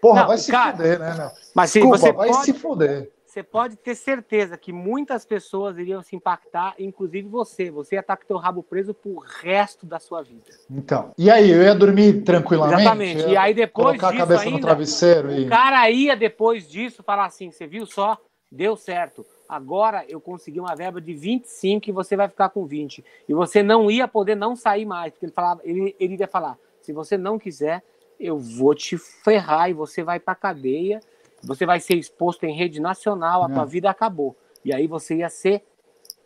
Porra, 0.00 0.22
não, 0.22 0.28
vai 0.28 0.38
se 0.38 0.50
cara, 0.50 0.74
fuder, 0.74 0.98
né, 0.98 1.14
meu? 1.14 1.30
Mas 1.54 1.70
se 1.70 1.80
Desculpa, 1.80 1.98
você 1.98 2.12
vai 2.12 2.28
pode, 2.30 2.44
se 2.46 2.52
fuder. 2.54 3.12
Você 3.38 3.42
pode 3.44 3.76
ter 3.76 3.94
certeza 3.94 4.58
que 4.58 4.72
muitas 4.72 5.24
pessoas 5.24 5.78
iriam 5.78 6.02
se 6.02 6.16
impactar, 6.16 6.74
inclusive 6.76 7.28
você. 7.28 7.70
Você 7.70 7.94
ia 7.94 8.00
estar 8.00 8.16
com 8.16 8.26
teu 8.26 8.36
rabo 8.36 8.64
preso 8.64 8.92
pro 8.92 9.16
resto 9.18 9.86
da 9.86 10.00
sua 10.00 10.22
vida. 10.22 10.50
Então. 10.68 11.12
E 11.16 11.30
aí, 11.30 11.48
eu 11.48 11.62
ia 11.62 11.72
dormir 11.72 12.22
tranquilamente? 12.22 12.80
Exatamente. 12.80 13.28
E 13.28 13.36
aí 13.36 13.54
depois 13.54 13.96
colocar 13.96 14.10
disso 14.10 14.22
a 14.22 14.26
cabeça 14.26 14.42
ainda, 14.42 14.56
no 14.56 14.60
travesseiro 14.60 15.32
e... 15.32 15.46
o 15.46 15.48
cara 15.48 15.88
ia 15.88 16.16
depois 16.16 16.68
disso 16.68 17.00
falar 17.04 17.26
assim, 17.26 17.52
você 17.52 17.64
viu 17.64 17.86
só? 17.86 18.18
Deu 18.50 18.76
certo 18.76 19.24
agora 19.48 20.04
eu 20.08 20.20
consegui 20.20 20.60
uma 20.60 20.74
verba 20.74 21.00
de 21.00 21.14
25 21.14 21.88
e 21.88 21.92
você 21.92 22.16
vai 22.16 22.28
ficar 22.28 22.50
com 22.50 22.66
20. 22.66 23.02
E 23.26 23.32
você 23.32 23.62
não 23.62 23.90
ia 23.90 24.06
poder 24.06 24.34
não 24.34 24.54
sair 24.54 24.84
mais, 24.84 25.12
porque 25.12 25.24
ele, 25.24 25.32
falava, 25.32 25.62
ele, 25.64 25.96
ele 25.98 26.14
iria 26.14 26.28
falar, 26.28 26.58
se 26.82 26.92
você 26.92 27.16
não 27.16 27.38
quiser, 27.38 27.82
eu 28.20 28.38
vou 28.38 28.74
te 28.74 28.98
ferrar 28.98 29.70
e 29.70 29.72
você 29.72 30.02
vai 30.02 30.20
para 30.20 30.34
cadeia, 30.34 31.00
você 31.42 31.64
vai 31.64 31.80
ser 31.80 31.94
exposto 31.94 32.44
em 32.44 32.54
rede 32.54 32.80
nacional, 32.80 33.44
a 33.44 33.50
é. 33.50 33.54
tua 33.54 33.64
vida 33.64 33.90
acabou. 33.90 34.36
E 34.64 34.72
aí 34.72 34.86
você 34.86 35.16
ia 35.16 35.28
ser 35.28 35.64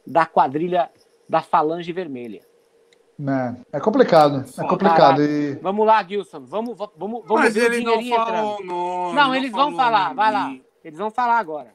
da 0.06 0.26
quadrilha 0.26 0.90
da 1.28 1.42
falange 1.42 1.92
vermelha. 1.92 2.42
É, 3.20 3.76
é 3.76 3.80
complicado, 3.80 4.44
é 4.58 4.66
complicado. 4.66 5.22
E... 5.22 5.54
Vamos 5.56 5.86
lá, 5.86 6.02
Gilson, 6.02 6.40
vamos, 6.40 6.76
vamos, 6.76 7.22
vamos 7.24 7.24
Mas 7.28 7.54
ver 7.54 7.66
o 7.66 7.70
dinheirinho 7.70 7.90
não 7.90 8.00
entrando. 8.00 8.64
Não, 8.64 9.12
não, 9.12 9.34
eles 9.34 9.52
vão 9.52 9.76
falar, 9.76 10.12
vai 10.14 10.32
lá. 10.32 10.56
Eles 10.82 10.98
vão 10.98 11.10
falar 11.10 11.38
agora. 11.38 11.74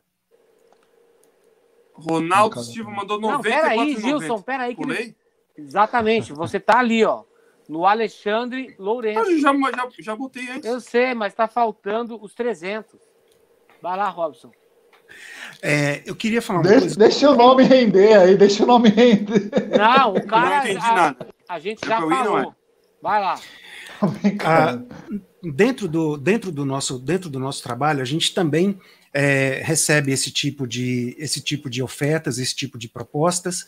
Ronaldo 1.94 2.62
Silva 2.64 2.92
mandou 2.92 3.20
90. 3.20 3.38
Não, 3.38 3.42
peraí, 3.42 3.96
Gilson, 4.00 4.42
peraí. 4.42 4.76
Que 4.76 4.84
ele... 4.84 5.16
Exatamente, 5.56 6.34
você 6.34 6.60
tá 6.60 6.80
ali, 6.80 7.04
ó. 7.04 7.24
No 7.68 7.86
Alexandre 7.86 8.76
Lourenço. 8.78 9.20
Ah, 9.20 9.40
já, 9.40 9.54
já, 9.54 9.90
já 10.00 10.16
botei 10.16 10.50
antes. 10.50 10.66
Eu 10.66 10.80
sei, 10.80 11.14
mas 11.14 11.34
tá 11.34 11.48
faltando 11.48 12.22
os 12.22 12.34
300. 12.34 12.98
Vai 13.82 13.98
lá, 13.98 14.10
Robson. 14.10 14.52
É, 15.62 16.02
eu 16.06 16.16
queria 16.16 16.42
falar 16.42 16.60
uma 16.60 16.64
deixa, 16.64 16.82
coisa. 16.82 17.00
Deixa 17.00 17.32
o 17.32 17.36
nome 17.36 17.64
render 17.64 18.14
aí, 18.14 18.38
deixa 18.38 18.64
o 18.64 18.68
nome 18.68 18.90
render. 18.90 19.50
Não, 19.78 20.16
o 20.16 20.26
cara. 20.28 20.74
Não 20.74 20.82
a, 20.82 20.96
nada. 20.96 21.28
a 21.48 21.60
gente 21.60 21.86
já 21.86 22.00
falou. 22.00 22.40
É. 22.40 22.48
Vai 23.02 23.22
lá. 23.22 23.40
Ah, 24.44 24.80
dentro, 25.42 25.88
do, 25.88 26.18
dentro, 26.18 26.52
do 26.52 26.66
nosso, 26.66 27.00
dentro 27.00 27.30
do 27.30 27.40
nosso 27.40 27.64
trabalho, 27.64 28.02
a 28.02 28.06
gente 28.06 28.34
também 28.34 28.80
é, 29.14 29.62
recebe 29.64 30.12
esse 30.12 30.32
tipo, 30.32 30.68
de, 30.68 31.16
esse 31.18 31.42
tipo 31.42 31.70
de 31.70 31.82
ofertas, 31.82 32.38
esse 32.38 32.56
tipo 32.56 32.78
de 32.78 32.88
propostas. 32.88 33.66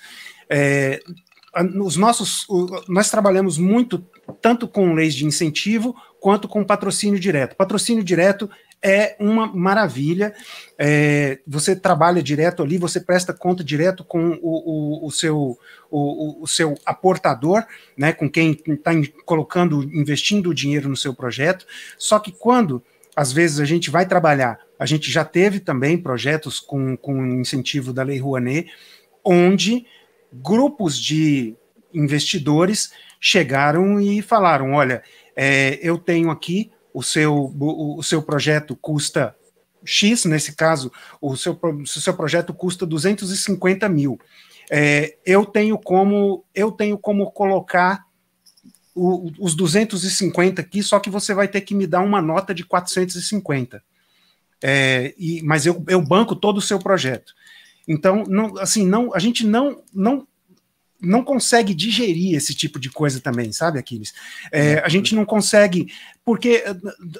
É, 0.50 1.02
os 1.82 1.96
nossos, 1.96 2.46
nós 2.88 3.10
trabalhamos 3.10 3.58
muito 3.58 4.06
tanto 4.40 4.68
com 4.68 4.94
leis 4.94 5.16
de 5.16 5.26
incentivo 5.26 5.96
quanto 6.20 6.48
com 6.48 6.64
patrocínio 6.64 7.20
direto. 7.20 7.56
Patrocínio 7.56 8.04
direto 8.04 8.50
é 8.82 9.16
uma 9.20 9.48
maravilha. 9.48 10.34
É, 10.78 11.40
você 11.46 11.76
trabalha 11.76 12.24
direto 12.24 12.64
ali, 12.64 12.78
você 12.78 13.00
presta 13.00 13.34
conta 13.34 13.64
direto 13.64 14.04
com 14.04 14.40
o, 14.42 15.04
o, 15.04 15.08
o 15.08 15.12
seu, 15.12 15.58
o, 15.90 16.44
o, 16.44 16.48
seu 16.48 16.78
aportador, 16.86 17.66
né, 17.98 18.14
com 18.14 18.30
quem 18.30 18.52
está 18.52 18.92
colocando, 19.26 19.84
investindo 19.84 20.50
o 20.50 20.56
dinheiro 20.56 20.90
no 20.90 20.98
seu 20.98 21.14
projeto. 21.14 21.66
Só 21.98 22.20
que 22.20 22.32
quando 22.32 22.82
às 23.16 23.34
vezes 23.34 23.60
a 23.60 23.66
gente 23.66 23.90
vai 23.90 24.06
trabalhar, 24.06 24.60
a 24.78 24.86
gente 24.86 25.12
já 25.12 25.26
teve 25.26 25.60
também 25.60 25.98
projetos 25.98 26.60
com, 26.60 26.96
com 26.96 27.26
incentivo 27.26 27.92
da 27.92 28.04
Lei 28.04 28.18
Rouanet, 28.18 28.72
onde 29.24 29.86
grupos 30.32 30.98
de 30.98 31.56
investidores 31.94 32.92
chegaram 33.20 34.00
e 34.00 34.22
falaram: 34.22 34.74
olha, 34.74 35.04
é, 35.36 35.78
eu 35.82 35.98
tenho 35.98 36.30
aqui 36.30 36.72
o 36.94 37.04
seu, 37.04 37.34
o, 37.36 38.00
o, 38.00 38.04
seu 38.04 38.22
projeto 38.22 38.76
custa 38.76 39.36
X, 39.86 40.26
nesse 40.26 40.56
caso, 40.56 40.92
o 41.22 41.36
seu, 41.36 41.58
o 41.62 41.86
seu 41.88 42.14
projeto 42.14 42.54
custa 42.54 42.86
250 42.86 43.88
mil. 43.90 44.20
é, 44.70 45.18
eu 45.26 45.46
tenho 45.46 45.78
como 45.78 46.46
eu 46.54 46.72
tenho 46.72 46.98
como 46.98 47.32
colocar 47.32 48.06
o, 48.96 49.32
os 49.40 49.56
250 49.56 50.62
aqui, 50.62 50.84
só 50.84 51.00
que 51.00 51.10
você 51.10 51.34
vai 51.34 51.48
ter 51.48 51.62
que 51.62 51.74
me 51.74 51.88
dar 51.88 52.02
uma 52.02 52.22
nota 52.22 52.54
de 52.54 52.66
450. 52.66 53.82
É, 54.62 55.14
e, 55.18 55.42
mas 55.44 55.66
eu, 55.66 55.84
eu 55.88 56.02
banco 56.02 56.36
todo 56.36 56.58
o 56.58 56.62
seu 56.62 56.80
projeto. 56.80 57.34
Então, 57.88 58.24
não, 58.28 58.58
assim, 58.58 58.86
não, 58.86 59.14
a 59.16 59.20
gente 59.20 59.46
não, 59.46 59.82
não 59.94 60.28
não 61.02 61.24
consegue 61.24 61.74
digerir 61.74 62.36
esse 62.36 62.54
tipo 62.54 62.80
de 62.80 62.90
coisa 62.90 63.20
também, 63.20 63.52
sabe, 63.52 63.80
Aquiles? 63.80 64.14
É, 64.52 64.80
a 64.80 64.90
gente 64.90 65.16
não 65.16 65.26
consegue, 65.26 65.92
porque 66.26 66.64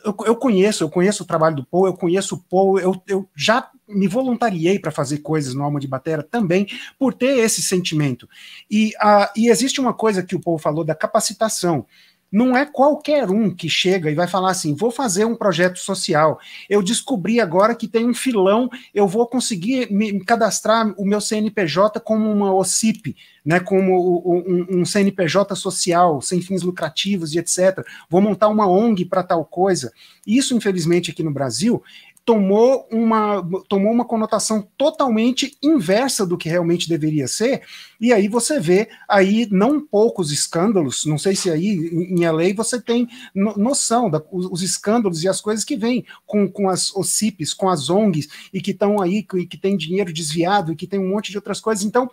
eu, 0.04 0.16
eu, 0.26 0.36
conheço, 0.36 0.84
eu 0.84 0.90
conheço 0.90 1.24
o 1.24 1.26
trabalho 1.26 1.58
do 1.58 1.66
Paul, 1.66 1.88
eu 1.88 1.94
conheço 1.94 2.36
o 2.36 2.38
Paul, 2.38 2.80
eu, 2.80 3.02
eu 3.08 3.30
já 3.36 3.70
me 3.88 4.08
voluntariei 4.08 4.78
para 4.78 4.92
fazer 4.92 5.20
coisas 5.20 5.54
no 5.54 5.64
Alma 5.64 5.80
de 5.80 5.88
Batera 5.88 6.22
também, 6.22 6.68
por 6.98 7.14
ter 7.14 7.40
esse 7.40 7.62
sentimento. 7.62 8.30
E, 8.70 8.94
a, 9.00 9.32
e 9.36 9.50
existe 9.50 9.80
uma 9.80 9.94
coisa 9.94 10.22
que 10.22 10.36
o 10.36 10.40
Paul 10.40 10.60
falou 10.60 10.84
da 10.84 10.94
capacitação. 10.94 11.86
Não 12.32 12.56
é 12.56 12.66
qualquer 12.66 13.30
um 13.30 13.50
que 13.50 13.68
chega 13.68 14.12
e 14.12 14.16
vai 14.16 14.28
falar 14.28 14.52
assim: 14.52 14.76
vou 14.76 14.92
fazer 14.92 15.26
um 15.26 15.36
projeto 15.36 15.80
social. 15.80 16.40
Eu 16.70 16.84
descobri 16.84 17.40
agora 17.40 17.74
que 17.74 17.88
tem 17.88 18.08
um 18.08 18.14
filão, 18.14 18.70
eu 18.94 19.08
vou 19.08 19.28
conseguir 19.28 19.92
me 19.92 20.24
cadastrar 20.24 20.94
o 20.98 21.06
meu 21.06 21.20
CNPJ 21.20 22.00
como 22.00 22.32
uma 22.32 22.54
OCIP, 22.54 23.16
né, 23.44 23.60
como 23.60 24.44
um, 24.48 24.82
um 24.82 24.86
CNPJ 24.86 25.56
social, 25.56 26.22
sem 26.22 26.42
fins 26.42 26.62
lucrativos 26.62 27.34
e 27.34 27.40
etc. 27.40 27.84
Vou 28.10 28.22
montar 28.22 28.48
uma 28.48 28.68
ONG 28.68 29.06
para 29.06 29.24
tal 29.24 29.44
coisa. 29.44 29.92
Isso, 30.26 30.56
infelizmente, 30.56 31.10
aqui 31.10 31.24
no 31.24 31.32
Brasil, 31.32 31.82
tomou 32.26 32.88
uma, 32.92 33.42
tomou 33.68 33.92
uma 33.92 34.06
conotação 34.06 34.68
totalmente 34.78 35.58
inversa 35.64 36.26
do 36.26 36.38
que 36.38 36.48
realmente 36.48 36.88
deveria 36.88 37.28
ser, 37.28 37.64
e 38.00 38.14
aí 38.14 38.28
você 38.28 38.60
vê 38.60 38.88
aí 39.08 39.48
não 39.50 39.82
poucos 39.82 40.32
escândalos, 40.32 41.06
não 41.06 41.18
sei 41.18 41.36
se 41.36 41.50
aí 41.50 41.68
em 41.68 42.26
LA 42.28 42.54
você 42.56 42.80
tem 42.80 43.08
noção 43.34 44.10
dos 44.10 44.20
da, 44.20 44.26
os 44.32 44.62
escândalos 44.62 45.24
e 45.24 45.28
as 45.28 45.42
coisas 45.42 45.66
que 45.66 45.76
vêm 45.76 46.06
com, 46.26 46.48
com 46.48 46.70
as 46.70 46.96
OCIPs, 46.96 47.54
com 47.54 47.68
as 47.68 47.90
ONGs, 47.90 48.28
e 48.54 48.62
que 48.62 48.72
estão 48.72 49.02
aí, 49.02 49.24
que, 49.24 49.46
que 49.46 49.58
tem 49.58 49.76
dinheiro 49.76 50.14
desviado, 50.14 50.72
e 50.72 50.76
que 50.76 50.88
tem 50.88 51.00
um 51.00 51.10
monte 51.10 51.32
de 51.32 51.38
outras 51.38 51.60
coisas, 51.60 51.84
então 51.84 52.10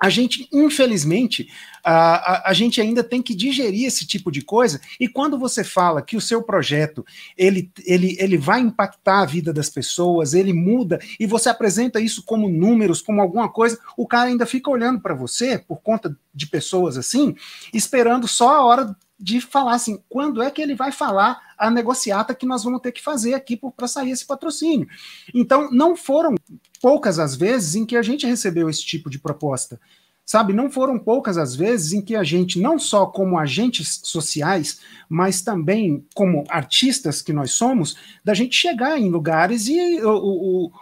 a 0.00 0.08
gente, 0.08 0.48
infelizmente, 0.50 1.48
a, 1.84 2.14
a, 2.14 2.50
a, 2.50 2.52
gente 2.54 2.80
ainda 2.80 3.04
tem 3.04 3.20
que 3.20 3.34
digerir 3.34 3.86
esse 3.86 4.06
tipo 4.06 4.32
de 4.32 4.40
coisa, 4.40 4.80
e 4.98 5.06
quando 5.06 5.38
você 5.38 5.62
fala 5.62 6.00
que 6.00 6.16
o 6.16 6.20
seu 6.20 6.42
projeto 6.42 7.04
ele, 7.36 7.70
ele, 7.84 8.16
ele 8.18 8.38
vai 8.38 8.60
impactar 8.60 9.20
a 9.20 9.26
vida 9.26 9.52
das 9.52 9.68
pessoas, 9.68 10.32
ele 10.32 10.54
muda, 10.54 10.98
e 11.18 11.26
você 11.26 11.50
apresenta 11.50 12.00
isso 12.00 12.22
como 12.24 12.48
números, 12.48 13.02
como 13.02 13.20
alguma 13.20 13.50
coisa, 13.50 13.78
o 13.94 14.06
cara 14.06 14.30
ainda 14.30 14.46
fica 14.46 14.70
olhando 14.70 15.00
para 15.00 15.14
você, 15.14 15.58
por 15.58 15.82
conta 15.82 16.16
de 16.34 16.46
pessoas 16.46 16.96
assim, 16.96 17.34
esperando 17.74 18.26
só 18.26 18.56
a 18.56 18.64
hora 18.64 18.96
de 19.18 19.38
falar 19.38 19.74
assim, 19.74 20.02
quando 20.08 20.42
é 20.42 20.50
que 20.50 20.62
ele 20.62 20.74
vai 20.74 20.90
falar 20.90 21.38
a 21.60 21.70
negociata 21.70 22.34
que 22.34 22.46
nós 22.46 22.64
vamos 22.64 22.80
ter 22.80 22.90
que 22.90 23.02
fazer 23.02 23.34
aqui 23.34 23.60
para 23.76 23.86
sair 23.86 24.10
esse 24.10 24.26
patrocínio. 24.26 24.88
Então, 25.34 25.70
não 25.70 25.94
foram 25.94 26.34
poucas 26.80 27.18
as 27.18 27.36
vezes 27.36 27.74
em 27.74 27.84
que 27.84 27.96
a 27.96 28.02
gente 28.02 28.26
recebeu 28.26 28.70
esse 28.70 28.82
tipo 28.84 29.10
de 29.10 29.18
proposta. 29.18 29.78
Sabe, 30.24 30.52
não 30.52 30.70
foram 30.70 30.96
poucas 30.96 31.36
as 31.36 31.56
vezes 31.56 31.92
em 31.92 32.00
que 32.00 32.14
a 32.14 32.22
gente, 32.22 32.60
não 32.60 32.78
só 32.78 33.04
como 33.04 33.36
agentes 33.36 34.00
sociais, 34.04 34.80
mas 35.08 35.42
também 35.42 36.06
como 36.14 36.44
artistas 36.48 37.20
que 37.20 37.32
nós 37.32 37.52
somos, 37.52 37.96
da 38.24 38.32
gente 38.32 38.54
chegar 38.54 38.96
em 38.96 39.10
lugares 39.10 39.66
e 39.66 40.00
o, 40.00 40.08
o, 40.08 40.72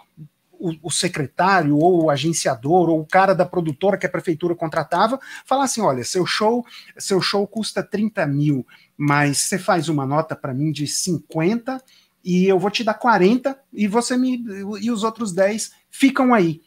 o, 0.59 0.75
o, 0.83 0.91
secretário 0.91 1.77
ou 1.77 2.05
o 2.05 2.11
agenciador 2.11 2.89
ou 2.89 3.01
o 3.01 3.07
cara 3.07 3.35
da 3.35 3.47
produtora 3.47 3.97
que 3.97 4.07
a 4.07 4.11
prefeitura 4.11 4.55
contratava 4.55 5.19
falar 5.45 5.65
assim: 5.65 5.81
olha, 5.81 6.05
seu 6.05 6.27
show, 6.27 6.65
seu 6.97 7.21
show 7.21 7.47
custa 7.47 7.83
30 7.83 8.27
mil, 8.27 8.67
mas 8.97 9.39
você 9.39 9.59
faz 9.59 9.89
uma 9.89 10.07
nota 10.07 10.35
para 10.35 10.55
mim 10.55 10.73
de 10.73 10.87
50 10.87 11.83
e 12.25 12.47
eu 12.47 12.59
vou 12.59 12.71
te 12.71 12.85
dar 12.85 12.95
40 12.95 13.59
e 13.73 13.87
você 13.87 14.17
me 14.17 14.45
e 14.81 14.91
os 14.91 15.03
outros 15.05 15.33
10 15.33 15.73
ficam 15.91 16.35
aí. 16.35 16.61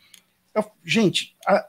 Eu, 0.55 0.65
gente, 0.83 1.35
a, 1.45 1.67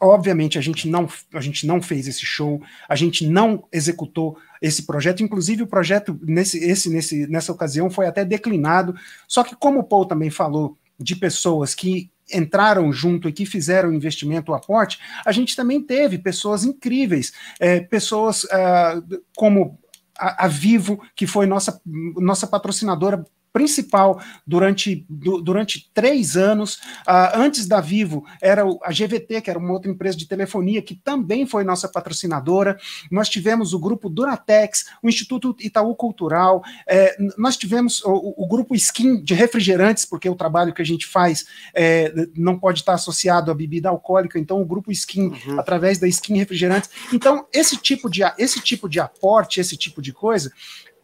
obviamente 0.00 0.58
a 0.58 0.60
gente 0.60 0.88
não 0.88 1.08
a 1.32 1.40
gente 1.40 1.66
não 1.66 1.80
fez 1.80 2.06
esse 2.06 2.24
show, 2.26 2.60
a 2.88 2.96
gente 2.96 3.26
não 3.26 3.64
executou 3.72 4.36
esse 4.60 4.84
projeto, 4.84 5.22
inclusive 5.22 5.62
o 5.62 5.66
projeto 5.66 6.18
nesse 6.22 6.58
esse 6.58 6.88
nesse 6.88 7.26
nessa 7.26 7.52
ocasião 7.52 7.90
foi 7.90 8.06
até 8.06 8.24
declinado. 8.24 8.94
Só 9.26 9.42
que 9.42 9.56
como 9.56 9.80
o 9.80 9.84
Paul 9.84 10.06
também 10.06 10.30
falou, 10.30 10.76
de 10.98 11.16
pessoas 11.16 11.74
que 11.74 12.10
entraram 12.32 12.92
junto 12.92 13.28
e 13.28 13.32
que 13.32 13.44
fizeram 13.44 13.92
investimento, 13.92 14.52
o 14.52 14.54
aporte, 14.54 14.98
a 15.24 15.32
gente 15.32 15.54
também 15.54 15.82
teve 15.82 16.18
pessoas 16.18 16.64
incríveis, 16.64 17.32
é, 17.60 17.80
pessoas 17.80 18.44
uh, 18.44 19.22
como 19.36 19.78
a, 20.18 20.44
a, 20.44 20.48
Vivo, 20.48 21.00
que 21.14 21.26
foi 21.26 21.46
nossa, 21.46 21.80
nossa 21.84 22.46
patrocinadora 22.46 23.24
principal 23.52 24.20
durante, 24.46 25.06
durante 25.08 25.90
três 25.92 26.36
anos. 26.36 26.76
Uh, 27.06 27.34
antes 27.34 27.66
da 27.66 27.80
Vivo, 27.80 28.24
era 28.40 28.62
a 28.82 28.90
GVT, 28.90 29.42
que 29.42 29.50
era 29.50 29.58
uma 29.58 29.72
outra 29.72 29.90
empresa 29.90 30.16
de 30.16 30.26
telefonia, 30.26 30.82
que 30.82 30.94
também 30.94 31.46
foi 31.46 31.64
nossa 31.64 31.88
patrocinadora. 31.88 32.78
Nós 33.10 33.28
tivemos 33.28 33.72
o 33.72 33.78
grupo 33.78 34.08
Duratex, 34.08 34.86
o 35.02 35.08
Instituto 35.08 35.54
Itaú 35.60 35.94
Cultural, 35.94 36.62
é, 36.86 37.16
nós 37.36 37.56
tivemos 37.56 38.02
o, 38.04 38.34
o, 38.36 38.46
grupo 38.46 38.74
Skin 38.74 39.22
de 39.22 39.34
refrigerantes, 39.34 40.04
porque 40.04 40.28
o 40.28 40.34
trabalho 40.34 40.72
que 40.72 40.82
a 40.82 40.84
gente 40.84 41.06
faz 41.06 41.44
é, 41.74 42.12
não 42.36 42.58
pode 42.58 42.80
estar 42.80 42.94
associado 42.94 43.50
à 43.50 43.54
bebida 43.54 43.88
alcoólica, 43.88 44.38
então 44.38 44.60
o 44.60 44.64
grupo 44.64 44.90
Skin, 44.90 45.28
uhum. 45.28 45.60
através 45.60 45.98
da 45.98 46.08
Skin 46.08 46.36
Refrigerantes. 46.36 46.90
Então, 47.12 47.46
esse 47.52 47.76
tipo 47.76 48.08
de, 48.08 48.22
esse 48.38 48.60
tipo 48.60 48.88
de 48.88 49.00
aporte, 49.00 49.60
esse 49.60 49.76
tipo 49.76 50.00
de 50.00 50.12
coisa, 50.12 50.50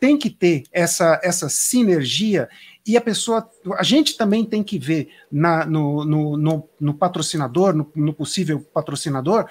tem 0.00 0.16
que 0.16 0.30
ter 0.30 0.64
essa, 0.72 1.20
essa 1.22 1.48
sinergia 1.48 2.48
e 2.88 2.96
a 2.96 3.02
pessoa, 3.02 3.46
a 3.76 3.82
gente 3.82 4.16
também 4.16 4.42
tem 4.44 4.62
que 4.62 4.78
ver 4.78 5.10
na, 5.30 5.66
no, 5.66 6.06
no, 6.06 6.36
no, 6.38 6.68
no 6.80 6.94
patrocinador, 6.94 7.74
no, 7.74 7.92
no, 7.94 8.14
possível 8.14 8.60
patrocinador, 8.72 9.46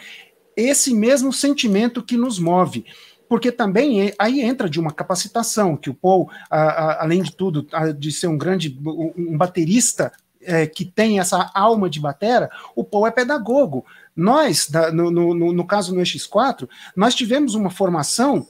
esse 0.55 0.91
mesmo 0.95 1.31
sentimento 1.31 2.01
que 2.01 2.17
nos 2.17 2.39
move. 2.39 2.83
Porque 3.29 3.51
também 3.51 4.11
aí 4.17 4.41
entra 4.41 4.67
de 4.67 4.79
uma 4.79 4.91
capacitação, 4.91 5.77
que 5.77 5.87
o 5.87 5.93
Paul, 5.93 6.31
a, 6.49 6.61
a, 6.61 7.03
além 7.03 7.21
de 7.21 7.31
tudo, 7.31 7.67
a, 7.71 7.91
de 7.91 8.11
ser 8.11 8.25
um 8.25 8.39
grande 8.39 8.75
um 9.15 9.37
baterista 9.37 10.11
é, 10.41 10.65
que 10.65 10.83
tem 10.83 11.19
essa 11.19 11.51
alma 11.53 11.87
de 11.89 11.99
batera, 11.99 12.49
o 12.75 12.83
Paul 12.83 13.05
é 13.05 13.11
pedagogo. 13.11 13.85
Nós, 14.15 14.67
da, 14.67 14.91
no, 14.91 15.11
no, 15.11 15.53
no, 15.53 15.67
caso 15.67 15.93
no 15.93 16.01
X4, 16.01 16.67
nós 16.95 17.13
tivemos 17.13 17.53
uma 17.53 17.69
formação 17.69 18.47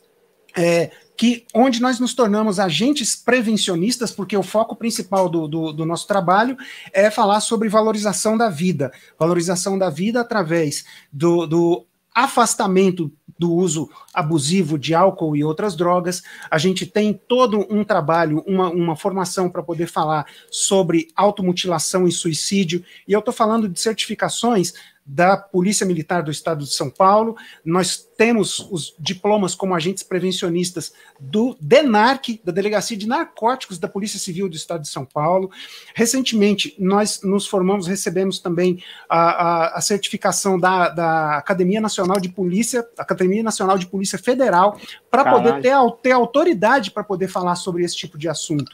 é, 0.56 0.92
que 1.18 1.46
onde 1.52 1.82
nós 1.82 2.00
nos 2.00 2.14
tornamos 2.14 2.60
agentes 2.60 3.16
prevencionistas, 3.16 4.12
porque 4.12 4.38
o 4.38 4.44
foco 4.44 4.76
principal 4.76 5.28
do, 5.28 5.48
do, 5.48 5.74
do, 5.74 5.86
nosso 5.86 6.08
trabalho 6.08 6.56
é 6.94 7.10
falar 7.10 7.42
sobre 7.42 7.68
valorização 7.68 8.38
da 8.38 8.50
vida, 8.50 8.92
valorização 9.18 9.80
da 9.80 9.90
vida 9.90 10.22
através 10.22 10.86
do, 11.12 11.48
do 11.48 11.86
afastamento 12.14 13.12
do 13.38 13.54
uso 13.54 13.90
abusivo 14.14 14.78
de 14.78 14.94
álcool 14.94 15.36
e 15.36 15.44
outras 15.44 15.76
drogas. 15.76 16.24
A 16.50 16.58
gente 16.58 16.86
tem 16.86 17.14
todo 17.14 17.66
um 17.70 17.84
trabalho, 17.84 18.44
uma, 18.48 18.70
uma 18.70 18.96
formação 18.96 19.50
para 19.50 19.62
poder 19.62 19.88
falar 19.88 20.26
sobre 20.50 21.10
automutilação 21.16 22.08
e 22.08 22.12
suicídio, 22.12 22.84
e 23.08 23.14
eu 23.14 23.20
estou 23.20 23.34
falando 23.34 23.68
de 23.68 23.80
certificações 23.80 24.74
da 25.08 25.38
Polícia 25.38 25.86
Militar 25.86 26.22
do 26.22 26.30
Estado 26.30 26.66
de 26.66 26.74
São 26.74 26.90
Paulo, 26.90 27.38
nós 27.64 28.06
temos 28.18 28.60
os 28.72 28.94
diplomas 29.00 29.56
como 29.56 29.74
agentes 29.74 30.04
prevencionistas 30.04 30.92
do 31.18 31.56
DENARC, 31.62 32.42
da 32.44 32.52
Delegacia 32.52 32.98
de 32.98 33.08
Narcóticos 33.08 33.80
da 33.80 33.88
Polícia 33.88 34.20
Civil 34.20 34.50
do 34.50 34.56
Estado 34.56 34.82
de 34.82 34.90
São 34.90 35.06
Paulo. 35.06 35.50
Recentemente, 35.96 36.76
nós 36.78 37.22
nos 37.24 37.48
formamos, 37.48 37.88
recebemos 37.88 38.40
também 38.40 38.84
a, 39.08 39.20
a, 39.20 39.78
a 39.78 39.82
certificação 39.82 40.60
da, 40.60 40.90
da 40.90 41.38
Academia 41.38 41.80
Nacional 41.80 42.20
de 42.20 42.28
Polícia, 42.28 42.86
Academia 42.98 43.44
Nacional 43.44 43.78
de 43.78 43.88
Polícia 43.88 44.18
Federal, 44.18 44.78
para 45.10 45.32
poder 45.32 45.62
ter, 45.62 45.74
ter 46.02 46.12
autoridade 46.12 46.92
para 46.92 47.04
poder 47.04 47.30
falar 47.30 47.56
sobre 47.56 47.86
esse 47.86 47.96
tipo 47.96 48.18
de 48.18 48.28
assunto. 48.28 48.72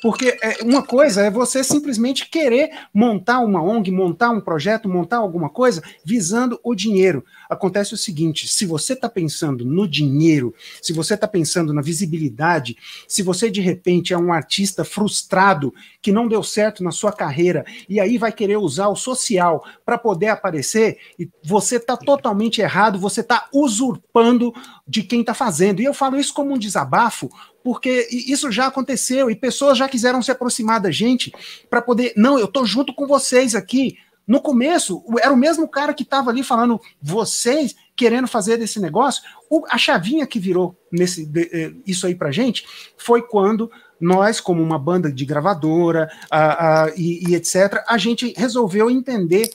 Porque 0.00 0.38
é, 0.42 0.62
uma 0.62 0.82
coisa 0.82 1.22
é 1.22 1.30
você 1.30 1.64
simplesmente 1.64 2.28
querer 2.28 2.70
montar 2.92 3.40
uma 3.40 3.62
ONG, 3.62 3.90
montar 3.90 4.30
um 4.30 4.40
projeto, 4.40 4.88
montar 4.88 5.18
alguma 5.18 5.50
coisa 5.50 5.82
visando 6.04 6.58
o 6.62 6.74
dinheiro. 6.74 7.24
Acontece 7.48 7.94
o 7.94 7.96
seguinte: 7.96 8.48
se 8.48 8.64
você 8.64 8.92
está 8.92 9.08
pensando 9.08 9.64
no 9.64 9.88
dinheiro, 9.88 10.54
se 10.80 10.92
você 10.92 11.14
está 11.14 11.26
pensando 11.26 11.72
na 11.72 11.82
visibilidade, 11.82 12.76
se 13.06 13.22
você 13.22 13.50
de 13.50 13.60
repente 13.60 14.12
é 14.12 14.18
um 14.18 14.32
artista 14.32 14.84
frustrado 14.84 15.74
que 16.00 16.12
não 16.12 16.28
deu 16.28 16.42
certo 16.42 16.84
na 16.84 16.90
sua 16.90 17.12
carreira 17.12 17.64
e 17.88 17.98
aí 17.98 18.18
vai 18.18 18.32
querer 18.32 18.56
usar 18.56 18.88
o 18.88 18.96
social 18.96 19.64
para 19.84 19.98
poder 19.98 20.28
aparecer, 20.28 20.98
e 21.18 21.28
você 21.42 21.76
está 21.76 21.96
totalmente 21.96 22.60
errado, 22.60 22.98
você 22.98 23.20
está 23.20 23.48
usurpando 23.52 24.52
de 24.86 25.02
quem 25.02 25.20
está 25.20 25.34
fazendo. 25.34 25.80
E 25.80 25.84
eu 25.84 25.94
falo 25.94 26.18
isso 26.18 26.32
como 26.32 26.54
um 26.54 26.58
desabafo, 26.58 27.30
porque 27.68 28.08
isso 28.10 28.50
já 28.50 28.68
aconteceu 28.68 29.30
e 29.30 29.36
pessoas 29.36 29.76
já 29.76 29.86
quiseram 29.86 30.22
se 30.22 30.30
aproximar 30.30 30.80
da 30.80 30.90
gente 30.90 31.30
para 31.68 31.82
poder, 31.82 32.14
não, 32.16 32.38
eu 32.38 32.46
estou 32.46 32.64
junto 32.64 32.94
com 32.94 33.06
vocês 33.06 33.54
aqui. 33.54 33.98
No 34.26 34.40
começo, 34.40 35.04
era 35.22 35.30
o 35.30 35.36
mesmo 35.36 35.68
cara 35.68 35.92
que 35.92 36.02
estava 36.02 36.30
ali 36.30 36.42
falando, 36.42 36.80
vocês 37.00 37.76
querendo 37.94 38.26
fazer 38.26 38.56
desse 38.56 38.80
negócio. 38.80 39.22
O, 39.50 39.66
a 39.68 39.76
chavinha 39.76 40.26
que 40.26 40.40
virou 40.40 40.74
nesse, 40.90 41.26
de, 41.26 41.42
eh, 41.52 41.72
isso 41.86 42.06
aí 42.06 42.14
pra 42.14 42.30
gente 42.30 42.64
foi 42.96 43.20
quando 43.20 43.70
nós, 44.00 44.40
como 44.40 44.62
uma 44.62 44.78
banda 44.78 45.12
de 45.12 45.26
gravadora 45.26 46.10
a, 46.30 46.84
a, 46.84 46.90
e, 46.96 47.28
e, 47.28 47.34
etc., 47.34 47.84
a 47.86 47.98
gente 47.98 48.32
resolveu 48.34 48.90
entender 48.90 49.50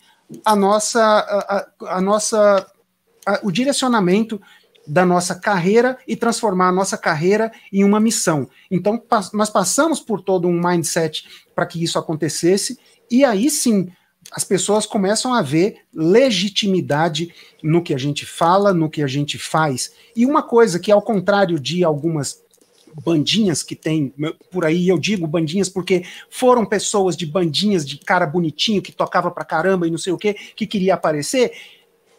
a 0.45 0.55
nossa, 0.55 1.01
a, 1.01 1.95
a 1.97 1.99
nossa 1.99 2.63
o 3.41 3.51
direcionamento 3.51 4.39
da 4.85 5.05
nossa 5.05 5.35
carreira 5.35 5.97
e 6.07 6.15
transformar 6.15 6.69
a 6.69 6.71
nossa 6.71 6.97
carreira 6.97 7.51
em 7.71 7.83
uma 7.83 7.99
missão. 7.99 8.49
Então, 8.69 9.01
nós 9.33 9.49
passamos 9.49 9.99
por 9.99 10.21
todo 10.21 10.47
um 10.47 10.61
mindset 10.61 11.25
para 11.55 11.65
que 11.65 11.81
isso 11.83 11.97
acontecesse, 11.97 12.77
e 13.09 13.23
aí 13.23 13.49
sim 13.49 13.89
as 14.31 14.43
pessoas 14.43 14.85
começam 14.85 15.33
a 15.33 15.41
ver 15.41 15.77
legitimidade 15.93 17.33
no 17.61 17.83
que 17.83 17.93
a 17.93 17.97
gente 17.97 18.25
fala, 18.25 18.73
no 18.73 18.89
que 18.89 19.03
a 19.03 19.07
gente 19.07 19.37
faz. 19.37 19.93
E 20.15 20.25
uma 20.25 20.41
coisa 20.41 20.79
que, 20.79 20.91
ao 20.91 21.01
contrário 21.01 21.59
de 21.59 21.83
algumas 21.83 22.41
bandinhas 23.03 23.63
que 23.63 23.75
tem 23.75 24.13
por 24.51 24.65
aí, 24.65 24.87
eu 24.87 24.97
digo 24.97 25.27
bandinhas 25.27 25.69
porque 25.69 26.03
foram 26.29 26.65
pessoas 26.65 27.15
de 27.17 27.25
bandinhas 27.25 27.85
de 27.85 27.97
cara 27.97 28.25
bonitinho 28.25 28.81
que 28.81 28.91
tocava 28.91 29.31
pra 29.31 29.45
caramba 29.45 29.87
e 29.87 29.91
não 29.91 29.97
sei 29.97 30.13
o 30.13 30.17
que, 30.17 30.33
que 30.33 30.67
queria 30.67 30.93
aparecer, 30.93 31.51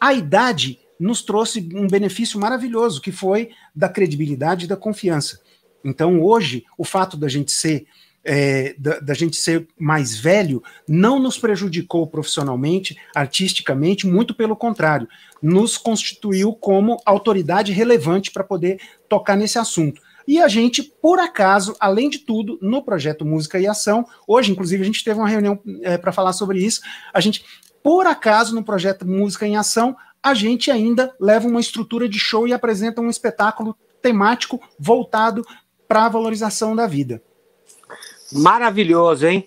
a 0.00 0.12
idade 0.12 0.78
nos 0.98 1.22
trouxe 1.22 1.68
um 1.74 1.86
benefício 1.86 2.38
maravilhoso, 2.38 3.00
que 3.00 3.12
foi 3.12 3.50
da 3.74 3.88
credibilidade 3.88 4.64
e 4.64 4.68
da 4.68 4.76
confiança. 4.76 5.40
Então, 5.84 6.22
hoje, 6.22 6.64
o 6.78 6.84
fato 6.84 7.16
da 7.16 7.28
gente 7.28 7.52
ser 7.52 7.86
é, 8.24 8.74
da, 8.78 9.00
da, 9.00 9.12
gente 9.12 9.36
ser 9.36 9.68
mais 9.78 10.16
velho 10.16 10.62
não 10.88 11.18
nos 11.18 11.36
prejudicou 11.36 12.06
profissionalmente, 12.06 12.96
artisticamente, 13.14 14.06
muito 14.06 14.34
pelo 14.34 14.56
contrário, 14.56 15.06
nos 15.42 15.76
constituiu 15.76 16.54
como 16.54 16.96
autoridade 17.04 17.70
relevante 17.70 18.30
para 18.30 18.42
poder 18.42 18.80
tocar 19.10 19.36
nesse 19.36 19.58
assunto. 19.58 20.00
E 20.26 20.40
a 20.40 20.48
gente, 20.48 20.82
por 20.82 21.18
acaso, 21.18 21.76
além 21.78 22.08
de 22.08 22.20
tudo, 22.20 22.58
no 22.62 22.82
projeto 22.82 23.26
Música 23.26 23.60
e 23.60 23.66
Ação, 23.66 24.06
hoje, 24.26 24.50
inclusive, 24.50 24.82
a 24.82 24.86
gente 24.86 25.04
teve 25.04 25.20
uma 25.20 25.28
reunião 25.28 25.60
é, 25.82 25.98
para 25.98 26.12
falar 26.12 26.32
sobre 26.32 26.64
isso. 26.64 26.80
A 27.12 27.20
gente, 27.20 27.44
por 27.82 28.06
acaso, 28.06 28.54
no 28.54 28.64
projeto 28.64 29.06
Música 29.06 29.46
em 29.46 29.58
Ação, 29.58 29.94
a 30.24 30.32
gente 30.32 30.70
ainda 30.70 31.14
leva 31.20 31.46
uma 31.46 31.60
estrutura 31.60 32.08
de 32.08 32.18
show 32.18 32.48
e 32.48 32.54
apresenta 32.54 33.02
um 33.02 33.10
espetáculo 33.10 33.76
temático 34.00 34.58
voltado 34.78 35.46
para 35.86 36.06
a 36.06 36.08
valorização 36.08 36.74
da 36.74 36.86
vida. 36.86 37.22
Maravilhoso, 38.32 39.26
hein? 39.26 39.46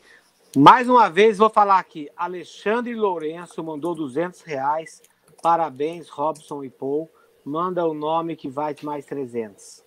Mais 0.56 0.88
uma 0.88 1.10
vez 1.10 1.40
vou 1.40 1.50
falar 1.50 1.80
aqui. 1.80 2.08
Alexandre 2.16 2.94
Lourenço 2.94 3.64
mandou 3.64 3.96
200 3.96 4.44
reais. 4.44 5.02
Parabéns, 5.42 6.10
Robson 6.10 6.64
e 6.64 6.70
Paul. 6.70 7.10
Manda 7.44 7.84
o 7.88 7.96
nome 7.96 8.36
que 8.36 8.48
vai 8.48 8.76
de 8.76 8.86
mais 8.86 9.04
300. 9.04 9.84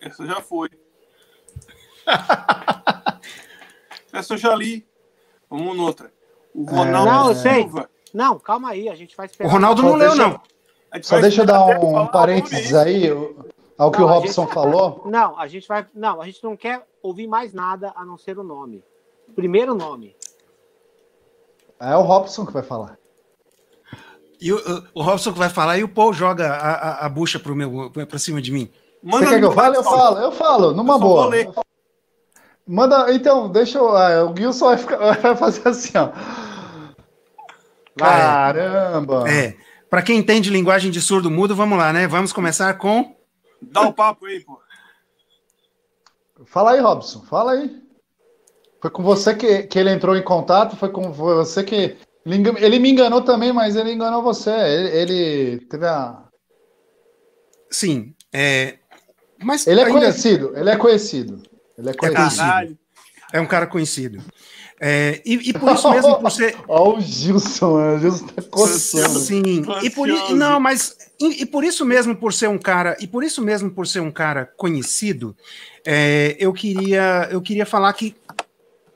Essa 0.00 0.26
já 0.26 0.40
foi. 0.40 0.70
Essa 4.12 4.34
eu 4.34 4.38
já 4.38 4.56
li. 4.56 4.84
Vamos 5.48 5.76
noutra. 5.76 6.12
O 6.52 6.68
é. 6.68 6.72
Ronaldo 6.72 7.10
Não, 7.10 7.28
eu 7.28 7.34
sei. 7.36 7.70
Não, 8.12 8.38
calma 8.38 8.70
aí, 8.70 8.88
a 8.88 8.94
gente 8.94 9.16
vai 9.16 9.26
esperar. 9.26 9.48
O 9.48 9.52
Ronaldo 9.52 9.82
não 9.82 9.94
leu, 9.94 10.14
não. 10.14 10.40
Só 11.02 11.20
deixa 11.20 11.42
eu 11.42 11.46
dar 11.46 11.64
um, 11.80 12.00
um 12.00 12.06
parênteses 12.06 12.74
aí 12.74 13.08
ao 13.78 13.90
que 13.90 13.98
não, 13.98 14.06
o 14.06 14.08
Robson 14.08 14.42
gente... 14.42 14.54
falou. 14.54 15.02
Não, 15.06 15.38
a 15.38 15.46
gente 15.46 15.66
vai. 15.68 15.86
Não, 15.94 16.20
a 16.20 16.26
gente 16.26 16.42
não 16.42 16.56
quer 16.56 16.84
ouvir 17.02 17.26
mais 17.26 17.52
nada 17.52 17.92
a 17.94 18.04
não 18.04 18.18
ser 18.18 18.38
o 18.38 18.42
nome. 18.42 18.84
Primeiro 19.34 19.74
nome. 19.74 20.16
É 21.78 21.96
o 21.96 22.02
Robson 22.02 22.44
que 22.44 22.52
vai 22.52 22.62
falar. 22.62 22.98
E 24.40 24.52
o, 24.52 24.84
o, 24.94 25.02
Robson 25.02 25.32
que 25.32 25.38
vai 25.38 25.48
falar 25.48 25.78
e 25.78 25.84
o 25.84 25.88
Paul 25.88 26.12
joga 26.12 26.48
a, 26.48 26.72
a, 26.72 27.06
a 27.06 27.08
bucha 27.08 27.38
pro 27.38 27.54
meu, 27.54 27.90
pra 27.90 28.18
cima 28.18 28.40
de 28.40 28.50
mim. 28.50 28.70
Manda 29.02 29.26
Você 29.26 29.32
quer 29.32 29.38
que 29.38 29.44
eu 29.44 29.52
fale? 29.52 29.76
Eu 29.76 29.84
falo, 29.84 30.18
eu 30.18 30.32
falo, 30.32 30.72
numa 30.72 30.94
eu 30.94 30.98
boa. 30.98 31.30
Manda, 32.66 33.12
então, 33.12 33.50
deixa 33.50 33.78
eu. 33.78 33.96
Ah, 33.96 34.30
o 34.30 34.36
Gilson 34.36 34.66
vai, 34.66 34.76
ficar, 34.76 34.96
vai 35.20 35.36
fazer 35.36 35.68
assim, 35.68 35.96
ó. 35.96 36.10
Caramba! 37.96 39.30
É. 39.30 39.56
Para 39.88 40.02
quem 40.02 40.18
entende 40.18 40.50
linguagem 40.50 40.90
de 40.90 41.00
surdo 41.00 41.30
mudo, 41.30 41.56
vamos 41.56 41.76
lá, 41.76 41.92
né? 41.92 42.06
Vamos 42.06 42.32
começar 42.32 42.72
com. 42.74 43.16
Dá 43.60 43.82
o 43.82 43.88
um 43.88 43.92
papo 43.92 44.26
aí, 44.26 44.40
pô. 44.40 44.60
Fala 46.46 46.72
aí, 46.72 46.80
Robson, 46.80 47.22
fala 47.22 47.52
aí. 47.52 47.82
Foi 48.80 48.90
com 48.90 49.02
você 49.02 49.34
que, 49.34 49.64
que 49.64 49.78
ele 49.78 49.90
entrou 49.90 50.16
em 50.16 50.22
contato, 50.22 50.76
foi 50.76 50.88
com 50.90 51.12
você 51.12 51.62
que. 51.64 51.96
Ele 52.24 52.78
me 52.78 52.90
enganou 52.90 53.22
também, 53.22 53.52
mas 53.52 53.76
ele 53.76 53.92
enganou 53.92 54.22
você. 54.22 54.50
Ele, 54.50 54.88
ele 54.88 55.58
teve 55.66 55.86
a. 55.86 56.24
Sim. 57.70 58.14
É... 58.32 58.78
Mas 59.42 59.66
ele 59.66 59.80
é 59.80 59.84
ainda... 59.84 59.98
conhecido, 59.98 60.52
ele 60.56 60.70
é 60.70 60.76
conhecido. 60.76 61.42
Ele 61.76 61.88
é, 61.88 61.92
é 61.92 61.94
conhecido. 61.94 62.78
É, 63.32 63.38
é 63.38 63.40
um 63.40 63.46
cara 63.46 63.66
conhecido. 63.66 64.22
É, 64.82 65.20
e, 65.26 65.50
e, 65.50 65.52
por 65.52 65.74
isso 65.74 65.90
mesmo, 65.90 66.18
por 66.18 66.32
ser. 66.32 66.56
Olha 66.66 66.96
o 66.96 67.00
Gilson, 67.02 67.96
o 67.96 67.98
Gilson 67.98 68.26
tá 68.28 68.42
coçando. 68.50 69.18
Sim, 69.18 69.62
e 69.82 69.90
por, 69.90 70.08
não, 70.30 70.58
mas 70.58 70.96
e, 71.20 71.42
e, 71.42 71.46
por 71.46 71.62
isso 71.62 71.84
mesmo, 71.84 72.16
por 72.16 72.32
ser 72.32 72.48
um 72.48 72.56
cara, 72.56 72.96
e 72.98 73.06
por 73.06 73.22
isso 73.22 73.42
mesmo, 73.42 73.70
por 73.70 73.86
ser 73.86 74.00
um 74.00 74.10
cara 74.10 74.50
conhecido, 74.56 75.36
é, 75.86 76.34
eu 76.38 76.50
queria 76.54 77.28
eu 77.30 77.42
queria 77.42 77.66
falar 77.66 77.92
que 77.92 78.16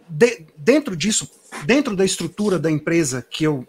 de, 0.09 0.47
dentro 0.57 0.97
disso, 0.97 1.31
dentro 1.67 1.95
da 1.95 2.05
estrutura 2.05 2.59
da 2.59 2.71
empresa 2.71 3.21
que 3.21 3.45
eu 3.45 3.67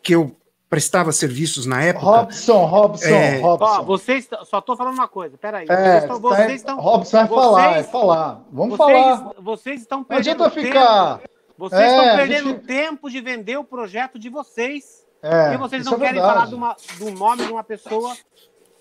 que 0.00 0.14
eu 0.14 0.36
prestava 0.70 1.10
serviços 1.10 1.66
na 1.66 1.82
época. 1.82 2.06
Robson, 2.06 2.64
Robson, 2.64 3.08
é... 3.08 3.40
Robson. 3.40 3.64
Ó, 3.64 3.82
vocês 3.82 4.28
só 4.44 4.60
estou 4.60 4.76
falando 4.76 4.94
uma 4.94 5.08
coisa, 5.08 5.36
peraí. 5.36 5.66
É, 5.68 6.06
vocês, 6.06 6.20
vocês 6.20 6.52
estão. 6.60 6.78
Robson 6.78 7.16
vai 7.16 7.26
vocês, 7.26 7.44
falar, 7.44 7.70
vai 7.70 7.82
falar. 7.82 8.44
Vamos 8.52 8.78
vocês, 8.78 9.00
falar. 9.00 9.34
Vocês 9.40 9.80
estão 9.80 10.04
perdendo. 10.04 10.38
Não 10.38 10.46
adianta 10.46 10.60
ficar. 10.62 11.18
Tempo. 11.18 11.35
Vocês 11.58 11.80
é, 11.80 11.88
estão 11.88 12.16
perdendo 12.16 12.50
gente... 12.50 12.66
tempo 12.66 13.10
de 13.10 13.20
vender 13.20 13.56
o 13.56 13.64
projeto 13.64 14.18
de 14.18 14.28
vocês. 14.28 15.04
É, 15.22 15.42
porque 15.44 15.56
vocês 15.56 15.84
não 15.84 15.94
é 15.94 15.98
querem 15.98 16.20
falar 16.20 16.46
de, 16.46 16.54
uma, 16.54 16.76
do 16.98 17.10
nome 17.10 17.46
de 17.46 17.52
uma 17.52 17.64
pessoa 17.64 18.16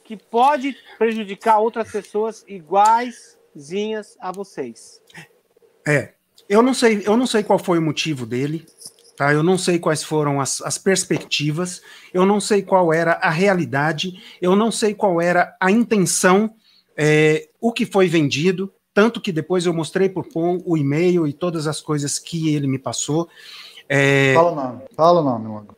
que 0.03 0.15
pode 0.17 0.75
prejudicar 0.97 1.59
outras 1.59 1.91
pessoas 1.91 2.43
iguaizinhas 2.47 4.15
a 4.19 4.31
vocês. 4.31 5.01
É. 5.87 6.13
Eu 6.47 6.61
não 6.61 6.73
sei, 6.73 7.01
eu 7.05 7.17
não 7.17 7.25
sei 7.25 7.43
qual 7.43 7.57
foi 7.57 7.79
o 7.79 7.81
motivo 7.81 8.25
dele. 8.25 8.65
Tá? 9.15 9.31
Eu 9.33 9.41
não 9.41 9.57
sei 9.57 9.79
quais 9.79 10.03
foram 10.03 10.41
as, 10.41 10.61
as 10.61 10.77
perspectivas, 10.77 11.81
eu 12.13 12.25
não 12.25 12.41
sei 12.41 12.61
qual 12.61 12.93
era 12.93 13.13
a 13.13 13.29
realidade, 13.29 14.21
eu 14.41 14.55
não 14.57 14.69
sei 14.69 14.93
qual 14.93 15.21
era 15.21 15.55
a 15.59 15.71
intenção, 15.71 16.53
é, 16.97 17.47
o 17.61 17.71
que 17.71 17.85
foi 17.85 18.09
vendido, 18.09 18.73
tanto 18.95 19.19
que 19.19 19.33
depois 19.33 19.65
eu 19.65 19.73
mostrei 19.73 20.07
por 20.07 20.25
Paul 20.25 20.63
o 20.65 20.77
e-mail 20.77 21.27
e 21.27 21.33
todas 21.33 21.67
as 21.67 21.81
coisas 21.81 22.17
que 22.17 22.55
ele 22.55 22.65
me 22.65 22.79
passou. 22.79 23.29
É... 23.89 24.33
Fala 24.33 24.51
o 24.51 24.55
nome, 24.55 24.83
fala 24.95 25.19
o 25.19 25.23
nome 25.23 25.47
logo. 25.49 25.77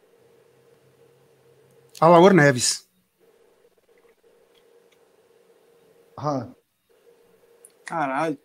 Alaor 2.00 2.32
Neves. 2.32 2.88
Ah. 6.16 6.48
Caralho. 7.84 8.38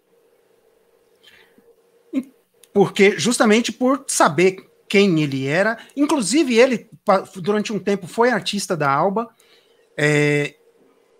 Porque, 2.72 3.18
justamente 3.18 3.70
por 3.70 4.06
saber 4.08 4.56
quem 4.88 5.22
ele 5.22 5.46
era, 5.46 5.76
inclusive 5.94 6.58
ele, 6.58 6.88
durante 7.36 7.74
um 7.74 7.78
tempo, 7.78 8.06
foi 8.06 8.30
artista 8.30 8.74
da 8.74 8.90
Alba. 8.90 9.28
É, 9.94 10.54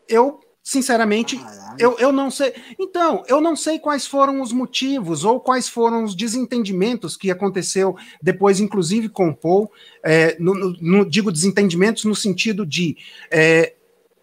eu 0.09 0.41
Sinceramente, 0.65 1.41
eu, 1.77 1.99
eu 1.99 2.13
não 2.13 2.31
sei. 2.31 2.55
Então, 2.79 3.25
eu 3.27 3.41
não 3.41 3.57
sei 3.57 3.81
quais 3.81 4.07
foram 4.07 4.41
os 4.41 4.53
motivos 4.53 5.25
ou 5.25 5.41
quais 5.41 5.69
foram 5.69 6.05
os 6.05 6.15
desentendimentos 6.15 7.17
que 7.17 7.33
aconteceu 7.33 7.97
depois, 8.23 8.61
inclusive 8.61 9.09
com 9.09 9.31
o 9.31 9.35
Paul. 9.35 9.73
É, 10.05 10.37
no, 10.39 10.55
no, 10.81 11.05
digo 11.05 11.33
desentendimentos 11.33 12.05
no 12.05 12.15
sentido 12.15 12.65
de 12.65 12.97
é, 13.29 13.75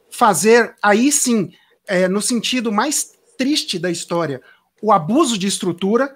fazer, 0.09 0.75
aí 0.81 1.11
sim, 1.11 1.51
é, 1.85 2.07
no 2.07 2.21
sentido 2.21 2.71
mais 2.71 3.11
triste 3.37 3.77
da 3.77 3.91
história, 3.91 4.41
o 4.81 4.93
abuso 4.93 5.37
de 5.37 5.47
estrutura, 5.47 6.15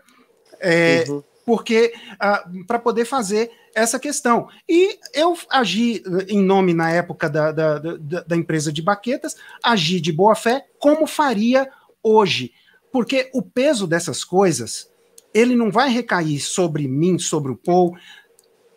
é, 0.57 1.03
uhum. 1.09 1.21
porque 1.45 1.93
ah, 2.17 2.49
para 2.65 2.79
poder 2.79 3.03
fazer 3.03 3.51
essa 3.75 3.99
questão. 3.99 4.47
E 4.67 4.99
eu 5.13 5.37
agi 5.49 6.03
em 6.27 6.41
nome, 6.41 6.73
na 6.73 6.91
época 6.91 7.29
da, 7.29 7.51
da, 7.51 7.79
da, 7.79 8.21
da 8.21 8.35
empresa 8.35 8.71
de 8.71 8.81
baquetas, 8.81 9.35
agi 9.63 9.99
de 9.99 10.11
boa 10.11 10.35
fé, 10.35 10.65
como 10.79 11.07
faria 11.07 11.69
hoje. 12.01 12.51
Porque 12.91 13.29
o 13.33 13.41
peso 13.41 13.87
dessas 13.87 14.23
coisas, 14.23 14.89
ele 15.33 15.55
não 15.55 15.71
vai 15.71 15.89
recair 15.89 16.39
sobre 16.39 16.87
mim, 16.87 17.17
sobre 17.17 17.51
o 17.51 17.57
Paul, 17.57 17.97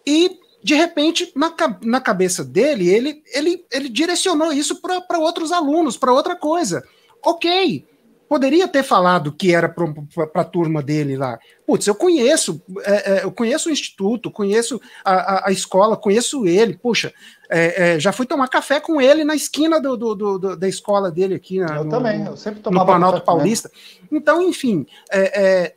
e 0.06 0.38
de 0.62 0.74
repente, 0.74 1.30
na, 1.36 1.54
na 1.82 2.00
cabeça 2.00 2.42
dele, 2.42 2.88
ele, 2.88 3.22
ele, 3.32 3.64
ele 3.70 3.88
direcionou 3.88 4.52
isso 4.52 4.80
para 4.80 5.18
outros 5.18 5.52
alunos, 5.52 5.96
para 5.96 6.12
outra 6.12 6.34
coisa. 6.34 6.82
Ok, 7.24 7.86
poderia 8.28 8.66
ter 8.68 8.82
falado 8.82 9.32
que 9.32 9.54
era 9.54 9.68
para 9.68 10.42
a 10.42 10.44
turma 10.44 10.82
dele 10.82 11.16
lá. 11.16 11.38
Putz, 11.66 11.86
eu 11.86 11.94
conheço, 11.94 12.62
é, 12.84 13.12
é, 13.12 13.24
eu 13.24 13.32
conheço 13.32 13.68
o 13.68 13.72
instituto, 13.72 14.30
conheço 14.30 14.80
a, 15.04 15.12
a, 15.12 15.48
a 15.48 15.52
escola, 15.52 15.96
conheço 15.96 16.46
ele. 16.46 16.76
Puxa, 16.76 17.12
é, 17.48 17.94
é 17.94 18.00
já 18.00 18.12
fui 18.12 18.26
tomar 18.26 18.48
café 18.48 18.80
com 18.80 19.00
ele 19.00 19.24
na 19.24 19.34
esquina 19.34 19.80
do, 19.80 19.96
do, 19.96 20.14
do 20.14 20.56
da 20.56 20.68
escola 20.68 21.10
dele 21.10 21.34
aqui. 21.34 21.58
eu 21.58 21.84
no, 21.84 21.90
também, 21.90 22.24
eu 22.24 22.36
sempre 22.36 22.60
tomava 22.60 22.84
no 22.84 22.86
Planalto 22.86 23.24
Paulista. 23.24 23.70
Então, 24.10 24.42
enfim, 24.42 24.86
é, 25.10 25.42
é, 25.42 25.74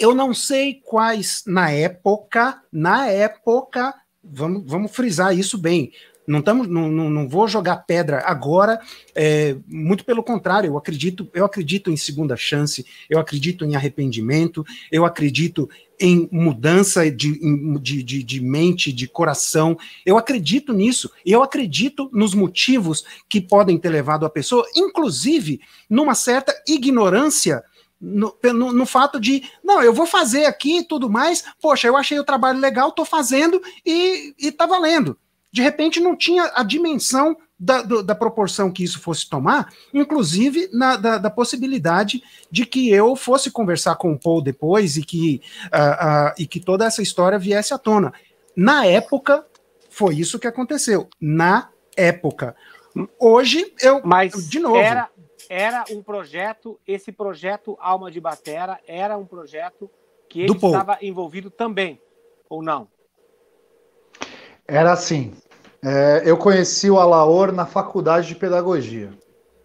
eu 0.00 0.14
não 0.14 0.32
sei 0.32 0.80
quais 0.84 1.42
na 1.46 1.70
época, 1.70 2.60
na 2.72 3.08
época, 3.08 3.94
vamos, 4.22 4.62
vamos 4.66 4.92
frisar 4.92 5.36
isso 5.36 5.58
bem. 5.58 5.92
Não, 6.28 6.42
tamo, 6.42 6.64
não, 6.66 6.90
não, 6.90 7.08
não 7.08 7.26
vou 7.26 7.48
jogar 7.48 7.78
pedra 7.78 8.22
agora, 8.26 8.78
é, 9.14 9.56
muito 9.66 10.04
pelo 10.04 10.22
contrário, 10.22 10.68
eu 10.68 10.76
acredito, 10.76 11.26
eu 11.32 11.42
acredito 11.42 11.90
em 11.90 11.96
segunda 11.96 12.36
chance, 12.36 12.84
eu 13.08 13.18
acredito 13.18 13.64
em 13.64 13.74
arrependimento, 13.74 14.62
eu 14.92 15.06
acredito 15.06 15.70
em 15.98 16.28
mudança 16.30 17.10
de, 17.10 17.40
de, 17.80 18.02
de, 18.02 18.22
de 18.22 18.40
mente, 18.42 18.92
de 18.92 19.08
coração, 19.08 19.76
eu 20.04 20.18
acredito 20.18 20.74
nisso, 20.74 21.10
eu 21.24 21.42
acredito 21.42 22.10
nos 22.12 22.34
motivos 22.34 23.06
que 23.26 23.40
podem 23.40 23.78
ter 23.78 23.88
levado 23.88 24.26
a 24.26 24.30
pessoa, 24.30 24.66
inclusive 24.76 25.62
numa 25.88 26.14
certa 26.14 26.54
ignorância 26.68 27.64
no, 27.98 28.36
no, 28.44 28.72
no, 28.72 28.86
fato 28.86 29.18
de, 29.18 29.42
não, 29.64 29.82
eu 29.82 29.94
vou 29.94 30.06
fazer 30.06 30.44
aqui 30.44 30.80
e 30.80 30.84
tudo 30.84 31.08
mais, 31.08 31.42
poxa, 31.60 31.88
eu 31.88 31.96
achei 31.96 32.18
o 32.20 32.24
trabalho 32.24 32.60
legal, 32.60 32.92
tô 32.92 33.04
fazendo 33.04 33.60
e, 33.84 34.34
e 34.38 34.52
tá 34.52 34.66
valendo 34.66 35.18
de 35.52 35.62
repente 35.62 36.00
não 36.00 36.16
tinha 36.16 36.50
a 36.54 36.62
dimensão 36.62 37.36
da, 37.58 37.82
do, 37.82 38.02
da 38.02 38.14
proporção 38.14 38.70
que 38.70 38.84
isso 38.84 39.00
fosse 39.00 39.28
tomar, 39.28 39.72
inclusive 39.92 40.68
na, 40.72 40.96
da, 40.96 41.18
da, 41.18 41.30
possibilidade 41.30 42.22
de 42.50 42.64
que 42.64 42.90
eu 42.90 43.16
fosse 43.16 43.50
conversar 43.50 43.96
com 43.96 44.12
o 44.12 44.18
Paul 44.18 44.40
depois 44.40 44.96
e 44.96 45.02
que, 45.02 45.42
uh, 45.66 46.30
uh, 46.30 46.34
e 46.38 46.46
que 46.46 46.60
toda 46.60 46.84
essa 46.86 47.02
história 47.02 47.38
viesse 47.38 47.74
à 47.74 47.78
tona. 47.78 48.12
Na 48.56 48.86
época, 48.86 49.44
foi 49.90 50.14
isso 50.14 50.38
que 50.38 50.46
aconteceu. 50.46 51.08
Na 51.20 51.70
época. 51.96 52.54
Hoje, 53.18 53.72
eu. 53.80 54.00
Mas, 54.04 54.48
de 54.48 54.60
novo. 54.60 54.76
Era, 54.76 55.10
era 55.48 55.84
um 55.90 56.02
projeto, 56.02 56.78
esse 56.86 57.10
projeto 57.10 57.76
Alma 57.80 58.10
de 58.10 58.20
Batera 58.20 58.78
era 58.86 59.16
um 59.16 59.26
projeto 59.26 59.90
que 60.28 60.42
ele 60.42 60.52
estava 60.52 60.98
envolvido 61.00 61.50
também, 61.50 62.00
ou 62.48 62.62
não? 62.62 62.88
Era 64.68 64.92
assim. 64.92 65.32
É, 65.82 66.22
eu 66.24 66.36
conheci 66.36 66.90
o 66.90 66.98
Alaor 66.98 67.52
na 67.52 67.64
faculdade 67.64 68.28
de 68.28 68.34
pedagogia. 68.34 69.10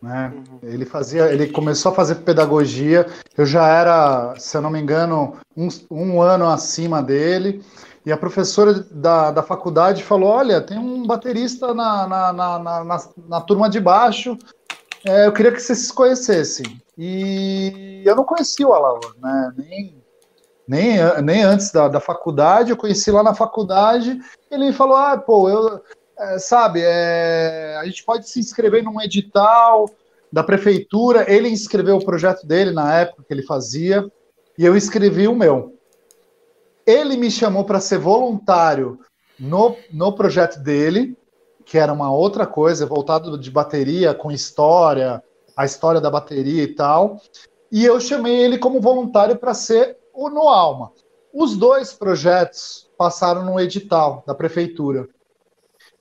Né? 0.02 0.34
Uhum. 0.36 0.60
Ele 0.64 0.86
fazia, 0.86 1.32
ele 1.32 1.48
começou 1.48 1.92
a 1.92 1.96
fazer 1.96 2.16
pedagogia. 2.16 3.06
Eu 3.38 3.46
já 3.46 3.68
era, 3.68 4.34
se 4.38 4.56
eu 4.56 4.62
não 4.62 4.70
me 4.70 4.80
engano, 4.80 5.38
um, 5.56 5.68
um 5.90 6.22
ano 6.22 6.48
acima 6.48 7.02
dele. 7.02 7.64
E 8.06 8.12
a 8.12 8.18
professora 8.18 8.74
da, 8.92 9.32
da 9.32 9.44
faculdade 9.44 10.04
falou: 10.04 10.30
Olha, 10.30 10.62
tem 10.62 10.78
um 10.78 11.06
baterista 11.08 11.74
na, 11.74 12.08
na, 12.08 12.34
na, 12.34 12.60
na, 12.60 12.98
na 13.28 13.42
turma 13.42 13.70
de 13.70 13.80
baixo. 13.80 14.38
É, 15.06 15.28
eu 15.28 15.34
queria 15.34 15.52
que 15.52 15.62
vocês 15.62 15.80
se 15.80 15.94
conhecessem. 15.94 16.82
E 16.98 18.04
eu 18.06 18.16
não 18.16 18.24
conhecia 18.24 18.68
o 18.68 18.74
Alaor, 18.74 19.16
né? 19.22 19.54
Nem, 19.58 20.03
nem, 20.74 20.98
nem 21.22 21.44
antes 21.44 21.72
da, 21.72 21.88
da 21.88 22.00
faculdade, 22.00 22.72
eu 22.72 22.78
conheci 22.78 23.12
lá 23.12 23.22
na 23.22 23.36
faculdade, 23.36 24.20
ele 24.50 24.74
falou, 24.74 24.96
ah, 24.96 25.16
pô, 25.16 25.48
eu, 25.48 25.82
é, 26.18 26.40
sabe, 26.40 26.82
é, 26.84 27.78
a 27.80 27.86
gente 27.86 28.04
pode 28.04 28.28
se 28.28 28.40
inscrever 28.40 28.84
num 28.84 29.00
edital 29.00 29.88
da 30.32 30.44
prefeitura, 30.44 31.32
ele 31.32 31.48
inscreveu 31.48 31.98
o 31.98 32.04
projeto 32.04 32.48
dele 32.48 32.72
na 32.72 32.92
época 33.02 33.24
que 33.28 33.32
ele 33.32 33.44
fazia, 33.44 34.12
e 34.58 34.66
eu 34.66 34.76
escrevi 34.76 35.28
o 35.28 35.36
meu. 35.36 35.78
Ele 36.88 37.18
me 37.18 37.30
chamou 37.30 37.64
para 37.64 37.80
ser 37.80 38.00
voluntário 38.00 39.00
no, 39.40 39.76
no 39.92 40.12
projeto 40.14 40.58
dele, 40.60 41.16
que 41.64 41.78
era 41.78 41.94
uma 41.94 42.12
outra 42.12 42.48
coisa, 42.48 42.88
voltado 42.88 43.38
de 43.38 43.52
bateria, 43.52 44.14
com 44.14 44.32
história, 44.32 45.24
a 45.56 45.66
história 45.66 46.02
da 46.02 46.10
bateria 46.10 46.64
e 46.64 46.74
tal. 46.74 47.22
E 47.72 47.86
eu 47.86 48.00
chamei 48.00 48.36
ele 48.36 48.58
como 48.58 48.82
voluntário 48.82 49.38
para 49.38 49.54
ser 49.54 49.98
o 50.14 50.30
No 50.30 50.48
Alma. 50.48 50.92
Os 51.34 51.58
dois 51.58 51.94
projetos 51.94 52.90
passaram 52.98 53.44
no 53.44 53.60
edital 53.60 54.24
da 54.28 54.36
prefeitura. 54.36 55.08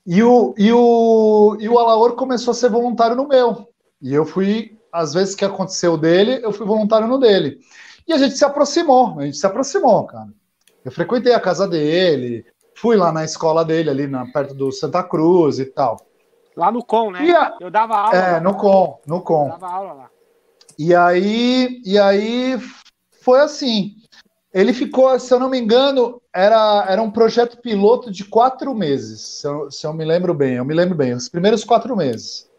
E 0.06 0.22
o, 0.22 0.54
e 0.58 0.72
o, 0.72 1.56
e 1.60 1.68
o 1.68 1.78
Alaor 1.78 2.14
começou 2.14 2.52
a 2.52 2.54
ser 2.54 2.68
voluntário 2.68 3.16
no 3.16 3.26
meu. 3.26 3.68
E 4.00 4.12
eu 4.12 4.26
fui, 4.26 4.76
às 4.92 5.14
vezes 5.14 5.34
que 5.34 5.44
aconteceu 5.44 5.96
dele, 5.96 6.44
eu 6.44 6.52
fui 6.52 6.66
voluntário 6.66 7.06
no 7.06 7.18
dele. 7.18 7.60
E 8.06 8.12
a 8.12 8.18
gente 8.18 8.36
se 8.36 8.44
aproximou, 8.44 9.18
a 9.20 9.24
gente 9.24 9.36
se 9.36 9.46
aproximou, 9.46 10.04
cara. 10.04 10.28
Eu 10.84 10.90
frequentei 10.90 11.32
a 11.32 11.40
casa 11.40 11.68
dele, 11.68 12.44
fui 12.74 12.96
lá 12.96 13.12
na 13.12 13.24
escola 13.24 13.64
dele, 13.64 13.88
ali 13.88 14.06
na, 14.08 14.26
perto 14.32 14.54
do 14.54 14.72
Santa 14.72 15.02
Cruz 15.04 15.60
e 15.60 15.66
tal. 15.66 15.96
Lá 16.56 16.70
no 16.70 16.84
Com, 16.84 17.12
né? 17.12 17.30
A, 17.30 17.56
eu 17.60 17.70
dava 17.70 17.96
aula. 17.96 18.16
É, 18.16 18.32
lá, 18.32 18.40
no 18.40 18.54
Com, 18.56 19.00
no 19.06 19.20
Com. 19.22 19.44
Eu 19.44 19.50
dava 19.50 19.68
aula 19.68 19.92
lá. 19.92 20.10
E 20.78 20.94
aí, 20.94 21.80
e 21.84 21.98
aí 21.98 22.58
foi 23.22 23.40
assim. 23.40 23.94
Ele 24.52 24.74
ficou, 24.74 25.18
se 25.18 25.32
eu 25.32 25.40
não 25.40 25.48
me 25.48 25.58
engano, 25.58 26.20
era, 26.32 26.86
era 26.88 27.02
um 27.02 27.10
projeto 27.10 27.56
piloto 27.58 28.10
de 28.10 28.24
quatro 28.24 28.74
meses, 28.74 29.20
se 29.20 29.46
eu, 29.46 29.70
se 29.70 29.86
eu 29.86 29.94
me 29.94 30.04
lembro 30.04 30.34
bem. 30.34 30.54
Eu 30.56 30.64
me 30.64 30.74
lembro 30.74 30.94
bem, 30.94 31.14
os 31.14 31.28
primeiros 31.28 31.64
quatro 31.64 31.96
meses. 31.96 32.50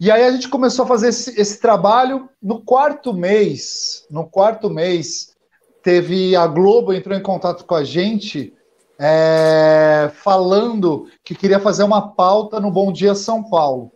E 0.00 0.10
aí 0.10 0.24
a 0.24 0.30
gente 0.32 0.48
começou 0.48 0.84
a 0.84 0.88
fazer 0.88 1.08
esse, 1.08 1.40
esse 1.40 1.60
trabalho. 1.60 2.28
No 2.42 2.62
quarto 2.62 3.12
mês, 3.12 4.06
no 4.10 4.26
quarto 4.26 4.68
mês, 4.70 5.36
teve 5.82 6.34
a 6.34 6.46
Globo 6.46 6.92
entrou 6.92 7.16
em 7.16 7.22
contato 7.22 7.64
com 7.64 7.74
a 7.74 7.84
gente 7.84 8.52
é, 8.98 10.10
falando 10.14 11.06
que 11.24 11.34
queria 11.34 11.58
fazer 11.58 11.84
uma 11.84 12.14
pauta 12.14 12.60
no 12.60 12.70
Bom 12.70 12.92
Dia 12.92 13.14
São 13.14 13.42
Paulo. 13.42 13.92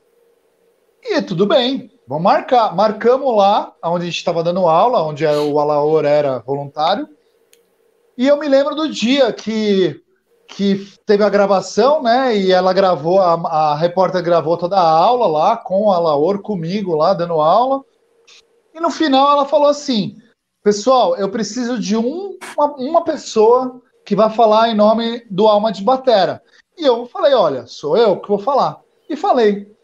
E 1.02 1.20
tudo 1.20 1.46
bem, 1.46 1.90
Vamos 2.06 2.24
marcar. 2.24 2.74
Marcamos 2.74 3.34
lá, 3.34 3.74
onde 3.82 4.04
a 4.04 4.06
gente 4.06 4.18
estava 4.18 4.42
dando 4.42 4.66
aula, 4.66 5.02
onde 5.02 5.24
o 5.24 5.58
Alaor 5.58 6.04
era 6.04 6.38
voluntário. 6.40 7.08
E 8.16 8.26
eu 8.28 8.38
me 8.38 8.46
lembro 8.46 8.74
do 8.74 8.88
dia 8.88 9.32
que, 9.32 10.00
que 10.46 10.86
teve 11.06 11.24
a 11.24 11.30
gravação, 11.30 12.02
né? 12.02 12.36
E 12.36 12.52
ela 12.52 12.72
gravou, 12.72 13.20
a, 13.20 13.32
a 13.32 13.74
repórter 13.74 14.22
gravou 14.22 14.56
toda 14.56 14.76
a 14.76 14.88
aula 14.88 15.26
lá, 15.26 15.56
com 15.56 15.84
o 15.84 15.92
Alaor, 15.92 16.40
comigo 16.42 16.94
lá, 16.94 17.14
dando 17.14 17.40
aula. 17.40 17.82
E 18.74 18.80
no 18.80 18.90
final 18.90 19.32
ela 19.32 19.46
falou 19.46 19.68
assim: 19.68 20.16
Pessoal, 20.62 21.16
eu 21.16 21.30
preciso 21.30 21.78
de 21.78 21.96
um, 21.96 22.38
uma, 22.56 22.74
uma 22.76 23.04
pessoa 23.04 23.80
que 24.04 24.14
vai 24.14 24.28
falar 24.28 24.68
em 24.68 24.74
nome 24.74 25.24
do 25.30 25.48
Alma 25.48 25.72
de 25.72 25.82
Batera. 25.82 26.42
E 26.76 26.84
eu 26.84 27.06
falei: 27.06 27.32
Olha, 27.32 27.66
sou 27.66 27.96
eu 27.96 28.20
que 28.20 28.28
vou 28.28 28.38
falar. 28.38 28.80
E 29.08 29.16
falei. 29.16 29.74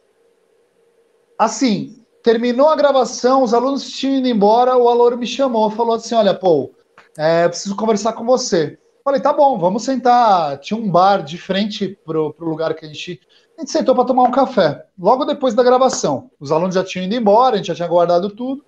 Assim, 1.39 2.00
Terminou 2.23 2.69
a 2.69 2.77
gravação, 2.77 3.43
os 3.43 3.55
alunos 3.55 3.91
tinham 3.91 4.19
ido 4.19 4.29
embora, 4.29 4.77
o 4.77 4.89
Alor 4.89 5.17
me 5.17 5.27
chamou, 5.27 5.71
falou 5.71 5.95
assim: 5.95 6.15
Olha, 6.15 6.35
Paul, 6.35 6.75
é, 7.17 7.49
preciso 7.49 7.77
conversar 7.77 8.13
com 8.13 8.25
você. 8.25 8.79
Falei, 9.03 9.21
tá 9.21 9.33
bom, 9.33 9.59
vamos 9.59 9.83
sentar. 9.83 10.59
Tinha 10.59 10.79
um 10.79 10.91
bar 10.91 11.23
de 11.23 11.39
frente 11.39 11.99
pro, 12.05 12.33
pro 12.33 12.49
lugar 12.49 12.75
que 12.75 12.85
a 12.85 12.89
gente. 12.89 13.21
A 13.57 13.61
gente 13.61 13.73
sentou 13.73 13.95
para 13.95 14.05
tomar 14.05 14.23
um 14.23 14.31
café. 14.31 14.87
Logo 14.99 15.25
depois 15.25 15.55
da 15.55 15.63
gravação. 15.63 16.31
Os 16.39 16.53
alunos 16.53 16.75
já 16.75 16.85
tinham 16.85 17.05
ido 17.05 17.15
embora, 17.15 17.55
a 17.55 17.57
gente 17.59 17.67
já 17.67 17.75
tinha 17.75 17.89
guardado 17.89 18.31
tudo. 18.31 18.65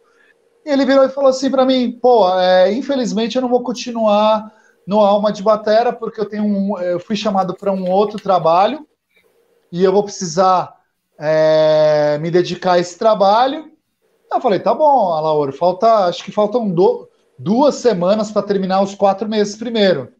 E 0.65 0.71
ele 0.71 0.85
virou 0.85 1.05
e 1.05 1.11
falou 1.11 1.31
assim 1.31 1.51
para 1.51 1.65
mim: 1.65 1.93
pô, 1.93 2.29
é, 2.39 2.73
infelizmente 2.73 3.37
eu 3.37 3.43
não 3.43 3.49
vou 3.49 3.63
continuar 3.63 4.53
no 4.87 5.01
Alma 5.01 5.33
de 5.33 5.43
Batera, 5.43 5.93
porque 5.93 6.21
eu 6.21 6.29
tenho 6.29 6.45
um, 6.45 6.79
eu 6.79 6.99
fui 6.99 7.15
chamado 7.15 7.55
para 7.55 7.71
um 7.71 7.91
outro 7.91 8.19
trabalho 8.19 8.87
e 9.71 9.85
eu 9.85 9.93
vou 9.93 10.03
precisar 10.03 10.75
é, 11.19 12.19
me 12.19 12.31
dedicar 12.31 12.73
a 12.73 12.79
esse 12.79 12.99
trabalho. 12.99 13.71
Eu 14.31 14.41
falei, 14.41 14.59
tá 14.59 14.75
bom, 14.75 15.13
Alaor, 15.13 15.53
falta, 15.53 16.07
acho 16.07 16.25
que 16.25 16.33
faltam 16.33 16.69
do, 16.69 17.09
duas 17.39 17.77
semanas 17.77 18.31
para 18.31 18.43
terminar 18.47 18.83
os 18.83 18.95
quatro 18.95 19.29
meses 19.29 19.57
primeiro. 19.57 20.13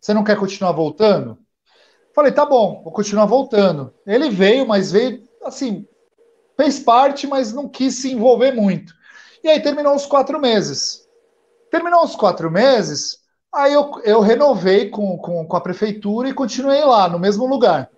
Você 0.00 0.12
não 0.12 0.24
quer 0.24 0.36
continuar 0.36 0.72
voltando? 0.72 1.38
Falei, 2.14 2.30
tá 2.30 2.44
bom, 2.44 2.82
vou 2.84 2.92
continuar 2.92 3.26
voltando. 3.26 3.92
Ele 4.06 4.28
veio, 4.30 4.66
mas 4.66 4.92
veio 4.92 5.22
assim, 5.42 5.86
fez 6.56 6.78
parte, 6.78 7.26
mas 7.26 7.52
não 7.52 7.68
quis 7.68 7.96
se 7.96 8.12
envolver 8.12 8.52
muito. 8.52 8.94
E 9.42 9.48
aí 9.48 9.60
terminou 9.60 9.94
os 9.94 10.06
quatro 10.06 10.40
meses. 10.40 11.06
Terminou 11.70 12.04
os 12.04 12.14
quatro 12.14 12.50
meses, 12.50 13.18
aí 13.52 13.72
eu, 13.72 13.90
eu 14.04 14.20
renovei 14.20 14.90
com, 14.90 15.18
com, 15.18 15.44
com 15.44 15.56
a 15.56 15.60
prefeitura 15.60 16.28
e 16.28 16.34
continuei 16.34 16.84
lá, 16.84 17.08
no 17.08 17.18
mesmo 17.18 17.46
lugar. 17.46 17.90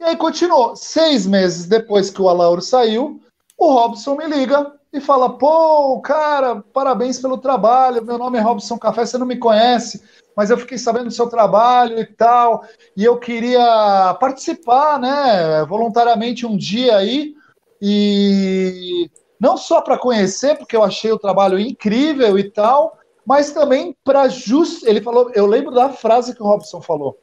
E 0.00 0.04
aí 0.04 0.16
continuou. 0.16 0.76
Seis 0.76 1.26
meses 1.26 1.66
depois 1.66 2.10
que 2.10 2.22
o 2.22 2.28
Alauro 2.28 2.62
saiu, 2.62 3.20
o 3.56 3.72
Robson 3.72 4.14
me 4.14 4.26
liga 4.26 4.72
e 4.92 5.00
fala: 5.00 5.36
pô, 5.36 6.00
cara, 6.00 6.62
parabéns 6.72 7.18
pelo 7.18 7.38
trabalho. 7.38 8.04
Meu 8.04 8.18
nome 8.18 8.38
é 8.38 8.40
Robson 8.40 8.78
Café, 8.78 9.04
você 9.04 9.18
não 9.18 9.26
me 9.26 9.36
conhece, 9.36 10.02
mas 10.36 10.50
eu 10.50 10.58
fiquei 10.58 10.78
sabendo 10.78 11.06
do 11.06 11.10
seu 11.10 11.28
trabalho 11.28 11.98
e 11.98 12.06
tal. 12.06 12.64
E 12.96 13.04
eu 13.04 13.18
queria 13.18 14.16
participar, 14.20 14.98
né, 15.00 15.64
voluntariamente 15.66 16.46
um 16.46 16.56
dia 16.56 16.96
aí. 16.96 17.34
E, 17.80 19.10
não 19.40 19.56
só 19.56 19.80
para 19.80 19.98
conhecer, 19.98 20.56
porque 20.56 20.76
eu 20.76 20.82
achei 20.82 21.12
o 21.12 21.18
trabalho 21.18 21.58
incrível 21.58 22.38
e 22.38 22.50
tal, 22.50 22.98
mas 23.24 23.52
também 23.52 23.96
para 24.04 24.28
just. 24.28 24.82
Ele 24.84 25.00
falou, 25.00 25.30
eu 25.34 25.46
lembro 25.46 25.72
da 25.72 25.90
frase 25.90 26.34
que 26.34 26.42
o 26.42 26.46
Robson 26.46 26.80
falou. 26.80 27.16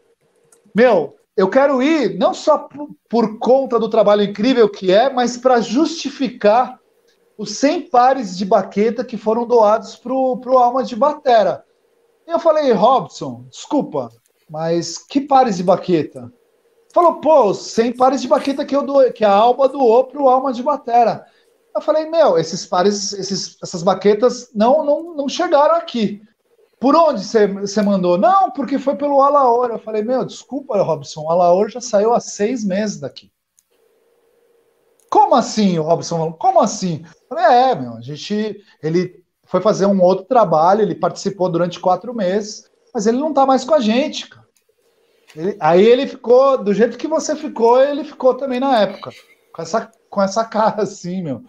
Meu, 0.73 1.15
eu 1.35 1.49
quero 1.49 1.83
ir 1.83 2.17
não 2.17 2.33
só 2.33 2.57
por, 2.57 2.89
por 3.09 3.39
conta 3.39 3.79
do 3.79 3.89
trabalho 3.89 4.23
incrível 4.23 4.69
que 4.69 4.91
é, 4.91 5.09
mas 5.09 5.37
para 5.37 5.59
justificar 5.59 6.79
os 7.37 7.51
100 7.57 7.89
pares 7.89 8.37
de 8.37 8.45
baqueta 8.45 9.03
que 9.03 9.17
foram 9.17 9.45
doados 9.45 9.95
para 9.95 10.13
o 10.13 10.57
Alma 10.57 10.83
de 10.83 10.95
Batera. 10.95 11.65
E 12.25 12.31
eu 12.31 12.39
falei, 12.39 12.71
Robson, 12.71 13.45
desculpa, 13.49 14.09
mas 14.49 14.97
que 14.97 15.19
pares 15.19 15.57
de 15.57 15.63
baqueta? 15.63 16.31
Falou, 16.93 17.15
pô, 17.15 17.53
100 17.53 17.97
pares 17.97 18.21
de 18.21 18.27
baqueta 18.27 18.63
que, 18.63 18.75
eu 18.75 18.83
doei, 18.83 19.11
que 19.11 19.25
a 19.25 19.31
Alba 19.31 19.67
doou 19.67 20.05
para 20.05 20.21
o 20.21 20.29
Alma 20.29 20.53
de 20.53 20.63
Batera. 20.63 21.25
Eu 21.75 21.81
falei, 21.81 22.05
meu, 22.09 22.37
esses 22.37 22.65
pares, 22.65 23.11
esses, 23.11 23.57
essas 23.61 23.83
baquetas 23.83 24.49
não, 24.55 24.85
não, 24.85 25.13
não 25.13 25.27
chegaram 25.27 25.75
aqui. 25.75 26.21
Por 26.85 26.95
onde 26.95 27.25
você 27.25 27.81
mandou? 27.81 28.15
Não, 28.15 28.51
porque 28.51 28.77
foi 28.77 28.95
pelo 28.95 29.19
Alaor. 29.19 29.71
Eu 29.71 29.79
falei, 29.79 30.03
meu, 30.03 30.23
desculpa, 30.23 30.79
Robson, 30.83 31.23
o 31.23 31.31
Alaor 31.31 31.67
já 31.67 31.81
saiu 31.81 32.13
há 32.13 32.19
seis 32.19 32.63
meses 32.63 32.99
daqui. 32.99 33.31
Como 35.09 35.33
assim, 35.33 35.79
Robson? 35.79 36.31
Como 36.33 36.59
assim? 36.59 37.03
Falei, 37.27 37.43
é, 37.43 37.73
meu, 37.73 37.93
a 37.93 38.01
gente. 38.01 38.63
Ele 38.83 39.19
foi 39.45 39.61
fazer 39.61 39.87
um 39.87 39.99
outro 39.99 40.25
trabalho, 40.25 40.83
ele 40.83 40.93
participou 40.93 41.49
durante 41.49 41.79
quatro 41.79 42.13
meses, 42.13 42.69
mas 42.93 43.07
ele 43.07 43.17
não 43.17 43.33
tá 43.33 43.47
mais 43.47 43.65
com 43.65 43.73
a 43.73 43.79
gente, 43.79 44.29
cara. 44.29 44.45
Ele, 45.35 45.57
aí 45.59 45.83
ele 45.83 46.05
ficou, 46.05 46.63
do 46.63 46.71
jeito 46.71 46.99
que 46.99 47.07
você 47.07 47.35
ficou, 47.35 47.81
ele 47.81 48.03
ficou 48.03 48.35
também 48.35 48.59
na 48.59 48.81
época. 48.81 49.09
Com 49.51 49.61
essa, 49.63 49.91
com 50.07 50.21
essa 50.21 50.45
cara 50.45 50.83
assim, 50.83 51.23
meu. 51.23 51.41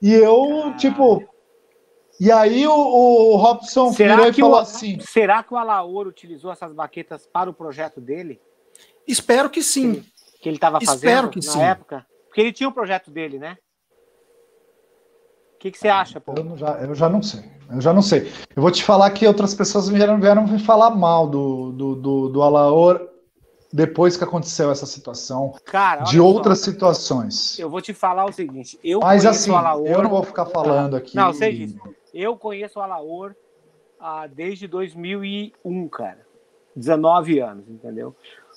E 0.00 0.14
eu, 0.14 0.72
tipo. 0.76 1.20
E 2.20 2.32
aí 2.32 2.66
o, 2.66 2.72
o 2.72 3.36
Robson 3.36 3.92
será 3.92 4.32
que 4.32 4.40
falou 4.40 4.56
o, 4.56 4.60
assim. 4.60 4.98
Será 5.00 5.42
que 5.42 5.54
o 5.54 5.56
Alaor 5.56 6.06
utilizou 6.06 6.50
essas 6.50 6.72
baquetas 6.72 7.26
para 7.26 7.48
o 7.48 7.54
projeto 7.54 8.00
dele? 8.00 8.40
Espero 9.06 9.48
que 9.48 9.62
sim. 9.62 10.04
Que 10.42 10.48
ele 10.48 10.56
estava 10.56 10.80
fazendo 10.80 10.96
Espero 10.96 11.28
que 11.30 11.44
na 11.46 11.52
sim. 11.52 11.62
época? 11.62 12.06
Porque 12.26 12.40
ele 12.40 12.52
tinha 12.52 12.68
o 12.68 12.72
projeto 12.72 13.10
dele, 13.10 13.38
né? 13.38 13.56
O 15.54 15.58
que, 15.58 15.70
que 15.72 15.78
você 15.78 15.88
acha, 15.88 16.20
pô? 16.20 16.34
Eu, 16.36 16.44
não- 16.44 16.56
já, 16.56 16.72
eu 16.80 16.94
já 16.94 17.08
não 17.08 17.22
sei. 17.22 17.42
Eu 17.70 17.80
já 17.80 17.92
não 17.92 18.02
sei. 18.02 18.32
Eu 18.54 18.62
vou 18.62 18.70
te 18.70 18.82
falar 18.84 19.10
que 19.10 19.26
outras 19.26 19.54
pessoas 19.54 19.88
vieram, 19.88 20.20
vieram 20.20 20.46
me 20.46 20.58
falar 20.58 20.90
mal 20.90 21.26
do, 21.26 21.72
do, 21.72 21.94
do, 21.96 22.28
do 22.28 22.42
Alaor 22.42 23.08
depois 23.72 24.16
que 24.16 24.24
aconteceu 24.24 24.70
essa 24.70 24.86
situação, 24.86 25.54
Cara, 25.64 26.04
de 26.04 26.18
olha 26.18 26.30
só, 26.30 26.36
outras 26.36 26.60
situações. 26.60 27.58
Eu 27.58 27.68
vou 27.68 27.82
te 27.82 27.92
falar 27.92 28.24
o 28.24 28.32
seguinte. 28.32 28.78
Eu 28.82 29.00
Mas 29.00 29.26
assim, 29.26 29.50
o 29.50 29.56
Alaor. 29.56 29.86
eu 29.86 30.02
não 30.02 30.08
vou 30.10 30.22
ficar 30.22 30.46
falando 30.46 30.96
aqui. 30.96 31.14
Não, 31.14 31.32
sei 31.34 31.54
disso. 31.54 31.78
Eu 32.18 32.36
conheço 32.36 32.80
o 32.80 32.82
Alaor 32.82 33.32
ah, 34.00 34.26
desde 34.26 34.66
2001, 34.66 35.88
cara. 35.88 36.26
19 36.74 37.38
anos, 37.38 37.68
entendeu? 37.68 38.14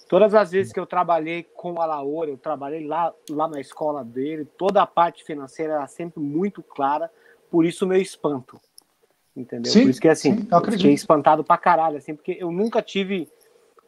Todas 0.10 0.34
as 0.34 0.50
vezes 0.52 0.74
que 0.74 0.80
eu 0.80 0.86
trabalhei 0.88 1.44
com 1.44 1.74
o 1.74 1.82
Alaor, 1.82 2.28
eu 2.28 2.38
trabalhei 2.38 2.88
lá, 2.88 3.14
lá 3.30 3.48
na 3.48 3.60
escola 3.60 4.04
dele, 4.04 4.46
toda 4.58 4.82
a 4.82 4.88
parte 4.88 5.24
financeira 5.24 5.74
era 5.74 5.88
sempre 5.88 6.20
muito 6.20 6.64
clara, 6.64 7.12
por 7.52 7.64
isso 7.64 7.86
o 7.86 7.88
meu 7.88 8.02
espanto. 8.02 8.60
Entendeu? 9.36 9.72
Sim, 9.72 9.84
por 9.84 9.90
isso 9.92 10.02
que 10.02 10.08
assim, 10.08 10.38
sim, 10.38 10.48
eu 10.52 10.72
fiquei 10.72 10.94
espantado 10.94 11.44
pra 11.44 11.58
caralho, 11.58 11.98
assim, 11.98 12.16
porque 12.16 12.38
eu 12.40 12.52
nunca 12.52 12.82
tive 12.82 13.30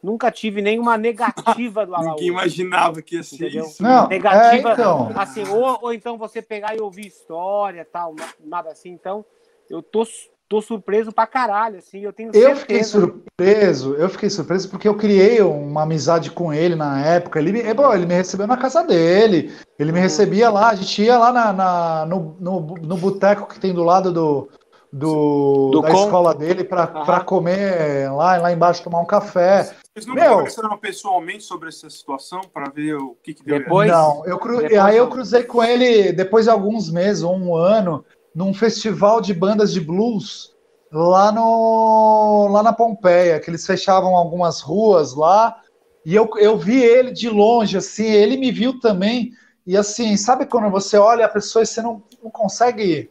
nunca 0.02 0.30
tive 0.30 0.62
nenhuma 0.62 0.98
negativa 0.98 1.84
do 1.86 1.96
Alaor. 1.96 2.12
Ninguém 2.12 2.28
imaginava 2.28 3.02
que 3.02 3.16
ia 3.16 3.24
ser 3.24 3.36
Entendeu? 3.48 3.66
isso. 3.66 3.82
Não, 3.82 4.08
negativa, 4.08 4.70
é, 4.70 4.74
então. 4.74 5.10
assim, 5.16 5.44
ou, 5.48 5.80
ou 5.82 5.94
então 5.94 6.18
você 6.18 6.42
pegar 6.44 6.76
e 6.76 6.82
ouvir 6.82 7.08
história, 7.08 7.88
tal, 7.92 8.14
na- 8.14 8.34
nada 8.40 8.70
assim. 8.72 8.90
Então, 8.90 9.26
eu 9.70 9.82
tô, 9.82 10.04
tô 10.50 10.62
surpreso 10.62 11.12
pra 11.12 11.26
caralho, 11.28 11.78
assim, 11.78 12.00
eu 12.02 12.14
tenho 12.14 12.32
Eu 12.34 12.56
fiquei 12.56 12.84
certeza. 12.84 13.00
surpreso, 13.00 13.94
eu 13.96 14.10
fiquei 14.10 14.30
surpreso 14.30 14.70
porque 14.70 14.88
eu 14.88 14.96
criei 14.96 15.42
uma 15.42 15.84
amizade 15.84 16.32
com 16.32 16.54
ele 16.54 16.76
na 16.76 17.04
época. 17.06 17.40
Ele 17.40 17.52
me, 17.52 17.62
é, 17.62 17.74
bom, 17.74 17.92
ele 17.94 18.06
me 18.06 18.14
recebeu 18.14 18.46
na 18.48 18.58
casa 18.58 18.84
dele, 18.84 19.52
ele 19.80 19.90
Uhum. 19.90 19.96
me 19.96 20.02
recebia 20.02 20.50
lá, 20.50 20.70
a 20.70 20.76
gente 20.76 21.02
ia 21.02 21.18
lá 21.18 21.32
na, 21.32 21.54
na- 21.54 22.06
no, 22.06 22.36
no, 22.40 22.60
no 22.82 22.98
boteco 22.98 23.48
que 23.48 23.60
tem 23.60 23.74
do 23.74 23.84
lado 23.84 24.12
do, 24.12 24.50
do, 24.92 25.72
Do 25.72 25.82
da 25.82 25.90
com- 25.92 26.04
escola 26.06 26.36
dele 26.36 26.64
para 26.64 27.22
comer 27.22 28.12
lá, 28.12 28.38
lá 28.38 28.52
embaixo 28.52 28.84
tomar 28.84 29.00
um 29.02 29.06
café. 29.06 29.64
Vocês 29.96 30.06
não 30.06 30.14
Meu. 30.16 30.38
conversaram 30.38 30.78
pessoalmente 30.78 31.44
sobre 31.44 31.70
essa 31.70 31.90
situação 31.90 32.42
para 32.54 32.70
ver 32.70 32.96
o 32.96 33.16
que, 33.24 33.34
que 33.34 33.44
deu 33.44 33.60
Depois- 33.60 33.90
Não, 33.92 34.24
eu 34.26 34.38
cru... 34.38 34.58
depois 34.58 34.78
aí 34.80 34.98
eu 34.98 35.08
cruzei 35.10 35.44
com 35.44 35.64
ele 35.64 36.12
depois 36.14 36.46
de 36.46 36.52
alguns 36.52 36.92
meses, 36.92 37.24
ou 37.24 37.36
um 37.36 37.56
ano, 37.56 38.04
num 38.36 38.54
festival 38.54 39.22
de 39.22 39.34
bandas 39.34 39.72
de 39.72 39.80
blues 39.80 40.54
lá 40.92 41.32
no 41.32 42.48
lá 42.50 42.62
na 42.62 42.72
Pompeia, 42.74 43.40
que 43.40 43.50
eles 43.50 43.66
fechavam 43.66 44.16
algumas 44.16 44.62
ruas 44.62 45.16
lá, 45.16 45.60
e 46.06 46.14
eu, 46.14 46.30
eu 46.38 46.58
vi 46.58 46.84
ele 46.84 47.12
de 47.12 47.30
longe, 47.30 47.78
assim, 47.78 48.06
ele 48.06 48.38
me 48.38 48.52
viu 48.52 48.80
também, 48.80 49.32
e 49.66 49.76
assim, 49.78 50.16
sabe 50.18 50.46
quando 50.46 50.70
você 50.70 50.98
olha 50.98 51.26
a 51.26 51.30
pessoa 51.30 51.64
e 51.64 51.66
você 51.66 51.82
não, 51.82 52.04
não 52.22 52.30
consegue. 52.30 53.10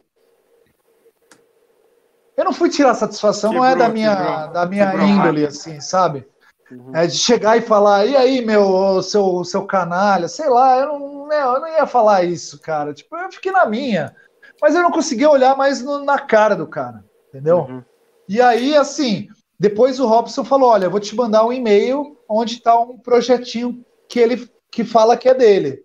Eu 2.37 2.45
não 2.45 2.53
fui 2.53 2.69
tirar 2.69 2.93
satisfação, 2.95 3.53
não 3.53 3.65
é 3.65 3.69
Quebrou, 3.69 3.87
da 3.87 3.93
minha, 3.93 4.15
quebrou. 4.15 4.53
da 4.53 4.65
minha 4.65 4.85
Quebrou 4.91 5.07
índole, 5.07 5.41
rápido. 5.41 5.47
assim, 5.47 5.79
sabe? 5.81 6.27
Uhum. 6.71 6.95
É 6.95 7.05
de 7.05 7.17
chegar 7.17 7.57
e 7.57 7.61
falar, 7.61 8.05
e 8.05 8.15
aí, 8.15 8.43
meu, 8.43 9.01
seu, 9.03 9.43
seu 9.43 9.65
canalha, 9.65 10.27
sei 10.27 10.49
lá, 10.49 10.77
eu 10.79 10.87
não, 10.87 11.27
né, 11.27 11.41
eu 11.41 11.59
não 11.59 11.67
ia 11.67 11.85
falar 11.85 12.23
isso, 12.23 12.59
cara. 12.59 12.93
Tipo, 12.93 13.15
eu 13.17 13.31
fiquei 13.31 13.51
na 13.51 13.65
minha. 13.65 14.15
Mas 14.63 14.75
eu 14.75 14.81
não 14.81 14.91
conseguia 14.91 15.29
olhar 15.29 15.57
mais 15.57 15.81
no- 15.83 16.05
na 16.05 16.17
cara 16.17 16.55
do 16.55 16.65
cara, 16.65 17.03
entendeu? 17.27 17.65
Uhum. 17.69 17.83
E 18.29 18.41
aí, 18.41 18.77
assim, 18.77 19.27
depois 19.59 19.99
o 19.99 20.07
Robson 20.07 20.45
falou: 20.45 20.69
olha, 20.69 20.89
vou 20.89 21.01
te 21.01 21.13
mandar 21.13 21.45
um 21.45 21.51
e-mail 21.51 22.17
onde 22.29 22.53
está 22.53 22.79
um 22.79 22.97
projetinho 22.97 23.83
que 24.07 24.21
ele 24.21 24.49
que 24.71 24.85
fala 24.85 25.17
que 25.17 25.27
é 25.27 25.33
dele. 25.33 25.83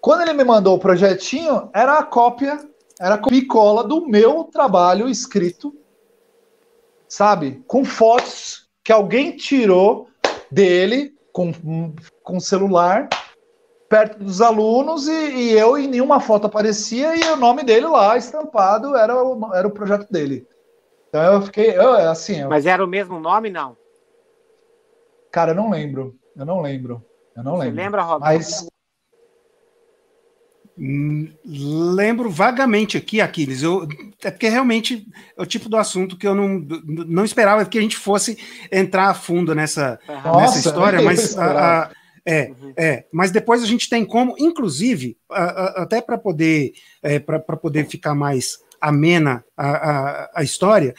Quando 0.00 0.22
ele 0.22 0.32
me 0.32 0.42
mandou 0.42 0.74
o 0.74 0.78
projetinho, 0.78 1.68
era 1.74 1.98
a 1.98 2.02
cópia, 2.02 2.58
era 2.98 3.16
a 3.16 3.18
copia 3.18 3.40
e 3.40 3.46
cola 3.46 3.84
do 3.84 4.08
meu 4.08 4.44
trabalho 4.44 5.06
escrito, 5.06 5.76
sabe? 7.06 7.62
Com 7.66 7.84
fotos 7.84 8.70
que 8.82 8.90
alguém 8.90 9.36
tirou 9.36 10.08
dele 10.50 11.14
com, 11.30 11.52
com 12.22 12.40
celular 12.40 13.06
perto 13.94 14.18
dos 14.24 14.40
alunos 14.40 15.06
e, 15.06 15.12
e 15.12 15.52
eu 15.52 15.78
em 15.78 15.86
nenhuma 15.86 16.18
foto 16.18 16.48
aparecia 16.48 17.14
e 17.14 17.22
o 17.30 17.36
nome 17.36 17.62
dele 17.62 17.86
lá 17.86 18.16
estampado 18.16 18.96
era 18.96 19.14
o, 19.22 19.54
era 19.54 19.68
o 19.68 19.70
projeto 19.70 20.10
dele. 20.10 20.44
Então 21.08 21.34
eu 21.34 21.42
fiquei, 21.42 21.78
eu, 21.78 21.92
assim, 22.10 22.40
eu- 22.40 22.48
Mas 22.48 22.66
era 22.66 22.84
o 22.84 22.88
mesmo 22.88 23.20
nome, 23.20 23.50
não? 23.50 23.76
cara, 25.30 25.52
eu 25.52 25.54
não 25.54 25.70
lembro, 25.70 26.12
eu 26.36 26.44
não 26.44 26.60
lembro, 26.60 27.04
eu 27.36 27.44
não 27.44 27.52
Você 27.56 27.64
lembro. 27.66 27.76
lembra, 27.76 28.02
Robson? 28.02 28.24
Mas 28.24 28.66
Hum, 30.76 31.32
Lembro 31.44 32.28
vagamente 32.28 32.96
aqui, 32.96 33.20
Aquiles. 33.20 33.62
Eu, 33.62 33.86
é 34.24 34.30
porque 34.32 34.48
realmente 34.48 35.06
é 35.38 35.40
o 35.40 35.46
tipo 35.46 35.68
do 35.68 35.76
assunto 35.76 36.18
que 36.18 36.26
eu 36.26 36.34
não, 36.34 36.48
não 36.84 37.24
esperava 37.24 37.64
que 37.64 37.78
a 37.78 37.80
gente 37.80 37.96
fosse 37.96 38.36
entrar 38.72 39.08
a 39.08 39.14
fundo 39.14 39.54
nessa. 39.54 40.00
Nossa, 40.08 40.36
nessa 40.36 40.58
história, 40.58 41.00
mas 41.00 41.20
esperava. 41.30 41.60
a- 41.60 41.82
a- 41.84 41.90
é, 42.26 42.48
Uhum. 42.50 42.72
é, 42.76 43.04
mas 43.12 43.30
depois 43.30 43.62
a 43.62 43.66
gente 43.66 43.88
tem 43.88 44.04
como, 44.04 44.34
inclusive, 44.38 45.16
a- 45.30 45.42
a- 45.44 45.82
até 45.82 46.00
para 46.00 46.16
poder 46.16 46.72
é, 47.02 47.18
para 47.18 47.38
poder 47.40 47.86
ficar 47.86 48.14
mais 48.14 48.58
amena 48.80 49.44
a, 49.56 49.68
a, 49.70 50.30
a 50.36 50.42
história, 50.42 50.94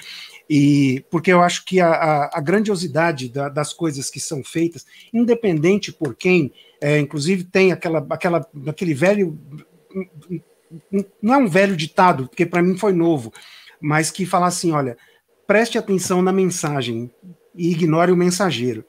e 0.49 1.03
porque 1.10 1.31
eu 1.31 1.41
acho 1.41 1.65
que 1.65 1.80
a, 1.80 2.30
a, 2.34 2.39
grandiosidade 2.41 3.30
da- 3.30 3.49
das 3.49 3.73
coisas 3.73 4.10
que 4.10 4.19
são 4.19 4.43
feitas, 4.43 4.85
independente 5.14 5.91
por 5.91 6.15
quem, 6.15 6.52
é, 6.81 6.99
inclusive 6.99 7.43
tem 7.43 7.72
aquela, 7.72 8.06
aquela, 8.10 8.47
aquele 8.68 8.93
velho, 8.93 9.38
não 11.22 11.34
é 11.34 11.38
um 11.38 11.47
velho 11.47 11.76
ditado, 11.76 12.27
porque 12.27 12.45
para 12.45 12.61
mim 12.61 12.77
foi 12.77 12.93
novo, 12.93 13.31
mas 13.80 14.11
que 14.11 14.26
fala 14.26 14.47
assim, 14.47 14.72
olha, 14.72 14.97
preste 15.47 15.77
atenção 15.77 16.22
na 16.22 16.31
mensagem 16.31 17.11
e 17.56 17.72
ignore 17.72 18.11
o 18.11 18.15
mensageiro. 18.18 18.84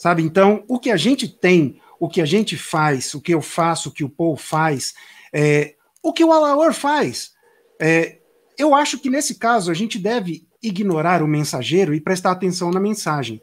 Sabe? 0.00 0.22
Então, 0.22 0.64
o 0.66 0.78
que 0.78 0.90
a 0.90 0.96
gente 0.96 1.28
tem, 1.28 1.78
o 1.98 2.08
que 2.08 2.22
a 2.22 2.24
gente 2.24 2.56
faz, 2.56 3.12
o 3.12 3.20
que 3.20 3.34
eu 3.34 3.42
faço, 3.42 3.90
o 3.90 3.92
que 3.92 4.02
o 4.02 4.08
Paul 4.08 4.34
faz, 4.34 4.94
é, 5.30 5.74
o 6.02 6.10
que 6.10 6.24
o 6.24 6.32
Alaor 6.32 6.72
faz, 6.72 7.32
é, 7.78 8.16
eu 8.56 8.74
acho 8.74 8.98
que 8.98 9.10
nesse 9.10 9.34
caso 9.34 9.70
a 9.70 9.74
gente 9.74 9.98
deve 9.98 10.46
ignorar 10.62 11.22
o 11.22 11.28
mensageiro 11.28 11.92
e 11.92 12.00
prestar 12.00 12.30
atenção 12.30 12.70
na 12.70 12.80
mensagem. 12.80 13.42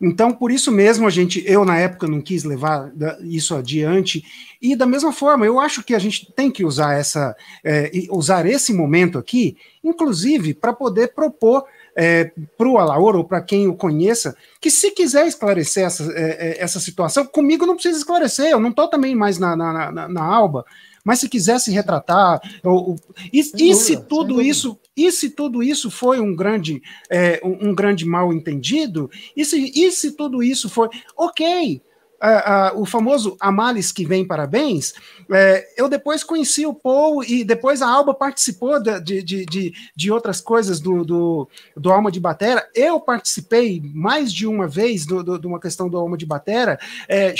Então, 0.00 0.32
por 0.32 0.52
isso 0.52 0.70
mesmo, 0.70 1.04
a 1.04 1.10
gente, 1.10 1.42
eu 1.44 1.64
na 1.64 1.76
época 1.76 2.06
não 2.06 2.20
quis 2.20 2.44
levar 2.44 2.92
isso 3.22 3.52
adiante, 3.52 4.24
e 4.60 4.76
da 4.76 4.86
mesma 4.86 5.12
forma, 5.12 5.44
eu 5.44 5.58
acho 5.58 5.82
que 5.82 5.96
a 5.96 5.98
gente 5.98 6.32
tem 6.32 6.48
que 6.48 6.64
usar 6.64 6.94
essa, 6.94 7.36
é, 7.64 7.90
usar 8.08 8.46
esse 8.46 8.72
momento 8.72 9.18
aqui, 9.18 9.56
inclusive 9.82 10.54
para 10.54 10.72
poder 10.72 11.12
propor 11.12 11.64
para 12.56 12.68
o 12.68 12.78
Alaor 12.78 13.16
ou 13.16 13.24
para 13.24 13.42
quem 13.42 13.68
o 13.68 13.74
conheça, 13.74 14.36
que 14.60 14.70
se 14.70 14.90
quiser 14.92 15.26
esclarecer 15.26 15.84
essa, 15.84 16.04
é, 16.12 16.50
é, 16.50 16.62
essa 16.62 16.80
situação, 16.80 17.26
comigo 17.26 17.66
não 17.66 17.74
precisa 17.74 17.98
esclarecer, 17.98 18.46
eu 18.46 18.60
não 18.60 18.70
estou 18.70 18.88
também 18.88 19.14
mais 19.14 19.38
na, 19.38 19.54
na, 19.56 19.92
na, 19.92 20.08
na 20.08 20.22
Alba, 20.22 20.64
mas 21.04 21.18
se 21.18 21.28
quisesse 21.28 21.70
retratar, 21.70 22.40
ou, 22.62 22.96
e, 23.32 23.40
e 23.40 23.74
se 23.74 23.96
tudo 23.96 24.40
isso, 24.40 24.78
e 24.96 25.10
se 25.10 25.30
tudo 25.30 25.62
isso 25.62 25.90
foi 25.90 26.20
um 26.20 26.34
grande, 26.34 26.80
é, 27.10 27.40
um, 27.44 27.70
um, 27.70 27.74
grande 27.74 28.04
mal 28.04 28.32
entendido, 28.32 29.10
e 29.36 29.44
se, 29.44 29.72
e 29.74 29.90
se 29.90 30.12
tudo 30.12 30.42
isso 30.42 30.68
foi, 30.68 30.88
ok, 31.16 31.82
uh, 32.22 32.76
uh, 32.76 32.80
o 32.80 32.86
famoso 32.86 33.36
Amalis 33.40 33.90
que 33.90 34.04
vem 34.04 34.24
parabéns, 34.24 34.94
é, 35.30 35.66
eu 35.76 35.88
depois 35.88 36.22
conheci 36.22 36.66
o 36.66 36.74
Paul 36.74 37.24
e 37.24 37.42
depois 37.42 37.80
a 37.80 37.88
Alba 37.88 38.12
participou 38.12 38.80
de, 38.80 39.00
de, 39.00 39.44
de, 39.46 39.72
de 39.96 40.12
outras 40.12 40.40
coisas 40.40 40.78
do, 40.78 41.04
do, 41.04 41.48
do, 41.76 41.90
Alma 41.90 42.12
de 42.12 42.20
Batera. 42.20 42.66
Eu 42.74 43.00
participei 43.00 43.80
mais 43.94 44.32
de 44.32 44.46
uma 44.46 44.68
vez 44.68 45.06
de 45.06 45.46
uma 45.46 45.58
questão 45.58 45.88
do 45.88 45.96
Alma 45.96 46.16
de 46.16 46.26
Batera. 46.26 46.78
É, 47.08 47.34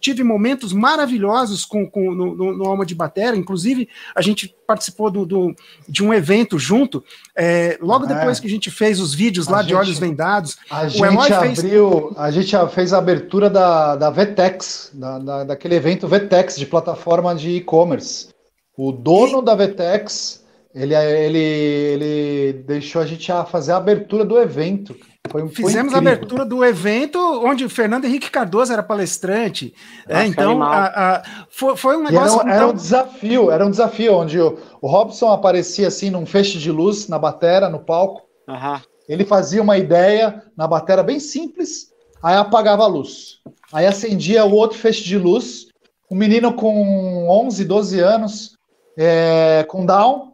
tive 0.00 0.24
momentos 0.24 0.72
maravilhosos 0.72 1.64
com, 1.64 1.88
com 1.88 2.12
no, 2.12 2.34
no, 2.34 2.56
no, 2.56 2.64
Alma 2.64 2.84
de 2.84 2.94
Batera. 2.94 3.36
Inclusive, 3.36 3.88
a 4.14 4.20
gente 4.20 4.54
participou 4.66 5.10
do, 5.10 5.24
do 5.24 5.54
de 5.88 6.02
um 6.02 6.12
evento 6.12 6.58
junto. 6.58 7.04
É, 7.36 7.78
logo 7.80 8.04
é. 8.06 8.08
depois 8.08 8.40
que 8.40 8.48
a 8.48 8.50
gente 8.50 8.70
fez 8.70 8.98
os 8.98 9.14
vídeos 9.14 9.46
lá 9.46 9.58
gente, 9.58 9.68
de 9.68 9.74
olhos 9.74 9.98
vendados, 9.98 10.58
a 10.68 10.88
gente 10.88 11.32
abriu, 11.32 12.08
fez... 12.08 12.18
a 12.18 12.30
gente 12.32 12.74
fez 12.74 12.92
a 12.92 12.98
abertura 12.98 13.48
da, 13.48 13.85
da 13.94 14.10
Vetex, 14.10 14.90
da, 14.94 15.18
da, 15.18 15.44
daquele 15.44 15.76
evento 15.76 16.08
Vetex 16.08 16.56
de 16.56 16.66
plataforma 16.66 17.34
de 17.34 17.50
e-commerce. 17.50 18.28
O 18.76 18.90
dono 18.90 19.40
da 19.40 19.54
Vetex, 19.54 20.44
ele, 20.74 20.94
ele, 20.94 21.38
ele 21.38 22.52
deixou 22.66 23.00
a 23.00 23.06
gente 23.06 23.30
fazer 23.50 23.72
a 23.72 23.76
abertura 23.76 24.24
do 24.24 24.38
evento. 24.38 24.96
Foi, 25.30 25.48
Fizemos 25.48 25.94
a 25.94 25.98
abertura 25.98 26.44
do 26.44 26.64
evento 26.64 27.18
onde 27.44 27.64
o 27.64 27.70
Fernando 27.70 28.04
Henrique 28.04 28.30
Cardoso 28.30 28.72
era 28.72 28.82
palestrante. 28.82 29.74
é, 30.08 30.26
então, 30.26 30.62
a, 30.62 30.86
a, 30.86 31.22
foi, 31.50 31.76
foi 31.76 31.96
um 31.96 32.02
negócio. 32.02 32.40
Era, 32.42 32.54
era, 32.54 32.66
um 32.68 32.74
desafio, 32.74 33.50
era 33.50 33.66
um 33.66 33.70
desafio 33.70 34.14
onde 34.14 34.40
o, 34.40 34.58
o 34.80 34.88
Robson 34.88 35.30
aparecia 35.30 35.88
assim 35.88 36.10
num 36.10 36.26
feixe 36.26 36.58
de 36.58 36.70
luz 36.70 37.08
na 37.08 37.18
batera, 37.18 37.68
no 37.68 37.80
palco. 37.80 38.22
Uhum. 38.48 38.80
Ele 39.08 39.24
fazia 39.24 39.62
uma 39.62 39.78
ideia 39.78 40.42
na 40.56 40.66
batera 40.66 41.02
bem 41.02 41.20
simples, 41.20 41.88
aí 42.22 42.36
apagava 42.36 42.84
a 42.84 42.88
luz. 42.88 43.40
Aí 43.72 43.86
acendia 43.86 44.44
o 44.44 44.52
outro 44.52 44.78
feixe 44.78 45.04
de 45.04 45.18
luz. 45.18 45.66
Um 46.10 46.16
menino 46.16 46.52
com 46.52 47.28
11, 47.28 47.64
12 47.64 48.00
anos, 48.00 48.56
é, 48.96 49.64
com 49.68 49.84
Down, 49.84 50.32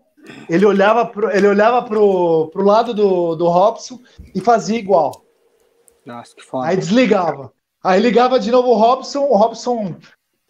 ele 0.48 0.66
olhava 0.66 1.06
pro, 1.06 1.30
ele 1.30 1.46
olhava 1.46 1.82
pro, 1.82 2.48
pro 2.52 2.64
lado 2.64 2.94
do, 2.94 3.34
do 3.34 3.48
Robson 3.48 3.98
e 4.34 4.40
fazia 4.40 4.78
igual. 4.78 5.24
Nossa, 6.04 6.34
que 6.34 6.42
foda. 6.42 6.68
Aí 6.68 6.76
desligava. 6.76 7.52
Aí 7.82 8.00
ligava 8.00 8.38
de 8.38 8.50
novo 8.50 8.68
o 8.68 8.74
Robson, 8.76 9.20
o 9.20 9.36
Robson, 9.36 9.96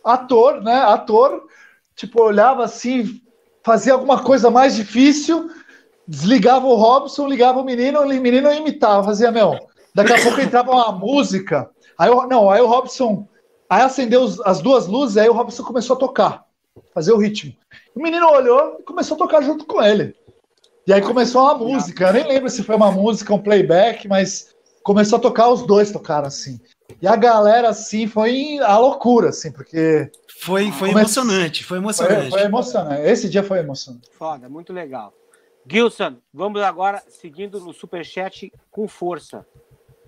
ator, 0.05 0.63
né? 0.63 0.75
Ator, 0.75 1.45
tipo, 1.95 2.23
olhava 2.23 2.65
assim, 2.65 3.21
fazia 3.65 3.95
alguma 3.95 4.23
coisa 4.23 4.51
mais 4.51 4.75
difícil, 4.75 5.49
desligava 6.07 6.67
o 6.67 6.75
Robson, 6.75 7.27
ligava 7.27 7.61
o 7.61 7.65
menino, 7.65 8.03
o 8.03 8.07
menino 8.07 8.53
imitava, 8.53 9.05
fazia, 9.05 9.31
meu. 9.31 9.59
Daqui 9.95 10.13
a 10.13 10.23
pouco 10.23 10.41
entrava 10.41 10.73
uma 10.73 10.93
música. 10.93 11.71
Aí, 12.03 12.11
não, 12.29 12.51
aí 12.51 12.61
o 12.61 12.67
Robson, 12.67 13.29
aí 13.71 13.81
acendeu 13.81 14.27
as 14.45 14.61
duas 14.61 14.89
luzes, 14.89 15.17
aí 15.17 15.29
o 15.29 15.33
Robson 15.33 15.63
começou 15.63 15.95
a 15.95 15.99
tocar, 16.01 16.45
fazer 16.93 17.13
o 17.13 17.17
ritmo. 17.17 17.55
O 17.95 18.03
menino 18.03 18.29
olhou 18.29 18.79
e 18.81 18.83
começou 18.83 19.15
a 19.15 19.19
tocar 19.19 19.41
junto 19.41 19.65
com 19.65 19.81
ele. 19.81 20.13
E 20.85 20.93
aí 20.93 21.01
começou 21.01 21.43
uma 21.43 21.55
música, 21.55 22.09
eu 22.09 22.13
nem 22.13 22.27
lembro 22.27 22.51
se 22.51 22.65
foi 22.65 22.75
uma 22.75 22.91
música, 22.91 23.33
um 23.33 23.41
playback, 23.41 24.09
mas 24.09 24.53
começou 24.83 25.17
a 25.17 25.23
tocar, 25.23 25.49
os 25.49 25.63
dois 25.63 25.93
tocaram 25.93 26.27
assim. 26.27 26.59
E 27.01 27.07
a 27.07 27.15
galera, 27.15 27.69
assim, 27.69 28.09
foi 28.09 28.59
a 28.59 28.77
loucura, 28.79 29.29
assim, 29.29 29.53
porque. 29.53 30.11
Foi, 30.41 30.73
foi 30.73 30.91
emocionante, 30.91 31.63
foi 31.63 31.79
emocionante. 31.79 32.31
Foi, 32.31 32.31
foi, 32.31 32.43
emocionante. 32.43 33.03
Esse 33.03 33.29
dia 33.29 33.45
foi 33.45 33.61
emocionante. 33.61 34.11
Foda, 34.19 34.49
muito 34.49 34.73
legal. 34.73 35.15
Gilson, 35.65 36.17
vamos 36.35 36.61
agora 36.63 37.01
seguindo 37.07 37.61
no 37.61 37.73
superchat 37.73 38.53
com 38.73 38.89
força. 38.89 39.47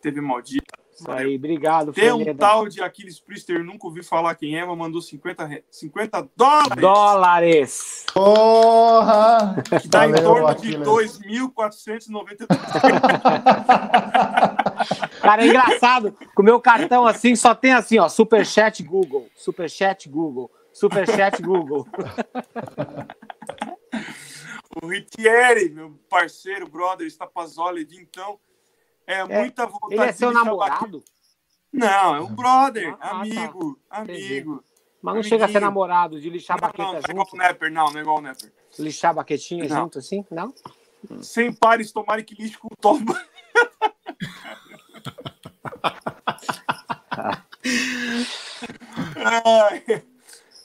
TV 0.00 0.20
Maldita. 0.20 0.79
Isso 1.00 1.10
aí, 1.10 1.36
obrigado. 1.36 1.92
Tem 1.92 2.12
um 2.12 2.34
tal 2.34 2.68
de 2.68 2.82
Aquiles 2.82 3.18
Priester, 3.18 3.64
nunca 3.64 3.86
ouvi 3.86 4.02
falar 4.02 4.34
quem 4.34 4.58
é, 4.58 4.64
mas 4.64 4.76
mandou 4.76 5.00
50, 5.00 5.62
50 5.70 6.28
dólares. 6.36 6.80
Dólares. 6.80 8.04
Porra! 8.12 9.62
Que 9.80 9.88
dá 9.88 10.00
Valeu, 10.00 10.16
em 10.16 10.22
torno 10.22 10.46
Aquiles. 10.46 11.18
de 11.18 11.24
2.492. 11.24 12.46
Cara, 15.22 15.42
é 15.42 15.46
engraçado. 15.46 16.14
Com 16.34 16.42
o 16.42 16.44
meu 16.44 16.60
cartão 16.60 17.06
assim, 17.06 17.34
só 17.34 17.54
tem 17.54 17.72
assim, 17.72 17.98
ó, 17.98 18.06
Superchat 18.08 18.82
Google, 18.82 19.26
Superchat 19.34 20.06
Google, 20.06 20.50
Superchat 20.70 21.40
Google. 21.40 21.88
o 24.82 24.86
Ritieri, 24.86 25.70
meu 25.70 25.98
parceiro, 26.10 26.68
brother, 26.68 27.06
está 27.06 27.26
Pazzoli, 27.26 27.88
então 27.92 28.38
é, 29.10 29.20
é 29.20 29.40
muita 29.40 29.66
vontade. 29.66 29.94
Ele 29.94 30.04
é 30.04 30.12
seu 30.12 30.32
namorado? 30.32 31.02
Não, 31.72 32.16
é 32.16 32.20
um 32.20 32.34
brother, 32.34 32.96
ah, 33.00 33.20
amigo, 33.20 33.78
tá. 33.88 33.98
amigo. 33.98 34.64
Mas 35.00 35.14
não 35.14 35.22
chega 35.22 35.46
a 35.46 35.48
ser 35.48 35.60
namorado, 35.60 36.20
de 36.20 36.28
lixar 36.28 36.60
não, 36.60 36.68
baqueta 36.68 36.82
não, 36.84 36.92
não 36.92 37.00
junto? 37.00 37.08
Não, 37.08 37.10
é 37.10 37.12
igual 37.12 37.28
o 37.32 37.36
Nepper, 37.36 37.72
não, 37.72 37.86
não 37.86 37.98
é 37.98 38.02
igual 38.02 38.18
o 38.18 38.20
Nepper. 38.20 38.52
Lixar 38.78 39.14
baquetinha 39.14 39.66
não. 39.68 39.76
junto 39.76 39.98
assim? 39.98 40.24
Não? 40.30 40.54
Sem 41.22 41.52
pares, 41.52 41.92
tomara 41.92 42.22
que 42.22 42.34
lixe 42.34 42.58
com 42.58 42.68
o 42.70 42.76
toba. 42.76 43.14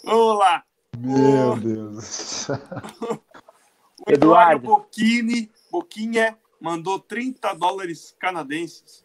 Vamos 0.03 0.38
lá. 0.38 0.63
Meu 0.97 1.51
o... 1.51 1.59
Deus. 1.59 2.49
o 2.49 4.11
Eduardo 4.11 4.67
Boquini, 4.67 5.51
Boquinha 5.72 6.38
mandou 6.65 6.99
30 6.99 7.53
dólares 7.53 8.15
canadenses. 8.19 9.03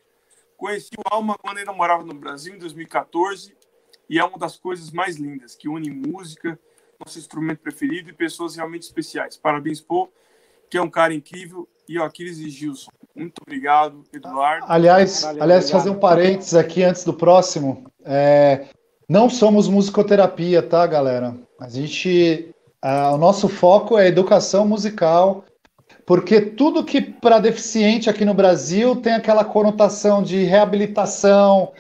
Conheci 0.57 0.93
o 0.97 1.15
Alma 1.15 1.37
quando 1.39 1.59
ele 1.59 1.71
morava 1.73 2.03
no 2.03 2.15
Brasil 2.15 2.55
em 2.55 2.59
2014 2.59 3.55
e 4.09 4.19
é 4.19 4.25
uma 4.25 4.39
das 4.39 4.57
coisas 4.57 4.91
mais 4.91 5.17
lindas, 5.17 5.55
que 5.55 5.69
une 5.69 5.91
música, 5.91 6.59
nosso 6.99 7.19
instrumento 7.19 7.59
preferido 7.59 8.09
e 8.09 8.15
pessoas 8.15 8.57
realmente 8.57 8.85
especiais. 8.85 9.37
Parabéns, 9.37 9.79
Pô, 9.79 10.09
que 10.71 10.79
é 10.79 10.83
um 10.83 10.89
cara 10.89 11.13
incrível, 11.13 11.69
e 11.87 11.99
o 11.99 12.03
Aquiles 12.03 12.39
e 12.39 12.49
Gilson. 12.49 12.91
Muito 13.15 13.43
obrigado, 13.43 14.05
Eduardo. 14.11 14.65
Aliás, 14.67 15.23
Valeu, 15.23 15.43
aliás 15.43 15.65
obrigado. 15.65 15.83
fazer 15.83 15.97
um 15.97 16.01
parênteses 16.01 16.55
aqui 16.55 16.83
antes 16.83 17.05
do 17.05 17.13
próximo. 17.13 17.93
É, 18.05 18.69
não 19.07 19.29
somos 19.29 19.69
musicoterapia, 19.69 20.63
tá, 20.63 20.87
galera? 20.87 21.37
A 21.61 21.69
gente 21.69 22.55
o 23.13 23.19
nosso 23.19 23.47
foco 23.47 23.99
é 23.99 24.07
educação 24.07 24.67
musical, 24.67 25.45
porque 26.11 26.41
tudo 26.41 26.83
que 26.83 27.01
para 27.01 27.39
deficiente 27.39 28.11
aqui 28.11 28.25
no 28.25 28.35
Brasil 28.35 28.97
tem 28.97 29.13
aquela 29.13 29.45
conotação 29.45 30.25
de 30.25 30.43
reabilitação. 30.43 31.71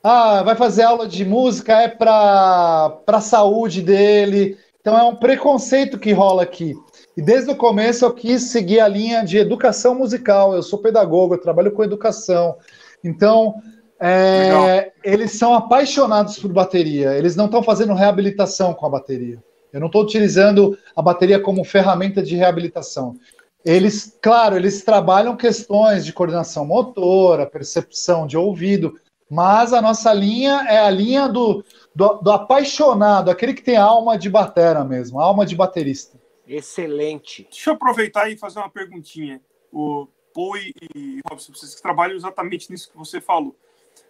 Ah, 0.00 0.44
vai 0.44 0.54
fazer 0.54 0.84
aula 0.84 1.08
de 1.08 1.24
música 1.24 1.72
é 1.72 1.88
para 1.88 3.00
a 3.04 3.20
saúde 3.20 3.82
dele. 3.82 4.56
Então 4.80 4.96
é 4.96 5.02
um 5.02 5.16
preconceito 5.16 5.98
que 5.98 6.12
rola 6.12 6.44
aqui. 6.44 6.72
E 7.16 7.20
desde 7.20 7.50
o 7.50 7.56
começo 7.56 8.04
eu 8.04 8.14
quis 8.14 8.44
seguir 8.44 8.78
a 8.78 8.86
linha 8.86 9.24
de 9.24 9.38
educação 9.38 9.92
musical. 9.92 10.54
Eu 10.54 10.62
sou 10.62 10.78
pedagogo, 10.78 11.34
eu 11.34 11.40
trabalho 11.42 11.72
com 11.72 11.82
educação. 11.82 12.58
Então, 13.02 13.56
é, 13.98 14.92
eles 15.02 15.32
são 15.32 15.52
apaixonados 15.52 16.38
por 16.38 16.52
bateria. 16.52 17.18
Eles 17.18 17.34
não 17.34 17.46
estão 17.46 17.60
fazendo 17.60 17.94
reabilitação 17.94 18.72
com 18.72 18.86
a 18.86 18.90
bateria. 18.90 19.42
Eu 19.72 19.80
não 19.80 19.86
estou 19.86 20.04
utilizando 20.04 20.78
a 20.94 21.02
bateria 21.02 21.40
como 21.40 21.64
ferramenta 21.64 22.22
de 22.22 22.36
reabilitação. 22.36 23.16
Eles, 23.64 24.18
claro, 24.22 24.56
eles 24.56 24.82
trabalham 24.82 25.36
questões 25.36 26.04
de 26.04 26.12
coordenação 26.12 26.64
motora, 26.64 27.46
percepção 27.46 28.26
de 28.26 28.36
ouvido, 28.36 28.98
mas 29.30 29.72
a 29.72 29.82
nossa 29.82 30.12
linha 30.12 30.64
é 30.68 30.78
a 30.78 30.90
linha 30.90 31.28
do, 31.28 31.64
do, 31.94 32.14
do 32.14 32.30
apaixonado, 32.30 33.30
aquele 33.30 33.54
que 33.54 33.62
tem 33.62 33.76
alma 33.76 34.18
de 34.18 34.30
batera 34.30 34.84
mesmo, 34.84 35.20
alma 35.20 35.44
de 35.44 35.54
baterista. 35.54 36.18
Excelente. 36.46 37.46
Deixa 37.50 37.70
eu 37.70 37.74
aproveitar 37.74 38.28
e 38.28 38.36
fazer 38.36 38.58
uma 38.58 38.68
perguntinha. 38.68 39.40
O 39.72 40.08
Paul 40.34 40.56
e 40.56 41.20
Robson, 41.28 41.52
vocês 41.54 41.74
que 41.74 41.82
trabalham 41.82 42.16
exatamente 42.16 42.70
nisso 42.70 42.90
que 42.90 42.96
você 42.98 43.20
falou, 43.20 43.54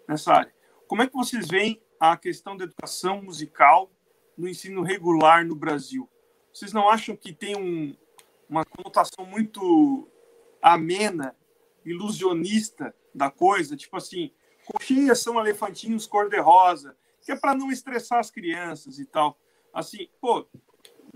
nessa 0.09 0.33
área. 0.33 0.53
Como 0.87 1.03
é 1.03 1.07
que 1.07 1.13
vocês 1.13 1.49
veem 1.49 1.81
a 1.99 2.17
questão 2.17 2.57
da 2.57 2.65
educação 2.65 3.23
musical 3.23 3.91
no 4.39 4.49
ensino 4.49 4.83
regular 4.83 5.45
no 5.45 5.55
Brasil? 5.55 6.09
Vocês 6.53 6.73
não 6.73 6.89
acham 6.89 7.15
que 7.15 7.33
tem 7.33 7.57
um, 7.57 7.95
uma 8.51 8.65
conotação 8.65 9.25
muito 9.25 10.09
amena, 10.61 11.37
ilusionista 11.85 12.93
da 13.15 13.31
coisa? 13.31 13.77
Tipo 13.77 13.97
assim, 13.97 14.33
coxinhas 14.67 15.21
são 15.21 15.39
elefantinhos 15.39 16.07
cor-de-rosa, 16.07 16.97
que 17.23 17.31
é 17.31 17.37
para 17.37 17.55
não 17.55 17.71
estressar 17.71 18.19
as 18.19 18.31
crianças 18.31 18.99
e 18.99 19.07
tal. 19.07 19.39
Assim, 19.73 20.09
pô, 20.21 20.47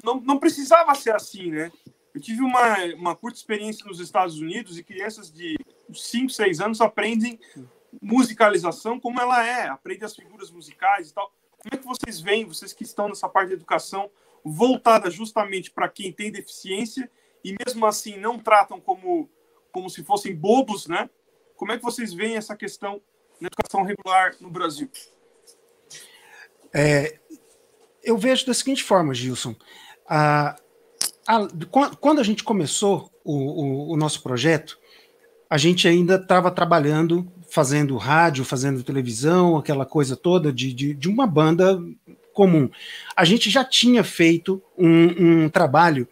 não, 0.03 0.21
não 0.21 0.39
precisava 0.39 0.95
ser 0.95 1.15
assim, 1.15 1.51
né? 1.51 1.73
Eu 2.15 2.21
tive 2.21 2.43
uma, 2.43 2.77
uma 2.95 3.17
curta 3.17 3.37
experiência 3.37 3.85
nos 3.85 3.99
Estados 3.99 4.39
Unidos 4.39 4.79
e 4.79 4.85
crianças 4.85 5.33
de 5.33 5.57
5, 5.93 6.31
6 6.31 6.61
anos 6.61 6.81
aprendem 6.81 7.41
musicalização 8.01 9.01
como 9.01 9.21
ela 9.21 9.45
é, 9.45 9.67
aprendem 9.67 10.05
as 10.05 10.15
figuras 10.15 10.51
musicais 10.51 11.11
e 11.11 11.15
tal. 11.15 11.33
Como 11.59 11.75
é 11.75 11.77
que 11.77 11.85
vocês 11.85 12.21
veem, 12.21 12.45
vocês 12.45 12.73
que 12.73 12.85
estão 12.85 13.09
nessa 13.09 13.29
parte 13.29 13.49
de 13.49 13.55
educação, 13.55 14.09
voltada 14.45 15.11
justamente 15.11 15.71
para 15.71 15.89
quem 15.89 16.13
tem 16.13 16.31
deficiência 16.31 17.11
e 17.45 17.55
mesmo 17.65 17.85
assim 17.85 18.17
não 18.19 18.39
tratam 18.39 18.81
como, 18.81 19.29
como 19.71 19.91
se 19.91 20.03
fossem 20.03 20.35
bobos, 20.35 20.87
né? 20.87 21.11
Como 21.57 21.71
é 21.71 21.77
que 21.77 21.85
vocês 21.85 22.15
veem 22.15 22.37
essa 22.37 22.57
questão 22.57 23.01
na 23.41 23.49
educação 23.49 23.83
regular 23.83 24.35
no 24.41 24.51
Brasil? 24.51 24.91
É, 26.73 27.19
eu 28.03 28.17
vejo 28.17 28.47
da 28.47 28.55
seguinte 28.55 28.83
forma, 28.83 29.15
Gilson. 29.15 29.55
A, 30.09 30.57
a, 31.27 31.49
quando 32.01 32.21
a 32.21 32.25
gente 32.25 32.43
começou 32.43 33.11
o, 33.23 33.33
o, 33.33 33.93
o 33.93 33.97
nosso 33.97 34.23
projeto, 34.23 34.79
a 35.49 35.57
gente 35.57 35.87
ainda 35.87 36.17
estava 36.17 36.51
trabalhando, 36.51 37.31
fazendo 37.49 37.97
rádio, 37.97 38.45
fazendo 38.45 38.83
televisão, 38.83 39.57
aquela 39.57 39.87
coisa 39.87 40.17
toda 40.17 40.53
de, 40.53 40.73
de, 40.73 40.95
de 40.95 41.09
uma 41.09 41.27
banda 41.27 41.79
comum. 42.33 42.69
A 43.17 43.25
gente 43.25 43.49
já 43.49 43.65
tinha 43.65 44.03
feito 44.03 44.61
um, 44.77 45.45
um 45.45 45.49
trabalho 45.49 46.09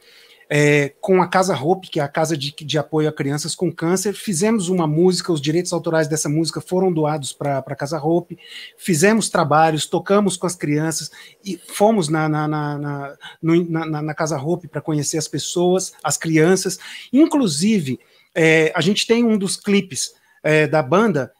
é, 0.54 0.90
com 1.00 1.22
a 1.22 1.26
Casa 1.26 1.56
Hope, 1.56 1.88
que 1.88 1.98
é 1.98 2.02
a 2.02 2.08
casa 2.08 2.36
de, 2.36 2.54
de, 2.54 2.76
apoio 2.76 3.08
a 3.08 3.12
crianças 3.12 3.54
com 3.54 3.72
câncer. 3.72 4.12
Fizemos 4.12 4.68
uma 4.68 4.86
música, 4.86 5.32
os 5.32 5.40
direitos 5.40 5.72
autorais 5.72 6.08
dessa 6.08 6.28
música 6.28 6.60
foram 6.60 6.92
doados 6.92 7.32
para 7.32 7.56
a 7.56 7.74
Casa 7.74 7.98
Hope. 7.98 8.38
Fizemos 8.76 9.30
trabalhos, 9.30 9.86
tocamos 9.86 10.36
com 10.36 10.46
as 10.46 10.54
crianças 10.54 11.10
e 11.42 11.56
fomos 11.56 12.10
na, 12.10 12.28
na, 12.28 12.46
na, 12.46 12.78
na, 12.78 13.16
no, 13.40 13.64
na, 13.64 14.02
na 14.02 14.14
Casa 14.14 14.36
Hope 14.36 14.68
para 14.68 14.82
conhecer 14.82 15.16
as 15.16 15.26
pessoas, 15.26 15.94
as 16.04 16.18
crianças. 16.18 16.78
Inclusive, 17.10 17.98
é, 18.34 18.70
a 18.76 18.82
gente 18.82 19.06
tem 19.06 19.24
um 19.24 19.38
dos 19.38 19.56
clipes 19.56 20.12
é, 20.42 20.66
da 20.66 20.82
banda, 20.82 21.32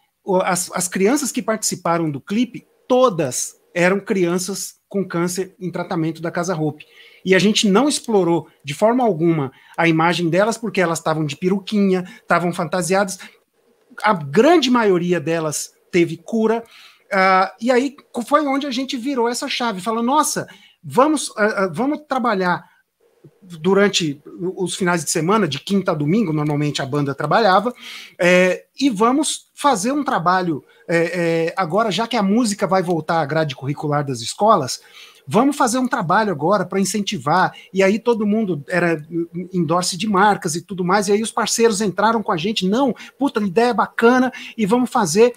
as, 0.42 0.70
as 0.72 0.88
crianças 0.88 1.30
que 1.30 1.42
participaram 1.42 2.10
do 2.10 2.18
clipe, 2.18 2.66
todas 2.88 3.56
eram 3.74 4.00
crianças 4.00 4.76
com 4.88 5.06
câncer 5.06 5.54
em 5.60 5.70
tratamento 5.70 6.22
da 6.22 6.30
Casa 6.30 6.56
Hope 6.56 6.86
e 7.24 7.34
a 7.34 7.38
gente 7.38 7.68
não 7.68 7.88
explorou 7.88 8.48
de 8.64 8.74
forma 8.74 9.04
alguma 9.04 9.52
a 9.76 9.88
imagem 9.88 10.28
delas 10.28 10.56
porque 10.56 10.80
elas 10.80 10.98
estavam 10.98 11.24
de 11.24 11.36
peruquinha, 11.36 12.04
estavam 12.20 12.52
fantasiadas. 12.52 13.18
A 14.02 14.12
grande 14.12 14.70
maioria 14.70 15.20
delas 15.20 15.72
teve 15.90 16.16
cura. 16.16 16.64
Uh, 17.12 17.48
e 17.60 17.70
aí 17.70 17.94
foi 18.26 18.46
onde 18.46 18.66
a 18.66 18.70
gente 18.70 18.96
virou 18.96 19.28
essa 19.28 19.48
chave, 19.48 19.80
falou: 19.80 20.02
nossa, 20.02 20.46
vamos, 20.82 21.28
uh, 21.30 21.66
uh, 21.66 21.72
vamos 21.72 22.00
trabalhar 22.08 22.64
durante 23.42 24.22
os 24.56 24.74
finais 24.74 25.04
de 25.04 25.10
semana, 25.10 25.48
de 25.48 25.58
quinta 25.58 25.92
a 25.92 25.94
domingo, 25.94 26.32
normalmente 26.32 26.80
a 26.80 26.86
banda 26.86 27.14
trabalhava, 27.14 27.74
é, 28.18 28.66
e 28.78 28.88
vamos 28.88 29.50
fazer 29.54 29.92
um 29.92 30.04
trabalho 30.04 30.64
é, 30.88 30.96
é, 30.96 31.54
agora, 31.56 31.90
já 31.90 32.06
que 32.06 32.16
a 32.16 32.22
música 32.22 32.66
vai 32.66 32.82
voltar 32.82 33.20
à 33.20 33.26
grade 33.26 33.56
curricular 33.56 34.04
das 34.04 34.20
escolas, 34.20 34.80
Vamos 35.26 35.56
fazer 35.56 35.78
um 35.78 35.88
trabalho 35.88 36.32
agora 36.32 36.64
para 36.64 36.80
incentivar. 36.80 37.52
E 37.72 37.82
aí 37.82 37.98
todo 37.98 38.26
mundo 38.26 38.64
era 38.68 39.04
endorse 39.52 39.96
de 39.96 40.08
marcas 40.08 40.54
e 40.54 40.62
tudo 40.62 40.84
mais. 40.84 41.08
E 41.08 41.12
aí 41.12 41.22
os 41.22 41.30
parceiros 41.30 41.80
entraram 41.80 42.22
com 42.22 42.32
a 42.32 42.36
gente. 42.36 42.66
Não, 42.66 42.94
puta, 43.18 43.40
ideia 43.40 43.70
é 43.70 43.74
bacana 43.74 44.32
e 44.56 44.66
vamos 44.66 44.90
fazer. 44.90 45.32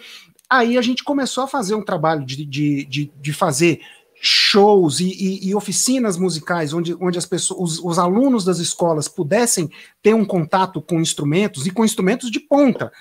Aí 0.50 0.78
a 0.78 0.82
gente 0.82 1.04
começou 1.04 1.44
a 1.44 1.48
fazer 1.48 1.76
um 1.76 1.84
trabalho 1.84 2.26
de, 2.26 2.46
de, 2.46 2.86
de, 2.86 3.12
de 3.20 3.34
fazer 3.34 3.82
shows 4.22 5.00
e, 5.00 5.10
e, 5.10 5.50
e, 5.50 5.56
oficinas 5.56 6.18
musicais 6.18 6.74
onde, 6.74 6.96
onde 7.00 7.18
as 7.18 7.26
pessoas, 7.26 7.60
os, 7.60 7.84
os, 7.84 8.00
alunos 8.00 8.46
das 8.46 8.60
escolas 8.60 9.08
pudessem 9.08 9.70
ter 10.02 10.16
um 10.16 10.26
contato 10.26 10.82
com 10.82 11.02
instrumentos 11.02 11.68
e 11.68 11.72
com 11.72 11.84
instrumentos 11.84 12.32
de 12.32 12.40
ponta 12.40 12.92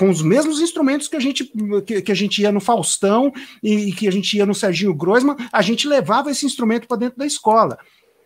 com 0.00 0.08
os 0.08 0.22
mesmos 0.22 0.62
instrumentos 0.62 1.08
que 1.08 1.16
a 1.16 1.20
gente 1.20 1.44
que, 1.84 2.00
que, 2.00 2.10
a 2.10 2.14
gente 2.14 2.40
ia 2.40 2.50
no 2.50 2.58
Faustão 2.58 3.30
e, 3.62 3.92
que 3.92 4.08
a 4.08 4.10
gente 4.10 4.34
ia 4.34 4.46
no 4.46 4.54
Serginho 4.54 4.94
Groisman, 4.94 5.36
a 5.52 5.60
gente 5.60 5.86
levava 5.86 6.30
esse 6.30 6.46
instrumento 6.46 6.88
para 6.88 6.96
dentro 6.96 7.18
da 7.18 7.26
escola. 7.26 7.78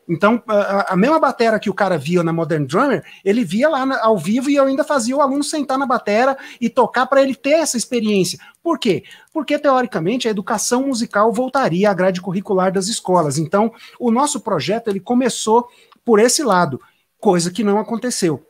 Então, 0.08 0.40
a, 0.46 0.92
a, 0.92 0.96
mesma 0.96 1.18
batera 1.18 1.58
que 1.58 1.68
o 1.68 1.74
cara 1.74 1.98
via 1.98 2.22
na 2.22 2.32
Modern 2.32 2.64
Drummer, 2.64 3.02
ele 3.24 3.42
via 3.42 3.68
lá 3.68 3.84
na, 3.84 4.04
ao 4.04 4.16
vivo 4.16 4.48
e 4.48 4.54
eu 4.54 4.66
ainda 4.66 4.84
fazia 4.84 5.16
o 5.16 5.20
aluno 5.20 5.42
sentar 5.42 5.76
na 5.76 5.84
batera 5.84 6.38
e 6.60 6.70
tocar 6.70 7.06
para 7.06 7.20
ele 7.20 7.34
ter 7.34 7.54
essa 7.54 7.76
experiência. 7.76 8.38
Por 8.62 8.78
quê? 8.78 9.02
Porque, 9.32 9.58
teoricamente, 9.58 10.28
a 10.28 10.30
educação 10.30 10.86
musical 10.86 11.32
voltaria 11.32 11.90
à 11.90 11.94
grade 11.94 12.20
curricular 12.20 12.70
das 12.70 12.86
escolas. 12.86 13.36
Então, 13.36 13.72
o 13.98 14.12
nosso 14.12 14.38
projeto 14.38 14.86
ele 14.86 15.00
começou 15.00 15.66
por 16.04 16.20
esse 16.20 16.44
lado, 16.44 16.80
coisa 17.18 17.50
que 17.50 17.64
não 17.64 17.80
aconteceu. 17.80 18.46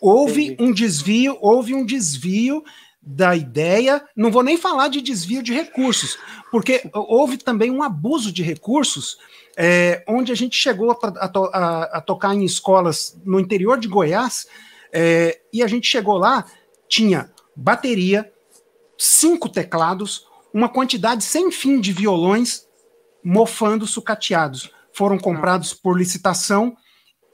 Houve 0.00 0.46
Entendi. 0.46 0.62
um 0.62 0.72
desvio, 0.72 1.38
houve 1.40 1.74
um 1.74 1.84
desvio 1.84 2.62
da 3.02 3.34
ideia, 3.34 4.04
não 4.14 4.30
vou 4.30 4.42
nem 4.42 4.56
falar 4.56 4.88
de 4.88 5.00
desvio 5.00 5.42
de 5.42 5.54
recursos, 5.54 6.18
porque 6.50 6.82
houve 6.92 7.38
também 7.38 7.70
um 7.70 7.82
abuso 7.82 8.30
de 8.30 8.42
recursos, 8.42 9.16
é, 9.56 10.04
onde 10.06 10.30
a 10.30 10.34
gente 10.34 10.56
chegou 10.56 10.90
a, 10.90 10.96
a, 11.02 11.98
a, 11.98 12.00
tocar 12.00 12.34
em 12.34 12.44
escolas 12.44 13.18
no 13.24 13.40
interior 13.40 13.78
de 13.78 13.88
Goiás, 13.88 14.46
é, 14.92 15.40
e 15.52 15.62
a 15.62 15.66
gente 15.66 15.88
chegou 15.88 16.18
lá, 16.18 16.44
tinha 16.88 17.30
bateria, 17.56 18.30
cinco 18.98 19.48
teclados, 19.48 20.26
uma 20.52 20.68
quantidade 20.68 21.24
sem 21.24 21.50
fim 21.50 21.80
de 21.80 21.92
violões 21.92 22.66
mofando 23.24 23.86
sucateados. 23.86 24.70
Foram 24.92 25.18
comprados 25.18 25.72
por 25.72 25.96
licitação 25.96 26.76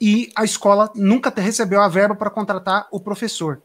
e 0.01 0.31
a 0.36 0.44
escola 0.44 0.90
nunca 0.94 1.32
recebeu 1.35 1.81
a 1.81 1.89
verba 1.89 2.14
para 2.14 2.31
contratar 2.31 2.86
o 2.90 3.01
professor. 3.01 3.62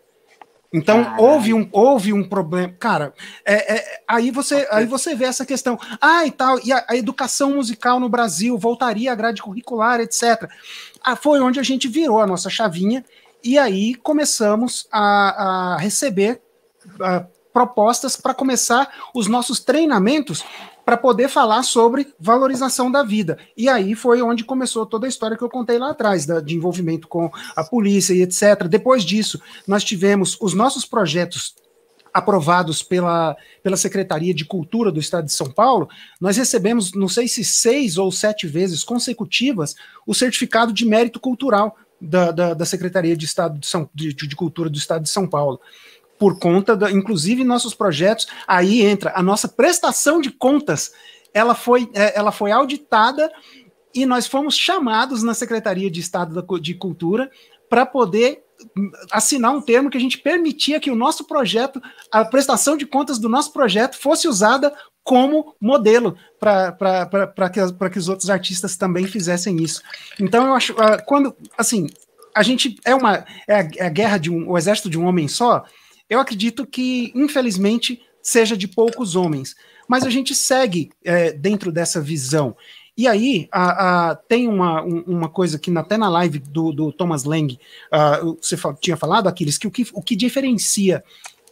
Então 0.73 1.15
houve 1.17 1.53
um, 1.53 1.67
houve 1.71 2.13
um 2.13 2.23
problema, 2.23 2.73
cara. 2.79 3.13
É, 3.43 3.75
é, 3.75 4.03
aí 4.07 4.31
você 4.31 4.65
aí 4.71 4.85
você 4.85 5.13
vê 5.13 5.25
essa 5.25 5.45
questão, 5.45 5.77
ah 5.99 6.25
e 6.25 6.31
tal, 6.31 6.59
e 6.63 6.71
a, 6.71 6.85
a, 6.87 6.95
educação 6.95 7.55
musical 7.55 7.99
no 7.99 8.07
Brasil 8.07 8.57
voltaria 8.57 9.11
à 9.11 9.15
grade 9.15 9.41
curricular, 9.41 9.99
etc. 9.99 10.49
Ah, 11.03 11.17
foi 11.17 11.41
onde 11.41 11.59
a 11.59 11.63
gente 11.63 11.89
virou 11.89 12.21
a 12.21 12.27
nossa 12.27 12.49
chavinha 12.49 13.03
e 13.43 13.57
aí 13.57 13.95
começamos 13.95 14.87
a, 14.89 15.73
a 15.73 15.77
receber 15.77 16.41
a, 17.01 17.25
propostas 17.51 18.15
para 18.15 18.33
começar 18.33 18.89
os 19.13 19.27
nossos 19.27 19.59
treinamentos 19.59 20.41
para 20.85 20.97
poder 20.97 21.29
falar 21.29 21.63
sobre 21.63 22.13
valorização 22.19 22.91
da 22.91 23.03
vida. 23.03 23.37
E 23.55 23.69
aí 23.69 23.95
foi 23.95 24.21
onde 24.21 24.43
começou 24.43 24.85
toda 24.85 25.05
a 25.05 25.09
história 25.09 25.37
que 25.37 25.43
eu 25.43 25.49
contei 25.49 25.77
lá 25.77 25.91
atrás, 25.91 26.25
da, 26.25 26.39
de 26.39 26.55
envolvimento 26.55 27.07
com 27.07 27.29
a 27.55 27.63
polícia 27.63 28.13
e 28.13 28.21
etc. 28.21 28.67
Depois 28.67 29.03
disso, 29.03 29.39
nós 29.67 29.83
tivemos 29.83 30.37
os 30.41 30.53
nossos 30.53 30.85
projetos 30.85 31.55
aprovados 32.13 32.83
pela, 32.83 33.35
pela 33.63 33.77
Secretaria 33.77 34.33
de 34.33 34.45
Cultura 34.45 34.91
do 34.91 34.99
Estado 34.99 35.25
de 35.25 35.31
São 35.31 35.49
Paulo, 35.49 35.87
nós 36.19 36.35
recebemos, 36.37 36.91
não 36.93 37.07
sei 37.07 37.27
se 37.27 37.43
seis 37.43 37.97
ou 37.97 38.11
sete 38.11 38.47
vezes 38.47 38.83
consecutivas, 38.83 39.75
o 40.05 40.13
certificado 40.13 40.73
de 40.73 40.85
mérito 40.85 41.19
cultural 41.19 41.77
da, 42.01 42.31
da, 42.31 42.53
da 42.53 42.65
Secretaria 42.65 43.15
de 43.15 43.25
Estado 43.25 43.59
de, 43.59 43.67
São, 43.67 43.89
de, 43.93 44.13
de 44.13 44.35
Cultura 44.35 44.69
do 44.69 44.77
Estado 44.77 45.03
de 45.03 45.09
São 45.09 45.27
Paulo 45.27 45.61
por 46.21 46.37
conta, 46.37 46.77
da, 46.77 46.91
inclusive 46.91 47.43
nossos 47.43 47.73
projetos, 47.73 48.27
aí 48.45 48.83
entra 48.83 49.11
a 49.15 49.23
nossa 49.23 49.47
prestação 49.47 50.21
de 50.21 50.29
contas, 50.29 50.91
ela 51.33 51.55
foi, 51.55 51.89
é, 51.95 52.15
ela 52.15 52.31
foi 52.31 52.51
auditada 52.51 53.31
e 53.91 54.05
nós 54.05 54.27
fomos 54.27 54.55
chamados 54.55 55.23
na 55.23 55.33
Secretaria 55.33 55.89
de 55.89 55.99
Estado 55.99 56.45
de 56.61 56.75
Cultura 56.75 57.27
para 57.67 57.87
poder 57.87 58.43
assinar 59.11 59.51
um 59.51 59.61
termo 59.61 59.89
que 59.89 59.97
a 59.97 59.99
gente 59.99 60.19
permitia 60.19 60.79
que 60.79 60.91
o 60.91 60.95
nosso 60.95 61.23
projeto, 61.23 61.81
a 62.11 62.23
prestação 62.23 62.77
de 62.77 62.85
contas 62.85 63.17
do 63.17 63.27
nosso 63.27 63.51
projeto 63.51 63.97
fosse 63.97 64.27
usada 64.27 64.71
como 65.03 65.55
modelo 65.59 66.15
para 66.39 67.49
que, 67.51 67.59
que 67.89 67.97
os 67.97 68.09
outros 68.09 68.29
artistas 68.29 68.77
também 68.77 69.07
fizessem 69.07 69.55
isso. 69.55 69.81
Então 70.19 70.45
eu 70.45 70.53
acho, 70.53 70.79
ah, 70.79 71.01
quando, 71.01 71.35
assim, 71.57 71.87
a 72.35 72.43
gente 72.43 72.75
é 72.85 72.93
uma 72.93 73.25
é 73.47 73.55
a, 73.55 73.69
é 73.77 73.85
a 73.87 73.89
guerra 73.89 74.19
de 74.19 74.29
um, 74.29 74.47
o 74.47 74.55
exército 74.55 74.87
de 74.87 74.99
um 74.99 75.07
homem 75.07 75.27
só, 75.27 75.65
eu 76.11 76.19
acredito 76.19 76.67
que, 76.67 77.09
infelizmente, 77.15 78.01
seja 78.21 78.57
de 78.57 78.67
poucos 78.67 79.15
homens. 79.15 79.55
Mas 79.87 80.03
a 80.03 80.09
gente 80.09 80.35
segue 80.35 80.91
é, 81.05 81.31
dentro 81.31 81.71
dessa 81.71 82.01
visão. 82.01 82.53
E 82.97 83.07
aí, 83.07 83.47
a, 83.49 84.09
a, 84.09 84.15
tem 84.15 84.45
uma, 84.45 84.83
um, 84.83 85.03
uma 85.07 85.29
coisa 85.29 85.57
que 85.57 85.75
até 85.77 85.95
na 85.95 86.09
live 86.09 86.39
do, 86.39 86.73
do 86.73 86.91
Thomas 86.91 87.23
Lang, 87.23 87.57
uh, 87.93 88.37
você 88.41 88.57
tinha 88.81 88.97
falado, 88.97 89.27
Aquiles, 89.27 89.57
que 89.57 89.67
o, 89.67 89.71
que 89.71 89.87
o 89.93 90.01
que 90.01 90.17
diferencia 90.17 91.01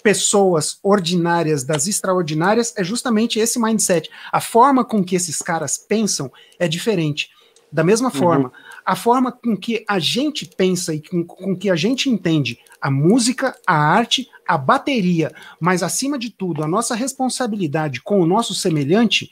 pessoas 0.03 0.77
ordinárias 0.83 1.63
das 1.63 1.87
extraordinárias 1.87 2.73
é 2.75 2.83
justamente 2.83 3.39
esse 3.39 3.57
mindset. 3.57 4.09
A 4.29 4.41
forma 4.41 4.83
com 4.83 5.01
que 5.01 5.15
esses 5.15 5.41
caras 5.41 5.77
pensam 5.77 6.29
é 6.59 6.67
diferente. 6.67 7.29
Da 7.71 7.83
mesma 7.83 8.09
uhum. 8.09 8.15
forma, 8.15 8.51
a 8.85 8.95
forma 8.95 9.31
com 9.31 9.55
que 9.55 9.85
a 9.87 9.99
gente 9.99 10.45
pensa 10.45 10.93
e 10.93 11.01
com, 11.01 11.23
com 11.23 11.55
que 11.55 11.69
a 11.69 11.77
gente 11.77 12.09
entende 12.09 12.59
a 12.81 12.89
música, 12.89 13.55
a 13.65 13.75
arte, 13.75 14.29
a 14.47 14.57
bateria, 14.57 15.31
mas 15.59 15.83
acima 15.83 16.17
de 16.17 16.29
tudo, 16.29 16.63
a 16.63 16.67
nossa 16.67 16.95
responsabilidade 16.95 18.01
com 18.01 18.19
o 18.21 18.27
nosso 18.27 18.53
semelhante, 18.53 19.31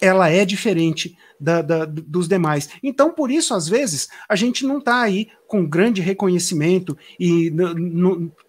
ela 0.00 0.28
é 0.28 0.44
diferente 0.44 1.16
da, 1.40 1.62
da, 1.62 1.84
dos 1.84 2.28
demais. 2.28 2.68
Então, 2.82 3.10
por 3.10 3.30
isso, 3.30 3.54
às 3.54 3.68
vezes, 3.68 4.08
a 4.28 4.36
gente 4.36 4.64
não 4.64 4.78
está 4.78 5.00
aí 5.00 5.28
com 5.46 5.66
grande 5.66 6.00
reconhecimento 6.00 6.96
e 7.18 7.52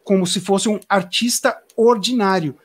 como 0.04 0.26
se 0.26 0.40
fosse 0.40 0.68
um 0.70 0.80
artista 0.90 1.58
ordinário. 1.76 2.56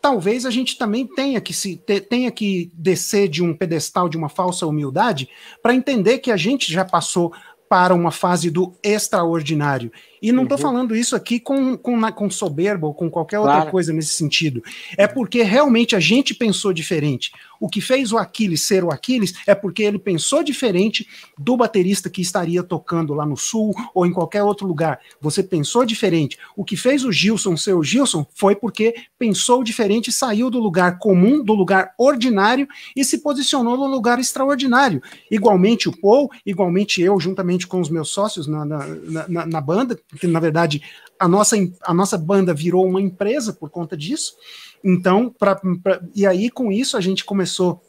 Talvez 0.00 0.46
a 0.46 0.50
gente 0.50 0.78
também 0.78 1.06
tenha 1.06 1.40
que 1.40 1.52
se 1.52 1.76
tenha 2.08 2.30
que 2.30 2.70
descer 2.74 3.28
de 3.28 3.42
um 3.42 3.54
pedestal 3.54 4.08
de 4.08 4.16
uma 4.16 4.30
falsa 4.30 4.66
humildade 4.66 5.28
para 5.62 5.74
entender 5.74 6.18
que 6.18 6.30
a 6.30 6.38
gente 6.38 6.72
já 6.72 6.84
passou 6.84 7.34
para 7.68 7.94
uma 7.94 8.10
fase 8.10 8.50
do 8.50 8.74
extraordinário. 8.82 9.92
E 10.22 10.32
não 10.32 10.42
estou 10.42 10.58
uhum. 10.58 10.62
falando 10.62 10.96
isso 10.96 11.16
aqui 11.16 11.40
com, 11.40 11.76
com, 11.76 12.00
com 12.12 12.30
soberba 12.30 12.86
ou 12.86 12.94
com 12.94 13.10
qualquer 13.10 13.38
outra 13.38 13.56
claro. 13.56 13.70
coisa 13.70 13.92
nesse 13.92 14.14
sentido. 14.14 14.62
É 14.96 15.06
porque 15.06 15.42
realmente 15.42 15.96
a 15.96 16.00
gente 16.00 16.34
pensou 16.34 16.72
diferente. 16.72 17.32
O 17.60 17.68
que 17.68 17.80
fez 17.80 18.10
o 18.10 18.16
Aquiles 18.16 18.62
ser 18.62 18.82
o 18.82 18.90
Aquiles 18.90 19.34
é 19.46 19.54
porque 19.54 19.82
ele 19.82 19.98
pensou 19.98 20.42
diferente 20.42 21.06
do 21.36 21.58
baterista 21.58 22.08
que 22.08 22.22
estaria 22.22 22.62
tocando 22.62 23.12
lá 23.12 23.26
no 23.26 23.36
sul 23.36 23.74
ou 23.94 24.06
em 24.06 24.12
qualquer 24.12 24.42
outro 24.42 24.66
lugar. 24.66 24.98
Você 25.20 25.42
pensou 25.42 25.84
diferente. 25.84 26.38
O 26.56 26.64
que 26.64 26.74
fez 26.74 27.04
o 27.04 27.12
Gilson 27.12 27.58
ser 27.58 27.74
o 27.74 27.82
Gilson 27.82 28.26
foi 28.34 28.56
porque 28.56 28.94
pensou 29.18 29.62
diferente, 29.62 30.10
saiu 30.10 30.48
do 30.48 30.58
lugar 30.58 30.98
comum, 30.98 31.44
do 31.44 31.52
lugar 31.52 31.92
ordinário 31.98 32.66
e 32.96 33.04
se 33.04 33.18
posicionou 33.18 33.76
no 33.76 33.86
lugar 33.86 34.18
extraordinário. 34.18 35.02
Igualmente 35.30 35.86
o 35.86 36.00
Paul, 36.00 36.30
igualmente 36.46 37.02
eu, 37.02 37.20
juntamente 37.20 37.66
com 37.66 37.80
os 37.80 37.90
meus 37.90 38.08
sócios 38.08 38.46
na, 38.46 38.64
na, 38.64 38.86
na, 39.28 39.46
na 39.46 39.60
banda, 39.60 39.98
porque 40.10 40.26
na 40.26 40.40
verdade 40.40 40.82
a 41.18 41.28
nossa, 41.28 41.56
a 41.82 41.94
nossa 41.94 42.18
banda 42.18 42.54
virou 42.54 42.86
uma 42.86 43.00
empresa 43.00 43.52
por 43.52 43.70
conta 43.70 43.96
disso. 43.96 44.34
Então, 44.82 45.30
pra, 45.30 45.56
pra 45.82 46.00
e 46.14 46.26
aí 46.26 46.50
com 46.50 46.72
isso 46.72 46.96
a 46.96 47.00
gente 47.00 47.24
começou 47.24 47.82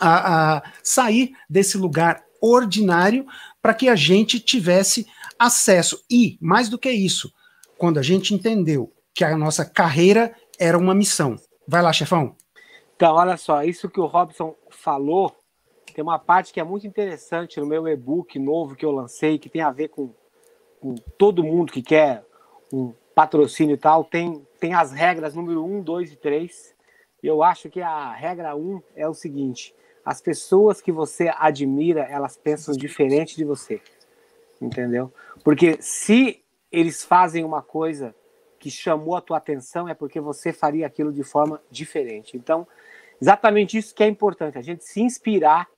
a, 0.00 0.56
a 0.56 0.62
sair 0.82 1.32
desse 1.48 1.78
lugar 1.78 2.22
ordinário 2.40 3.26
para 3.62 3.74
que 3.74 3.88
a 3.88 3.96
gente 3.96 4.38
tivesse 4.38 5.06
acesso. 5.38 6.04
E, 6.10 6.38
mais 6.40 6.68
do 6.68 6.78
que 6.78 6.90
isso, 6.90 7.32
quando 7.78 7.98
a 7.98 8.02
gente 8.02 8.34
entendeu 8.34 8.92
que 9.14 9.24
a 9.24 9.36
nossa 9.36 9.64
carreira 9.64 10.34
era 10.58 10.76
uma 10.76 10.94
missão. 10.94 11.36
Vai 11.66 11.82
lá, 11.82 11.92
chefão. 11.92 12.36
Então, 12.94 13.14
olha 13.14 13.36
só, 13.36 13.62
isso 13.62 13.88
que 13.88 14.00
o 14.00 14.06
Robson 14.06 14.54
falou, 14.70 15.34
tem 15.94 16.02
uma 16.02 16.18
parte 16.18 16.52
que 16.52 16.60
é 16.60 16.64
muito 16.64 16.86
interessante 16.86 17.58
no 17.58 17.66
meu 17.66 17.86
e-book 17.88 18.38
novo 18.38 18.76
que 18.76 18.84
eu 18.84 18.90
lancei, 18.90 19.38
que 19.38 19.48
tem 19.48 19.62
a 19.62 19.70
ver 19.70 19.88
com 19.88 20.14
todo 21.18 21.44
mundo 21.44 21.72
que 21.72 21.82
quer 21.82 22.24
um 22.72 22.92
patrocínio 23.14 23.74
e 23.74 23.78
tal, 23.78 24.04
tem, 24.04 24.46
tem 24.60 24.74
as 24.74 24.92
regras 24.92 25.34
número 25.34 25.64
1, 25.64 25.82
2 25.82 26.12
e 26.12 26.16
3. 26.16 26.74
Eu 27.22 27.42
acho 27.42 27.70
que 27.70 27.80
a 27.80 28.12
regra 28.12 28.54
1 28.54 28.82
é 28.94 29.08
o 29.08 29.14
seguinte: 29.14 29.74
as 30.04 30.20
pessoas 30.20 30.80
que 30.80 30.92
você 30.92 31.32
admira, 31.36 32.02
elas 32.02 32.36
pensam 32.36 32.74
diferente 32.74 33.36
de 33.36 33.44
você. 33.44 33.80
Entendeu? 34.60 35.12
Porque 35.42 35.78
se 35.80 36.42
eles 36.70 37.04
fazem 37.04 37.44
uma 37.44 37.62
coisa 37.62 38.14
que 38.58 38.70
chamou 38.70 39.16
a 39.16 39.20
tua 39.20 39.38
atenção, 39.38 39.88
é 39.88 39.94
porque 39.94 40.20
você 40.20 40.52
faria 40.52 40.86
aquilo 40.86 41.12
de 41.12 41.22
forma 41.22 41.60
diferente. 41.70 42.36
Então, 42.36 42.66
exatamente 43.20 43.78
isso 43.78 43.94
que 43.94 44.02
é 44.02 44.06
importante, 44.06 44.58
a 44.58 44.62
gente 44.62 44.84
se 44.84 45.00
inspirar 45.00 45.68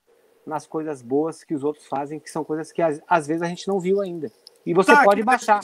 nas 0.47 0.67
coisas 0.67 1.03
boas 1.03 1.45
que 1.45 1.55
os 1.55 1.63
outros 1.63 1.87
fazem, 1.87 2.19
que 2.19 2.31
são 2.31 2.43
coisas 2.43 2.73
que 2.73 2.81
às 2.83 3.27
vezes 3.27 3.43
a 3.43 3.47
gente 3.47 3.69
não 3.69 3.79
viu 3.79 4.01
ainda. 4.01 4.33
E 4.69 4.75
você 4.75 4.93
tá 4.93 5.03
pode 5.03 5.23
baixar. 5.23 5.61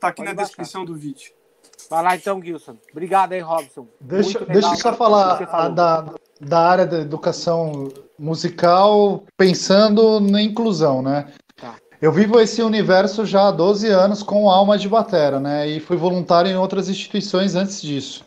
Tá 0.00 0.08
aqui 0.08 0.16
pode 0.16 0.22
na 0.22 0.34
baixar. 0.34 0.46
descrição 0.46 0.86
do 0.86 0.94
vídeo. 0.94 1.32
Vai 1.90 2.02
lá 2.02 2.16
então, 2.16 2.42
Gilson. 2.42 2.78
Obrigado 2.90 3.34
aí, 3.34 3.40
Robson. 3.40 3.86
Deixa, 4.00 4.42
deixa 4.46 4.68
eu 4.68 4.76
só 4.76 4.94
falar 4.94 5.68
da, 5.68 6.14
da 6.40 6.58
área 6.58 6.86
da 6.86 7.00
educação 7.00 7.88
musical 8.18 9.22
pensando 9.36 10.18
na 10.18 10.40
inclusão, 10.40 11.02
né? 11.02 11.30
Tá. 11.54 11.76
Eu 12.00 12.10
vivo 12.10 12.40
esse 12.40 12.62
universo 12.62 13.26
já 13.26 13.48
há 13.48 13.50
12 13.50 13.86
anos 13.88 14.22
com 14.22 14.48
alma 14.48 14.78
de 14.78 14.88
batera, 14.88 15.38
né? 15.38 15.68
E 15.68 15.78
fui 15.78 15.98
voluntário 15.98 16.50
em 16.50 16.56
outras 16.56 16.88
instituições 16.88 17.54
antes 17.54 17.82
disso. 17.82 18.24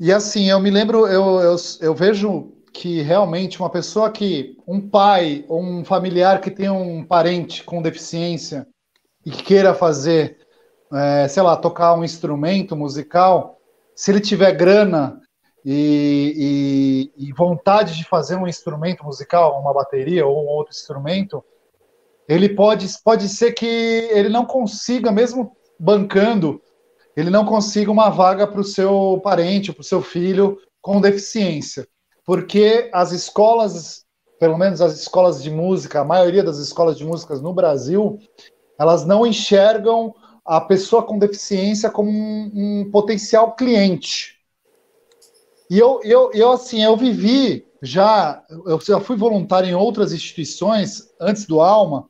E 0.00 0.12
assim, 0.12 0.50
eu 0.50 0.58
me 0.58 0.70
lembro, 0.70 1.06
eu, 1.06 1.38
eu, 1.38 1.56
eu 1.80 1.94
vejo 1.94 2.50
que 2.72 3.00
realmente 3.00 3.60
uma 3.60 3.70
pessoa 3.70 4.10
que, 4.10 4.56
um 4.66 4.80
pai 4.80 5.44
ou 5.46 5.62
um 5.62 5.84
familiar 5.84 6.40
que 6.40 6.50
tem 6.50 6.68
um 6.68 7.04
parente 7.04 7.62
com 7.62 7.80
deficiência, 7.80 8.66
e 9.24 9.30
que 9.30 9.42
queira 9.42 9.74
fazer, 9.74 10.38
é, 10.92 11.28
sei 11.28 11.42
lá, 11.42 11.56
tocar 11.56 11.94
um 11.94 12.04
instrumento 12.04 12.76
musical, 12.76 13.58
se 13.94 14.10
ele 14.10 14.20
tiver 14.20 14.52
grana 14.52 15.20
e, 15.64 17.10
e, 17.16 17.28
e, 17.28 17.32
vontade 17.32 17.96
de 17.96 18.04
fazer 18.04 18.36
um 18.36 18.48
instrumento 18.48 19.04
musical, 19.04 19.60
uma 19.60 19.74
bateria 19.74 20.26
ou 20.26 20.44
um 20.44 20.48
outro 20.48 20.74
instrumento, 20.74 21.44
ele 22.26 22.48
pode, 22.48 22.86
pode 23.04 23.28
ser 23.28 23.52
que 23.52 23.66
ele 23.66 24.28
não 24.28 24.46
consiga, 24.46 25.12
mesmo 25.12 25.54
bancando, 25.78 26.62
ele 27.16 27.28
não 27.28 27.44
consiga 27.44 27.90
uma 27.90 28.08
vaga 28.08 28.46
para 28.46 28.60
o 28.60 28.64
seu 28.64 29.20
parente, 29.22 29.72
para 29.72 29.82
o 29.82 29.84
seu 29.84 30.00
filho 30.00 30.58
com 30.80 31.00
deficiência. 31.00 31.86
Porque 32.24 32.88
as 32.92 33.12
escolas, 33.12 34.04
pelo 34.38 34.56
menos 34.56 34.80
as 34.80 34.98
escolas 34.98 35.42
de 35.42 35.50
música, 35.50 36.00
a 36.00 36.04
maioria 36.04 36.42
das 36.42 36.58
escolas 36.58 36.96
de 36.96 37.04
música 37.04 37.34
no 37.36 37.52
Brasil, 37.52 38.18
elas 38.80 39.04
não 39.04 39.26
enxergam 39.26 40.14
a 40.42 40.58
pessoa 40.58 41.02
com 41.02 41.18
deficiência 41.18 41.90
como 41.90 42.10
um, 42.10 42.50
um 42.54 42.90
potencial 42.90 43.54
cliente. 43.54 44.40
E 45.68 45.78
eu, 45.78 46.00
eu, 46.02 46.30
eu, 46.32 46.52
assim, 46.52 46.82
eu 46.82 46.96
vivi 46.96 47.66
já, 47.82 48.42
eu 48.66 48.80
já 48.80 48.98
fui 48.98 49.16
voluntário 49.16 49.68
em 49.68 49.74
outras 49.74 50.14
instituições 50.14 51.10
antes 51.20 51.44
do 51.44 51.60
Alma, 51.60 52.08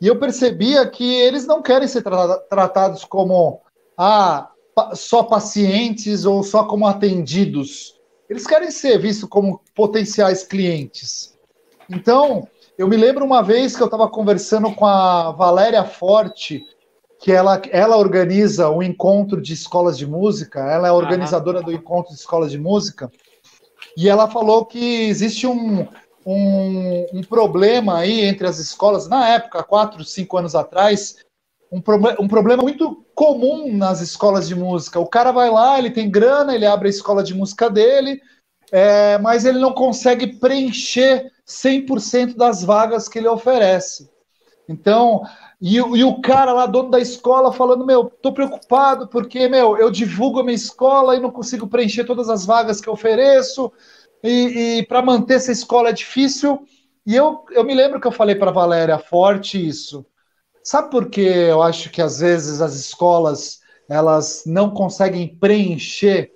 e 0.00 0.06
eu 0.06 0.18
percebia 0.18 0.88
que 0.88 1.04
eles 1.04 1.46
não 1.46 1.60
querem 1.60 1.86
ser 1.86 2.02
tra 2.02 2.38
tratados 2.38 3.04
como 3.04 3.60
ah, 3.96 4.50
só 4.94 5.22
pacientes 5.22 6.24
ou 6.24 6.42
só 6.42 6.64
como 6.64 6.86
atendidos. 6.86 8.00
Eles 8.28 8.46
querem 8.46 8.70
ser 8.70 8.98
vistos 8.98 9.28
como 9.28 9.60
potenciais 9.74 10.42
clientes. 10.42 11.38
Então, 11.88 12.48
eu 12.78 12.86
me 12.86 12.96
lembro 12.96 13.24
uma 13.24 13.42
vez 13.42 13.74
que 13.74 13.82
eu 13.82 13.86
estava 13.86 14.08
conversando 14.08 14.74
com 14.74 14.84
a 14.84 15.32
Valéria 15.32 15.84
Forte, 15.84 16.62
que 17.18 17.32
ela, 17.32 17.60
ela 17.70 17.96
organiza 17.96 18.68
o 18.68 18.78
um 18.78 18.82
encontro 18.82 19.40
de 19.40 19.54
escolas 19.54 19.96
de 19.96 20.06
música, 20.06 20.60
ela 20.60 20.88
é 20.88 20.92
organizadora 20.92 21.62
do 21.62 21.72
encontro 21.72 22.12
de 22.12 22.20
escolas 22.20 22.50
de 22.50 22.58
música, 22.58 23.10
e 23.96 24.08
ela 24.08 24.28
falou 24.28 24.66
que 24.66 25.08
existe 25.08 25.46
um, 25.46 25.86
um, 26.26 27.06
um 27.14 27.20
problema 27.22 27.98
aí 27.98 28.20
entre 28.26 28.46
as 28.46 28.58
escolas, 28.58 29.08
na 29.08 29.26
época, 29.30 29.62
quatro, 29.62 30.04
cinco 30.04 30.36
anos 30.36 30.54
atrás, 30.54 31.16
um, 31.72 31.80
proble 31.80 32.14
um 32.20 32.28
problema 32.28 32.62
muito 32.62 33.04
comum 33.14 33.74
nas 33.74 34.02
escolas 34.02 34.46
de 34.46 34.54
música. 34.54 35.00
O 35.00 35.06
cara 35.06 35.32
vai 35.32 35.50
lá, 35.50 35.78
ele 35.78 35.90
tem 35.90 36.10
grana, 36.10 36.54
ele 36.54 36.66
abre 36.66 36.88
a 36.88 36.90
escola 36.90 37.22
de 37.22 37.32
música 37.32 37.70
dele, 37.70 38.20
é, 38.76 39.16
mas 39.16 39.46
ele 39.46 39.58
não 39.58 39.72
consegue 39.72 40.34
preencher 40.34 41.32
100% 41.46 42.36
das 42.36 42.62
vagas 42.62 43.08
que 43.08 43.18
ele 43.18 43.26
oferece. 43.26 44.10
Então, 44.68 45.22
e, 45.58 45.76
e, 45.76 46.04
o 46.04 46.20
cara 46.20 46.52
lá, 46.52 46.66
dono 46.66 46.90
da 46.90 47.00
escola, 47.00 47.54
falando: 47.54 47.86
Meu, 47.86 48.04
tô 48.04 48.34
preocupado 48.34 49.08
porque, 49.08 49.48
meu, 49.48 49.78
eu 49.78 49.90
divulgo 49.90 50.40
a 50.40 50.44
minha 50.44 50.54
escola 50.54 51.16
e 51.16 51.20
não 51.20 51.30
consigo 51.30 51.66
preencher 51.66 52.04
todas 52.04 52.28
as 52.28 52.44
vagas 52.44 52.78
que 52.78 52.86
eu 52.86 52.92
ofereço, 52.92 53.72
e, 54.22 54.80
e 54.80 54.86
para 54.86 55.00
manter 55.00 55.36
essa 55.36 55.52
escola 55.52 55.88
é 55.88 55.92
difícil. 55.94 56.62
E 57.06 57.16
eu, 57.16 57.46
eu 57.52 57.64
me 57.64 57.74
lembro 57.74 57.98
que 57.98 58.06
eu 58.06 58.12
falei 58.12 58.34
para 58.34 58.50
Valéria 58.50 58.98
Forte 58.98 59.66
isso. 59.66 60.04
Sabe 60.62 60.90
por 60.90 61.08
que 61.08 61.22
eu 61.22 61.62
acho 61.62 61.88
que 61.88 62.02
às 62.02 62.20
vezes 62.20 62.60
as 62.60 62.74
escolas 62.74 63.60
elas 63.88 64.42
não 64.44 64.68
conseguem 64.68 65.34
preencher 65.38 66.30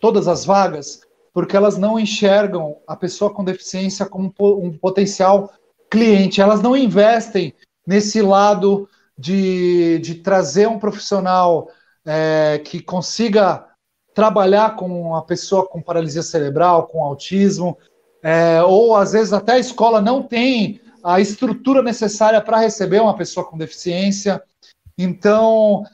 todas 0.00 0.26
as 0.28 0.46
vagas? 0.46 1.03
Porque 1.34 1.56
elas 1.56 1.76
não 1.76 1.98
enxergam 1.98 2.78
a 2.86 2.96
pessoa 2.96 3.34
com 3.34 3.44
deficiência 3.44 4.06
como 4.06 4.32
um 4.40 4.72
potencial 4.78 5.52
cliente, 5.90 6.40
elas 6.40 6.62
não 6.62 6.76
investem 6.76 7.52
nesse 7.86 8.22
lado 8.22 8.88
de, 9.18 9.98
de 9.98 10.14
trazer 10.14 10.66
um 10.68 10.78
profissional 10.78 11.68
é, 12.06 12.60
que 12.64 12.80
consiga 12.80 13.66
trabalhar 14.14 14.76
com 14.76 15.08
uma 15.08 15.22
pessoa 15.22 15.66
com 15.66 15.82
paralisia 15.82 16.22
cerebral, 16.22 16.86
com 16.86 17.04
autismo, 17.04 17.76
é, 18.22 18.62
ou 18.62 18.96
às 18.96 19.12
vezes 19.12 19.32
até 19.32 19.54
a 19.54 19.58
escola 19.58 20.00
não 20.00 20.22
tem 20.22 20.80
a 21.02 21.20
estrutura 21.20 21.82
necessária 21.82 22.40
para 22.40 22.60
receber 22.60 23.00
uma 23.00 23.16
pessoa 23.16 23.44
com 23.44 23.58
deficiência. 23.58 24.42
Então, 24.96 25.84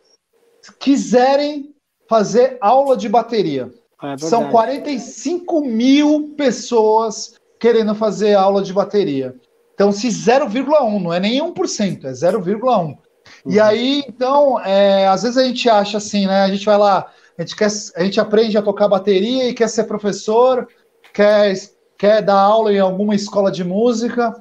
quiserem 0.79 1.73
fazer 2.07 2.57
aula 2.61 2.95
de 2.95 3.07
bateria? 3.07 3.71
É 4.03 4.17
São 4.17 4.49
45 4.49 5.61
mil 5.61 6.33
pessoas 6.35 7.35
querendo 7.59 7.93
fazer 7.93 8.33
aula 8.33 8.63
de 8.63 8.73
bateria. 8.73 9.35
Então, 9.73 9.91
se 9.91 10.07
0,1, 10.07 11.01
não 11.01 11.13
é 11.13 11.19
nem 11.19 11.39
1%, 11.39 12.05
é 12.05 12.11
0,1. 12.11 12.97
Uhum. 13.45 13.51
E 13.51 13.59
aí, 13.59 14.03
então, 14.07 14.59
é, 14.59 15.07
às 15.07 15.23
vezes 15.23 15.37
a 15.37 15.43
gente 15.43 15.69
acha 15.69 15.97
assim, 15.97 16.25
né? 16.25 16.41
A 16.41 16.47
gente 16.49 16.65
vai 16.65 16.77
lá, 16.77 17.11
a 17.37 17.41
gente, 17.41 17.55
quer, 17.55 17.69
a 17.95 18.03
gente 18.03 18.19
aprende 18.19 18.57
a 18.57 18.61
tocar 18.61 18.87
bateria 18.87 19.47
e 19.47 19.53
quer 19.53 19.69
ser 19.69 19.85
professor, 19.85 20.67
quer, 21.13 21.53
quer 21.97 22.21
dar 22.21 22.39
aula 22.39 22.73
em 22.73 22.79
alguma 22.79 23.15
escola 23.15 23.51
de 23.51 23.63
música, 23.63 24.35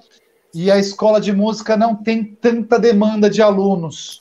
e 0.54 0.70
a 0.70 0.78
escola 0.78 1.20
de 1.20 1.32
música 1.32 1.76
não 1.76 1.94
tem 1.94 2.24
tanta 2.24 2.78
demanda 2.78 3.30
de 3.30 3.40
alunos, 3.40 4.20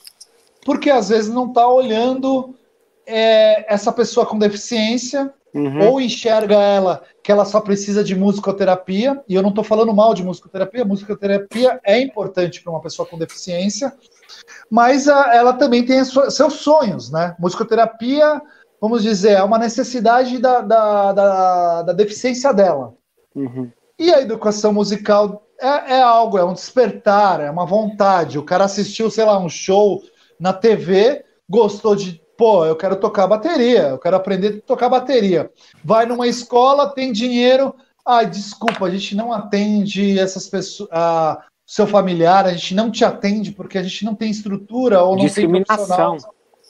porque 0.64 0.90
às 0.90 1.08
vezes 1.08 1.32
não 1.32 1.48
está 1.48 1.66
olhando 1.68 2.54
é, 3.06 3.72
essa 3.72 3.92
pessoa 3.92 4.26
com 4.26 4.38
deficiência, 4.38 5.32
uhum. 5.54 5.88
ou 5.88 6.00
enxerga 6.00 6.56
ela 6.56 7.02
que 7.22 7.32
ela 7.32 7.44
só 7.44 7.60
precisa 7.60 8.02
de 8.02 8.14
musicoterapia, 8.14 9.22
e 9.28 9.34
eu 9.34 9.42
não 9.42 9.50
estou 9.50 9.64
falando 9.64 9.94
mal 9.94 10.14
de 10.14 10.24
musicoterapia, 10.24 10.84
musicoterapia 10.84 11.80
é 11.84 12.00
importante 12.00 12.62
para 12.62 12.72
uma 12.72 12.80
pessoa 12.80 13.06
com 13.06 13.18
deficiência, 13.18 13.92
mas 14.70 15.08
a, 15.08 15.34
ela 15.34 15.52
também 15.52 15.84
tem 15.84 16.02
seus 16.04 16.54
sonhos, 16.54 17.10
né? 17.10 17.34
Musicoterapia 17.38 18.40
vamos 18.80 19.02
dizer, 19.02 19.32
é 19.32 19.42
uma 19.42 19.58
necessidade 19.58 20.38
da, 20.38 20.62
da, 20.62 21.12
da, 21.12 21.82
da 21.82 21.92
deficiência 21.92 22.52
dela. 22.52 22.94
Uhum. 23.34 23.70
E 23.98 24.12
a 24.12 24.22
educação 24.22 24.72
musical 24.72 25.46
é, 25.60 25.96
é, 25.96 26.02
algo, 26.02 26.38
é 26.38 26.44
um 26.44 26.54
despertar, 26.54 27.40
é 27.40 27.50
uma 27.50 27.66
vontade. 27.66 28.38
O 28.38 28.42
cara 28.42 28.64
assistiu, 28.64 29.10
sei 29.10 29.24
lá, 29.24 29.38
um 29.38 29.48
show 29.48 30.02
na 30.40 30.52
TV, 30.52 31.24
gostou 31.48 31.94
de, 31.94 32.20
pô, 32.36 32.64
eu 32.64 32.74
quero 32.74 32.96
tocar 32.96 33.26
bateria, 33.26 33.88
eu 33.88 33.98
quero 33.98 34.16
aprender 34.16 34.58
a 34.58 34.66
tocar 34.66 34.88
bateria. 34.88 35.50
Vai 35.84 36.06
numa 36.06 36.26
escola, 36.26 36.88
tem 36.88 37.12
dinheiro, 37.12 37.74
ai, 38.06 38.26
desculpa, 38.26 38.86
a 38.86 38.90
gente 38.90 39.14
não 39.14 39.32
atende 39.32 40.18
essas 40.18 40.48
pessoas, 40.48 40.88
a, 40.90 41.44
seu 41.66 41.86
familiar, 41.86 42.46
a 42.46 42.52
gente 42.52 42.74
não 42.74 42.90
te 42.90 43.04
atende 43.04 43.52
porque 43.52 43.78
a 43.78 43.82
gente 43.82 44.04
não 44.04 44.14
tem 44.14 44.30
estrutura 44.30 45.04
ou 45.04 45.16
não 45.16 45.28
tem 45.28 45.48
profissional 45.48 46.16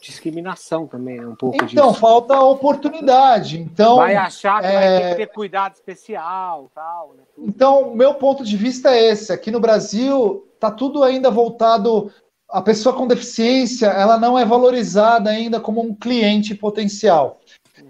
discriminação 0.01 0.87
também, 0.87 1.25
um 1.25 1.35
pouco 1.35 1.57
então, 1.57 1.67
disso. 1.67 1.79
Então, 1.79 1.95
falta 1.95 2.41
oportunidade. 2.41 3.61
Então, 3.61 3.97
vai 3.97 4.17
achar 4.17 4.61
que 4.61 4.67
é... 4.67 4.73
vai 4.73 4.99
ter 4.99 5.11
que 5.11 5.17
ter 5.17 5.35
cuidado 5.35 5.75
especial, 5.75 6.71
tal. 6.75 7.15
Né? 7.17 7.23
Então, 7.39 7.93
o 7.93 7.97
meu 7.97 8.15
ponto 8.15 8.43
de 8.43 8.57
vista 8.57 8.91
é 8.91 9.11
esse. 9.11 9.33
Aqui 9.33 9.51
no 9.51 9.61
Brasil, 9.61 10.49
tá 10.59 10.71
tudo 10.71 11.05
ainda 11.05 11.31
voltado. 11.31 12.11
A 12.53 12.61
pessoa 12.63 12.95
com 12.95 13.07
deficiência, 13.07 13.87
ela 13.87 14.19
não 14.19 14.39
é 14.39 14.45
valorizada 14.45 15.31
ainda 15.31 15.61
como 15.61 15.81
um 15.81 15.95
cliente 15.95 16.55
potencial. 16.55 17.41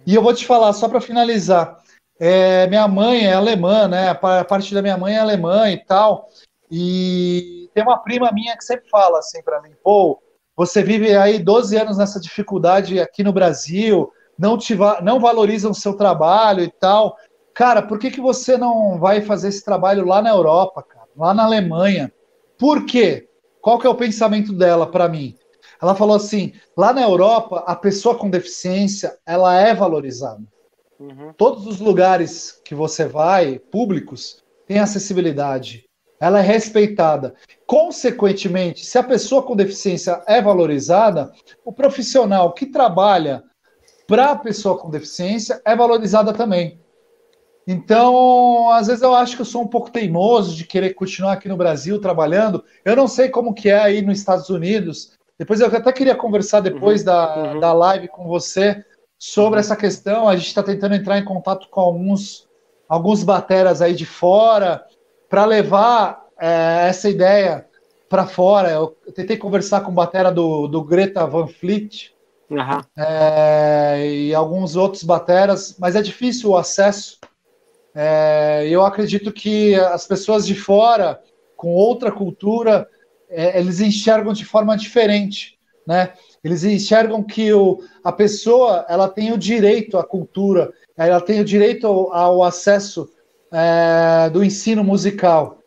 E 0.07 0.15
eu 0.15 0.23
vou 0.23 0.35
te 0.35 0.47
falar, 0.47 0.73
só 0.73 0.89
para 0.89 1.01
finalizar, 1.01 1.79
é, 2.19 2.67
minha 2.67 2.87
mãe 2.87 3.27
é 3.27 3.33
alemã, 3.33 3.89
né? 3.89 4.11
A 4.11 4.45
parte 4.45 4.75
da 4.75 4.83
minha 4.83 4.99
mãe 4.99 5.15
é 5.15 5.19
alemã 5.19 5.71
e 5.71 5.79
tal. 5.79 6.29
E 6.71 7.71
tem 7.75 7.83
uma 7.83 7.99
prima 7.99 8.31
minha 8.33 8.57
que 8.57 8.65
sempre 8.65 8.89
fala 8.91 9.19
assim 9.19 9.43
para 9.43 9.63
mim, 9.63 9.71
pô, 9.83 10.21
você 10.55 10.83
vive 10.83 11.17
aí 11.17 11.39
12 11.39 11.77
anos 11.77 11.97
nessa 11.97 12.21
dificuldade 12.21 13.01
aqui 13.01 13.25
no 13.25 13.33
Brasil, 13.33 14.13
não, 14.39 14.59
te 14.59 14.77
não 15.03 15.19
valorizam 15.19 15.71
o 15.71 15.75
seu 15.75 15.95
trabalho 15.95 16.63
e 16.63 16.71
tal. 16.71 17.17
Cara, 17.55 17.81
por 17.81 17.99
que, 17.99 18.11
que 18.11 18.21
você 18.21 18.59
não 18.59 18.99
vai 18.99 19.23
fazer 19.23 19.49
esse 19.49 19.65
trabalho 19.65 20.05
lá 20.05 20.21
na 20.21 20.29
Europa, 20.29 20.83
cara, 20.83 21.09
lá 21.17 21.33
na 21.33 21.45
Alemanha? 21.45 22.13
Por 22.59 22.85
quê? 22.85 23.30
Qual 23.61 23.79
que 23.79 23.87
é 23.87 23.91
o 23.91 23.95
pensamento 23.95 24.53
dela 24.53 24.87
para 24.87 25.09
mim? 25.09 25.37
Ela 25.81 25.95
falou 25.95 26.17
assim: 26.17 26.53
lá 26.77 26.93
na 26.93 27.03
Europa, 27.03 27.65
a 27.67 27.77
pessoa 27.77 28.17
com 28.17 28.31
deficiência 28.31 29.19
ela 29.27 29.55
é 29.55 29.75
valorizada. 29.75 30.43
Uhum. 30.99 31.33
Todos 31.37 31.67
os 31.67 31.81
lugares 31.81 32.61
que 32.65 32.75
você 32.75 33.07
vai, 33.07 33.59
públicos, 33.59 34.43
têm 34.67 34.79
acessibilidade 34.79 35.91
ela 36.21 36.41
é 36.41 36.43
respeitada. 36.43 37.35
Consequentemente, 37.67 38.85
se 38.85 38.99
a 38.99 39.03
pessoa 39.03 39.43
com 39.43 39.57
deficiência 39.57 40.23
é 40.27 40.43
valorizada, 40.43 41.33
o 41.65 41.73
profissional 41.73 42.53
que 42.53 42.67
trabalha 42.67 43.43
para 44.07 44.33
a 44.33 44.37
pessoa 44.37 44.77
com 44.77 44.91
deficiência 44.91 45.63
é 45.65 45.75
valorizada 45.75 46.35
também. 46.35 46.79
Então, 47.73 48.69
às 48.73 48.89
vezes 48.89 49.01
eu 49.01 49.15
acho 49.15 49.37
que 49.37 49.43
eu 49.43 49.47
sou 49.47 49.63
um 49.63 49.67
pouco 49.69 49.93
teimoso 49.93 50.57
de 50.57 50.65
querer 50.65 50.93
continuar 50.93 51.35
aqui 51.35 51.49
no 51.49 51.57
Brasil 51.57 52.01
trabalhando. 52.01 52.65
Eu 52.85 52.97
não 52.97 53.07
sei 53.07 53.29
como 53.29 53.55
que 53.55 53.69
é 53.69 53.79
aí 53.79 54.03
nos 54.03 54.19
Estados 54.19 54.51
Unidos. 54.51 55.13
Depois 55.39 55.61
eu 55.61 55.69
até 55.69 55.93
queria 55.93 56.17
conversar 56.17 56.59
depois 56.59 57.03
uhum, 57.03 57.07
da, 57.07 57.37
uhum. 57.37 57.61
da 57.61 57.73
live 57.73 58.09
com 58.09 58.27
você 58.27 58.85
sobre 59.17 59.55
uhum. 59.55 59.61
essa 59.61 59.77
questão. 59.77 60.29
A 60.29 60.35
gente 60.35 60.49
está 60.49 60.65
tentando 60.65 60.97
entrar 60.97 61.17
em 61.17 61.25
contato 61.25 61.69
com 61.71 61.81
alguns, 61.81 62.49
alguns 62.89 63.23
bateras 63.23 63.81
aí 63.81 63.95
de 63.95 64.05
fora 64.05 64.85
para 65.29 65.45
levar 65.45 66.27
é, 66.41 66.89
essa 66.89 67.09
ideia 67.09 67.69
para 68.09 68.27
fora. 68.27 68.69
Eu, 68.73 68.97
tentei 69.15 69.37
conversar 69.37 69.83
com 69.83 69.93
o 69.93 69.95
batera 69.95 70.33
do, 70.33 70.67
do 70.67 70.83
Greta 70.83 71.25
Van 71.25 71.47
Fleet 71.47 72.11
é, 72.99 74.09
e 74.13 74.35
alguns 74.35 74.75
outros 74.75 75.05
bateras, 75.05 75.77
mas 75.79 75.95
é 75.95 76.03
difícil 76.03 76.51
o 76.51 76.57
acesso. 76.57 77.21
É, 77.95 78.67
eu 78.69 78.85
acredito 78.85 79.33
que 79.33 79.75
as 79.75 80.07
pessoas 80.07 80.47
de 80.47 80.55
fora, 80.55 81.21
com 81.57 81.75
outra 81.75 82.13
cultura, 82.13 82.89
é, 83.29 83.59
eles 83.59 83.81
enxergam 83.81 84.33
de 84.33 84.45
forma 84.45 84.77
diferente, 84.77 85.59
né? 85.87 86.13
Eles 86.43 86.65
enxergam 86.65 87.23
que 87.23 87.53
o, 87.53 87.83
a 88.03 88.11
pessoa 88.11 88.87
ela 88.89 89.09
tem 89.09 89.33
o 89.33 89.39
direito 89.39 89.99
à 89.99 90.05
cultura, 90.05 90.73
ela 90.97 91.21
tem 91.21 91.41
o 91.41 91.45
direito 91.45 91.87
ao, 91.87 92.13
ao 92.13 92.43
acesso 92.43 93.11
é, 93.53 94.31
do 94.31 94.43
ensino 94.43 94.83
musical. 94.83 95.59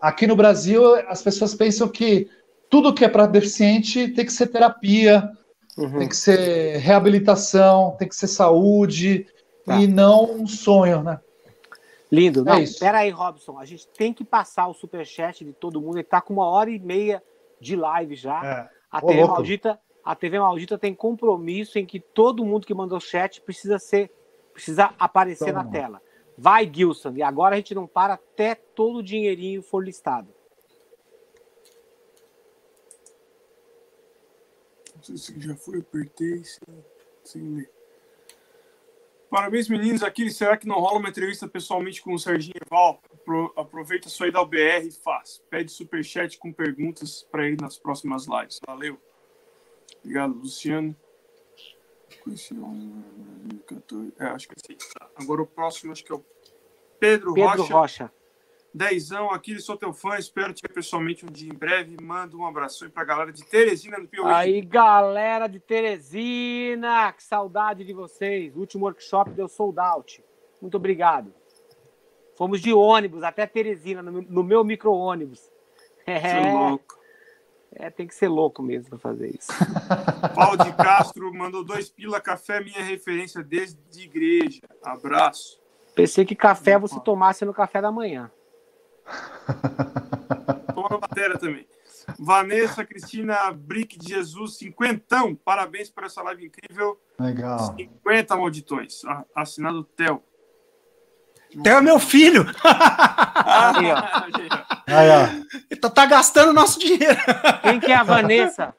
Aqui 0.00 0.26
no 0.26 0.36
Brasil, 0.36 0.94
as 1.08 1.22
pessoas 1.22 1.54
pensam 1.54 1.88
que 1.88 2.28
tudo 2.70 2.92
que 2.92 3.04
é 3.04 3.08
para 3.08 3.26
deficiente 3.26 4.08
tem 4.08 4.24
que 4.24 4.32
ser 4.32 4.48
terapia, 4.48 5.30
uhum. 5.76 5.98
tem 5.98 6.08
que 6.08 6.16
ser 6.16 6.78
reabilitação, 6.78 7.96
tem 7.98 8.08
que 8.08 8.16
ser 8.16 8.26
saúde 8.26 9.26
tá. 9.64 9.76
e 9.80 9.86
não 9.86 10.32
um 10.32 10.46
sonho, 10.46 11.02
né? 11.02 11.18
Lindo. 12.10 12.44
Não, 12.44 12.54
É 12.54 12.62
isso. 12.62 12.78
pera 12.80 12.98
aí, 12.98 13.10
Robson. 13.10 13.58
A 13.58 13.64
gente 13.64 13.86
tem 13.88 14.12
que 14.14 14.24
passar 14.24 14.66
o 14.68 14.74
superchat 14.74 15.44
de 15.44 15.52
todo 15.52 15.80
mundo. 15.80 15.96
Ele 15.98 16.04
tá 16.04 16.20
com 16.20 16.32
uma 16.32 16.46
hora 16.46 16.70
e 16.70 16.78
meia 16.78 17.22
de 17.60 17.76
live 17.76 18.14
já. 18.16 18.44
É. 18.44 18.70
A 18.90 18.98
Ô, 18.98 19.06
TV 19.08 19.20
louco. 19.20 19.34
Maldita, 19.34 19.78
a 20.02 20.14
TV 20.14 20.38
Maldita 20.38 20.78
tem 20.78 20.94
compromisso 20.94 21.78
em 21.78 21.84
que 21.84 22.00
todo 22.00 22.44
mundo 22.44 22.66
que 22.66 22.72
mandou 22.72 22.98
chat 22.98 23.40
precisa 23.42 23.78
ser, 23.78 24.10
precisa 24.54 24.94
aparecer 24.98 25.46
Todo 25.46 25.54
na 25.54 25.62
mundo. 25.64 25.72
tela. 25.72 26.02
Vai, 26.36 26.70
Gilson. 26.72 27.12
E 27.16 27.22
agora 27.22 27.54
a 27.56 27.58
gente 27.58 27.74
não 27.74 27.86
para 27.86 28.14
até 28.14 28.54
todo 28.54 28.98
o 28.98 29.02
dinheirinho 29.02 29.60
for 29.62 29.84
listado. 29.84 30.32
Não 34.96 35.02
sei 35.02 35.16
se 35.16 35.40
já 35.40 35.54
foi, 35.56 35.78
apertei 35.80 36.42
sem, 36.44 36.84
sem 37.24 37.42
ler. 37.56 37.70
Parabéns, 39.30 39.68
meninos. 39.68 40.02
Aqui, 40.02 40.30
será 40.30 40.56
que 40.56 40.66
não 40.66 40.76
rola 40.80 40.98
uma 40.98 41.08
entrevista 41.10 41.46
pessoalmente 41.46 42.00
com 42.00 42.14
o 42.14 42.18
Serginho 42.18 42.54
Eval? 42.64 43.00
Apro- 43.12 43.52
Aproveita 43.56 44.08
sua 44.08 44.28
ida 44.28 44.38
ao 44.38 44.46
BR 44.46 44.86
e 44.86 44.90
faz. 44.90 45.42
Pede 45.50 45.70
superchat 45.70 46.38
com 46.38 46.50
perguntas 46.52 47.26
para 47.30 47.46
ele 47.46 47.58
nas 47.60 47.78
próximas 47.78 48.26
lives. 48.26 48.58
Valeu. 48.66 48.98
Obrigado, 50.02 50.32
Luciano. 50.34 50.96
É, 54.18 54.24
acho 54.26 54.48
que 54.48 54.54
é 54.54 54.74
assim. 54.74 54.78
Agora 55.16 55.42
o 55.42 55.46
próximo, 55.46 55.92
acho 55.92 56.04
que 56.04 56.12
é 56.12 56.14
o 56.14 56.24
Pedro, 56.98 57.34
Pedro 57.34 57.62
Rocha. 57.62 57.74
Rocha. 57.74 58.12
Dezão, 58.72 59.30
aqui 59.30 59.58
sou 59.60 59.76
teu 59.76 59.92
fã, 59.92 60.18
espero 60.18 60.52
te 60.52 60.62
ver 60.62 60.72
pessoalmente 60.72 61.24
um 61.24 61.28
dia 61.28 61.50
em 61.50 61.56
breve. 61.56 61.96
Manda 62.02 62.36
um 62.36 62.46
abraço 62.46 62.84
aí 62.84 62.90
pra 62.90 63.02
galera 63.04 63.32
de 63.32 63.44
Teresina 63.44 63.98
do 64.00 64.06
Piauí. 64.06 64.32
Aí, 64.32 64.60
galera 64.60 65.46
de 65.48 65.58
Teresina, 65.58 67.12
que 67.12 67.22
saudade 67.22 67.84
de 67.84 67.92
vocês. 67.92 68.54
O 68.54 68.60
último 68.60 68.84
workshop 68.84 69.30
deu 69.30 69.48
sold 69.48 69.78
out. 69.80 70.22
Muito 70.60 70.76
obrigado. 70.76 71.32
Fomos 72.36 72.60
de 72.60 72.72
ônibus 72.72 73.22
até 73.22 73.46
Teresina, 73.46 74.02
no, 74.02 74.22
no 74.22 74.42
meu 74.44 74.62
micro-ônibus. 74.62 75.40
Seu 76.04 76.14
É, 76.14 76.52
louco. 76.52 76.98
é, 77.72 77.90
tem 77.90 78.06
que 78.06 78.14
ser 78.14 78.28
louco 78.28 78.62
mesmo 78.62 78.90
para 78.90 78.98
fazer 78.98 79.34
isso. 79.34 79.48
Paulo 80.34 80.56
de 80.56 80.72
Castro 80.74 81.32
mandou 81.34 81.64
dois 81.64 81.88
pila 81.90 82.20
café, 82.20 82.60
minha 82.60 82.82
referência 82.82 83.42
desde 83.42 83.78
igreja. 84.00 84.60
Abraço. 84.84 85.60
Pensei 85.94 86.24
que 86.24 86.36
café 86.36 86.78
você 86.78 87.00
tomasse 87.00 87.44
no 87.44 87.52
café 87.52 87.82
da 87.82 87.90
manhã. 87.90 88.30
Toma 90.74 90.88
na 90.90 90.98
matéria 90.98 91.38
também. 91.38 91.66
Vanessa 92.18 92.84
Cristina 92.84 93.52
Brick 93.52 93.98
de 93.98 94.08
Jesus, 94.14 94.56
cinquentão. 94.58 95.34
Parabéns 95.34 95.90
por 95.90 96.04
essa 96.04 96.22
live 96.22 96.46
incrível. 96.46 96.98
Legal. 97.18 97.74
50 97.76 98.36
malditões. 98.36 99.04
A- 99.04 99.24
Assinado 99.36 99.84
Theo. 99.84 100.22
Theo 101.62 101.76
é 101.78 101.80
meu 101.80 101.98
filho. 101.98 102.44
Aí, 102.64 103.90
ó. 103.92 103.96
Aí, 104.86 105.10
ó. 105.10 105.58
Ele 105.70 105.80
tá, 105.80 105.90
tá 105.90 106.06
gastando 106.06 106.52
nosso 106.52 106.78
dinheiro. 106.78 107.16
Quem 107.62 107.80
que 107.80 107.90
é 107.92 107.96
a 107.96 108.02
Vanessa? 108.02 108.74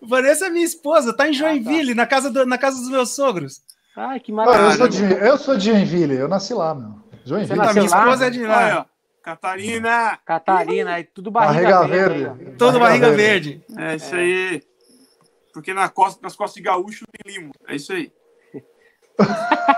Vanessa 0.00 0.46
é 0.46 0.50
minha 0.50 0.64
esposa, 0.64 1.10
Ah, 1.10 1.16
tá 1.16 1.28
em 1.28 1.32
Joinville, 1.32 1.94
na, 1.94 2.06
casa 2.06 2.30
do- 2.30 2.46
na 2.46 2.56
casa 2.58 2.78
dos 2.78 2.88
meus 2.88 3.10
sogros. 3.14 3.60
Ai, 3.96 4.18
que 4.20 4.32
Não, 4.32 4.44
eu, 4.44 4.50
maravilha. 4.50 4.76
sou 4.78 4.88
de, 4.88 5.02
eu 5.04 5.36
sou 5.38 5.56
de 5.56 5.66
Joinville, 5.70 6.14
eu 6.14 6.26
nasci 6.28 6.54
lá, 6.54 6.74
meu. 6.74 6.94
Joinville. 7.24 7.48
Você 7.48 7.52
A 7.54 7.56
nasceu 7.66 7.82
minha 7.82 7.94
lá? 7.94 8.00
esposa 8.04 8.26
é 8.26 8.30
de 8.30 8.46
lá. 8.46 8.86
Ó. 8.88 8.91
Catarina. 9.22 10.18
Catarina, 10.24 10.94
aí 10.94 11.04
tudo 11.04 11.30
barriga, 11.30 11.70
Barriga 11.80 11.86
verde. 12.08 12.24
verde. 12.24 12.56
Todo 12.58 12.78
barriga 12.80 13.10
verde. 13.12 13.64
É 13.78 13.94
isso 13.96 14.14
aí. 14.14 14.62
Porque 15.52 15.72
na 15.72 15.88
costa, 15.88 16.20
nas 16.22 16.34
costas 16.34 16.54
de 16.56 16.62
gaúcho 16.62 17.04
tem 17.12 17.32
limo. 17.32 17.52
É 17.66 17.76
isso 17.76 17.92
aí. 17.92 18.12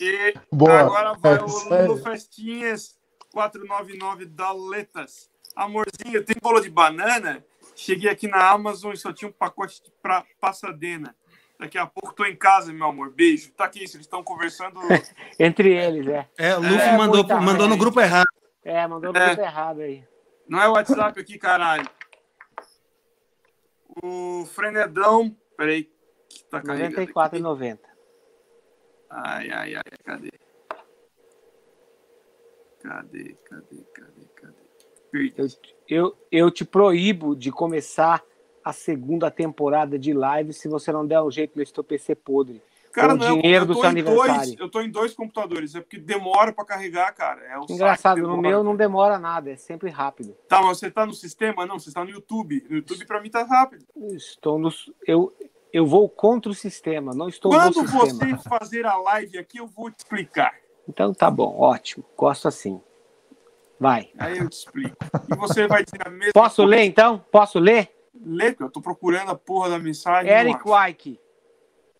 E 0.00 0.34
Boa. 0.50 0.80
agora 0.80 1.12
vai 1.14 1.34
É, 1.36 1.42
o. 1.42 1.86
Lulu 1.86 2.02
Festinhas 2.02 2.98
499 3.32 4.24
Daletas. 4.26 5.28
Amorzinho, 5.54 6.24
tem 6.24 6.36
bolo 6.40 6.60
de 6.60 6.70
banana? 6.70 7.44
Cheguei 7.76 8.08
aqui 8.10 8.26
na 8.26 8.48
Amazon 8.50 8.92
e 8.92 8.96
só 8.96 9.12
tinha 9.12 9.28
um 9.28 9.32
pacote 9.32 9.82
de 9.82 9.90
pra 10.02 10.24
Passadena. 10.40 11.14
Daqui 11.60 11.76
a 11.76 11.86
pouco 11.86 12.14
tô 12.14 12.24
em 12.24 12.34
casa, 12.34 12.72
meu 12.72 12.86
amor. 12.86 13.10
Beijo. 13.12 13.52
Tá 13.52 13.66
aqui, 13.66 13.80
eles 13.80 13.94
estão 13.94 14.24
conversando. 14.24 14.80
Entre 15.38 15.76
eles, 15.76 16.06
é. 16.08 16.26
É, 16.38 16.56
o 16.56 16.60
Luffy 16.60 16.80
É, 16.80 16.96
mandou, 16.96 17.18
muita 17.18 17.38
mandou 17.38 17.68
no 17.68 17.76
grupo 17.76 18.00
errado. 18.00 18.26
É, 18.64 18.86
mandou 18.86 19.12
no 19.12 19.18
É. 19.18 19.26
grupo 19.26 19.42
errado 19.42 19.80
aí. 19.82 20.02
Não 20.48 20.58
é 20.60 20.66
o 20.66 20.72
WhatsApp 20.72 21.20
aqui, 21.20 21.38
caralho. 21.38 21.86
O 24.02 24.46
Frenedão. 24.46 25.36
Peraí. 25.54 25.84
Que 26.30 26.44
tá 26.44 26.62
carregando 26.62 26.98
aqui. 26.98 27.12
94,90. 27.12 27.78
Ai, 29.10 29.50
ai, 29.50 29.74
ai. 29.74 29.82
Cadê? 30.02 30.30
Cadê, 32.82 33.36
cadê, 33.44 33.84
cadê, 33.92 34.26
cadê? 34.34 34.54
Perdi. 35.12 35.34
Eu, 35.36 35.48
eu, 35.88 36.18
eu 36.32 36.50
te 36.50 36.64
proíbo 36.64 37.36
de 37.36 37.52
começar 37.52 38.24
a 38.64 38.72
segunda 38.72 39.30
temporada 39.30 39.98
de 39.98 40.12
live 40.12 40.52
se 40.52 40.68
você 40.68 40.92
não 40.92 41.06
der 41.06 41.20
um 41.22 41.30
jeito 41.30 41.58
nesse 41.58 41.72
teu 41.72 41.84
PC 41.84 42.14
podre. 42.14 42.62
Cara, 42.92 43.14
o 43.14 43.16
não, 43.16 43.36
dinheiro 43.36 43.62
eu 43.62 43.66
do 43.66 43.74
seu 43.74 43.84
aniversário. 43.84 44.34
Dois, 44.34 44.58
eu 44.58 44.68
tô 44.68 44.80
em 44.80 44.90
dois 44.90 45.14
computadores, 45.14 45.74
é 45.74 45.80
porque 45.80 45.96
demora 45.98 46.52
pra 46.52 46.64
carregar, 46.64 47.12
cara. 47.14 47.40
É 47.44 47.52
saco 47.52 47.72
Engraçado, 47.72 48.22
no 48.22 48.36
meu 48.36 48.64
não 48.64 48.74
demora 48.74 49.18
nada, 49.18 49.52
é 49.52 49.56
sempre 49.56 49.90
rápido. 49.90 50.36
Tá, 50.48 50.60
mas 50.60 50.78
você 50.78 50.90
tá 50.90 51.06
no 51.06 51.14
sistema? 51.14 51.64
Não, 51.64 51.78
você 51.78 51.92
tá 51.92 52.04
no 52.04 52.10
YouTube. 52.10 52.66
No 52.68 52.76
YouTube 52.76 53.06
pra 53.06 53.20
mim 53.20 53.30
tá 53.30 53.44
rápido. 53.44 53.86
Estou 54.12 54.58
no, 54.58 54.70
eu, 55.06 55.32
eu 55.72 55.86
vou 55.86 56.08
contra 56.08 56.50
o 56.50 56.54
sistema, 56.54 57.14
não 57.14 57.28
estou 57.28 57.52
Quando 57.52 57.76
no 57.76 57.88
sistema. 57.88 58.36
você 58.36 58.48
fazer 58.48 58.84
a 58.84 58.96
live 58.96 59.38
aqui, 59.38 59.58
eu 59.58 59.68
vou 59.68 59.90
te 59.90 60.00
explicar. 60.00 60.52
Então 60.88 61.14
tá 61.14 61.30
bom, 61.30 61.56
ótimo. 61.60 62.04
Gosto 62.16 62.48
assim. 62.48 62.80
Vai. 63.78 64.10
Aí 64.18 64.36
eu 64.36 64.48
te 64.48 64.54
explico. 64.54 64.96
E 65.30 65.36
você 65.36 65.66
vai 65.66 65.84
dizer 65.84 66.06
a 66.06 66.10
mesma 66.10 66.32
Posso 66.34 66.56
coisa. 66.56 66.70
ler 66.70 66.84
então? 66.84 67.24
Posso 67.30 67.58
ler? 67.60 67.99
Lê, 68.14 68.50
porque 68.50 68.64
eu 68.64 68.70
tô 68.70 68.80
procurando 68.80 69.30
a 69.30 69.34
porra 69.36 69.70
da 69.70 69.78
mensagem. 69.78 70.30
Eric. 70.30 70.60
Wyke. 70.68 71.20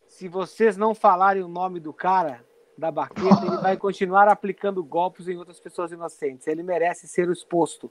Se 0.09 0.28
vocês 0.28 0.77
não 0.77 0.95
falarem 0.95 1.43
o 1.43 1.49
nome 1.49 1.78
do 1.81 1.93
cara 1.93 2.45
da 2.77 2.91
baqueta, 2.91 3.47
ele 3.47 3.59
vai 3.59 3.77
continuar 3.77 4.27
aplicando 4.28 4.82
golpes 4.82 5.28
em 5.28 5.37
outras 5.37 5.61
pessoas 5.61 5.93
inocentes. 5.93 6.47
Ele 6.47 6.62
merece 6.62 7.07
ser 7.07 7.28
exposto. 7.31 7.89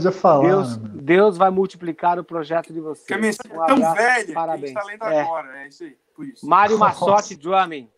Já 0.00 0.10
falar. 0.12 0.46
Deus, 0.48 0.76
meu. 0.78 0.88
Deus 1.02 1.36
vai 1.36 1.50
multiplicar 1.50 2.18
o 2.18 2.24
projeto 2.24 2.72
de 2.72 2.80
vocês. 2.80 3.00
Porque 3.06 3.14
a 3.14 3.18
mensagem 3.18 3.56
Um 3.56 3.62
é 3.62 3.66
tão 3.66 3.76
abraço, 3.76 3.96
velha 3.96 4.24
que 4.24 4.30
a 4.30 4.34
parabéns. 4.34 4.68
gente 4.70 4.78
tá 4.78 4.84
lendo 4.84 5.04
É. 5.04 5.20
agora. 5.20 5.58
É 5.62 5.68
isso 5.68 5.84
aí, 5.84 5.98
por 6.14 6.26
isso. 6.26 6.46
Mário. 6.46 6.78
Massotti 6.78 7.36
Drumming, 7.36 7.90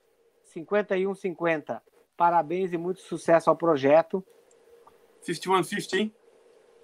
5150. 0.45 1.83
Parabéns 2.17 2.73
e 2.73 2.77
muito 2.79 3.01
sucesso 3.01 3.49
ao 3.49 3.57
projeto. 3.57 4.25
5150, 5.21 5.97
hein? 5.97 6.15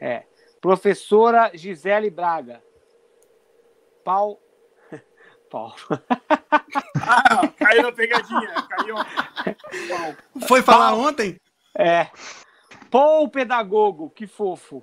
É. 0.01 0.25
Professora 0.69 1.51
Gisele 1.53 2.09
Braga. 2.09 2.63
Pau. 4.03 4.41
Pau. 5.51 5.75
Ah, 7.03 7.47
caiu 7.59 7.83
na 7.83 7.93
pegadinha. 7.93 8.55
Caiu. 8.71 8.95
Pau. 8.97 10.41
Foi 10.49 10.63
falar 10.63 10.95
ontem? 10.95 11.39
É. 11.77 12.09
Paul 12.91 13.29
Pedagogo, 13.29 14.09
que 14.09 14.27
fofo. 14.27 14.83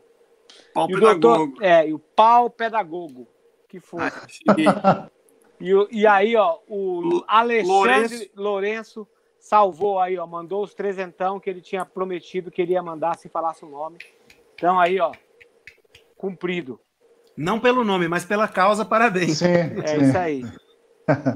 Pau 0.72 0.86
E 0.88 0.94
pedagogo. 0.94 1.20
doutor, 1.48 1.64
é, 1.64 1.88
e 1.88 1.94
o 1.96 1.98
pau 1.98 2.48
pedagogo. 2.48 3.28
Que 3.68 3.80
fofo. 3.80 4.04
Ah, 4.04 4.28
cheguei. 4.28 4.66
E, 5.60 6.02
e 6.02 6.06
aí, 6.06 6.36
ó, 6.36 6.60
o 6.68 7.02
L- 7.02 7.24
Alexandre 7.28 8.32
Lourenço 8.36 9.08
salvou 9.40 10.00
aí, 10.00 10.16
ó, 10.20 10.28
mandou 10.28 10.64
os 10.64 10.76
trezentão 10.76 11.40
que 11.40 11.50
ele 11.50 11.60
tinha 11.60 11.84
prometido 11.88 12.52
que 12.52 12.62
ele 12.62 12.74
ia 12.74 12.84
mandar 12.84 13.18
se 13.18 13.28
falasse 13.30 13.66
o 13.66 13.70
nome. 13.70 13.98
Então 14.54 14.80
aí, 14.80 15.00
ó, 15.00 15.12
cumprido. 16.22 16.80
Não 17.36 17.60
pelo 17.60 17.84
nome, 17.84 18.08
mas 18.08 18.24
pela 18.24 18.48
causa, 18.48 18.86
parabéns. 18.86 19.40
Sim, 19.40 19.48
É 19.48 19.88
sim. 19.88 20.06
isso 20.06 20.18
aí. 20.18 20.44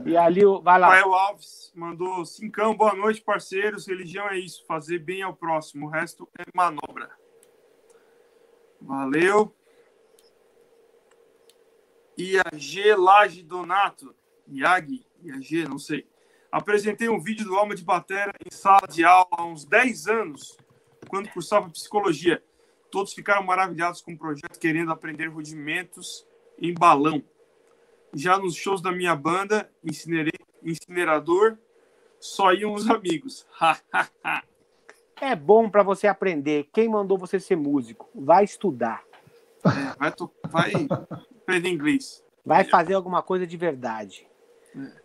E 0.05 0.15
ali, 0.15 0.45
o- 0.45 0.61
vai 0.61 0.79
lá. 0.79 0.87
Rafael 0.89 1.13
Alves 1.15 1.71
mandou 1.75 2.23
cincão, 2.23 2.75
boa 2.77 2.93
noite, 2.93 3.19
parceiros. 3.21 3.87
Religião 3.87 4.29
é 4.29 4.37
isso, 4.37 4.63
fazer 4.67 4.99
bem 4.99 5.23
ao 5.23 5.35
próximo. 5.35 5.87
O 5.87 5.89
resto 5.89 6.29
é 6.37 6.43
manobra. 6.53 7.09
Valeu. 8.79 9.53
IAG 12.17 12.93
Laje 12.95 13.41
Donato. 13.41 14.13
IAG, 14.47 15.03
IAG, 15.23 15.67
não 15.67 15.79
sei. 15.79 16.07
Apresentei 16.51 17.09
um 17.09 17.19
vídeo 17.19 17.45
do 17.45 17.55
Alma 17.55 17.75
de 17.75 17.83
Batera 17.83 18.31
em 18.45 18.51
sala 18.55 18.87
de 18.87 19.03
aula 19.03 19.27
há 19.31 19.43
uns 19.43 19.65
10 19.65 20.07
anos, 20.07 20.55
quando 21.09 21.27
cursava 21.29 21.69
psicologia. 21.69 22.41
Todos 22.91 23.13
ficaram 23.13 23.43
maravilhados 23.43 24.01
com 24.01 24.13
o 24.13 24.17
projeto, 24.17 24.59
querendo 24.59 24.91
aprender 24.91 25.27
rudimentos 25.27 26.25
em 26.59 26.73
balão. 26.73 27.23
Já 28.13 28.37
nos 28.37 28.55
shows 28.55 28.81
da 28.81 28.91
minha 28.91 29.15
banda, 29.15 29.69
incinerei, 29.83 30.31
Incinerador, 30.63 31.57
só 32.19 32.51
iam 32.51 32.73
os 32.73 32.89
amigos. 32.89 33.45
É 35.21 35.33
bom 35.33 35.69
pra 35.69 35.81
você 35.81 36.07
aprender. 36.07 36.67
Quem 36.73 36.89
mandou 36.89 37.17
você 37.17 37.39
ser 37.39 37.55
músico? 37.55 38.09
Vai 38.13 38.43
estudar. 38.43 39.01
É, 39.63 39.97
vai, 39.97 40.13
vai 40.49 40.87
aprender 41.41 41.69
inglês. 41.69 42.21
Vai 42.45 42.65
fazer 42.65 42.95
alguma 42.95 43.23
coisa 43.23 43.47
de 43.47 43.55
verdade. 43.55 44.27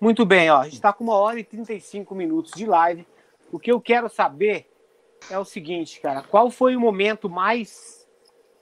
Muito 0.00 0.26
bem, 0.26 0.50
ó. 0.50 0.62
A 0.62 0.64
gente 0.64 0.74
está 0.74 0.92
com 0.92 1.04
uma 1.04 1.14
hora 1.14 1.38
e 1.38 1.44
35 1.44 2.12
minutos 2.12 2.50
de 2.56 2.66
live. 2.66 3.06
O 3.52 3.58
que 3.60 3.70
eu 3.70 3.80
quero 3.80 4.08
saber 4.08 4.68
é 5.28 5.38
o 5.38 5.44
seguinte, 5.44 6.00
cara. 6.00 6.22
Qual 6.22 6.50
foi 6.50 6.76
o 6.76 6.80
momento 6.80 7.28
mais, 7.28 8.08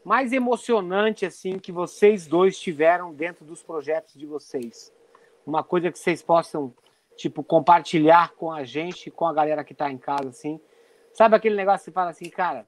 mais 0.05 0.33
emocionante, 0.33 1.27
assim, 1.27 1.59
que 1.59 1.71
vocês 1.71 2.27
dois 2.27 2.59
tiveram 2.59 3.13
dentro 3.13 3.45
dos 3.45 3.63
projetos 3.63 4.15
de 4.15 4.27
vocês? 4.27 4.93
Uma 5.47 5.63
coisa 5.63 5.91
que 5.93 5.99
vocês 5.99 6.23
possam, 6.23 6.75
tipo, 7.17 7.45
compartilhar 7.45 8.33
com 8.35 8.51
a 8.51 8.65
gente, 8.65 9.11
com 9.11 9.27
a 9.27 9.33
galera 9.33 9.65
que 9.65 9.73
está 9.73 9.91
em 9.91 9.99
casa, 9.99 10.29
assim. 10.29 10.61
Sabe 11.13 11.37
aquele 11.37 11.55
negócio 11.55 11.81
que 11.81 11.85
você 11.85 11.93
fala 11.93 12.11
assim, 12.11 12.29
cara, 12.29 12.67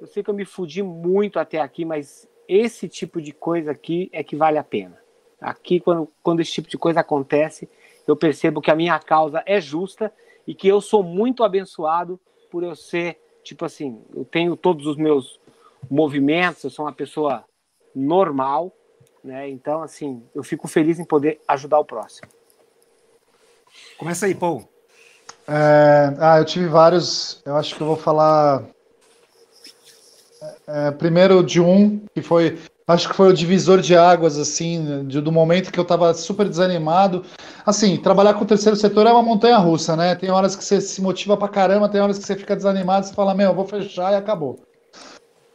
eu 0.00 0.06
sei 0.06 0.22
que 0.22 0.30
eu 0.30 0.34
me 0.34 0.44
fudi 0.44 0.82
muito 0.82 1.38
até 1.38 1.60
aqui, 1.60 1.84
mas 1.84 2.28
esse 2.48 2.88
tipo 2.88 3.20
de 3.20 3.32
coisa 3.32 3.70
aqui 3.70 4.10
é 4.12 4.22
que 4.22 4.34
vale 4.34 4.58
a 4.58 4.64
pena. 4.64 5.00
Aqui, 5.40 5.80
quando, 5.80 6.08
quando 6.22 6.40
esse 6.40 6.52
tipo 6.52 6.68
de 6.68 6.78
coisa 6.78 7.00
acontece, 7.00 7.68
eu 8.06 8.16
percebo 8.16 8.60
que 8.60 8.70
a 8.70 8.76
minha 8.76 8.98
causa 8.98 9.42
é 9.46 9.60
justa 9.60 10.12
e 10.46 10.54
que 10.54 10.68
eu 10.68 10.80
sou 10.80 11.02
muito 11.02 11.44
abençoado 11.44 12.18
por 12.52 12.62
eu 12.62 12.76
ser, 12.76 13.18
tipo 13.42 13.64
assim, 13.64 14.04
eu 14.14 14.26
tenho 14.26 14.54
todos 14.54 14.86
os 14.86 14.98
meus 14.98 15.40
movimentos, 15.90 16.62
eu 16.62 16.68
sou 16.70 16.84
uma 16.84 16.92
pessoa 16.92 17.44
normal, 17.96 18.70
né? 19.24 19.48
Então, 19.48 19.82
assim, 19.82 20.22
eu 20.34 20.42
fico 20.42 20.68
feliz 20.68 20.98
em 20.98 21.04
poder 21.04 21.40
ajudar 21.48 21.78
o 21.78 21.84
próximo. 21.84 22.28
Começa 23.96 24.26
aí, 24.26 24.34
Paul. 24.34 24.68
É, 25.48 26.14
ah, 26.20 26.38
eu 26.38 26.44
tive 26.44 26.66
vários. 26.68 27.40
Eu 27.46 27.56
acho 27.56 27.74
que 27.74 27.80
eu 27.80 27.86
vou 27.86 27.96
falar 27.96 28.64
é, 30.66 30.90
primeiro 30.90 31.42
de 31.42 31.58
um 31.58 32.04
que 32.14 32.20
foi 32.20 32.58
acho 32.86 33.08
que 33.08 33.14
foi 33.14 33.28
o 33.28 33.32
divisor 33.32 33.80
de 33.80 33.96
águas, 33.96 34.38
assim, 34.38 35.06
de, 35.06 35.20
do 35.20 35.32
momento 35.32 35.72
que 35.72 35.78
eu 35.78 35.82
estava 35.82 36.12
super 36.14 36.48
desanimado. 36.48 37.24
Assim, 37.64 37.96
trabalhar 37.96 38.34
com 38.34 38.44
o 38.44 38.46
terceiro 38.46 38.76
setor 38.76 39.06
é 39.06 39.12
uma 39.12 39.22
montanha 39.22 39.58
russa, 39.58 39.96
né? 39.96 40.14
Tem 40.14 40.30
horas 40.30 40.56
que 40.56 40.64
você 40.64 40.80
se 40.80 41.00
motiva 41.00 41.36
pra 41.36 41.48
caramba, 41.48 41.88
tem 41.88 42.00
horas 42.00 42.18
que 42.18 42.24
você 42.24 42.36
fica 42.36 42.56
desanimado, 42.56 43.06
você 43.06 43.14
fala, 43.14 43.34
meu, 43.34 43.50
eu 43.50 43.54
vou 43.54 43.66
fechar 43.66 44.12
e 44.12 44.16
acabou. 44.16 44.58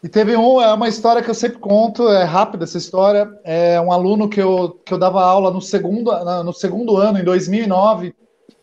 E 0.03 0.07
teve 0.07 0.37
um, 0.37 0.61
é 0.61 0.71
uma 0.73 0.87
história 0.87 1.23
que 1.23 1.29
eu 1.29 1.33
sempre 1.33 1.57
conto, 1.57 2.07
é 2.07 2.23
rápida 2.23 2.63
essa 2.63 2.77
história. 2.77 3.29
É 3.43 3.81
um 3.81 3.91
aluno 3.91 4.29
que 4.29 4.41
eu, 4.41 4.79
que 4.85 4.93
eu 4.93 4.97
dava 4.97 5.23
aula 5.23 5.51
no 5.51 5.61
segundo, 5.61 6.11
no 6.43 6.53
segundo 6.53 6.97
ano, 6.97 7.19
em 7.19 7.23
2009. 7.23 8.13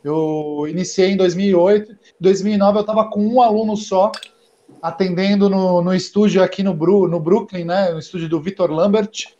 Eu 0.02 0.66
iniciei 0.68 1.10
em 1.10 1.16
2008. 1.16 1.92
Em 1.92 1.96
2009 2.20 2.78
eu 2.78 2.80
estava 2.82 3.10
com 3.10 3.20
um 3.20 3.42
aluno 3.42 3.76
só 3.76 4.12
atendendo 4.84 5.48
no, 5.48 5.80
no 5.80 5.94
estúdio 5.94 6.42
aqui 6.42 6.62
no, 6.62 6.74
Bru, 6.74 7.08
no 7.08 7.18
Brooklyn, 7.18 7.64
né? 7.64 7.90
No 7.90 7.98
estúdio 7.98 8.28
do 8.28 8.38
Vitor 8.38 8.70
Lambert. 8.70 9.34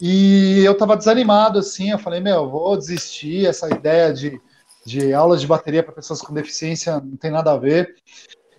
E 0.00 0.62
eu 0.64 0.76
tava 0.76 0.96
desanimado, 0.96 1.58
assim. 1.58 1.90
Eu 1.90 1.98
falei, 1.98 2.20
meu, 2.20 2.48
vou 2.48 2.76
desistir. 2.76 3.46
Essa 3.46 3.68
ideia 3.68 4.12
de, 4.12 4.40
de 4.86 5.12
aulas 5.12 5.40
de 5.40 5.48
bateria 5.48 5.82
para 5.82 5.92
pessoas 5.92 6.22
com 6.22 6.32
deficiência 6.32 7.00
não 7.00 7.16
tem 7.16 7.32
nada 7.32 7.50
a 7.50 7.56
ver. 7.56 7.96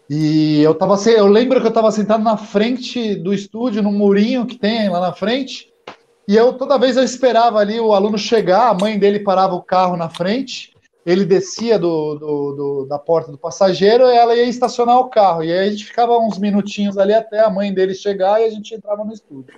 E 0.10 0.62
eu 0.62 0.76
tava, 0.76 0.98
eu 1.10 1.28
lembro 1.28 1.62
que 1.62 1.66
eu 1.66 1.70
estava 1.70 1.90
sentado 1.94 2.22
na 2.22 2.36
frente 2.36 3.16
do 3.16 3.34
estúdio, 3.34 3.82
no 3.82 3.90
murinho 3.90 4.46
que 4.46 4.60
tem 4.60 4.90
lá 4.90 5.00
na 5.00 5.14
frente. 5.14 5.72
E 6.28 6.36
eu 6.36 6.52
toda 6.52 6.78
vez 6.78 6.98
eu 6.98 7.04
esperava 7.04 7.60
ali 7.60 7.80
o 7.80 7.94
aluno 7.94 8.18
chegar, 8.18 8.68
a 8.68 8.74
mãe 8.74 9.00
dele 9.00 9.20
parava 9.22 9.56
o 9.56 9.64
carro 9.64 9.96
na 9.96 10.10
frente 10.10 10.75
ele 11.06 11.24
descia 11.24 11.78
do, 11.78 12.16
do, 12.16 12.52
do, 12.54 12.86
da 12.86 12.98
porta 12.98 13.32
do 13.32 13.38
passageiro 13.38 14.06
e 14.06 14.16
ela 14.16 14.36
ia 14.36 14.46
estacionar 14.46 14.98
o 14.98 15.10
carro. 15.10 15.44
E 15.44 15.52
aí 15.52 15.68
a 15.68 15.72
gente 15.72 15.86
ficava 15.86 16.18
uns 16.18 16.40
minutinhos 16.40 16.98
ali 16.98 17.14
até 17.14 17.42
a 17.42 17.50
mãe 17.50 17.72
dele 17.72 17.94
chegar 17.94 18.42
e 18.42 18.46
a 18.46 18.50
gente 18.50 18.74
entrava 18.74 19.04
no 19.04 19.14
estúdio. 19.14 19.54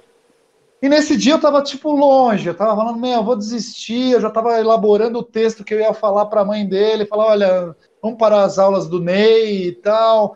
E 0.82 0.90
nesse 0.90 1.16
dia 1.16 1.34
eu 1.34 1.42
tava, 1.42 1.64
tipo, 1.64 1.92
longe, 1.92 2.48
eu 2.48 2.54
tava 2.54 2.76
falando, 2.76 3.00
meu, 3.00 3.14
eu 3.14 3.24
vou 3.24 3.36
desistir, 3.36 4.12
eu 4.12 4.22
já 4.22 4.30
tava 4.30 4.60
elaborando 4.60 5.20
o 5.20 5.24
texto 5.24 5.64
que 5.64 5.74
eu 5.74 5.80
ia 5.80 5.94
falar 5.94 6.26
para 6.28 6.42
a 6.42 6.46
mãe 6.46 6.68
dele, 6.68 7.06
falar, 7.06 7.28
olha, 7.28 7.76
vamos 8.02 8.18
para 8.18 8.44
as 8.44 8.60
aulas 8.60 8.88
do 8.88 9.00
Ney 9.00 9.70
e 9.70 9.72
tal. 9.72 10.36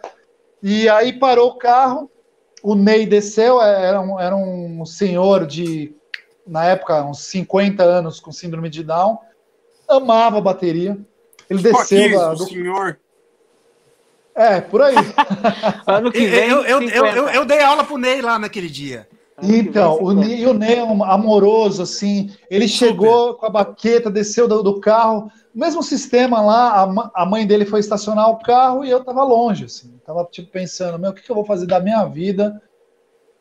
E 0.63 0.87
aí 0.89 1.13
parou 1.13 1.49
o 1.49 1.57
carro, 1.57 2.09
o 2.63 2.73
Ney 2.73 3.05
desceu, 3.05 3.61
era 3.61 3.99
um, 4.01 4.19
era 4.19 4.35
um 4.35 4.83
senhor 4.85 5.45
de, 5.45 5.93
na 6.47 6.65
época, 6.65 7.03
uns 7.03 7.19
50 7.25 7.83
anos 7.83 8.19
com 8.19 8.31
síndrome 8.31 8.69
de 8.69 8.83
Down, 8.83 9.19
amava 9.91 10.37
a 10.37 10.41
bateria. 10.41 10.97
Ele 11.49 11.61
desceu 11.61 12.05
Aqui, 12.05 12.15
da, 12.15 12.33
do... 12.33 12.45
senhor. 12.45 12.99
É, 14.33 14.61
por 14.61 14.81
aí. 14.81 14.95
ano 15.85 16.11
que 16.11 16.25
vem. 16.25 16.49
Eu, 16.49 16.61
eu, 16.63 16.81
eu, 16.81 17.05
eu, 17.05 17.29
eu 17.29 17.45
dei 17.45 17.61
aula 17.61 17.83
pro 17.83 17.97
Ney 17.97 18.21
lá 18.21 18.39
naquele 18.39 18.69
dia. 18.69 19.07
Então, 19.43 19.97
o 20.01 20.13
Ney, 20.13 20.45
o 20.45 20.53
Ney 20.53 20.75
é 20.75 20.83
um 20.83 21.03
amoroso, 21.03 21.81
assim. 21.81 22.31
Ele 22.49 22.67
Super. 22.67 22.87
chegou 22.87 23.33
com 23.33 23.45
a 23.45 23.49
baqueta, 23.49 24.09
desceu 24.09 24.47
do, 24.47 24.61
do 24.61 24.79
carro. 24.79 25.31
Mesmo 25.53 25.81
sistema 25.81 26.41
lá, 26.41 26.83
a, 26.83 27.23
a, 27.23 27.25
mãe 27.25 27.45
dele 27.45 27.65
foi 27.65 27.79
estacionar 27.79 28.29
o 28.29 28.39
carro 28.39 28.85
e 28.85 28.89
eu 28.89 29.03
tava 29.03 29.23
longe, 29.23 29.65
assim. 29.65 29.99
Tava, 30.05 30.23
tipo, 30.31 30.51
pensando, 30.51 30.99
meu, 30.99 31.11
o 31.11 31.13
que, 31.13 31.23
que 31.23 31.31
eu 31.31 31.35
vou 31.35 31.45
fazer 31.45 31.65
da 31.65 31.79
minha 31.79 32.05
vida? 32.05 32.61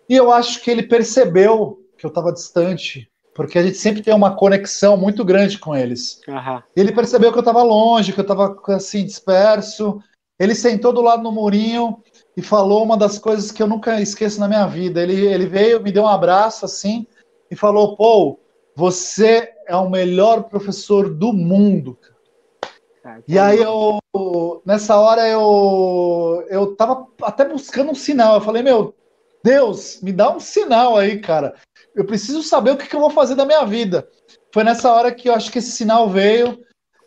E 0.08 0.16
eu 0.16 0.32
acho 0.32 0.62
que 0.62 0.70
ele 0.70 0.82
percebeu 0.82 1.78
que 1.96 2.04
eu 2.04 2.10
tava 2.10 2.32
distante 2.32 3.08
porque 3.34 3.58
a 3.58 3.62
gente 3.62 3.78
sempre 3.78 4.02
tem 4.02 4.14
uma 4.14 4.36
conexão 4.36 4.96
muito 4.96 5.24
grande 5.24 5.58
com 5.58 5.74
eles. 5.74 6.20
Uhum. 6.26 6.62
Ele 6.74 6.92
percebeu 6.92 7.30
que 7.30 7.38
eu 7.38 7.42
estava 7.42 7.62
longe, 7.62 8.12
que 8.12 8.20
eu 8.20 8.22
estava 8.22 8.56
assim 8.68 9.04
disperso. 9.04 10.02
Ele 10.38 10.54
sentou 10.54 10.92
do 10.92 11.00
lado 11.00 11.22
no 11.22 11.32
murinho 11.32 12.02
e 12.36 12.42
falou 12.42 12.82
uma 12.82 12.96
das 12.96 13.18
coisas 13.18 13.52
que 13.52 13.62
eu 13.62 13.66
nunca 13.66 14.00
esqueço 14.00 14.40
na 14.40 14.48
minha 14.48 14.66
vida. 14.66 15.02
Ele, 15.02 15.26
ele 15.26 15.46
veio, 15.46 15.82
me 15.82 15.92
deu 15.92 16.04
um 16.04 16.08
abraço 16.08 16.64
assim 16.64 17.06
e 17.50 17.56
falou: 17.56 17.96
Pô, 17.96 18.38
você 18.74 19.52
é 19.66 19.76
o 19.76 19.90
melhor 19.90 20.44
professor 20.44 21.08
do 21.08 21.32
mundo. 21.32 21.98
Ah, 23.04 23.18
e 23.26 23.38
aí 23.38 23.58
eu, 23.58 24.00
nessa 24.66 24.98
hora 24.98 25.26
eu, 25.28 26.44
eu 26.48 26.74
tava 26.74 27.06
até 27.22 27.44
buscando 27.44 27.92
um 27.92 27.94
sinal. 27.94 28.34
Eu 28.34 28.40
falei, 28.40 28.62
meu, 28.62 28.94
Deus, 29.42 30.00
me 30.02 30.12
dá 30.12 30.34
um 30.34 30.40
sinal 30.40 30.96
aí, 30.96 31.18
cara 31.18 31.54
eu 32.00 32.04
preciso 32.06 32.42
saber 32.42 32.70
o 32.70 32.76
que, 32.76 32.86
que, 32.86 32.96
eu 32.96 33.00
vou 33.00 33.10
fazer 33.10 33.34
da 33.34 33.44
minha 33.44 33.64
vida. 33.64 34.08
Foi 34.52 34.64
nessa 34.64 34.90
hora 34.90 35.12
que 35.12 35.28
eu 35.28 35.34
acho 35.34 35.52
que 35.52 35.58
esse 35.58 35.70
sinal 35.70 36.08
veio, 36.08 36.58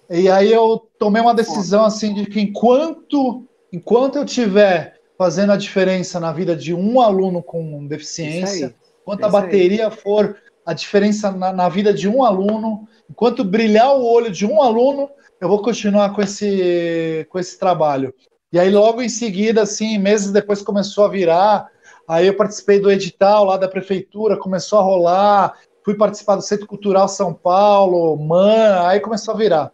e 0.10 0.30
aí 0.30 0.52
eu 0.52 0.88
tomei 1.00 1.22
uma 1.22 1.34
decisão 1.34 1.84
assim 1.84 2.14
de 2.14 2.26
que 2.28 2.40
enquanto, 2.40 3.48
enquanto 3.72 4.18
eu 4.18 4.26
tiver 4.26 5.00
fazendo 5.18 5.52
a 5.52 5.58
diferença 5.58 6.20
na 6.20 6.32
vida 6.32 6.56
de 6.56 6.74
um 6.74 7.02
aluno 7.02 7.42
com 7.42 7.88
deficiência, 7.88 8.76
enquanto 9.02 9.24
a 9.24 9.30
bateria 9.30 9.90
for 9.90 10.38
a 10.66 10.74
diferença 10.74 11.32
na, 11.32 11.52
na, 11.52 11.68
vida 11.70 11.94
de 11.94 12.08
um 12.08 12.24
aluno, 12.24 12.88
enquanto 13.10 13.44
brilhar 13.44 13.96
o 13.96 14.06
olho 14.06 14.32
de 14.32 14.46
um 14.46 14.62
aluno, 14.62 15.10
eu 15.42 15.50
vou 15.50 15.62
continuar 15.62 16.14
com 16.14 16.22
esse, 16.22 17.26
com 17.30 17.40
esse 17.40 17.58
trabalho. 17.58 18.14
E 18.52 18.60
aí, 18.60 18.70
logo 18.70 19.02
em 19.02 19.10
seguida, 19.10 19.64
assim, 19.64 19.98
meses 19.98 20.32
depois 20.32 20.62
começou 20.62 21.06
a 21.06 21.10
virar, 21.10 21.68
Aí 22.08 22.28
eu 22.28 22.36
participei 22.36 22.80
do 22.80 22.92
edital 22.92 23.46
lá 23.46 23.58
da 23.58 23.68
prefeitura, 23.68 24.38
começou 24.38 24.80
a 24.80 24.84
rolar, 24.84 25.54
fui 25.84 25.96
participar 25.96 26.36
do 26.36 26.42
Centro 26.42 26.68
Cultural 26.68 27.08
São 27.08 27.34
Paulo, 27.34 28.18
MAN, 28.18 28.88
aí 28.88 29.00
começou 29.00 29.34
a 29.34 29.38
virar. 29.38 29.72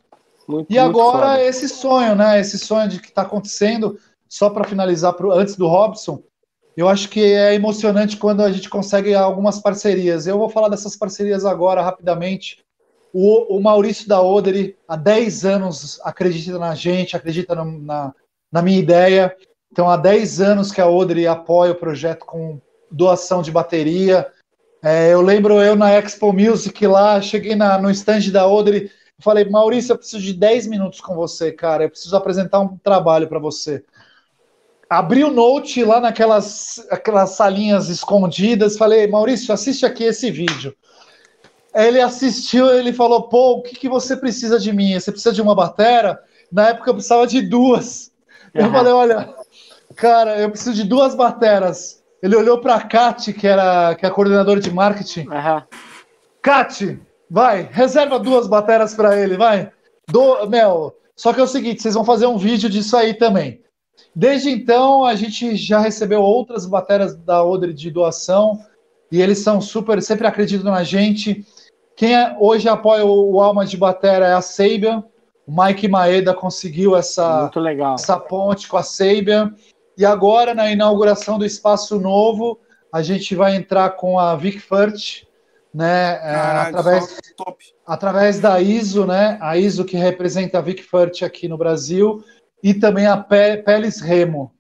Muito, 0.48 0.72
e 0.72 0.80
agora 0.80 1.34
foda. 1.34 1.44
esse 1.44 1.70
sonho, 1.70 2.16
né? 2.16 2.40
Esse 2.40 2.58
sonho 2.58 2.90
de 2.90 3.00
que 3.00 3.10
está 3.10 3.22
acontecendo, 3.22 4.00
só 4.28 4.50
para 4.50 4.64
finalizar 4.64 5.14
pro, 5.14 5.32
antes 5.32 5.56
do 5.56 5.68
Robson, 5.68 6.24
eu 6.76 6.88
acho 6.88 7.10
que 7.10 7.22
é 7.22 7.54
emocionante 7.54 8.18
quando 8.18 8.42
a 8.42 8.52
gente 8.52 8.70
consegue 8.70 9.14
algumas 9.14 9.60
parcerias. 9.60 10.26
Eu 10.26 10.38
vou 10.38 10.50
falar 10.50 10.70
dessas 10.70 10.96
parcerias 10.96 11.46
agora 11.46 11.82
rapidamente. 11.82 12.64
O, 13.12 13.58
o 13.58 13.62
Maurício 13.62 14.08
da 14.08 14.22
Oderi, 14.22 14.78
há 14.88 14.96
10 14.96 15.46
anos, 15.46 16.00
acredita 16.04 16.58
na 16.58 16.74
gente, 16.76 17.16
acredita 17.16 17.54
na, 17.54 17.66
na, 17.66 18.14
na 18.52 18.62
minha 18.62 18.80
ideia. 18.80 19.36
Então, 19.72 19.90
há 19.90 19.98
10 19.98 20.42
anos 20.42 20.72
que 20.72 20.82
a 20.82 20.88
Odri 20.88 21.28
apoia 21.28 21.72
o 21.72 21.76
projeto 21.76 22.26
com 22.26 22.60
doação 22.92 23.42
de 23.42 23.52
bateria. 23.52 24.28
É, 24.82 25.14
eu 25.14 25.22
lembro 25.22 25.62
eu 25.62 25.76
na 25.76 25.92
Expo 25.92 26.34
Music 26.34 26.88
lá, 26.88 27.22
cheguei 27.22 27.56
na, 27.56 27.78
no 27.78 27.92
stand 27.92 28.32
da 28.32 28.48
Odri, 28.48 28.90
falei, 29.20 29.44
Maurício, 29.46 29.92
eu 29.92 29.98
preciso 29.98 30.24
de 30.24 30.34
10 30.34 30.68
minutos 30.68 31.02
com 31.02 31.14
você, 31.16 31.52
cara, 31.52 31.84
eu 31.84 31.90
preciso 31.90 32.16
apresentar 32.16 32.60
um 32.60 32.78
trabalho 32.78 33.28
para 33.28 33.40
você. 33.40 33.84
Abri 34.90 35.24
o 35.24 35.30
Note 35.30 35.84
lá 35.84 36.00
naquelas 36.00 36.84
aquelas 36.90 37.32
salinhas 37.32 37.90
escondidas, 37.90 38.78
falei, 38.78 39.06
Maurício, 39.06 39.54
assiste 39.54 39.86
aqui 39.86 40.06
esse 40.06 40.32
vídeo. 40.32 40.74
Ele 41.76 42.02
assistiu, 42.02 42.68
ele 42.72 42.92
falou, 42.92 43.24
pô, 43.30 43.58
o 43.58 43.62
que, 43.62 43.76
que 43.76 43.88
você 43.88 44.18
precisa 44.18 44.58
de 44.58 44.74
mim? 44.74 45.00
Você 45.00 45.12
precisa 45.12 45.36
de 45.36 45.42
uma 45.42 45.54
batera? 45.54 46.20
Na 46.52 46.70
época 46.70 46.90
eu 46.90 46.96
precisava 46.96 47.28
de 47.28 47.42
duas. 47.42 48.12
Eu 48.54 48.66
uhum. 48.66 48.72
falei, 48.72 48.94
olha, 48.94 49.36
Cara, 50.00 50.40
eu 50.40 50.50
preciso 50.50 50.74
de 50.74 50.86
duas 50.86 51.14
bateras. 51.14 52.02
Ele 52.24 52.34
olhou 52.34 52.60
para 52.62 52.76
a 52.76 52.82
Kat, 52.82 53.34
que 53.34 53.46
era 53.46 53.94
que 53.96 54.06
é 54.06 54.10
a 54.10 54.12
coordenadora 54.12 54.60
de 54.62 54.72
marketing. 54.72 55.28
Uhum. 55.28 55.62
Kat, 56.42 56.98
vai, 57.30 57.68
reserva 57.70 58.18
duas 58.18 58.48
bateras 58.48 58.94
para 58.94 59.20
ele, 59.20 59.36
vai. 59.36 59.70
Do, 60.10 60.48
Mel, 60.48 60.96
só 61.18 61.34
que 61.34 61.42
é 61.42 61.44
o 61.44 61.48
seguinte, 61.48 61.82
vocês 61.82 61.96
vão 61.96 62.06
fazer 62.06 62.28
um 62.28 62.38
vídeo 62.38 62.70
disso 62.70 62.96
aí 62.96 63.14
também. 63.14 63.62
Desde 64.16 64.50
então, 64.50 65.04
a 65.04 65.16
gente 65.16 65.58
já 65.58 65.80
recebeu 65.80 66.22
outras 66.22 66.66
bateras 66.66 67.18
da 67.18 67.44
Odre 67.44 67.74
de 67.74 67.92
doação 67.92 68.58
e 69.12 69.22
eles 69.22 69.40
são 69.40 69.60
super, 69.60 70.02
sempre 70.02 70.26
acreditam 70.28 70.72
na 70.72 70.82
gente. 70.82 71.46
Quem 71.98 72.16
é, 72.16 72.38
hoje 72.40 72.70
apoia 72.70 73.06
o, 73.06 73.34
o 73.34 73.42
Alma 73.42 73.66
de 73.66 73.76
Batera 73.76 74.28
é 74.28 74.34
a 74.34 74.42
Sabian. 74.42 75.04
O 75.46 75.62
Mike 75.62 75.90
Maeda 75.90 76.34
conseguiu 76.34 76.96
essa, 76.96 77.52
essa 77.94 78.18
ponte 78.18 78.66
com 78.70 78.78
a 78.78 78.84
Sabian. 78.84 79.54
E 80.00 80.06
agora, 80.06 80.56
na 80.56 80.72
inauguração 80.72 81.38
do 81.38 81.46
Espaço 81.46 82.00
Novo, 82.00 82.58
a 82.90 83.02
gente 83.02 83.36
vai 83.36 83.54
entrar 83.54 83.90
com 83.98 84.18
a 84.18 84.34
Vic 84.34 84.58
Furt, 84.58 85.24
né? 85.74 86.14
É, 86.14 86.20
Caralho, 86.20 86.78
através, 86.78 87.18
através 87.86 88.40
da 88.40 88.62
ISO, 88.62 89.06
né? 89.06 89.38
A 89.42 89.58
ISO 89.58 89.84
que 89.84 89.98
representa 89.98 90.58
a 90.58 90.62
Vic 90.62 90.82
Furt 90.82 91.22
aqui 91.22 91.50
no 91.50 91.58
Brasil, 91.58 92.24
e 92.64 92.74
também 92.74 93.08
a 93.08 93.18
Peles 93.18 94.00
Remo. 94.00 94.54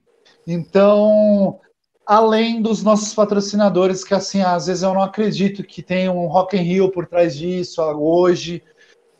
Então, 0.45 1.57
além 2.05 2.61
dos 2.61 2.83
nossos 2.83 3.13
patrocinadores, 3.13 4.03
que 4.03 4.13
assim, 4.13 4.41
às 4.41 4.67
vezes 4.67 4.83
eu 4.83 4.93
não 4.93 5.01
acredito 5.01 5.63
que 5.63 5.81
tem 5.81 6.09
um 6.09 6.27
Rock 6.27 6.57
in 6.57 6.63
Rio 6.63 6.91
por 6.91 7.07
trás 7.07 7.33
disso 7.37 7.81
hoje. 7.81 8.61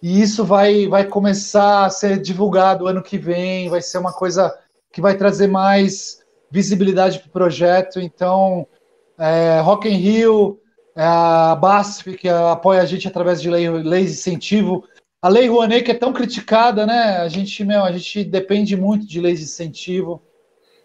E 0.04 0.22
isso 0.22 0.44
vai, 0.44 0.86
vai 0.86 1.06
começar 1.06 1.86
a 1.86 1.90
ser 1.90 2.20
divulgado 2.20 2.88
ano 2.88 3.02
que 3.02 3.18
vem, 3.18 3.70
vai 3.70 3.82
ser 3.82 4.00
uma 4.00 4.12
coisa 4.12 4.54
que 4.92 5.02
vai 5.02 5.16
trazer 5.16 5.48
mais 5.48 6.20
visibilidade 6.52 7.20
para 7.20 7.28
o 7.28 7.32
projeto. 7.32 8.00
Então, 8.00 8.68
é, 9.18 9.60
Rock 9.60 9.88
in 9.88 9.98
Rio, 9.98 10.60
é 10.96 11.04
a 11.04 11.56
BASF, 11.56 12.16
que 12.18 12.28
apoia 12.28 12.82
a 12.82 12.86
gente 12.86 13.08
através 13.08 13.42
de 13.42 13.50
lei, 13.50 13.70
leis 13.70 14.12
de 14.12 14.18
incentivo. 14.18 14.84
A 15.22 15.28
Lei 15.28 15.48
Rouanet, 15.48 15.84
que 15.84 15.92
é 15.92 15.96
tão 15.96 16.14
criticada, 16.14 16.86
né? 16.86 17.18
A 17.18 17.28
gente, 17.28 17.64
meu, 17.64 17.84
a 17.84 17.92
gente 17.92 18.24
depende 18.24 18.76
muito 18.78 19.06
de 19.06 19.20
leis 19.20 19.40
de 19.40 19.46
incentivo. 19.46 20.22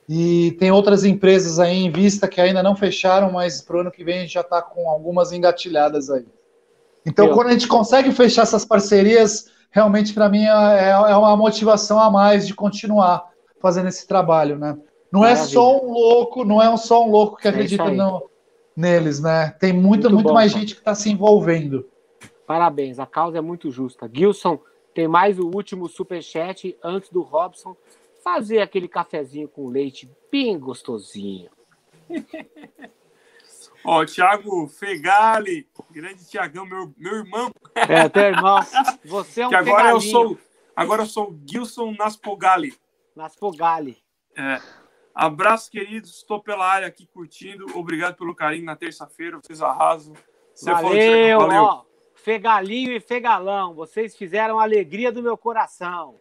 E 0.09 0.53
tem 0.59 0.71
outras 0.71 1.05
empresas 1.05 1.59
aí 1.59 1.77
em 1.77 1.91
vista 1.91 2.29
que 2.29 2.41
ainda 2.41 2.63
não 2.63 2.77
fecharam, 2.77 3.33
mas 3.33 3.63
para 3.63 3.77
o 3.77 3.81
ano 3.81 3.91
que 3.91 4.05
vem 4.05 4.19
a 4.19 4.21
gente 4.23 4.35
já 4.35 4.41
está 4.41 4.61
com 4.61 4.89
algumas 4.89 5.33
engatilhadas 5.33 6.11
aí. 6.11 6.27
Então, 7.07 7.33
quando 7.33 7.49
a 7.49 7.53
gente 7.53 7.69
consegue 7.69 8.13
fechar 8.13 8.43
essas 8.43 8.65
parcerias, 8.65 9.51
realmente 9.71 10.13
para 10.13 10.29
mim 10.29 10.45
é, 10.45 10.91
é, 10.91 11.17
uma 11.17 11.37
motivação 11.37 11.99
a 11.99 12.11
mais 12.11 12.47
de 12.47 12.55
continuar 12.55 13.31
fazendo 13.65 13.89
esse 13.89 14.07
trabalho, 14.07 14.59
né? 14.59 14.77
Não 15.11 15.21
Maravilha. 15.21 15.43
é 15.43 15.47
só 15.47 15.81
um 15.83 15.91
louco, 15.91 16.45
não 16.45 16.61
é 16.61 16.77
só 16.77 17.03
um 17.03 17.11
louco 17.11 17.39
que 17.39 17.49
é 17.49 17.51
acredita 17.51 17.91
no, 17.91 18.29
neles, 18.77 19.21
né? 19.21 19.57
Tem 19.59 19.73
muita, 19.73 20.11
muito, 20.11 20.15
muito 20.17 20.27
bom, 20.27 20.35
mais 20.35 20.53
cara. 20.53 20.61
gente 20.61 20.75
que 20.75 20.81
está 20.83 20.95
se 20.95 21.11
envolvendo. 21.11 21.89
Parabéns, 22.47 22.99
a 22.99 23.07
causa 23.07 23.39
é 23.39 23.41
muito 23.41 23.71
justa. 23.71 24.11
Gilson, 24.13 24.61
tem 24.93 25.09
mais 25.09 25.39
o 25.39 25.47
último 25.47 25.89
superchat 25.89 26.77
antes 26.85 27.09
do 27.09 27.23
Robson 27.23 27.75
fazer 28.23 28.61
aquele 28.61 28.87
cafezinho 28.87 29.49
com 29.49 29.69
leite 29.69 30.11
bem 30.31 30.59
gostosinho. 30.59 31.49
Ó, 33.83 34.01
oh, 34.01 34.07
Thiago 34.07 34.67
Fegali, 34.67 35.67
grande 35.91 36.27
Tiagão, 36.27 36.67
meu, 36.67 36.93
meu 36.99 37.17
irmão. 37.17 37.51
É, 37.75 38.09
teu 38.11 38.25
irmão. 38.25 38.59
Você 39.05 39.41
é 39.41 39.47
um 39.47 39.51
que 39.51 39.57
agora 39.57 39.91
eu 39.91 40.01
sou 40.01 40.39
Agora 40.77 41.03
eu 41.03 41.07
sou 41.07 41.39
Gilson 41.49 41.93
Naspogali. 41.93 42.75
Naspogali. 43.15 44.03
É. 44.37 44.61
Abraço, 45.15 45.71
queridos. 45.71 46.17
Estou 46.17 46.43
pela 46.43 46.67
área 46.67 46.89
aqui 46.89 47.07
curtindo. 47.07 47.67
Obrigado 47.79 48.17
pelo 48.17 48.35
carinho 48.35 48.65
na 48.65 48.75
terça-feira. 48.75 49.39
Vocês 49.41 49.63
arrasam. 49.63 50.15
Você 50.55 50.71
valeu, 50.71 51.41
valeu. 51.41 51.63
Ó, 51.63 51.85
Fegalinho 52.15 52.93
e 52.93 53.01
Fegalão. 53.01 53.75
Vocês 53.75 54.17
fizeram 54.17 54.59
a 54.59 54.63
alegria 54.63 55.13
do 55.13 55.23
meu 55.23 55.37
coração. 55.37 56.21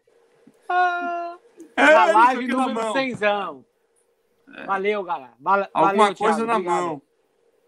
Ah, 0.70 1.38
é, 1.76 1.86
na 1.86 2.06
live 2.06 2.48
número 2.48 2.94
100. 2.94 3.14
É. 4.56 4.66
Valeu, 4.66 5.04
galera. 5.04 5.34
Valeu, 5.40 5.68
Alguma 5.74 6.16
coisa 6.16 6.46
na 6.46 6.54
Obrigado. 6.58 6.76
mão. 6.76 7.02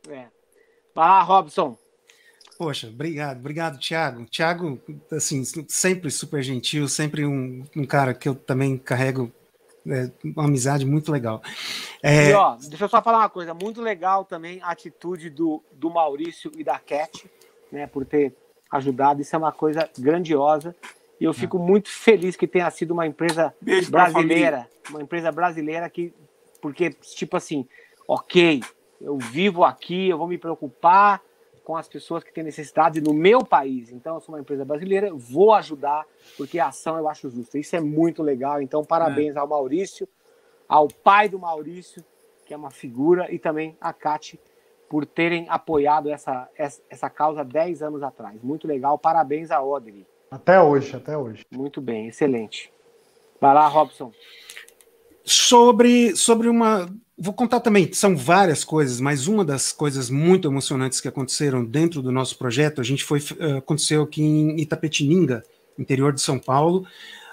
É. 0.10 0.28
Vai 0.94 1.08
lá, 1.08 1.22
Robson. 1.22 1.78
Poxa, 2.58 2.88
obrigado, 2.88 3.38
obrigado, 3.38 3.80
Thiago. 3.80 4.26
Thiago, 4.26 4.80
assim, 5.12 5.44
sempre 5.68 6.10
super 6.10 6.42
gentil, 6.42 6.88
sempre 6.88 7.26
um, 7.26 7.64
um 7.76 7.86
cara 7.86 8.14
que 8.14 8.30
eu 8.30 8.36
também 8.36 8.78
carrego 8.78 9.32
é, 9.88 10.10
uma 10.24 10.46
amizade 10.46 10.86
muito 10.86 11.12
legal. 11.12 11.42
É... 12.02 12.30
E, 12.30 12.34
ó, 12.34 12.56
deixa 12.56 12.86
eu 12.86 12.90
só 12.90 13.02
falar 13.02 13.20
uma 13.20 13.30
coisa, 13.30 13.54
muito 13.54 13.82
legal 13.82 14.24
também 14.24 14.60
a 14.62 14.72
atitude 14.72 15.30
do, 15.30 15.62
do 15.74 15.90
Maurício 15.90 16.52
e 16.58 16.64
da 16.64 16.80
Cat, 16.80 17.30
né, 17.72 17.86
por 17.88 18.06
ter 18.06 18.34
ajudado, 18.72 19.22
isso 19.22 19.36
é 19.36 19.40
uma 19.40 19.52
coisa 19.52 19.88
grandiosa, 19.98 20.76
e 21.20 21.24
eu 21.24 21.34
fico 21.34 21.58
muito 21.58 21.90
feliz 21.90 22.36
que 22.36 22.48
tenha 22.48 22.70
sido 22.72 22.92
uma 22.92 23.06
empresa 23.06 23.54
Beijo 23.62 23.92
brasileira, 23.92 24.68
uma 24.90 25.02
empresa 25.02 25.32
brasileira 25.32 25.90
que, 25.90 26.14
porque, 26.62 26.90
tipo 26.90 27.38
assim, 27.38 27.68
ok, 28.08 28.62
eu 29.00 29.18
vivo 29.18 29.64
aqui, 29.64 30.10
eu 30.10 30.18
vou 30.18 30.28
me 30.28 30.38
preocupar 30.38 31.22
com 31.66 31.76
as 31.76 31.88
pessoas 31.88 32.24
que 32.24 32.32
têm 32.32 32.44
necessidade 32.44 33.02
no 33.02 33.12
meu 33.12 33.44
país. 33.44 33.92
Então, 33.92 34.16
eu 34.16 34.22
sou 34.22 34.36
uma 34.36 34.40
empresa 34.40 34.64
brasileira, 34.64 35.12
vou 35.12 35.52
ajudar, 35.52 36.06
porque 36.38 36.60
a 36.60 36.68
ação 36.68 36.96
eu 36.96 37.10
acho 37.10 37.30
justa. 37.30 37.58
Isso 37.58 37.76
é 37.76 37.82
muito 37.82 38.22
legal. 38.22 38.62
Então, 38.62 38.86
parabéns 38.86 39.36
é. 39.36 39.40
ao 39.40 39.48
Maurício, 39.48 40.08
ao 40.70 40.88
pai 40.88 41.28
do 41.28 41.40
Maurício, 41.40 42.06
que 42.46 42.54
é 42.54 42.58
uma 42.58 42.70
figura, 42.70 43.34
e 43.34 43.40
também 43.40 43.76
a 43.82 43.92
Cate, 43.92 44.40
por 44.88 45.08
terem 45.08 45.48
apoiado 45.50 46.10
essa, 46.10 46.48
essa, 46.56 46.82
essa 46.88 47.10
causa 47.10 47.44
10 47.44 47.82
anos 47.82 48.04
atrás. 48.04 48.42
Muito 48.44 48.68
legal. 48.68 49.00
Parabéns 49.00 49.50
a 49.50 49.58
Audrey. 49.58 50.06
Até 50.30 50.62
hoje, 50.62 50.96
até 50.96 51.18
hoje. 51.18 51.44
Muito 51.52 51.82
bem, 51.82 52.08
excelente. 52.08 52.72
Vai 53.42 53.56
lá, 53.56 53.68
Robson. 53.68 54.12
Sobre, 55.24 56.16
sobre 56.16 56.48
uma 56.48 56.88
Vou 57.18 57.34
contar 57.34 57.62
também, 57.62 57.92
são 57.94 58.16
várias 58.16 58.66
coisas, 58.66 59.00
mas 59.00 59.26
uma 59.26 59.46
das 59.46 59.72
coisas 59.72 60.10
muito 60.10 60.50
emocionantes 60.50 61.00
que 61.00 61.08
aconteceram 61.08 61.64
dentro 61.64 62.02
do 62.02 62.12
nosso 62.12 62.38
projeto, 62.38 62.82
a 62.82 62.84
gente 62.84 63.06
foi, 63.06 63.20
uh, 63.20 63.58
aconteceu 63.58 64.02
aqui 64.02 64.22
em 64.22 64.60
Itapetininga, 64.60 65.42
interior 65.80 66.12
de 66.12 66.20
São 66.20 66.38
Paulo. 66.38 66.86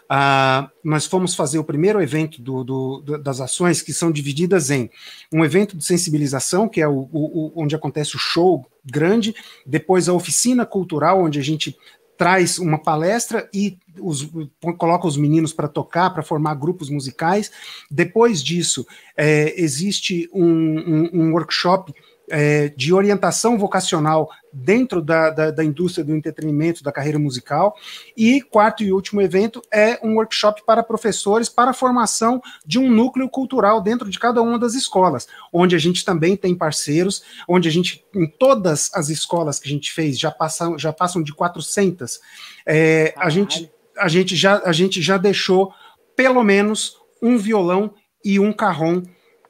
Uh, 0.04 0.70
nós 0.84 1.06
fomos 1.06 1.34
fazer 1.34 1.58
o 1.58 1.64
primeiro 1.64 2.00
evento 2.00 2.40
do, 2.40 2.62
do, 2.62 3.18
das 3.18 3.40
ações, 3.40 3.82
que 3.82 3.92
são 3.92 4.12
divididas 4.12 4.70
em 4.70 4.88
um 5.32 5.44
evento 5.44 5.76
de 5.76 5.84
sensibilização, 5.84 6.68
que 6.68 6.80
é 6.80 6.86
o, 6.86 7.08
o, 7.12 7.52
onde 7.56 7.74
acontece 7.74 8.14
o 8.14 8.20
show 8.20 8.64
grande, 8.84 9.34
depois 9.66 10.08
a 10.08 10.12
oficina 10.12 10.64
cultural, 10.64 11.24
onde 11.24 11.40
a 11.40 11.42
gente 11.42 11.76
traz 12.22 12.56
uma 12.56 12.78
palestra 12.78 13.50
e 13.52 13.76
os, 13.98 14.30
coloca 14.78 15.08
os 15.08 15.16
meninos 15.16 15.52
para 15.52 15.66
tocar, 15.66 16.10
para 16.10 16.22
formar 16.22 16.54
grupos 16.54 16.88
musicais. 16.88 17.50
Depois 17.90 18.40
disso, 18.40 18.86
é, 19.16 19.60
existe 19.60 20.30
um, 20.32 20.44
um, 20.44 21.10
um 21.12 21.32
workshop 21.32 21.92
é, 22.30 22.68
de 22.70 22.92
orientação 22.92 23.58
vocacional 23.58 24.30
dentro 24.52 25.00
da, 25.00 25.30
da, 25.30 25.50
da, 25.50 25.64
indústria 25.64 26.04
do 26.04 26.14
entretenimento, 26.14 26.82
da 26.82 26.92
carreira 26.92 27.18
musical. 27.18 27.74
E 28.16 28.42
quarto 28.42 28.82
e 28.82 28.92
último 28.92 29.20
evento 29.20 29.62
é 29.72 29.98
um 30.02 30.16
workshop 30.16 30.62
para 30.66 30.82
professores 30.82 31.48
para 31.48 31.70
a 31.70 31.74
formação 31.74 32.40
de 32.64 32.78
um 32.78 32.90
núcleo 32.90 33.28
cultural 33.28 33.80
dentro 33.80 34.10
de 34.10 34.18
cada 34.18 34.42
uma 34.42 34.58
das 34.58 34.74
escolas, 34.74 35.26
onde 35.52 35.74
a 35.74 35.78
gente 35.78 36.04
também 36.04 36.36
tem 36.36 36.54
parceiros, 36.54 37.22
onde 37.48 37.68
a 37.68 37.72
gente, 37.72 38.04
em 38.14 38.26
todas 38.26 38.90
as 38.94 39.08
escolas 39.08 39.58
que 39.58 39.68
a 39.68 39.72
gente 39.72 39.92
fez, 39.92 40.18
já 40.18 40.30
passam, 40.30 40.78
já 40.78 40.92
passam 40.92 41.22
de 41.22 41.32
400, 41.32 42.20
é, 42.66 43.14
a, 43.16 43.30
gente, 43.30 43.70
a, 43.96 44.08
gente 44.08 44.36
já, 44.36 44.62
a 44.64 44.72
gente 44.72 45.00
já 45.00 45.16
deixou 45.16 45.72
pelo 46.14 46.42
menos 46.44 46.96
um 47.22 47.38
violão 47.38 47.94
e 48.24 48.38
um 48.38 48.52
carrom 48.52 49.02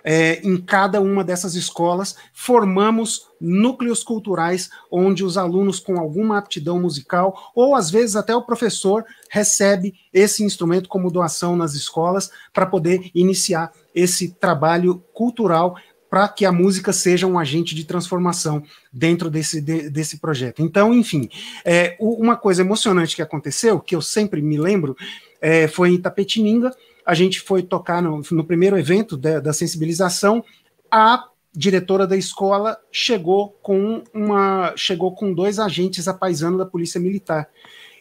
é, 0.04 0.40
em 0.46 0.56
cada 0.56 1.00
uma 1.00 1.22
dessas 1.22 1.54
escolas, 1.54 2.16
formamos 2.32 3.26
núcleos 3.40 4.02
culturais 4.02 4.70
onde 4.90 5.24
os 5.24 5.36
alunos 5.36 5.78
com 5.80 5.98
alguma 5.98 6.38
aptidão 6.38 6.80
musical, 6.80 7.52
ou 7.54 7.74
às 7.74 7.90
vezes 7.90 8.16
até 8.16 8.34
o 8.34 8.42
professor, 8.42 9.04
recebe 9.30 9.94
esse 10.12 10.44
instrumento 10.44 10.88
como 10.88 11.10
doação 11.10 11.56
nas 11.56 11.74
escolas 11.74 12.30
para 12.52 12.66
poder 12.66 13.10
iniciar 13.14 13.72
esse 13.94 14.32
trabalho 14.32 15.02
cultural 15.12 15.76
para 16.12 16.28
que 16.28 16.44
a 16.44 16.52
música 16.52 16.92
seja 16.92 17.26
um 17.26 17.38
agente 17.38 17.74
de 17.74 17.84
transformação 17.84 18.62
dentro 18.92 19.30
desse, 19.30 19.62
de, 19.62 19.88
desse 19.88 20.18
projeto. 20.18 20.60
Então, 20.60 20.92
enfim, 20.92 21.26
é, 21.64 21.96
uma 21.98 22.36
coisa 22.36 22.60
emocionante 22.60 23.16
que 23.16 23.22
aconteceu, 23.22 23.80
que 23.80 23.96
eu 23.96 24.02
sempre 24.02 24.42
me 24.42 24.58
lembro, 24.58 24.94
é, 25.40 25.66
foi 25.66 25.88
em 25.88 25.98
Tapetininga, 25.98 26.70
a 27.04 27.14
gente 27.14 27.40
foi 27.40 27.62
tocar 27.62 28.02
no, 28.02 28.22
no 28.30 28.44
primeiro 28.44 28.78
evento 28.78 29.16
da, 29.16 29.40
da, 29.40 29.52
sensibilização, 29.52 30.44
a 30.90 31.28
diretora 31.54 32.06
da 32.06 32.16
escola 32.16 32.78
chegou 32.90 33.50
com 33.62 34.02
uma 34.14 34.72
chegou 34.76 35.14
com 35.14 35.34
dois 35.34 35.58
agentes 35.58 36.08
apaisando 36.08 36.58
da 36.58 36.66
polícia 36.66 36.98
militar 37.00 37.48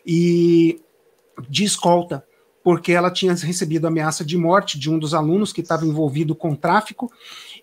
e 0.06 0.82
de 1.50 1.64
escolta 1.64 2.24
porque 2.64 2.92
ela 2.92 3.12
tinha 3.12 3.34
recebido 3.34 3.88
ameaça 3.88 4.24
de 4.24 4.38
morte 4.38 4.80
de 4.80 4.90
um 4.90 5.00
dos 5.00 5.14
alunos 5.14 5.52
que 5.52 5.62
estava 5.62 5.86
envolvido 5.86 6.36
com 6.36 6.56
tráfico 6.56 7.12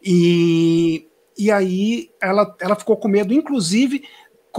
e, 0.03 1.07
e 1.39 1.51
aí 1.51 2.11
ela, 2.21 2.55
ela 2.61 2.75
ficou 2.75 2.97
com 2.97 3.09
medo, 3.09 3.33
inclusive, 3.33 4.03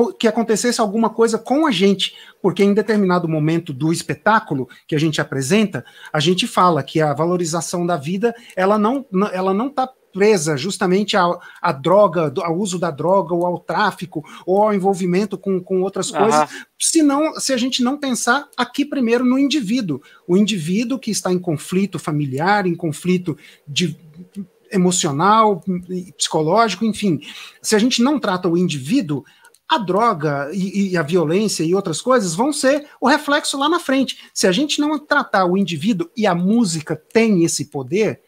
que 0.08 0.28
acontecesse 0.28 0.82
alguma 0.82 1.10
coisa 1.10 1.38
com 1.38 1.66
a 1.66 1.72
gente, 1.72 2.14
porque 2.42 2.64
em 2.64 2.74
determinado 2.74 3.28
momento 3.28 3.74
do 3.74 3.92
espetáculo 3.92 4.68
que 4.88 4.96
a 4.96 5.00
gente 5.00 5.22
apresenta, 5.22 5.86
a 6.12 6.20
gente 6.20 6.48
fala 6.48 6.84
que 6.84 7.02
a 7.02 7.14
valorização 7.14 7.86
da 7.86 7.98
vida 7.98 8.34
ela 8.56 8.78
não 8.78 9.06
ela 9.34 9.54
não 9.54 9.68
está 9.68 9.90
presa 10.12 10.58
justamente 10.58 11.16
à, 11.16 11.26
à 11.62 11.72
droga, 11.72 12.34
ao 12.42 12.58
uso 12.58 12.80
da 12.80 12.92
droga, 12.92 13.34
ou 13.34 13.46
ao 13.46 13.60
tráfico, 13.60 14.24
ou 14.46 14.64
ao 14.64 14.74
envolvimento 14.74 15.38
com, 15.38 15.60
com 15.60 15.82
outras 15.82 16.12
coisas, 16.12 16.50
se, 16.80 17.02
não, 17.02 17.40
se 17.40 17.54
a 17.54 17.58
gente 17.58 17.84
não 17.84 17.98
pensar 17.98 18.48
aqui 18.58 18.84
primeiro 18.84 19.24
no 19.24 19.38
indivíduo. 19.38 20.02
O 20.28 20.36
indivíduo 20.36 21.00
que 21.00 21.12
está 21.12 21.32
em 21.32 21.40
conflito 21.40 22.00
familiar, 22.00 22.66
em 22.66 22.76
conflito 22.76 23.38
de 23.68 23.96
emocional, 24.72 25.64
psicológico, 26.18 26.86
enfim. 26.86 27.22
Se 27.62 27.76
a 27.76 27.80
gente 27.80 28.02
não 28.02 28.20
trata 28.20 28.48
o 28.48 28.58
indivíduo, 28.58 29.24
a 29.70 29.78
droga 29.78 30.50
e, 30.52 30.92
e, 30.92 30.98
a 30.98 31.04
violência 31.04 31.64
e 31.64 31.76
outras 31.76 32.02
coisas 32.02 32.34
vão 32.34 32.52
ser 32.52 32.88
o 33.00 33.08
reflexo 33.08 33.58
lá 33.58 33.70
na 33.70 33.80
frente. 33.80 34.18
Se 34.34 34.48
a 34.48 34.52
gente 34.52 34.82
não 34.82 34.98
tratar 34.98 35.46
o 35.46 35.56
indivíduo 35.56 36.10
e 36.18 36.26
a 36.26 36.34
música 36.34 36.96
tem 36.96 37.44
esse 37.44 37.66
poder, 37.66 38.22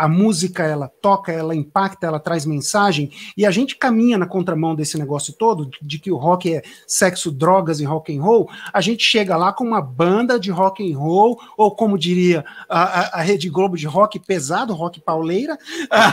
a 0.00 0.08
música 0.08 0.62
ela 0.62 0.88
toca, 0.88 1.30
ela 1.30 1.54
impacta, 1.54 2.06
ela 2.06 2.18
traz 2.18 2.46
mensagem, 2.46 3.12
e 3.36 3.44
a 3.44 3.50
gente 3.50 3.76
caminha 3.76 4.16
na 4.16 4.26
contramão 4.26 4.74
desse 4.74 4.96
negócio 4.96 5.34
todo, 5.34 5.70
de 5.82 5.98
que 5.98 6.10
o 6.10 6.16
rock 6.16 6.54
é 6.54 6.62
sexo, 6.86 7.30
drogas 7.30 7.80
e 7.80 7.84
rock 7.84 8.16
and 8.16 8.22
roll, 8.22 8.48
a 8.72 8.80
gente 8.80 9.04
chega 9.04 9.36
lá 9.36 9.52
com 9.52 9.62
uma 9.62 9.82
banda 9.82 10.40
de 10.40 10.50
rock 10.50 10.90
and 10.90 10.96
roll, 10.96 11.38
ou 11.54 11.76
como 11.76 11.98
diria 11.98 12.46
a, 12.66 12.82
a, 12.82 13.18
a 13.18 13.20
Rede 13.20 13.50
Globo 13.50 13.76
de 13.76 13.86
rock 13.86 14.18
pesado, 14.18 14.72
rock 14.72 15.02
pauleira, 15.02 15.58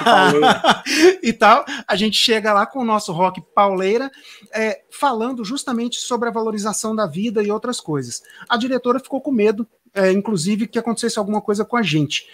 pauleira. 0.03 0.83
e 1.23 1.31
tal, 1.31 1.63
a 1.87 1.95
gente 1.95 2.17
chega 2.17 2.51
lá 2.51 2.65
com 2.65 2.79
o 2.79 2.85
nosso 2.85 3.13
rock 3.13 3.41
pauleira, 3.55 4.11
é, 4.53 4.81
falando 4.91 5.45
justamente 5.45 5.97
sobre 5.97 6.27
a 6.27 6.31
valorização 6.31 6.93
da 6.93 7.05
vida 7.05 7.41
e 7.41 7.49
outras 7.49 7.79
coisas. 7.79 8.21
A 8.49 8.57
diretora 8.57 8.99
ficou 8.99 9.21
com 9.21 9.31
medo, 9.31 9.65
é, 9.93 10.11
inclusive, 10.11 10.67
que 10.67 10.77
acontecesse 10.77 11.17
alguma 11.17 11.39
coisa 11.39 11.63
com 11.63 11.77
a 11.77 11.81
gente. 11.81 12.27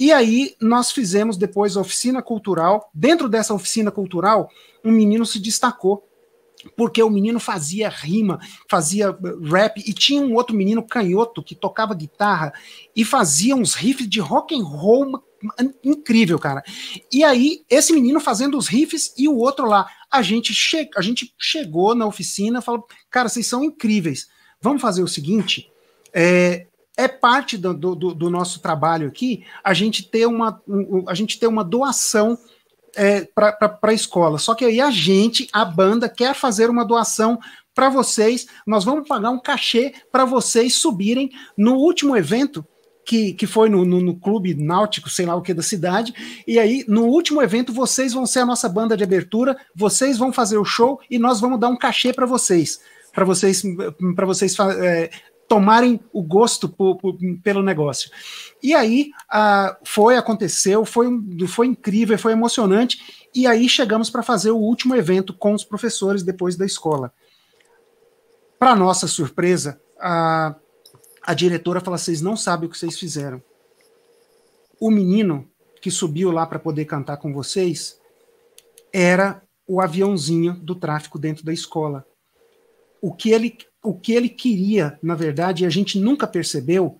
E 0.00 0.10
aí 0.10 0.56
nós 0.58 0.90
fizemos 0.90 1.36
depois 1.36 1.76
a 1.76 1.82
oficina 1.82 2.22
cultural. 2.22 2.90
Dentro 2.94 3.28
dessa 3.28 3.52
oficina 3.52 3.90
cultural, 3.90 4.48
um 4.82 4.90
menino 4.90 5.26
se 5.26 5.38
destacou 5.38 6.08
porque 6.76 7.02
o 7.02 7.10
menino 7.10 7.40
fazia 7.40 7.88
rima, 7.88 8.38
fazia 8.68 9.16
rap 9.50 9.78
e 9.78 9.92
tinha 9.92 10.20
um 10.20 10.34
outro 10.34 10.56
menino 10.56 10.82
canhoto 10.82 11.42
que 11.42 11.54
tocava 11.54 11.94
guitarra 11.94 12.52
e 12.94 13.04
fazia 13.04 13.54
uns 13.54 13.74
riffs 13.74 14.08
de 14.08 14.20
rock 14.20 14.54
and 14.54 14.64
roll 14.64 15.22
incrível, 15.82 16.38
cara. 16.38 16.62
E 17.12 17.22
aí 17.24 17.62
esse 17.68 17.92
menino 17.92 18.20
fazendo 18.20 18.56
os 18.56 18.68
riffs 18.68 19.14
e 19.18 19.28
o 19.28 19.36
outro 19.36 19.66
lá, 19.66 19.86
a 20.10 20.22
gente 20.22 20.54
che 20.54 20.90
a 20.96 21.02
gente 21.02 21.34
chegou 21.38 21.94
na 21.94 22.06
oficina, 22.06 22.62
falou, 22.62 22.86
cara, 23.10 23.28
vocês 23.28 23.46
são 23.46 23.62
incríveis. 23.62 24.28
Vamos 24.60 24.82
fazer 24.82 25.02
o 25.02 25.08
seguinte, 25.08 25.70
é, 26.12 26.66
é 27.00 27.08
parte 27.08 27.56
do, 27.56 27.72
do, 27.72 27.94
do, 27.94 28.30
nosso 28.30 28.60
trabalho 28.60 29.08
aqui 29.08 29.42
a 29.64 29.72
gente 29.72 30.02
ter 30.02 30.26
uma, 30.26 30.62
a 31.08 31.14
gente 31.14 31.38
ter 31.40 31.46
uma 31.46 31.64
doação 31.64 32.38
é, 32.94 33.22
para 33.22 33.78
a 33.82 33.92
escola. 33.92 34.38
Só 34.38 34.54
que 34.54 34.66
aí 34.66 34.80
a 34.80 34.90
gente, 34.90 35.48
a 35.50 35.64
banda, 35.64 36.10
quer 36.10 36.34
fazer 36.34 36.68
uma 36.68 36.84
doação 36.84 37.38
para 37.74 37.88
vocês. 37.88 38.46
Nós 38.66 38.84
vamos 38.84 39.08
pagar 39.08 39.30
um 39.30 39.40
cachê 39.40 39.94
para 40.12 40.26
vocês 40.26 40.74
subirem 40.74 41.30
no 41.56 41.76
último 41.76 42.16
evento. 42.16 42.64
Que, 43.02 43.32
que 43.32 43.46
foi 43.46 43.68
no, 43.68 43.84
no, 43.84 44.00
no, 44.00 44.14
clube 44.20 44.54
náutico, 44.54 45.10
sei 45.10 45.26
lá 45.26 45.34
o 45.34 45.42
que 45.42 45.54
da 45.54 45.62
cidade, 45.62 46.14
e 46.46 46.60
aí 46.60 46.84
no 46.86 47.06
último 47.06 47.42
evento 47.42 47.72
vocês 47.72 48.12
vão 48.12 48.24
ser 48.24 48.40
a 48.40 48.46
nossa 48.46 48.68
banda 48.68 48.96
de 48.96 49.02
abertura, 49.02 49.56
vocês 49.74 50.16
vão 50.16 50.32
fazer 50.32 50.58
o 50.58 50.64
show 50.64 51.00
e 51.10 51.18
nós 51.18 51.40
vamos 51.40 51.58
dar 51.58 51.70
um 51.70 51.76
cachê 51.76 52.12
para 52.12 52.26
vocês, 52.26 52.78
para 53.12 53.24
vocês, 53.24 53.64
para 54.14 54.26
vocês 54.26 54.56
é, 54.84 55.10
tomarem 55.50 55.98
o 56.12 56.22
gosto 56.22 56.68
por, 56.68 56.96
por, 56.96 57.18
pelo 57.42 57.60
negócio. 57.60 58.08
E 58.62 58.72
aí 58.72 59.10
uh, 59.34 59.76
foi, 59.84 60.16
aconteceu, 60.16 60.84
foi, 60.84 61.08
foi 61.48 61.66
incrível, 61.66 62.16
foi 62.16 62.30
emocionante. 62.30 63.26
E 63.34 63.48
aí 63.48 63.68
chegamos 63.68 64.08
para 64.10 64.22
fazer 64.22 64.52
o 64.52 64.58
último 64.58 64.94
evento 64.94 65.34
com 65.34 65.52
os 65.52 65.64
professores 65.64 66.22
depois 66.22 66.54
da 66.56 66.64
escola. 66.64 67.12
Para 68.60 68.76
nossa 68.76 69.08
surpresa, 69.08 69.80
a, 69.98 70.54
a 71.20 71.34
diretora 71.34 71.80
falou: 71.80 71.98
vocês 71.98 72.20
não 72.20 72.36
sabem 72.36 72.68
o 72.68 72.70
que 72.70 72.78
vocês 72.78 72.96
fizeram. 72.96 73.42
O 74.78 74.88
menino 74.88 75.50
que 75.82 75.90
subiu 75.90 76.30
lá 76.30 76.46
para 76.46 76.60
poder 76.60 76.84
cantar 76.84 77.16
com 77.16 77.32
vocês 77.32 77.98
era 78.92 79.42
o 79.66 79.80
aviãozinho 79.80 80.52
do 80.52 80.76
tráfico 80.76 81.18
dentro 81.18 81.44
da 81.44 81.52
escola. 81.52 82.06
O 83.02 83.12
que 83.12 83.32
ele 83.32 83.58
o 83.82 83.94
que 83.94 84.12
ele 84.12 84.28
queria, 84.28 84.98
na 85.02 85.14
verdade, 85.14 85.64
e 85.64 85.66
a 85.66 85.70
gente 85.70 85.98
nunca 85.98 86.26
percebeu, 86.26 86.98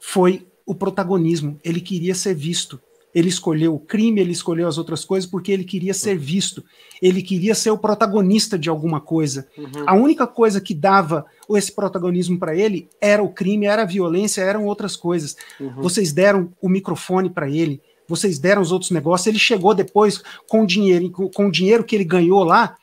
foi 0.00 0.46
o 0.66 0.74
protagonismo. 0.74 1.58
Ele 1.62 1.80
queria 1.80 2.14
ser 2.14 2.34
visto. 2.34 2.80
Ele 3.14 3.28
escolheu 3.28 3.74
o 3.74 3.78
crime, 3.78 4.20
ele 4.20 4.32
escolheu 4.32 4.66
as 4.66 4.78
outras 4.78 5.04
coisas 5.04 5.28
porque 5.28 5.52
ele 5.52 5.64
queria 5.64 5.92
ser 5.92 6.16
visto. 6.16 6.64
Ele 7.00 7.22
queria 7.22 7.54
ser 7.54 7.70
o 7.70 7.76
protagonista 7.76 8.58
de 8.58 8.70
alguma 8.70 9.00
coisa. 9.00 9.46
Uhum. 9.56 9.84
A 9.86 9.94
única 9.94 10.26
coisa 10.26 10.60
que 10.60 10.74
dava 10.74 11.26
esse 11.50 11.70
protagonismo 11.70 12.38
para 12.38 12.56
ele 12.56 12.88
era 13.00 13.22
o 13.22 13.28
crime, 13.28 13.66
era 13.66 13.82
a 13.82 13.86
violência, 13.86 14.40
eram 14.40 14.64
outras 14.64 14.96
coisas. 14.96 15.36
Uhum. 15.60 15.82
Vocês 15.82 16.12
deram 16.12 16.50
o 16.60 16.70
microfone 16.70 17.28
para 17.28 17.50
ele, 17.50 17.82
vocês 18.08 18.38
deram 18.38 18.62
os 18.62 18.72
outros 18.72 18.90
negócios. 18.90 19.26
Ele 19.26 19.38
chegou 19.38 19.74
depois 19.74 20.22
com 20.48 20.62
o 20.62 20.66
dinheiro, 20.66 21.10
com 21.10 21.46
o 21.46 21.52
dinheiro 21.52 21.84
que 21.84 21.94
ele 21.94 22.04
ganhou 22.04 22.42
lá, 22.42 22.76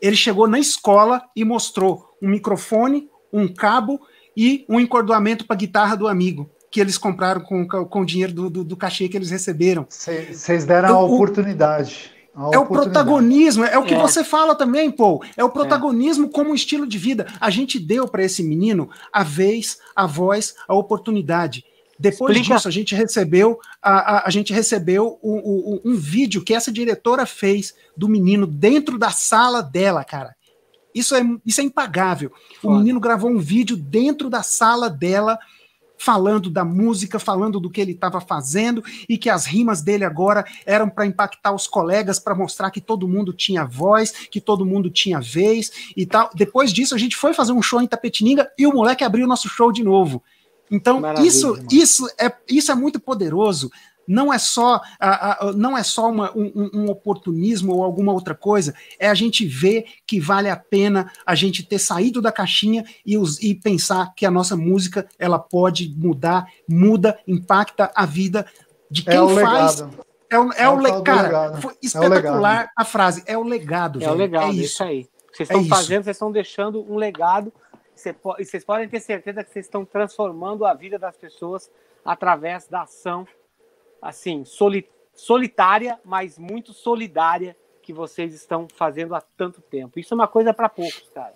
ele 0.00 0.16
chegou 0.16 0.46
na 0.46 0.58
escola 0.58 1.22
e 1.34 1.44
mostrou 1.44 2.16
um 2.20 2.28
microfone, 2.28 3.08
um 3.32 3.48
cabo 3.48 4.00
e 4.36 4.64
um 4.68 4.80
encordoamento 4.80 5.46
para 5.46 5.54
a 5.54 5.58
guitarra 5.58 5.96
do 5.96 6.08
amigo 6.08 6.50
que 6.74 6.80
eles 6.80 6.98
compraram 6.98 7.40
com, 7.40 7.68
com 7.68 8.00
o 8.00 8.04
dinheiro 8.04 8.32
do, 8.32 8.50
do, 8.50 8.64
do 8.64 8.76
cachê 8.76 9.08
que 9.08 9.16
eles 9.16 9.30
receberam. 9.30 9.86
Vocês 9.88 10.64
deram 10.64 10.88
então, 10.88 11.00
a 11.02 11.04
oportunidade. 11.04 12.10
A 12.34 12.50
é 12.52 12.58
o 12.58 12.66
protagonismo, 12.66 13.64
é 13.64 13.78
o 13.78 13.84
que 13.84 13.94
é. 13.94 13.96
você 13.96 14.24
fala 14.24 14.56
também, 14.56 14.90
Paul. 14.90 15.22
É 15.36 15.44
o 15.44 15.50
protagonismo 15.50 16.26
é. 16.26 16.28
como 16.30 16.50
um 16.50 16.54
estilo 16.54 16.84
de 16.84 16.98
vida. 16.98 17.28
A 17.40 17.48
gente 17.48 17.78
deu 17.78 18.08
para 18.08 18.24
esse 18.24 18.42
menino 18.42 18.90
a 19.12 19.22
vez, 19.22 19.78
a 19.94 20.04
voz, 20.04 20.56
a 20.66 20.74
oportunidade. 20.74 21.64
Depois 21.98 22.36
Explica. 22.36 22.56
disso, 22.56 22.68
a 22.68 22.70
gente 22.70 22.94
recebeu, 22.94 23.58
a, 23.80 24.16
a, 24.16 24.28
a 24.28 24.30
gente 24.30 24.52
recebeu 24.52 25.18
um, 25.22 25.36
um, 25.36 25.80
um, 25.84 25.96
vídeo 25.96 26.42
que 26.42 26.54
essa 26.54 26.72
diretora 26.72 27.24
fez 27.24 27.74
do 27.96 28.08
menino 28.08 28.46
dentro 28.46 28.98
da 28.98 29.10
sala 29.10 29.62
dela, 29.62 30.04
cara. 30.04 30.34
Isso 30.94 31.14
é, 31.14 31.22
isso 31.44 31.60
é 31.60 31.64
impagável. 31.64 32.32
O 32.62 32.76
menino 32.76 33.00
gravou 33.00 33.30
um 33.30 33.38
vídeo 33.38 33.76
dentro 33.76 34.30
da 34.30 34.42
sala 34.42 34.88
dela, 34.88 35.38
falando 35.98 36.50
da 36.50 36.64
música, 36.64 37.18
falando 37.18 37.58
do 37.58 37.70
que 37.70 37.80
ele 37.80 37.92
estava 37.92 38.20
fazendo 38.20 38.82
e 39.08 39.16
que 39.16 39.30
as 39.30 39.46
rimas 39.46 39.82
dele 39.82 40.04
agora 40.04 40.44
eram 40.66 40.88
para 40.88 41.06
impactar 41.06 41.52
os 41.52 41.66
colegas, 41.66 42.18
para 42.18 42.34
mostrar 42.34 42.70
que 42.70 42.80
todo 42.80 43.08
mundo 43.08 43.32
tinha 43.32 43.64
voz, 43.64 44.12
que 44.30 44.40
todo 44.40 44.66
mundo 44.66 44.90
tinha 44.90 45.20
vez 45.20 45.72
e 45.96 46.06
tal. 46.06 46.30
Depois 46.34 46.72
disso, 46.72 46.94
a 46.94 46.98
gente 46.98 47.16
foi 47.16 47.32
fazer 47.32 47.52
um 47.52 47.62
show 47.62 47.80
em 47.80 47.86
Tapetininga 47.86 48.48
e 48.58 48.66
o 48.66 48.72
moleque 48.72 49.02
abriu 49.02 49.24
o 49.24 49.28
nosso 49.28 49.48
show 49.48 49.72
de 49.72 49.82
novo. 49.82 50.22
Então, 50.70 51.02
isso, 51.22 51.56
isso, 51.70 52.06
é, 52.18 52.32
isso 52.48 52.72
é 52.72 52.74
muito 52.74 52.98
poderoso. 52.98 53.70
Não 54.06 54.32
é 54.32 54.38
só, 54.38 54.80
a, 55.00 55.46
a, 55.48 55.52
não 55.52 55.76
é 55.76 55.82
só 55.82 56.10
uma, 56.10 56.30
um, 56.36 56.70
um, 56.74 56.90
oportunismo 56.90 57.74
ou 57.74 57.82
alguma 57.82 58.12
outra 58.12 58.34
coisa, 58.34 58.74
é 58.98 59.08
a 59.08 59.14
gente 59.14 59.46
ver 59.46 59.86
que 60.06 60.20
vale 60.20 60.50
a 60.50 60.56
pena 60.56 61.10
a 61.24 61.34
gente 61.34 61.62
ter 61.62 61.78
saído 61.78 62.20
da 62.20 62.30
caixinha 62.30 62.84
e, 63.04 63.16
os, 63.16 63.42
e 63.42 63.54
pensar 63.54 64.14
que 64.14 64.26
a 64.26 64.30
nossa 64.30 64.56
música 64.56 65.08
ela 65.18 65.38
pode 65.38 65.94
mudar, 65.96 66.46
muda, 66.68 67.18
impacta 67.26 67.90
a 67.94 68.04
vida 68.04 68.46
de 68.90 69.02
é 69.08 69.12
quem 69.12 69.38
é 69.38 69.42
faz. 69.42 69.80
Legado. 69.80 70.04
É 70.30 70.38
o, 70.38 70.52
é, 70.52 70.62
é 70.62 70.68
o, 70.68 70.78
le... 70.78 71.02
cara, 71.02 71.60
foi 71.60 71.74
espetacular 71.82 72.70
a 72.76 72.84
frase. 72.84 73.22
É 73.26 73.38
o 73.38 73.42
legado. 73.42 74.02
É 74.02 74.10
o 74.10 74.14
legado, 74.14 74.50
é 74.50 74.50
isso. 74.50 74.64
isso 74.64 74.84
aí. 74.84 75.08
Vocês 75.32 75.48
estão 75.48 75.64
fazendo, 75.64 76.04
vocês 76.04 76.16
estão 76.16 76.30
deixando 76.30 76.92
um 76.92 76.96
legado 76.96 77.52
e 78.10 78.44
vocês 78.44 78.64
podem 78.64 78.88
ter 78.88 79.00
certeza 79.00 79.42
que 79.42 79.50
vocês 79.50 79.66
estão 79.66 79.84
transformando 79.84 80.64
a 80.64 80.74
vida 80.74 80.98
das 80.98 81.16
pessoas 81.16 81.70
através 82.04 82.68
da 82.68 82.82
ação, 82.82 83.26
assim, 84.00 84.44
solitária, 85.14 85.98
mas 86.04 86.38
muito 86.38 86.72
solidária 86.72 87.56
que 87.80 87.92
vocês 87.92 88.34
estão 88.34 88.66
fazendo 88.74 89.14
há 89.14 89.20
tanto 89.20 89.60
tempo. 89.60 89.98
Isso 89.98 90.14
é 90.14 90.16
uma 90.16 90.28
coisa 90.28 90.52
para 90.52 90.68
poucos, 90.68 91.10
cara. 91.14 91.34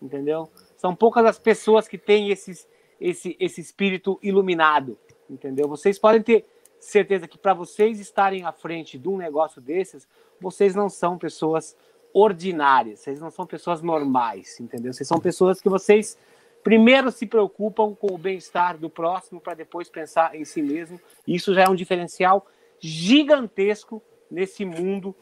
Entendeu? 0.00 0.48
São 0.76 0.94
poucas 0.96 1.24
as 1.26 1.38
pessoas 1.38 1.86
que 1.86 1.98
têm 1.98 2.30
esse, 2.30 2.66
esse, 3.00 3.36
esse 3.38 3.60
espírito 3.60 4.18
iluminado. 4.22 4.98
Entendeu? 5.28 5.68
Vocês 5.68 5.98
podem 5.98 6.22
ter 6.22 6.46
certeza 6.80 7.28
que 7.28 7.36
para 7.36 7.52
vocês 7.52 8.00
estarem 8.00 8.44
à 8.44 8.52
frente 8.52 8.98
de 8.98 9.08
um 9.08 9.16
negócio 9.16 9.60
desses, 9.60 10.08
vocês 10.40 10.74
não 10.74 10.88
são 10.88 11.18
pessoas 11.18 11.76
ordinárias, 12.12 13.00
vocês 13.00 13.20
não 13.20 13.30
são 13.30 13.46
pessoas 13.46 13.82
normais, 13.82 14.58
entendeu? 14.60 14.92
Vocês 14.92 15.08
são 15.08 15.18
pessoas 15.18 15.60
que 15.60 15.68
vocês 15.68 16.18
primeiro 16.62 17.10
se 17.10 17.26
preocupam 17.26 17.94
com 17.94 18.14
o 18.14 18.18
bem-estar 18.18 18.76
do 18.76 18.90
próximo 18.90 19.40
para 19.40 19.54
depois 19.54 19.88
pensar 19.88 20.34
em 20.34 20.44
si 20.44 20.62
mesmo. 20.62 21.00
Isso 21.26 21.54
já 21.54 21.62
é 21.62 21.68
um 21.68 21.74
diferencial 21.74 22.46
gigantesco 22.78 24.02
nesse 24.30 24.64
mundo, 24.64 25.14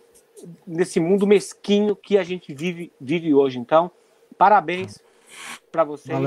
nesse 0.66 1.00
mundo 1.00 1.26
mesquinho 1.26 1.94
que 1.94 2.18
a 2.18 2.24
gente 2.24 2.54
vive, 2.54 2.92
vive 3.00 3.34
hoje. 3.34 3.58
Então, 3.58 3.90
parabéns 4.36 5.02
para 5.70 5.84
vocês 5.84 6.18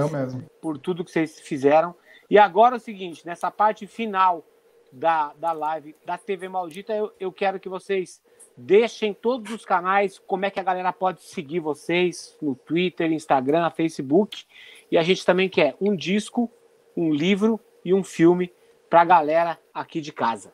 por 0.62 0.78
tudo 0.78 1.04
que 1.04 1.12
vocês 1.12 1.40
fizeram. 1.40 1.96
E 2.30 2.38
agora 2.38 2.76
é 2.76 2.78
o 2.78 2.82
seguinte, 2.82 3.26
nessa 3.26 3.52
parte 3.52 3.86
final 3.88 4.46
da, 4.92 5.34
da 5.34 5.52
live 5.52 5.96
da 6.06 6.18
TV 6.18 6.48
Maldita, 6.48 6.94
eu, 6.94 7.12
eu 7.20 7.32
quero 7.32 7.60
que 7.60 7.70
vocês 7.70 8.22
deixem 8.56 9.14
todos 9.14 9.52
os 9.54 9.66
canais, 9.66 10.20
como 10.20 10.46
é 10.46 10.52
que 10.52 10.60
a 10.60 10.64
galera 10.64 10.92
pode 10.92 11.22
seguir 11.24 11.60
vocês 11.60 12.38
no 12.42 12.56
Twitter, 12.56 13.12
Instagram, 13.12 13.70
Facebook. 13.72 14.46
E 14.92 14.98
a 14.98 15.04
gente 15.04 15.26
também 15.26 15.50
quer 15.50 15.76
um 15.80 15.96
disco, 15.96 16.52
um 16.96 17.14
livro 17.14 17.60
e 17.84 17.94
um 17.94 18.04
filme 18.04 18.52
para 18.90 19.02
a 19.02 19.06
galera 19.06 19.60
aqui 19.74 20.02
de 20.02 20.12
casa, 20.12 20.54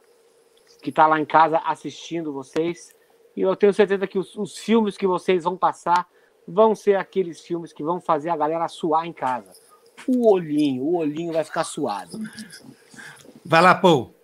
que 0.81 0.89
está 0.89 1.07
lá 1.07 1.19
em 1.19 1.25
casa 1.25 1.57
assistindo 1.59 2.31
vocês. 2.31 2.95
E 3.35 3.41
eu 3.41 3.55
tenho 3.55 3.73
certeza 3.73 4.07
que 4.07 4.17
os, 4.17 4.35
os 4.35 4.57
filmes 4.57 4.97
que 4.97 5.07
vocês 5.07 5.43
vão 5.43 5.57
passar 5.57 6.07
vão 6.47 6.73
ser 6.73 6.95
aqueles 6.95 7.41
filmes 7.41 7.73
que 7.73 7.83
vão 7.83 7.99
fazer 7.99 8.29
a 8.29 8.37
galera 8.37 8.67
suar 8.67 9.05
em 9.05 9.13
casa. 9.13 9.51
O 10.07 10.31
olhinho, 10.31 10.83
o 10.83 10.95
olhinho 10.97 11.33
vai 11.33 11.43
ficar 11.43 11.63
suado. 11.63 12.17
Vai 13.43 13.61
lá, 13.61 13.75
Paul. 13.75 14.16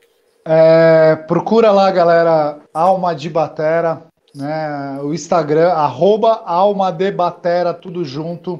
É, 0.46 1.16
procura 1.28 1.72
lá, 1.72 1.90
galera, 1.90 2.60
Alma 2.74 3.16
de 3.16 3.30
Batera, 3.30 4.04
né? 4.36 5.00
O 5.02 5.14
Instagram, 5.14 5.70
arroba 5.70 6.42
Alma 6.46 6.92
de 6.92 7.12
Batera, 7.12 7.74
tudo 7.74 8.04
junto. 8.04 8.60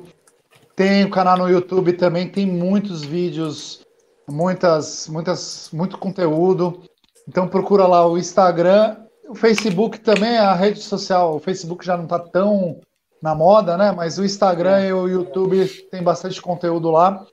Tem 0.76 1.04
o 1.04 1.10
canal 1.10 1.38
no 1.38 1.50
YouTube 1.50 1.94
também, 1.94 2.30
tem 2.30 2.46
muitos 2.46 3.04
vídeos, 3.04 3.86
muitas, 4.28 5.08
muitas, 5.08 5.70
muito 5.74 5.98
conteúdo. 5.98 6.84
Então 7.28 7.48
procura 7.48 7.86
lá 7.86 8.08
o 8.08 8.18
Instagram, 8.18 8.98
o 9.28 9.36
Facebook 9.36 10.00
também, 10.00 10.38
a 10.38 10.54
rede 10.54 10.82
social. 10.82 11.36
O 11.36 11.40
Facebook 11.40 11.86
já 11.86 11.98
não 11.98 12.06
está 12.06 12.20
tão 12.20 12.80
na 13.22 13.36
moda, 13.36 13.78
né? 13.78 13.92
Mas 13.92 14.18
o 14.18 14.26
Instagram 14.26 14.80
é. 14.80 14.88
e 14.88 14.94
o 14.94 15.08
YouTube 15.08 15.66
tem 15.92 16.02
bastante 16.02 16.42
conteúdo 16.42 16.92
lá. 16.92 17.26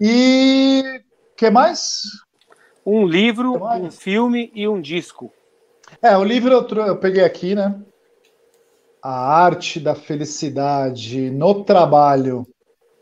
E 0.00 1.02
que 1.36 1.50
mais? 1.50 2.02
Um 2.84 3.06
livro, 3.06 3.64
um 3.64 3.90
filme 3.90 4.50
e 4.54 4.68
um 4.68 4.80
disco. 4.80 5.32
É, 6.02 6.16
o 6.16 6.24
livro 6.24 6.52
eu, 6.52 6.86
eu 6.86 6.96
peguei 6.96 7.24
aqui, 7.24 7.54
né? 7.54 7.80
A 9.02 9.42
arte 9.44 9.80
da 9.80 9.94
felicidade 9.94 11.30
no 11.30 11.64
trabalho. 11.64 12.46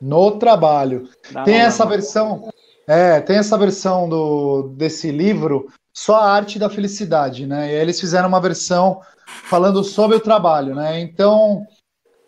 No 0.01 0.33
trabalho. 0.33 1.09
Dá 1.31 1.45
tem 1.45 1.61
essa 1.61 1.87
versão. 1.87 2.51
É, 2.87 3.21
tem 3.21 3.37
essa 3.37 3.57
versão 3.57 4.09
do, 4.09 4.75
desse 4.77 5.11
livro, 5.13 5.69
só 5.93 6.17
a 6.17 6.33
arte 6.33 6.59
da 6.59 6.69
felicidade, 6.69 7.47
né? 7.47 7.71
E 7.71 7.75
eles 7.75 8.01
fizeram 8.01 8.29
uma 8.29 8.41
versão 8.41 9.01
falando 9.27 9.85
sobre 9.85 10.17
o 10.17 10.21
trabalho, 10.21 10.75
né? 10.75 11.01
Então, 11.01 11.65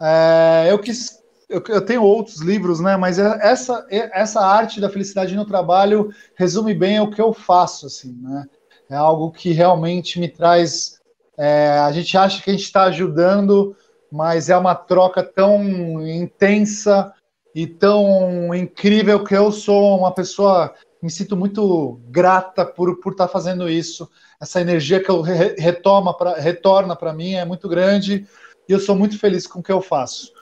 é, 0.01 0.67
eu 0.69 0.79
quis 0.79 1.24
eu, 1.55 1.63
eu, 1.69 1.85
tenho 1.85 2.03
outros 2.03 2.41
livros, 2.41 2.81
né? 2.81 2.97
Mas 2.97 3.19
é, 3.19 3.39
essa, 3.41 3.87
é, 3.91 4.21
essa 4.21 4.41
arte 4.41 4.81
da 4.81 4.91
felicidade 4.91 5.37
no 5.37 5.47
trabalho 5.47 6.11
resume 6.37 6.75
bem 6.75 7.01
o 7.01 7.11
que 7.11 7.21
eu 7.21 7.33
faço, 7.33 7.87
assim, 7.87 8.13
né? 8.21 8.45
É 8.91 8.97
algo 8.97 9.31
que 9.31 9.53
realmente 9.53 10.19
me 10.19 10.29
traz. 10.29 10.99
É, 11.39 11.79
a 11.79 11.91
gente 11.93 12.17
acha 12.17 12.43
que 12.43 12.51
a 12.51 12.53
gente 12.53 12.65
está 12.65 12.85
ajudando, 12.85 13.77
mas 14.11 14.51
é 14.51 14.57
uma 14.57 14.75
troca 14.75 15.23
tão 15.23 16.07
intensa 16.07 17.13
e 17.55 17.67
tão 17.67 18.55
incrível 18.55 19.23
que 19.25 19.35
eu 19.35 19.51
sou 19.53 19.99
uma 19.99 20.13
pessoa 20.13 20.75
me 21.01 21.11
sinto 21.11 21.37
muito 21.37 22.01
grata 22.09 22.65
por 22.65 23.01
por 23.01 23.13
estar 23.13 23.27
tá 23.27 23.33
fazendo 23.33 23.69
isso. 23.69 24.09
Essa 24.41 24.61
energia 24.61 25.03
que 25.03 25.11
eu 25.11 25.21
re, 25.21 25.55
retoma 25.59 26.17
pra, 26.17 26.35
retorna 26.35 26.97
para 26.97 27.13
mim 27.13 27.35
é 27.35 27.45
muito 27.45 27.69
grande 27.69 28.27
e 28.69 28.73
eu 28.73 28.81
sou 28.81 28.97
muito 28.97 29.19
feliz 29.19 29.47
com 29.47 29.61
o 29.61 29.63
que 29.63 29.73
eu 29.73 29.81
faço. 29.81 30.34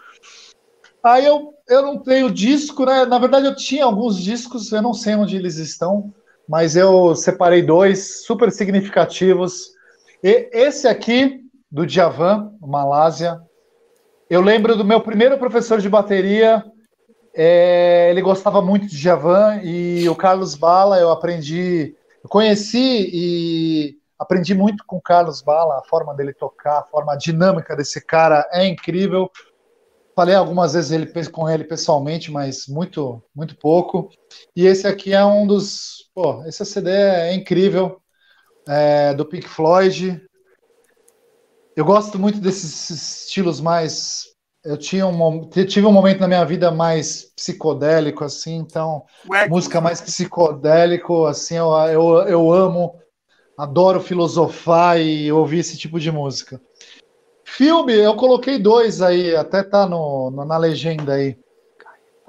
Aí 1.03 1.27
eu, 1.27 1.53
eu 1.69 1.83
não 1.83 1.99
tenho 1.99 2.31
disco, 2.31 2.85
né? 2.85 3.05
Na 3.05 3.19
verdade, 3.19 3.47
eu 3.47 3.57
tinha 3.57 3.85
alguns 3.85 4.17
discos, 4.19 4.71
eu 4.71 4.83
não 4.83 4.95
sei 4.95 5.17
onde 5.17 5.37
eles 5.37 5.57
estão, 5.57 6.13
mas 6.49 6.77
eu 6.77 7.15
separei 7.15 7.63
dois 7.63 8.25
super 8.25 8.53
significativos. 8.53 9.73
E 10.23 10.49
esse 10.53 10.87
aqui, 10.87 11.43
do 11.71 11.87
Djavan, 11.87 12.53
Malásia. 12.61 13.41
Eu 14.29 14.43
lembro 14.43 14.77
do 14.77 14.85
meu 14.85 15.01
primeiro 15.01 15.39
professor 15.39 15.81
de 15.81 15.89
bateria, 15.89 16.63
é, 17.35 18.11
ele 18.11 18.21
gostava 18.21 18.61
muito 18.61 18.87
de 18.87 18.97
Djavan 18.99 19.61
e 19.63 20.07
o 20.09 20.15
Carlos 20.15 20.55
Bala, 20.55 20.99
eu 20.99 21.11
aprendi, 21.11 21.95
eu 22.23 22.29
conheci 22.29 23.11
e 23.13 23.97
aprendi 24.19 24.55
muito 24.55 24.85
com 24.87 24.97
o 24.97 25.03
Carlos 25.03 25.41
Bala, 25.41 25.79
a 25.79 25.83
forma 25.83 26.15
dele 26.15 26.35
tocar, 26.35 26.81
a 26.81 26.85
forma 26.85 27.17
dinâmica 27.17 27.75
desse 27.75 28.05
cara 28.05 28.47
é 28.53 28.67
incrível. 28.67 29.31
Falei 30.15 30.35
algumas 30.35 30.75
vezes 30.75 30.91
ele, 30.91 31.07
com 31.31 31.49
ele 31.49 31.65
pessoalmente, 31.65 32.31
mas 32.31 32.67
muito, 32.67 33.23
muito 33.35 33.57
pouco. 33.57 34.11
E 34.55 34.67
esse 34.67 34.87
aqui 34.87 35.13
é 35.13 35.25
um 35.25 35.47
dos. 35.47 36.11
Pô, 36.15 36.45
esse 36.45 36.65
CD 36.67 36.91
é 36.91 37.35
incrível, 37.35 37.99
é, 38.69 39.15
do 39.15 39.25
Pink 39.25 39.49
Floyd. 39.49 40.21
Eu 41.75 41.85
gosto 41.87 42.19
muito 42.19 42.39
desses 42.41 42.91
estilos 42.91 43.61
mais. 43.61 44.25
Eu 44.63 44.77
tinha 44.77 45.07
um, 45.07 45.49
tive 45.49 45.87
um 45.87 45.93
momento 45.93 46.21
na 46.21 46.29
minha 46.29 46.45
vida 46.45 46.71
mais 46.71 47.33
psicodélico, 47.35 48.23
assim, 48.23 48.57
então, 48.57 49.05
Ué, 49.29 49.49
música 49.49 49.81
mais 49.81 50.01
psicodélico, 50.01 51.25
assim, 51.25 51.57
eu, 51.57 51.73
eu, 51.73 52.03
eu 52.29 52.53
amo, 52.53 52.95
adoro 53.59 54.01
filosofar 54.01 55.01
e 55.01 55.33
ouvir 55.33 55.61
esse 55.61 55.77
tipo 55.77 55.99
de 55.99 56.13
música. 56.13 56.61
Filme, 57.55 57.93
eu 57.93 58.17
coloquei 58.17 58.59
dois 58.59 59.03
aí, 59.03 59.37
até 59.37 59.63
tá 59.63 59.87
no, 59.87 60.31
no 60.31 60.43
na 60.43 60.57
legenda 60.57 61.13
aí. 61.13 61.37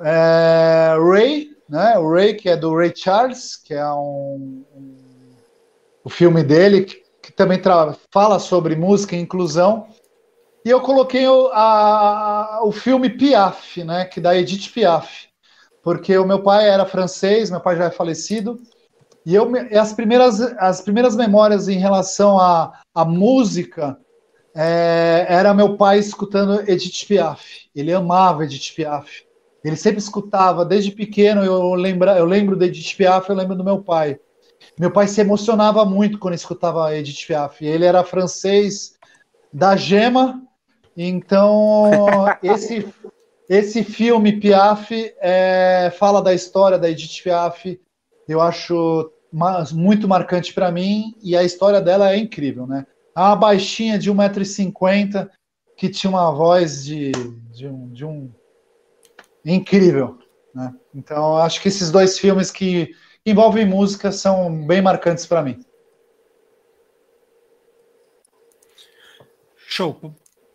É, 0.01 0.97
Ray, 0.99 1.47
né? 1.69 1.97
O 1.97 2.11
Ray, 2.11 2.33
que 2.33 2.49
é 2.49 2.57
do 2.57 2.75
Ray 2.75 2.91
Charles, 2.93 3.55
que 3.55 3.73
é 3.73 3.89
um, 3.93 4.65
um 4.75 4.97
o 6.03 6.09
filme 6.09 6.43
dele, 6.43 6.83
que, 6.83 7.01
que 7.21 7.31
também 7.31 7.57
fala 8.11 8.37
sobre 8.37 8.75
música 8.75 9.15
e 9.15 9.19
inclusão. 9.19 9.87
E 10.65 10.69
eu 10.69 10.81
coloquei 10.81 11.25
o, 11.25 11.47
a, 11.53 12.59
o 12.63 12.73
filme 12.73 13.09
Piaf, 13.09 13.81
né? 13.81 14.03
Que 14.03 14.19
da 14.19 14.35
Edith 14.35 14.73
Piaf. 14.73 15.29
Porque 15.81 16.17
o 16.17 16.27
meu 16.27 16.43
pai 16.43 16.67
era 16.67 16.85
francês, 16.85 17.49
meu 17.49 17.61
pai 17.61 17.77
já 17.77 17.85
é 17.85 17.91
falecido, 17.91 18.59
e 19.25 19.33
eu, 19.33 19.49
as 19.79 19.93
primeiras, 19.93 20.41
as 20.41 20.81
primeiras 20.81 21.15
memórias 21.15 21.69
em 21.69 21.77
relação 21.77 22.37
à, 22.37 22.73
à 22.93 23.05
música 23.05 23.97
é, 24.55 25.25
era 25.27 25.53
meu 25.53 25.75
pai 25.75 25.99
escutando 25.99 26.61
Edith 26.69 27.05
Piaf. 27.07 27.69
Ele 27.75 27.91
amava 27.93 28.43
Edith 28.43 28.73
Piaf. 28.75 29.25
Ele 29.63 29.75
sempre 29.75 29.99
escutava, 29.99 30.65
desde 30.65 30.91
pequeno 30.91 31.43
eu, 31.43 31.73
lembra, 31.73 32.17
eu 32.17 32.25
lembro 32.25 32.55
de 32.55 32.65
Edith 32.65 32.95
Piaf, 32.97 33.29
eu 33.29 33.35
lembro 33.35 33.55
do 33.55 33.63
meu 33.63 33.81
pai. 33.81 34.19
Meu 34.77 34.91
pai 34.91 35.07
se 35.07 35.21
emocionava 35.21 35.85
muito 35.85 36.19
quando 36.19 36.35
escutava 36.35 36.95
Edith 36.95 37.25
Piaf. 37.25 37.65
Ele 37.65 37.85
era 37.85 38.03
francês 38.03 38.93
da 39.51 39.75
Gema, 39.75 40.41
então 40.95 42.25
esse, 42.43 42.85
esse 43.49 43.83
filme 43.83 44.39
Piaf 44.39 44.91
é, 45.21 45.91
fala 45.97 46.21
da 46.21 46.33
história 46.33 46.77
da 46.77 46.89
Edith 46.89 47.23
Piaf. 47.23 47.79
Eu 48.27 48.41
acho 48.41 49.11
muito 49.73 50.07
marcante 50.07 50.53
para 50.53 50.71
mim 50.71 51.15
e 51.23 51.35
a 51.35 51.43
história 51.43 51.81
dela 51.81 52.11
é 52.11 52.17
incrível, 52.17 52.67
né? 52.67 52.85
Uma 53.21 53.35
baixinha 53.35 53.97
de 53.97 54.11
1,50m 54.11 55.29
que 55.75 55.89
tinha 55.89 56.09
uma 56.09 56.31
voz 56.31 56.83
de, 56.83 57.11
de, 57.51 57.67
um, 57.67 57.89
de 57.89 58.05
um 58.05 58.33
incrível. 59.45 60.17
Né? 60.53 60.73
Então, 60.93 61.37
acho 61.37 61.61
que 61.61 61.67
esses 61.67 61.91
dois 61.91 62.17
filmes 62.19 62.51
que 62.51 62.95
envolvem 63.25 63.65
música 63.65 64.11
são 64.11 64.65
bem 64.65 64.81
marcantes 64.81 65.25
para 65.25 65.41
mim. 65.41 65.63
Show. 69.67 69.99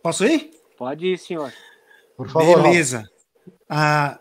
Posso 0.02 0.24
ir? 0.24 0.50
Pode 0.76 1.06
ir, 1.06 1.18
senhor. 1.18 1.52
Por 2.16 2.28
favor. 2.28 2.62
Beleza. 2.62 3.04
Ah, 3.68 4.20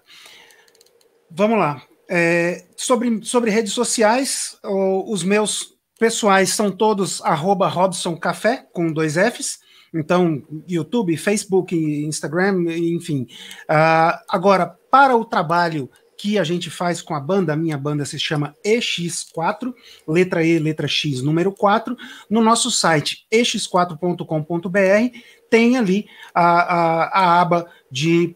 vamos 1.30 1.60
lá. 1.60 1.84
É, 2.10 2.66
sobre, 2.76 3.24
sobre 3.24 3.52
redes 3.52 3.74
sociais, 3.74 4.58
os 4.64 5.24
meus 5.24 5.77
pessoais 5.98 6.50
são 6.50 6.72
todos 6.72 7.22
arroba 7.22 7.68
Robson 7.68 8.16
Café, 8.16 8.66
com 8.72 8.92
dois 8.92 9.16
Fs. 9.16 9.60
Então, 9.94 10.44
YouTube, 10.68 11.16
Facebook, 11.18 11.76
Instagram, 11.76 12.66
enfim. 12.76 13.28
Uh, 13.70 14.20
agora, 14.30 14.76
para 14.92 15.16
o 15.16 15.26
trabalho 15.26 15.90
que 16.18 16.38
a 16.40 16.44
gente 16.44 16.70
faz 16.70 17.02
com 17.02 17.14
a 17.14 17.20
banda, 17.20 17.54
a 17.54 17.56
minha 17.56 17.78
banda 17.78 18.04
se 18.04 18.18
chama 18.18 18.56
EX4, 18.66 19.74
letra 20.08 20.44
E, 20.44 20.58
letra 20.58 20.88
X, 20.88 21.22
número 21.22 21.52
4. 21.52 21.96
No 22.30 22.42
nosso 22.42 22.72
site, 22.72 23.28
ex4.com.br, 23.32 25.18
tem 25.50 25.78
ali 25.78 26.08
a, 26.34 26.44
a, 26.44 27.04
a 27.06 27.42
aba 27.42 27.68
de 27.92 28.36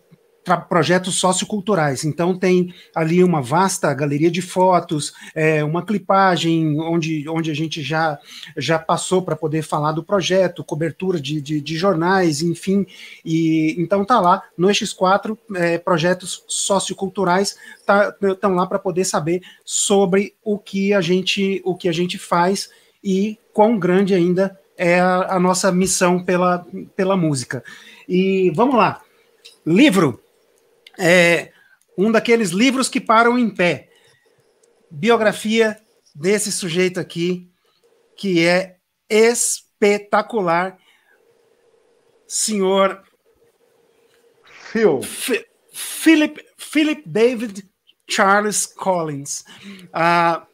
projetos 0.68 1.16
socioculturais. 1.16 2.04
Então, 2.04 2.38
tem 2.38 2.74
ali 2.96 3.24
uma 3.24 3.42
vasta 3.42 3.94
galeria 3.94 4.32
de 4.32 4.42
fotos, 4.42 5.14
é, 5.36 5.64
uma 5.64 5.86
clipagem 5.86 6.80
onde, 6.80 7.28
onde 7.30 7.52
a 7.52 7.54
gente 7.54 7.82
já, 7.82 8.18
já 8.58 8.80
passou 8.80 9.22
para 9.22 9.36
poder 9.36 9.62
falar 9.62 9.92
do 9.92 10.04
projeto, 10.04 10.64
cobertura 10.64 11.20
de, 11.20 11.40
de, 11.40 11.62
de, 11.62 11.76
jornais, 11.78 12.42
enfim. 12.42 12.86
E 13.24 13.76
Então, 13.78 14.04
tá 14.04 14.20
lá 14.20 14.44
no 14.58 14.68
X4, 14.68 15.38
é, 15.56 15.78
projetos 15.78 16.44
socioculturais 16.48 17.56
estão 17.80 18.36
tá, 18.36 18.48
lá 18.48 18.66
para 18.66 18.80
poder 18.80 19.06
saber 19.06 19.42
sobre 19.64 20.34
o 20.44 20.58
que 20.58 20.94
a 20.94 21.02
gente, 21.02 21.62
o 21.64 21.76
que 21.76 21.88
a 21.88 21.92
gente 21.92 22.18
faz 22.18 22.70
e 23.04 23.38
quão 23.54 23.78
grande 23.78 24.14
ainda 24.14 24.58
é 24.78 25.00
a, 25.00 25.36
a 25.36 25.40
nossa 25.40 25.72
missão 25.72 26.24
pela, 26.24 26.66
pela 26.96 27.16
música. 27.16 27.64
E 28.10 28.52
vamos 28.56 28.76
lá. 28.76 29.02
Livro 29.66 30.20
é 30.98 31.52
um 31.98 32.12
daqueles 32.12 32.50
livros 32.50 32.90
que 32.90 33.00
param 33.00 33.38
em 33.38 33.50
pé. 33.50 33.90
Biografia 34.90 35.78
desse 36.14 36.52
sujeito 36.52 37.00
aqui, 37.00 37.50
que 38.18 38.46
é 38.46 38.78
espetacular. 39.10 40.78
Senhor 42.28 43.04
Phil. 44.72 45.02
Philip, 45.74 46.46
Philip 46.58 47.04
David 47.06 47.70
Charles 48.10 48.66
Collins. 48.66 49.44
Uh, 49.88 50.46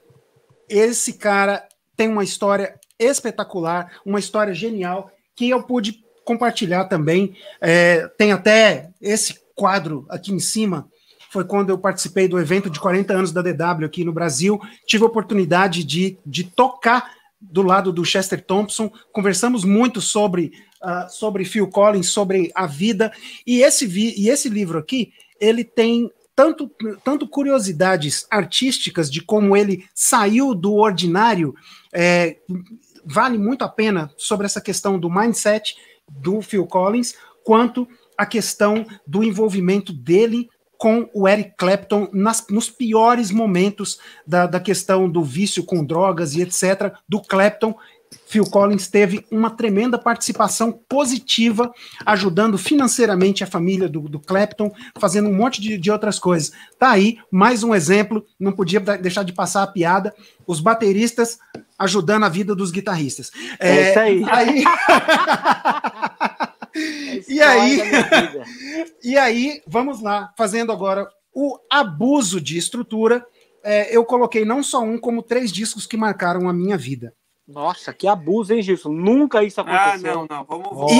esse 0.70 1.14
cara 1.14 1.68
tem 1.96 2.08
uma 2.08 2.24
história 2.24 2.80
espetacular, 3.00 4.00
uma 4.06 4.20
história 4.20 4.54
genial 4.54 5.12
que 5.36 5.50
eu 5.50 5.64
pude 5.64 6.04
compartilhar 6.26 6.86
também. 6.86 7.38
É, 7.62 8.08
tem 8.10 8.32
até 8.32 8.90
esse 9.02 9.40
quadro 9.58 10.06
aqui 10.08 10.32
em 10.32 10.40
cima. 10.40 10.88
Foi 11.30 11.44
quando 11.44 11.72
eu 11.72 11.78
participei 11.78 12.28
do 12.28 12.40
evento 12.40 12.70
de 12.70 12.80
40 12.80 13.14
anos 13.14 13.32
da 13.34 13.42
DW 13.42 13.86
aqui 13.86 14.06
no 14.06 14.14
Brasil. 14.14 14.62
Tive 14.86 15.04
a 15.04 15.08
oportunidade 15.08 15.84
de, 15.84 16.18
de 16.26 16.46
tocar 16.46 17.12
do 17.42 17.62
lado 17.62 17.92
do 17.92 18.06
Chester 18.06 18.42
Thompson. 18.42 18.90
Conversamos 19.12 19.66
muito 19.66 20.00
sobre, 20.00 20.54
uh, 20.82 21.10
sobre 21.10 21.44
Phil 21.44 21.68
Collins, 21.68 22.10
sobre 22.10 22.52
a 22.56 22.66
vida. 22.66 23.12
E 23.46 23.62
esse, 23.62 23.86
vi, 23.86 24.14
e 24.16 24.30
esse 24.30 24.48
livro 24.48 24.78
aqui, 24.78 25.12
ele 25.40 25.66
tem 25.66 26.10
tanto, 26.34 26.72
tanto 27.04 27.28
curiosidades 27.28 28.26
artísticas 28.30 29.12
de 29.12 29.22
como 29.22 29.58
ele 29.58 29.86
saiu 29.94 30.54
do 30.54 30.76
ordinário. 30.76 31.54
É, 31.92 32.38
vale 33.04 33.38
muito 33.38 33.64
a 33.64 33.70
pena 33.70 34.12
sobre 34.18 34.46
essa 34.46 34.62
questão 34.62 35.00
do 35.00 35.10
mindset 35.10 35.76
do 36.08 36.42
Phil 36.42 36.66
Collins, 36.66 37.16
quanto 37.44 37.88
a 38.18 38.26
questão 38.26 38.86
do 39.06 39.24
envolvimento 39.24 39.94
dele 39.94 40.50
com 40.78 41.10
o 41.14 41.28
Eric 41.28 41.54
Clapton 41.58 42.08
nas, 42.14 42.46
nos 42.50 42.70
piores 42.70 43.32
momentos 43.32 44.00
da, 44.26 44.46
da 44.46 44.60
questão 44.60 45.10
do 45.10 45.24
vício 45.24 45.64
com 45.64 45.84
drogas 45.84 46.36
e 46.36 46.42
etc. 46.42 46.94
do 47.08 47.22
Clapton. 47.22 47.76
Phil 48.26 48.46
Collins 48.46 48.88
teve 48.88 49.26
uma 49.30 49.50
tremenda 49.50 49.98
participação 49.98 50.72
positiva, 50.72 51.72
ajudando 52.06 52.58
financeiramente 52.58 53.44
a 53.44 53.48
família 53.48 53.90
do, 53.90 54.02
do 54.02 54.20
Clapton, 54.20 54.72
fazendo 54.98 55.30
um 55.30 55.34
monte 55.34 55.60
de, 55.62 55.78
de, 55.78 55.92
outras 55.92 56.18
coisas. 56.18 56.52
Tá 56.80 56.92
aí, 56.92 57.18
mais 57.30 57.64
um 57.64 57.76
exemplo, 57.76 58.26
não 58.40 58.54
podia 58.54 58.80
deixar 58.80 59.24
de 59.24 59.34
passar 59.34 59.64
a 59.64 59.68
piada. 59.68 60.14
Os 60.46 60.62
bateristas 60.62 61.38
ajudando 61.78 62.24
a 62.24 62.30
vida 62.30 62.56
dos 62.56 62.72
guitarristas. 62.72 63.32
É, 63.60 63.70
é 63.70 63.90
isso 63.90 64.00
aí. 64.00 64.24
aí... 64.30 64.64
É 66.78 67.24
e 67.28 67.42
aí, 67.42 67.82
e 69.04 69.18
aí, 69.18 69.62
vamos 69.68 70.02
lá, 70.02 70.34
fazendo 70.38 70.72
agora 70.72 71.08
o 71.34 71.58
abuso 71.70 72.40
de 72.40 72.58
estrutura. 72.58 73.26
É, 73.64 73.96
eu 73.96 74.06
coloquei 74.06 74.46
não 74.46 74.64
só 74.64 74.82
um, 74.82 74.98
como 74.98 75.22
três 75.22 75.52
discos 75.52 75.86
que 75.86 75.98
marcaram 75.98 76.48
a 76.48 76.54
minha 76.54 76.78
vida. 76.78 77.14
Nossa, 77.48 77.94
que 77.94 78.08
abuso, 78.08 78.54
hein, 78.54 78.62
Gilson? 78.62 78.92
Nunca 78.92 79.44
isso 79.44 79.62
aconteceu. 79.62 80.12
Ah, 80.12 80.16
não, 80.16 80.28
não. 80.30 80.46
Vamos, 80.46 80.70
vamos 80.70 80.92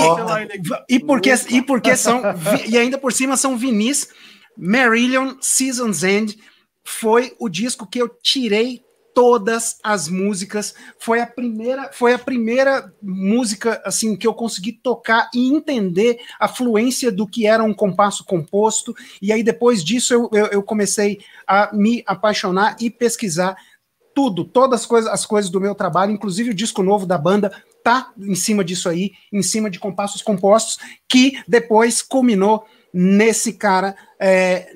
e, 0.88 0.94
e 0.96 0.98
porque, 0.98 1.34
e 1.50 1.62
porque 1.62 1.94
são. 1.94 2.22
e 2.66 2.78
ainda 2.78 2.96
por 2.96 3.12
cima 3.12 3.36
são 3.36 3.56
vinis. 3.56 4.08
Marillion 4.56 5.36
Seasons 5.40 6.02
End 6.02 6.38
foi 6.82 7.34
o 7.38 7.48
disco 7.48 7.86
que 7.86 8.00
eu 8.00 8.08
tirei 8.08 8.82
todas 9.18 9.80
as 9.82 10.06
músicas. 10.06 10.76
Foi 10.96 11.18
a 11.18 11.26
primeira, 11.26 11.90
foi 11.92 12.12
a 12.12 12.18
primeira 12.20 12.94
música 13.02 13.82
assim 13.84 14.14
que 14.14 14.24
eu 14.24 14.32
consegui 14.32 14.70
tocar 14.70 15.28
e 15.34 15.52
entender 15.52 16.20
a 16.38 16.46
fluência 16.46 17.10
do 17.10 17.26
que 17.26 17.44
era 17.44 17.64
um 17.64 17.74
compasso 17.74 18.24
composto. 18.24 18.94
E 19.20 19.32
aí 19.32 19.42
depois 19.42 19.82
disso 19.82 20.14
eu, 20.14 20.30
eu, 20.32 20.46
eu 20.46 20.62
comecei 20.62 21.18
a 21.48 21.68
me 21.74 22.04
apaixonar 22.06 22.76
e 22.78 22.88
pesquisar 22.88 23.56
tudo, 24.14 24.44
todas 24.44 24.82
as 24.82 24.86
coisas, 24.86 25.10
as 25.10 25.26
coisas 25.26 25.50
do 25.50 25.60
meu 25.60 25.74
trabalho, 25.74 26.12
inclusive 26.12 26.50
o 26.50 26.54
disco 26.54 26.80
novo 26.80 27.04
da 27.04 27.18
banda 27.18 27.50
tá 27.82 28.12
em 28.16 28.36
cima 28.36 28.64
disso 28.64 28.88
aí, 28.88 29.10
em 29.32 29.42
cima 29.42 29.68
de 29.68 29.80
compassos 29.80 30.22
compostos, 30.22 30.78
que 31.08 31.42
depois 31.48 32.02
culminou 32.02 32.64
nesse 32.94 33.54
cara 33.54 33.96
é, 34.20 34.70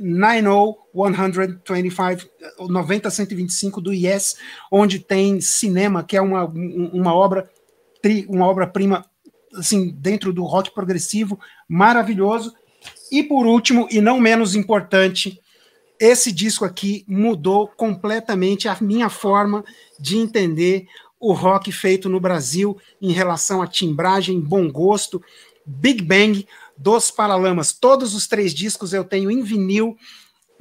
90-125, 0.94 2.28
90-125 2.60 3.80
do 3.80 3.92
Yes, 3.92 4.36
onde 4.70 4.98
tem 4.98 5.40
cinema, 5.40 6.02
que 6.02 6.16
é 6.16 6.20
uma, 6.20 6.44
uma 6.44 7.14
obra 7.14 7.48
uma 8.28 8.48
obra-prima 8.48 9.06
assim, 9.54 9.90
dentro 9.90 10.32
do 10.32 10.42
rock 10.44 10.74
progressivo, 10.74 11.38
maravilhoso. 11.68 12.52
E 13.10 13.22
por 13.22 13.46
último, 13.46 13.86
e 13.90 14.00
não 14.00 14.18
menos 14.18 14.56
importante, 14.56 15.40
esse 16.00 16.32
disco 16.32 16.64
aqui 16.64 17.04
mudou 17.06 17.68
completamente 17.68 18.66
a 18.66 18.76
minha 18.80 19.08
forma 19.08 19.64
de 20.00 20.16
entender 20.16 20.86
o 21.20 21.32
rock 21.32 21.70
feito 21.70 22.08
no 22.08 22.18
Brasil 22.18 22.76
em 23.00 23.12
relação 23.12 23.62
a 23.62 23.66
timbragem, 23.68 24.40
bom 24.40 24.68
gosto, 24.68 25.22
Big 25.64 26.02
Bang, 26.02 26.44
dos 26.76 27.10
Paralamas. 27.12 27.72
Todos 27.72 28.14
os 28.14 28.26
três 28.26 28.52
discos 28.52 28.92
eu 28.92 29.04
tenho 29.04 29.30
em 29.30 29.42
vinil, 29.42 29.96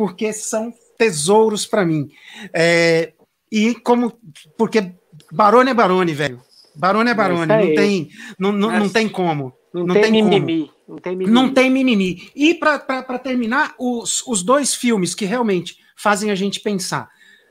porque 0.02 0.34
são 0.34 0.74
tesouros 0.98 1.68
para 1.68 1.86
mim. 1.86 2.10
É, 2.52 3.14
e 3.52 3.76
como. 3.76 4.20
Porque 4.58 4.96
Barone 5.32 5.70
é 5.70 5.74
Barone, 5.76 6.12
velho. 6.12 6.42
Barone 6.76 7.12
é 7.12 7.14
Barone. 7.14 7.46
Não 7.46 7.76
tem, 7.76 8.10
não, 8.40 8.52
não, 8.52 8.80
não 8.80 8.90
tem 8.90 9.08
como. 9.08 9.54
Não, 9.72 9.86
não 9.86 9.94
tem, 9.94 10.04
tem 10.06 10.12
mimimi. 10.12 10.62
Como. 10.62 10.72
Não 10.88 10.98
tem 10.98 11.16
mimimi. 11.16 11.32
Não 11.32 11.54
tem 11.54 11.70
mimimi. 11.70 12.32
E 12.36 12.56
para 12.56 13.20
terminar, 13.20 13.76
os, 13.78 14.26
os 14.26 14.42
dois 14.42 14.74
filmes 14.74 15.14
que 15.14 15.24
realmente 15.24 15.78
fazem 15.96 16.32
a 16.32 16.36
gente 16.36 16.60
pensar. 16.60 17.08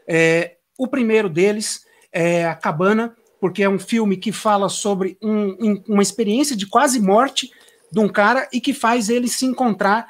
É, 0.09 0.57
o 0.77 0.89
primeiro 0.89 1.29
deles 1.29 1.83
é 2.13 2.47
A 2.47 2.57
Cabana, 2.57 3.15
porque 3.41 3.63
é 3.63 3.69
um 3.69 3.79
filme 3.79 4.17
que 4.17 4.33
fala 4.33 4.69
sobre 4.69 5.17
um, 5.23 5.85
uma 5.87 6.03
experiência 6.03 6.57
de 6.57 6.67
quase 6.67 6.99
morte 6.99 7.49
de 7.93 8.01
um 8.01 8.09
cara 8.09 8.49
e 8.53 8.61
que 8.61 8.73
faz 8.73 9.09
ele 9.09 9.29
se 9.29 9.47
encontrar 9.47 10.09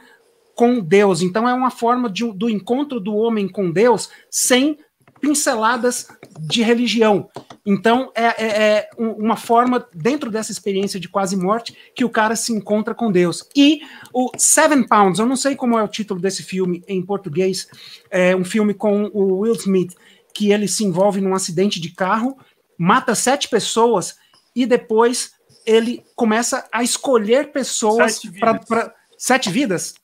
com 0.61 0.78
Deus. 0.78 1.23
Então 1.23 1.49
é 1.49 1.55
uma 1.55 1.70
forma 1.70 2.11
de, 2.11 2.31
do 2.35 2.51
encontro 2.51 3.01
do 3.01 3.16
homem 3.16 3.49
com 3.49 3.70
Deus 3.70 4.11
sem 4.31 4.77
pinceladas 5.19 6.09
de 6.39 6.62
religião. 6.62 7.31
Então 7.65 8.12
é, 8.15 8.24
é, 8.27 8.47
é, 8.47 8.91
uma 8.99 9.39
forma 9.39 9.89
dentro 9.95 10.31
dessa 10.31 10.53
experiência 10.53 11.01
de 11.01 11.09
quase 11.09 11.35
morte 11.35 11.74
que 11.95 12.05
o 12.05 12.11
cara 12.11 12.37
se 12.37 12.53
encontra 12.53 12.95
com 12.95 13.11
Deus. 13.11 13.49
E 13.57 13.81
o 14.12 14.31
Seven 14.37 14.87
Pounds, 14.87 15.19
eu 15.19 15.24
não 15.24 15.35
sei 15.35 15.57
como 15.57 15.78
é 15.78 15.82
o 15.82 15.89
título 15.89 16.20
desse 16.20 16.43
filme 16.43 16.85
em 16.87 17.01
português, 17.01 17.66
é 18.11 18.37
um 18.37 18.45
filme 18.45 18.74
com 18.74 19.05
o 19.15 19.39
Will 19.39 19.55
Smith 19.55 19.97
que 20.35 20.53
ele 20.53 20.69
se 20.69 20.85
envolve 20.85 21.23
num 21.23 21.35
acidente 21.35 21.81
de 21.81 21.89
carro, 21.95 22.37
mata 22.77 23.15
sete 23.15 23.49
pessoas 23.49 24.15
e 24.55 24.66
depois 24.66 25.32
ele 25.65 26.05
começa 26.15 26.69
a 26.70 26.82
escolher 26.82 27.51
pessoas 27.51 28.20
para 28.39 28.95
sete 29.16 29.49
vidas. 29.49 29.95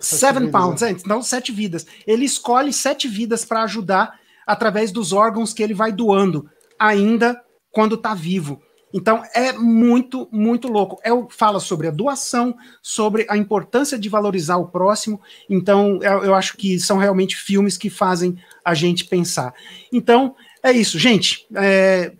Seven 0.00 0.46
vidas, 0.46 0.52
pounds, 0.52 0.82
é. 0.82 0.96
não 1.06 1.22
sete 1.22 1.52
vidas. 1.52 1.86
Ele 2.06 2.24
escolhe 2.24 2.72
sete 2.72 3.08
vidas 3.08 3.44
para 3.44 3.62
ajudar 3.62 4.18
através 4.46 4.92
dos 4.92 5.12
órgãos 5.12 5.52
que 5.52 5.62
ele 5.62 5.74
vai 5.74 5.92
doando, 5.92 6.48
ainda 6.78 7.40
quando 7.70 7.96
está 7.96 8.14
vivo. 8.14 8.62
Então 8.92 9.22
é 9.34 9.52
muito, 9.52 10.28
muito 10.32 10.68
louco. 10.68 10.98
É, 11.04 11.10
fala 11.30 11.60
sobre 11.60 11.88
a 11.88 11.90
doação, 11.90 12.56
sobre 12.82 13.26
a 13.28 13.36
importância 13.36 13.98
de 13.98 14.08
valorizar 14.08 14.56
o 14.56 14.68
próximo. 14.68 15.20
Então 15.48 15.98
eu, 16.02 16.24
eu 16.24 16.34
acho 16.34 16.56
que 16.56 16.78
são 16.80 16.96
realmente 16.96 17.36
filmes 17.36 17.76
que 17.76 17.90
fazem 17.90 18.38
a 18.64 18.74
gente 18.74 19.04
pensar. 19.04 19.52
Então 19.92 20.34
é 20.62 20.72
isso, 20.72 20.98
gente. 20.98 21.46
É, 21.54 22.12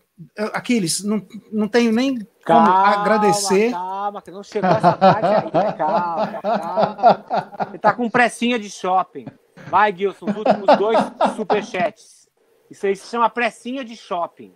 Aquiles, 0.53 1.03
não, 1.03 1.25
não 1.53 1.69
tenho 1.69 1.93
nem 1.93 2.19
como 2.49 2.71
agradecer. 2.71 3.71
Calma, 3.71 4.23
que 4.23 4.31
não 4.31 4.43
chegou 4.43 4.71
essa 4.71 4.93
parte 4.95 5.27
aí. 5.27 5.73
Calma, 5.75 6.41
calma. 6.43 7.69
Ele 7.69 7.79
tá 7.79 7.93
com 7.93 8.09
pressinha 8.09 8.59
de 8.59 8.71
shopping. 8.71 9.27
Vai, 9.69 9.95
Gilson, 9.95 10.27
os 10.27 10.37
últimos 10.37 10.77
dois 10.79 10.99
superchats. 11.37 12.29
Isso 12.71 12.87
aí 12.87 12.97
se 12.97 13.09
chama 13.09 13.29
pressinha 13.29 13.85
de 13.85 13.97
shopping. 13.97 14.55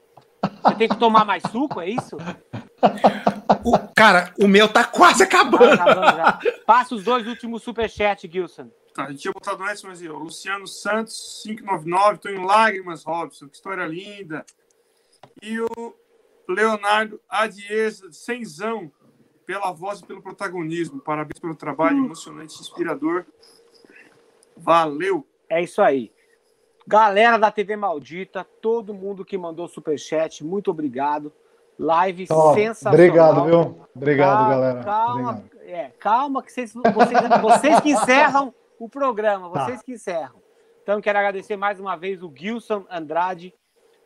Você 0.63 0.75
tem 0.75 0.89
que 0.89 0.97
tomar 0.97 1.25
mais 1.25 1.43
suco, 1.51 1.81
é 1.81 1.89
isso? 1.89 2.17
O, 3.65 3.79
cara, 3.95 4.33
o 4.41 4.49
meu 4.49 4.69
tá 4.69 4.85
quase 4.85 5.23
acabando. 5.23 5.77
Tá 5.77 5.85
acabando 5.85 6.17
já. 6.17 6.39
Passa 6.67 6.95
os 6.95 7.05
dois 7.05 7.27
últimos 7.27 7.63
superchats, 7.63 8.31
Gilson. 8.31 8.69
Tá, 8.95 9.05
a 9.05 9.11
gente 9.11 9.21
tinha 9.21 9.33
botado 9.33 9.63
antes, 9.63 9.83
mas 9.83 10.03
ó, 10.07 10.13
Luciano 10.13 10.67
Santos, 10.67 11.43
599, 11.45 12.19
tô 12.19 12.29
em 12.29 12.45
lágrimas, 12.45 13.05
Robson, 13.05 13.49
que 13.49 13.55
história 13.55 13.87
linda. 13.87 14.45
E 15.41 15.61
o 15.61 15.95
Leonardo 16.49 17.21
Adiesa, 17.29 18.11
cenzão, 18.13 18.91
pela 19.47 19.73
voz 19.73 20.01
e 20.01 20.07
pelo 20.07 20.23
protagonismo. 20.23 21.01
Parabéns 21.01 21.39
pelo 21.41 21.55
trabalho 21.55 21.99
emocionante, 22.05 22.61
inspirador. 22.61 23.25
Valeu! 24.57 25.27
É 25.49 25.63
isso 25.63 25.83
aí. 25.83 26.13
Galera 26.87 27.37
da 27.39 27.51
TV 27.51 27.77
Maldita, 27.77 28.45
todo 28.61 28.93
mundo 28.95 29.25
que 29.25 29.39
mandou 29.39 29.69
superchat, 29.69 30.45
muito 30.45 30.71
obrigado. 30.71 31.33
Live 31.79 32.27
Ó, 32.31 32.55
sensacional. 32.55 32.95
obrigado, 32.95 33.45
viu? 33.45 33.87
Obrigado, 33.95 34.37
Calma, 34.39 34.51
galera. 34.51 34.85
Calma, 34.85 35.31
Obrigado. 35.31 35.69
é, 35.69 35.89
calma 35.99 36.43
que 36.43 36.53
vocês, 36.53 36.73
vocês, 36.75 37.41
vocês 37.41 37.81
que 37.81 37.91
encerram 37.93 38.55
o 38.79 38.89
programa, 38.89 39.51
Tá. 39.51 39.65
vocês 39.65 39.83
que 39.83 39.93
encerram. 39.93 40.41
Então, 40.83 41.01
quero 41.01 41.19
agradecer 41.19 41.57
mais 41.57 41.79
uma 41.81 41.97
vez 41.97 42.23
o 42.23 42.33
Gilson 42.35 42.85
Andrade, 42.91 43.55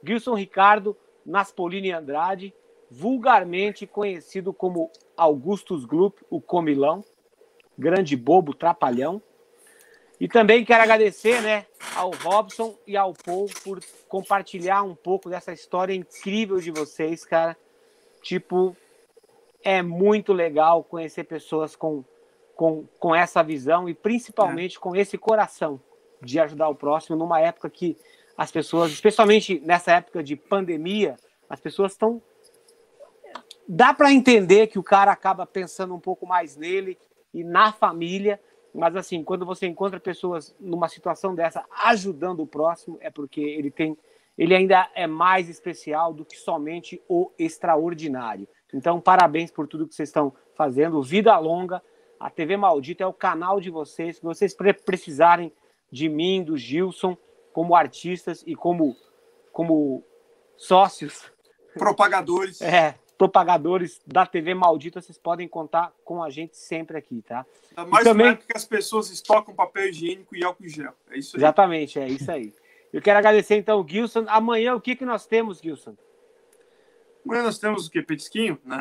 Gilson 0.04 0.34
Ricardo 0.34 0.96
Naspolini 1.27 1.90
Andrade, 1.90 2.55
vulgarmente 2.90 3.86
conhecido 3.86 4.53
como 4.53 4.90
Augustus 5.16 5.85
Gloop, 5.85 6.23
o 6.31 6.40
Comilão, 6.40 7.05
grande 7.77 8.16
bobo, 8.16 8.55
trapalhão. 8.55 9.20
E 10.19 10.28
também 10.28 10.65
quero 10.65 10.82
agradecer 10.82 11.43
né, 11.43 11.66
ao 11.94 12.11
Robson 12.11 12.78
e 12.86 12.97
ao 12.97 13.12
Paul 13.12 13.51
por 13.62 13.81
compartilhar 14.09 14.82
um 14.82 14.94
pouco 14.94 15.28
dessa 15.28 15.53
história 15.53 15.93
incrível 15.93 16.59
de 16.59 16.70
vocês, 16.70 17.24
cara. 17.24 17.57
Tipo, 18.23 18.74
é 19.62 19.82
muito 19.82 20.32
legal 20.32 20.82
conhecer 20.82 21.24
pessoas 21.24 21.77
com, 21.77 22.03
com, 22.55 22.86
com 22.98 23.15
essa 23.15 23.43
visão 23.43 23.89
e 23.89 23.94
principalmente 23.94 24.81
com 24.81 24.97
esse 24.97 25.19
coração 25.19 25.81
de 26.23 26.40
ajudar 26.40 26.69
o 26.69 26.74
próximo 26.74 27.16
numa 27.16 27.40
época 27.40 27.69
que 27.69 27.97
as 28.36 28.50
pessoas, 28.50 28.92
especialmente 28.92 29.60
nessa 29.60 29.92
época 29.92 30.22
de 30.22 30.36
pandemia, 30.36 31.16
as 31.48 31.60
pessoas 31.60 31.92
estão. 31.92 32.20
Dá 33.68 33.92
para 33.94 34.12
entender 34.12 34.68
que 34.68 34.78
o 34.78 34.82
cara 34.82 35.10
acaba 35.10 35.46
pensando 35.46 35.94
um 35.94 36.00
pouco 36.00 36.26
mais 36.26 36.56
nele 36.56 36.98
e 37.32 37.42
na 37.42 37.72
família, 37.72 38.40
mas 38.72 38.94
assim, 38.94 39.24
quando 39.24 39.44
você 39.44 39.66
encontra 39.66 39.98
pessoas 39.98 40.54
numa 40.60 40.88
situação 40.88 41.34
dessa 41.34 41.64
ajudando 41.84 42.40
o 42.40 42.46
próximo, 42.46 42.98
é 43.00 43.10
porque 43.10 43.40
ele 43.40 43.70
tem, 43.70 43.96
ele 44.36 44.54
ainda 44.54 44.88
é 44.94 45.06
mais 45.06 45.48
especial 45.48 46.12
do 46.12 46.24
que 46.24 46.36
somente 46.36 47.02
o 47.08 47.32
extraordinário. 47.38 48.46
Então, 48.72 49.00
parabéns 49.00 49.50
por 49.50 49.66
tudo 49.66 49.88
que 49.88 49.94
vocês 49.94 50.08
estão 50.08 50.34
fazendo. 50.54 51.02
Vida 51.02 51.36
longa. 51.38 51.82
A 52.20 52.30
TV 52.30 52.56
Maldita 52.56 53.04
é 53.04 53.06
o 53.06 53.12
canal 53.12 53.60
de 53.60 53.70
vocês. 53.70 54.16
Se 54.16 54.22
vocês 54.22 54.54
pre- 54.54 54.74
precisarem 54.74 55.52
de 55.90 56.08
mim, 56.08 56.42
do 56.42 56.56
Gilson, 56.56 57.16
como 57.56 57.74
artistas 57.74 58.44
e 58.46 58.54
como, 58.54 58.94
como 59.50 60.04
sócios, 60.58 61.32
Propagadores. 61.72 62.60
é, 62.60 62.96
propagadores 63.16 63.98
da 64.06 64.26
TV 64.26 64.52
Maldita, 64.52 65.00
vocês 65.00 65.16
podem 65.16 65.48
contar 65.48 65.90
com 66.04 66.22
a 66.22 66.28
gente 66.28 66.54
sempre 66.54 66.98
aqui, 66.98 67.22
tá? 67.22 67.46
Ainda 67.74 67.90
mais 67.90 68.04
E 68.04 68.08
também- 68.10 68.36
que 68.36 68.54
as 68.54 68.66
pessoas 68.66 69.08
estocam 69.08 69.54
papel 69.54 69.88
higiênico 69.88 70.36
e 70.36 70.44
álcool 70.44 70.66
em 70.66 70.68
gel. 70.68 70.92
É 71.10 71.16
isso 71.16 71.34
aí. 71.34 71.40
Exatamente, 71.40 71.98
é 71.98 72.06
isso 72.06 72.30
aí. 72.30 72.52
Eu 72.92 73.00
quero 73.00 73.18
agradecer 73.18 73.56
então 73.56 73.80
o 73.80 73.88
Gilson. 73.88 74.26
Amanhã 74.28 74.74
o 74.74 74.80
que, 74.80 74.94
que 74.94 75.06
nós 75.06 75.24
temos, 75.26 75.58
Gilson? 75.58 75.96
Amanhã 77.24 77.42
nós 77.42 77.58
temos 77.58 77.86
o 77.86 77.90
quê? 77.90 78.02
Petisquinho? 78.02 78.60
Não. 78.66 78.76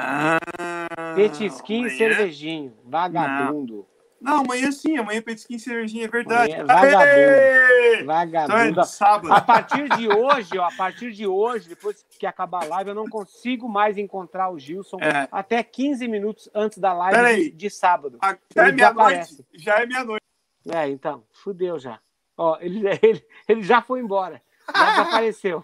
Petisquinho 1.16 1.88
e 1.88 1.92
cervejinho. 1.92 2.74
Vagabundo. 2.84 3.78
Não, 3.78 3.95
amanhã 4.34 4.72
sim. 4.72 4.98
Amanhã 4.98 5.22
petisquinho 5.22 5.58
e 5.58 5.60
cervejinha. 5.60 6.06
É 6.06 6.08
verdade. 6.08 6.54
Amanhã 6.54 6.64
é 6.64 6.66
vagabundo. 6.66 7.00
Aê! 7.00 7.94
Então 7.96 8.06
Vagabundo. 8.08 8.80
é 8.80 8.84
sábado. 8.84 9.34
A 9.34 9.42
partir 9.42 9.90
de 9.98 10.08
hoje, 10.10 10.58
ó, 10.58 10.66
a 10.66 10.72
partir 10.72 11.12
de 11.12 11.26
hoje, 11.28 11.70
depois 11.70 12.06
que 12.20 12.26
acabar 12.26 12.64
a 12.64 12.68
live, 12.68 12.90
eu 12.90 12.96
não 12.96 13.06
consigo 13.08 13.68
mais 13.70 13.98
encontrar 13.98 14.50
o 14.52 14.58
Gilson 14.60 14.98
É. 15.00 15.28
até 15.32 15.62
15 15.64 16.08
minutos 16.08 16.50
antes 16.54 16.78
da 16.78 16.94
live 16.94 17.16
Peraí. 17.16 17.44
de, 17.50 17.56
de 17.58 17.70
sábado. 17.70 18.18
Ah, 18.22 18.38
Já 18.56 18.64
é 18.64 18.68
Ele 18.68 18.76
meia-noite. 18.78 19.46
Já 19.54 19.80
é 19.82 19.86
meia-noite. 19.86 20.24
É, 20.68 20.90
então, 20.90 21.24
fudeu 21.32 21.78
já. 21.80 22.00
Ó, 22.38 22.58
ele, 22.60 22.82
ele, 23.02 23.24
ele 23.48 23.62
já 23.64 23.82
foi 23.82 24.00
embora. 24.00 24.42
Já 24.76 24.90
desapareceu. 24.92 25.64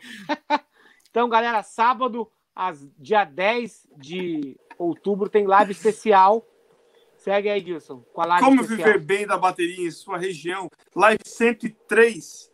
então, 1.09 1.27
galera, 1.27 1.63
sábado, 1.63 2.31
às, 2.55 2.87
dia 2.97 3.23
10 3.25 3.87
de 3.97 4.55
outubro, 4.77 5.27
tem 5.29 5.45
live 5.47 5.71
especial. 5.71 6.45
Segue 7.21 7.49
aí, 7.49 7.63
Gilson, 7.63 8.03
com 8.11 8.21
a 8.21 8.25
live 8.25 8.43
Como 8.43 8.61
especial. 8.61 8.87
viver 8.93 8.99
bem 8.99 9.27
da 9.27 9.37
bateria 9.37 9.85
em 9.87 9.91
sua 9.91 10.17
região? 10.17 10.67
Live 10.95 11.21
103. 11.23 12.51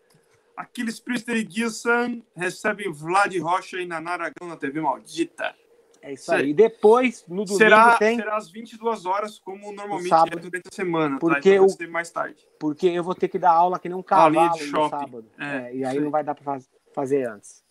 Aquiles 0.58 1.00
Priester 1.00 1.38
e 1.38 1.50
Gilson 1.50 2.22
recebem 2.36 2.92
Vlad 2.92 3.34
Rocha 3.38 3.78
e 3.80 3.86
Naná 3.86 4.12
Aragão 4.12 4.50
na 4.50 4.58
TV 4.58 4.82
Maldita. 4.82 5.56
É 6.02 6.12
isso 6.12 6.34
aí. 6.34 6.50
E 6.50 6.54
depois, 6.54 7.24
no 7.30 7.46
domingo, 7.46 7.58
Será, 7.58 7.98
tem. 7.98 8.18
será 8.18 8.36
às 8.36 8.52
22 8.52 9.06
horas, 9.06 9.40
como 9.40 9.72
normalmente 9.72 10.10
sábado. 10.10 10.38
é 10.38 10.42
durante 10.42 10.68
a 10.70 10.76
semana. 10.76 11.18
Porque 11.18 11.50
tá? 11.52 11.56
Então 11.56 11.70
ser 11.70 11.88
mais 11.88 12.10
tarde. 12.12 12.46
Porque 12.60 12.88
eu 12.88 13.04
vou 13.06 13.16
ter 13.16 13.30
que 13.30 13.40
dar 13.40 13.52
aula 13.52 13.80
que 13.80 13.88
nem 13.88 13.98
um 13.98 14.04
cavalo 14.04 14.50
no 14.50 14.90
sábado. 14.90 15.26
É, 15.40 15.46
É, 15.70 15.76
e 15.76 15.86
aí 15.86 15.98
não 15.98 16.12
vai 16.12 16.26
dar 16.26 16.36
para 16.36 16.60
fazer 16.94 17.26
antes. 17.26 17.64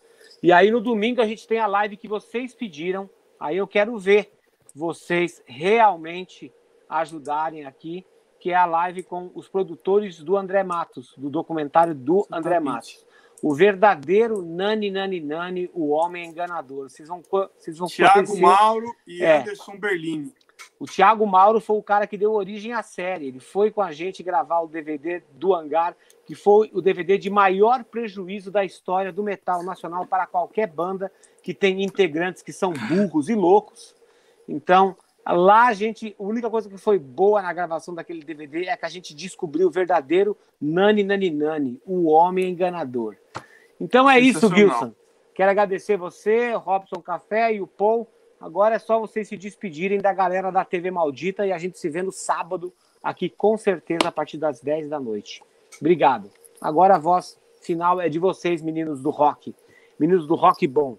E 0.42 0.50
aí 0.50 0.70
no 0.70 0.80
domingo 0.80 1.20
a 1.20 1.26
gente 1.26 1.46
tem 1.46 1.58
a 1.58 1.66
live 1.66 1.98
que 1.98 2.08
vocês 2.08 2.54
pediram. 2.54 3.10
Aí 3.38 3.58
eu 3.58 3.66
quero 3.66 3.98
ver 3.98 4.32
vocês 4.74 5.42
realmente 5.46 6.50
ajudarem 6.88 7.64
aqui, 7.64 8.04
que 8.38 8.50
é 8.50 8.54
a 8.54 8.66
live 8.66 9.02
com 9.02 9.30
os 9.34 9.48
produtores 9.48 10.22
do 10.22 10.36
André 10.36 10.62
Matos, 10.62 11.14
do 11.16 11.28
documentário 11.30 11.94
do 11.94 12.26
André 12.30 12.56
Exatamente. 12.56 12.64
Matos. 12.64 13.06
O 13.42 13.54
verdadeiro 13.54 14.40
Nani 14.42 14.90
Nani 14.90 15.20
Nani, 15.20 15.70
o 15.74 15.88
homem 15.90 16.26
enganador. 16.26 16.88
Vocês 16.88 17.08
vão, 17.08 17.22
vocês 17.58 17.76
vão 17.76 17.86
Thiago 17.88 18.14
conhecer- 18.26 18.40
Mauro 18.40 18.94
e 19.06 19.22
É. 19.22 19.38
Anderson 19.40 19.78
Berlini. 19.78 20.32
o 20.80 20.86
Thiago 20.86 21.26
Mauro 21.26 21.60
foi 21.60 21.76
o 21.76 21.82
cara 21.82 22.06
que 22.06 22.16
deu 22.16 22.32
origem 22.32 22.72
à 22.72 22.82
série. 22.82 23.26
Ele 23.28 23.40
foi 23.40 23.70
com 23.70 23.82
a 23.82 23.92
gente 23.92 24.22
gravar 24.22 24.60
o 24.60 24.66
DVD 24.68 25.22
do 25.32 25.54
Hangar, 25.54 25.94
que 26.24 26.34
foi 26.34 26.70
o 26.72 26.80
DVD 26.80 27.18
de 27.18 27.28
maior 27.28 27.84
prejuízo 27.84 28.50
da 28.50 28.64
história 28.64 29.12
do 29.12 29.22
metal 29.22 29.62
nacional 29.62 30.06
para 30.06 30.26
qualquer 30.26 30.66
banda 30.66 31.12
que 31.42 31.52
tem 31.52 31.82
integrantes 31.82 32.42
que 32.42 32.52
são 32.52 32.72
burros 32.72 33.28
e 33.28 33.34
loucos. 33.34 33.94
Então, 34.48 34.96
lá 35.34 35.66
a 35.66 35.72
gente, 35.72 36.14
a 36.18 36.22
única 36.22 36.48
coisa 36.48 36.68
que 36.68 36.76
foi 36.76 36.98
boa 36.98 37.42
na 37.42 37.52
gravação 37.52 37.94
daquele 37.94 38.22
DVD 38.22 38.66
é 38.66 38.76
que 38.76 38.86
a 38.86 38.88
gente 38.88 39.14
descobriu 39.14 39.68
o 39.68 39.70
verdadeiro 39.70 40.36
Nani 40.60 41.02
Nani 41.02 41.30
Nani, 41.30 41.80
o 41.84 42.06
homem 42.06 42.50
enganador. 42.50 43.16
Então 43.80 44.08
é 44.08 44.18
isso. 44.18 44.54
Gilson. 44.54 44.92
Quero 45.34 45.50
agradecer 45.50 45.96
você, 45.96 46.54
Robson 46.54 47.00
Café 47.02 47.54
e 47.54 47.60
o 47.60 47.66
Paul. 47.66 48.08
Agora 48.40 48.76
é 48.76 48.78
só 48.78 48.98
vocês 48.98 49.28
se 49.28 49.36
despedirem 49.36 49.98
da 49.98 50.12
galera 50.12 50.50
da 50.50 50.64
TV 50.64 50.90
Maldita 50.90 51.46
e 51.46 51.52
a 51.52 51.58
gente 51.58 51.78
se 51.78 51.88
vê 51.88 52.02
no 52.02 52.12
sábado 52.12 52.72
aqui, 53.02 53.28
com 53.28 53.56
certeza, 53.56 54.08
a 54.08 54.12
partir 54.12 54.38
das 54.38 54.60
10 54.60 54.88
da 54.88 55.00
noite. 55.00 55.42
Obrigado. 55.80 56.30
Agora 56.60 56.96
a 56.96 56.98
voz 56.98 57.38
final 57.60 58.00
é 58.00 58.08
de 58.08 58.18
vocês, 58.18 58.62
meninos 58.62 59.02
do 59.02 59.10
rock. 59.10 59.54
Meninos 59.98 60.26
do 60.26 60.34
rock 60.34 60.66
bom. 60.66 60.96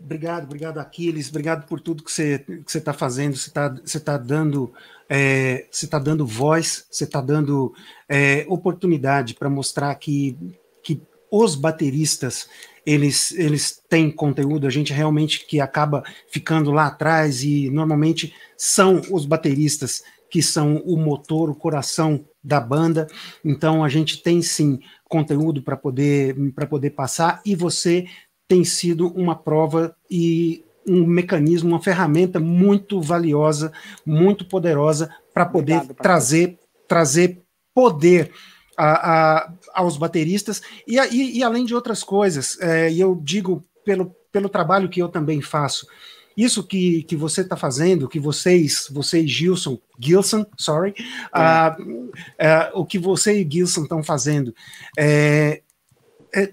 Obrigado, 0.00 0.44
obrigado, 0.44 0.78
Aquiles. 0.78 1.28
Obrigado 1.30 1.66
por 1.66 1.80
tudo 1.80 2.04
que 2.04 2.12
você 2.12 2.38
que 2.38 2.70
você 2.70 2.78
está 2.78 2.92
fazendo. 2.92 3.36
Você 3.36 3.48
está 3.48 3.68
você 3.68 4.00
tá 4.00 4.18
dando 4.18 4.72
é, 5.08 5.66
você 5.70 5.86
tá 5.86 5.98
dando 5.98 6.26
voz, 6.26 6.86
você 6.90 7.04
está 7.04 7.20
dando 7.20 7.72
é, 8.08 8.44
oportunidade 8.48 9.34
para 9.34 9.48
mostrar 9.48 9.94
que, 9.94 10.36
que 10.82 11.00
os 11.30 11.54
bateristas 11.54 12.48
eles, 12.84 13.32
eles 13.32 13.82
têm 13.88 14.10
conteúdo. 14.10 14.66
A 14.66 14.70
gente 14.70 14.92
realmente 14.92 15.44
que 15.44 15.60
acaba 15.60 16.04
ficando 16.28 16.70
lá 16.70 16.86
atrás 16.86 17.42
e 17.42 17.68
normalmente 17.70 18.32
são 18.56 19.02
os 19.10 19.26
bateristas 19.26 20.04
que 20.30 20.42
são 20.42 20.76
o 20.84 20.96
motor, 20.96 21.50
o 21.50 21.54
coração 21.54 22.24
da 22.42 22.60
banda. 22.60 23.08
Então 23.44 23.82
a 23.82 23.88
gente 23.88 24.22
tem 24.22 24.40
sim 24.40 24.78
conteúdo 25.08 25.62
para 25.62 25.76
poder 25.76 26.34
para 26.52 26.66
poder 26.66 26.90
passar 26.90 27.40
e 27.44 27.54
você 27.54 28.06
tem 28.48 28.64
sido 28.64 29.08
uma 29.08 29.34
prova 29.34 29.94
e 30.10 30.64
um 30.86 31.04
mecanismo, 31.04 31.70
uma 31.70 31.82
ferramenta 31.82 32.38
muito 32.38 33.00
valiosa, 33.00 33.72
muito 34.04 34.46
poderosa 34.46 35.10
para 35.34 35.44
poder 35.44 35.76
Obrigado, 35.78 35.96
trazer 35.96 36.58
trazer 36.86 37.42
poder 37.74 38.30
a, 38.76 39.38
a, 39.38 39.52
aos 39.74 39.96
bateristas 39.96 40.62
e, 40.86 40.98
e, 40.98 41.38
e 41.38 41.42
além 41.42 41.64
de 41.64 41.74
outras 41.74 42.04
coisas. 42.04 42.58
é, 42.60 42.90
e 42.90 43.00
eu 43.00 43.20
digo 43.22 43.64
pelo, 43.84 44.14
pelo 44.30 44.48
trabalho 44.48 44.88
que 44.88 45.00
eu 45.02 45.08
também 45.08 45.40
faço. 45.40 45.86
Isso 46.36 46.62
que, 46.62 47.02
que 47.04 47.16
você 47.16 47.40
está 47.40 47.56
fazendo, 47.56 48.08
que 48.08 48.20
vocês, 48.20 48.88
vocês, 48.90 49.30
Gilson, 49.30 49.78
Gilson, 49.98 50.44
sorry, 50.58 50.94
ah, 51.32 51.74
é, 52.38 52.70
o 52.74 52.84
que 52.84 52.98
você 52.98 53.40
e 53.40 53.48
Gilson 53.50 53.84
estão 53.84 54.02
fazendo, 54.02 54.54
é, 54.98 55.06
é, 55.06 55.62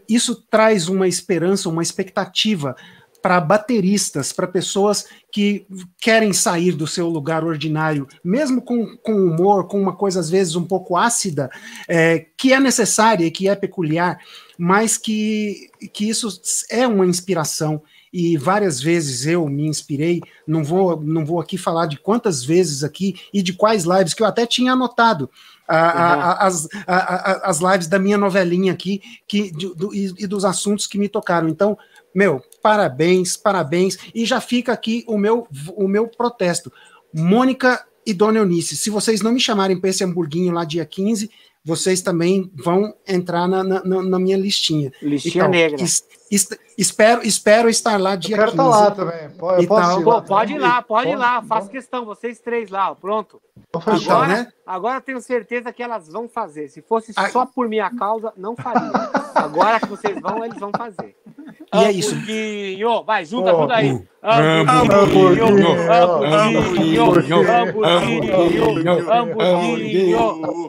isso 0.07 0.35
traz 0.49 0.87
uma 0.87 1.07
esperança, 1.07 1.69
uma 1.69 1.83
expectativa 1.83 2.75
para 3.23 3.39
bateristas, 3.39 4.33
para 4.33 4.45
pessoas 4.45 5.05
que 5.31 5.65
querem 6.01 6.33
sair 6.33 6.73
do 6.73 6.85
seu 6.85 7.07
lugar 7.07 7.45
ordinário, 7.45 8.05
mesmo 8.21 8.61
com, 8.61 8.97
com 8.97 9.13
humor, 9.13 9.65
com 9.65 9.81
uma 9.81 9.95
coisa 9.95 10.19
às 10.19 10.29
vezes 10.29 10.57
um 10.57 10.65
pouco 10.65 10.97
ácida, 10.97 11.49
é, 11.87 12.25
que 12.37 12.51
é 12.51 12.59
necessária 12.59 13.25
e 13.25 13.31
que 13.31 13.47
é 13.47 13.55
peculiar, 13.55 14.19
mas 14.57 14.97
que, 14.97 15.69
que 15.93 16.09
isso 16.09 16.27
é 16.69 16.85
uma 16.85 17.05
inspiração. 17.05 17.81
E 18.11 18.37
várias 18.37 18.79
vezes 18.79 19.25
eu 19.25 19.47
me 19.47 19.65
inspirei, 19.65 20.21
não 20.45 20.63
vou, 20.63 21.01
não 21.01 21.25
vou 21.25 21.39
aqui 21.39 21.57
falar 21.57 21.87
de 21.87 21.97
quantas 21.97 22.43
vezes 22.43 22.83
aqui 22.83 23.15
e 23.33 23.41
de 23.41 23.53
quais 23.53 23.85
lives 23.85 24.13
que 24.13 24.21
eu 24.21 24.27
até 24.27 24.45
tinha 24.45 24.73
anotado, 24.73 25.31
a, 25.67 25.77
a, 25.77 26.47
as, 26.47 26.67
as 27.43 27.59
lives 27.59 27.87
da 27.87 27.99
minha 27.99 28.17
novelinha 28.17 28.73
aqui 28.73 29.01
que, 29.27 29.51
do, 29.51 29.93
e, 29.93 30.13
e 30.19 30.27
dos 30.27 30.45
assuntos 30.45 30.87
que 30.87 30.97
me 30.97 31.07
tocaram. 31.07 31.47
Então, 31.47 31.77
meu, 32.13 32.41
parabéns, 32.61 33.35
parabéns, 33.35 33.97
e 34.13 34.25
já 34.25 34.39
fica 34.39 34.71
aqui 34.71 35.03
o 35.07 35.17
meu, 35.17 35.47
o 35.75 35.87
meu 35.87 36.07
protesto. 36.07 36.71
Mônica 37.13 37.85
e 38.05 38.13
Dona 38.13 38.39
Eunice, 38.39 38.75
se 38.75 38.89
vocês 38.89 39.21
não 39.21 39.31
me 39.31 39.39
chamarem 39.39 39.79
para 39.79 39.89
esse 39.89 40.03
hamburguinho 40.03 40.53
lá 40.53 40.65
dia 40.65 40.85
15, 40.85 41.29
vocês 41.63 42.01
também 42.01 42.51
vão 42.53 42.93
entrar 43.07 43.47
na, 43.47 43.63
na, 43.63 43.79
na 43.83 44.19
minha 44.19 44.35
listinha. 44.35 44.91
Listinha 45.01 45.43
então, 45.43 45.49
negra. 45.49 45.81
Es, 45.81 46.03
es, 46.31 46.47
espero, 46.77 47.21
espero 47.23 47.69
estar 47.69 47.99
lá 47.99 48.15
dia 48.15 48.35
eu 48.35 48.39
quero 48.39 48.51
15. 48.51 48.63
estar 48.63 48.79
lá 48.79 48.91
também. 48.91 49.29
Pode, 49.37 49.67
posso 49.67 49.99
ir 49.99 50.05
lá, 50.05 50.21
pode 50.21 50.53
ir 50.53 50.57
lá, 50.57 50.81
pode 50.81 51.09
ir 51.09 51.15
lá. 51.15 51.43
Faço 51.43 51.69
questão, 51.69 52.05
vocês 52.05 52.39
três 52.39 52.69
lá, 52.69 52.93
pronto. 52.95 53.41
Agora, 53.73 54.27
né? 54.27 54.47
agora 54.65 55.01
tenho 55.01 55.21
certeza 55.21 55.71
que 55.71 55.83
elas 55.83 56.07
vão 56.07 56.27
fazer. 56.27 56.69
Se 56.69 56.81
fosse 56.81 57.13
só 57.31 57.45
por 57.45 57.67
minha 57.67 57.89
causa, 57.91 58.33
não 58.37 58.55
faria. 58.55 58.91
Agora 59.35 59.79
que 59.79 59.87
vocês 59.87 60.19
vão, 60.19 60.43
eles 60.43 60.59
vão 60.59 60.71
fazer. 60.75 61.15
E 61.73 61.83
é 61.83 61.91
isso. 61.91 62.15
Vai, 63.05 63.25
junta 63.25 63.53
oh, 63.53 63.61
tudo 63.61 63.73
aí. 63.73 63.99
Hamburguinho, 64.23 65.67
hamburguinho, 65.91 67.03
hamburguinho, 67.51 69.11
hamburguinho. 69.11 70.67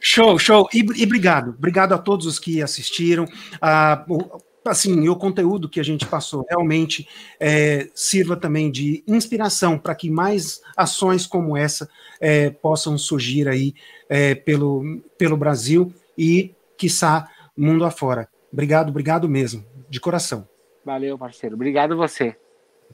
Show, 0.00 0.38
show. 0.38 0.68
E, 0.72 0.84
e 0.96 1.04
obrigado. 1.04 1.50
Obrigado 1.50 1.92
a 1.92 1.98
todos 1.98 2.26
os 2.26 2.38
que 2.38 2.62
assistiram. 2.62 3.26
Ah, 3.60 3.83
assim, 4.64 5.08
o 5.08 5.16
conteúdo 5.16 5.68
que 5.68 5.80
a 5.80 5.82
gente 5.82 6.06
passou 6.06 6.44
realmente 6.48 7.08
é, 7.38 7.88
sirva 7.94 8.36
também 8.36 8.70
de 8.70 9.04
inspiração 9.06 9.78
para 9.78 9.94
que 9.94 10.10
mais 10.10 10.62
ações 10.76 11.26
como 11.26 11.56
essa 11.56 11.88
é, 12.20 12.50
possam 12.50 12.96
surgir 12.96 13.48
aí 13.48 13.74
é, 14.08 14.34
pelo, 14.34 15.00
pelo 15.18 15.36
Brasil 15.36 15.92
e, 16.16 16.54
quiçá, 16.76 17.28
mundo 17.56 17.84
afora. 17.84 18.28
Obrigado, 18.52 18.88
obrigado 18.88 19.28
mesmo, 19.28 19.64
de 19.88 20.00
coração. 20.00 20.48
Valeu, 20.84 21.18
parceiro. 21.18 21.54
Obrigado 21.54 21.96
você. 21.96 22.36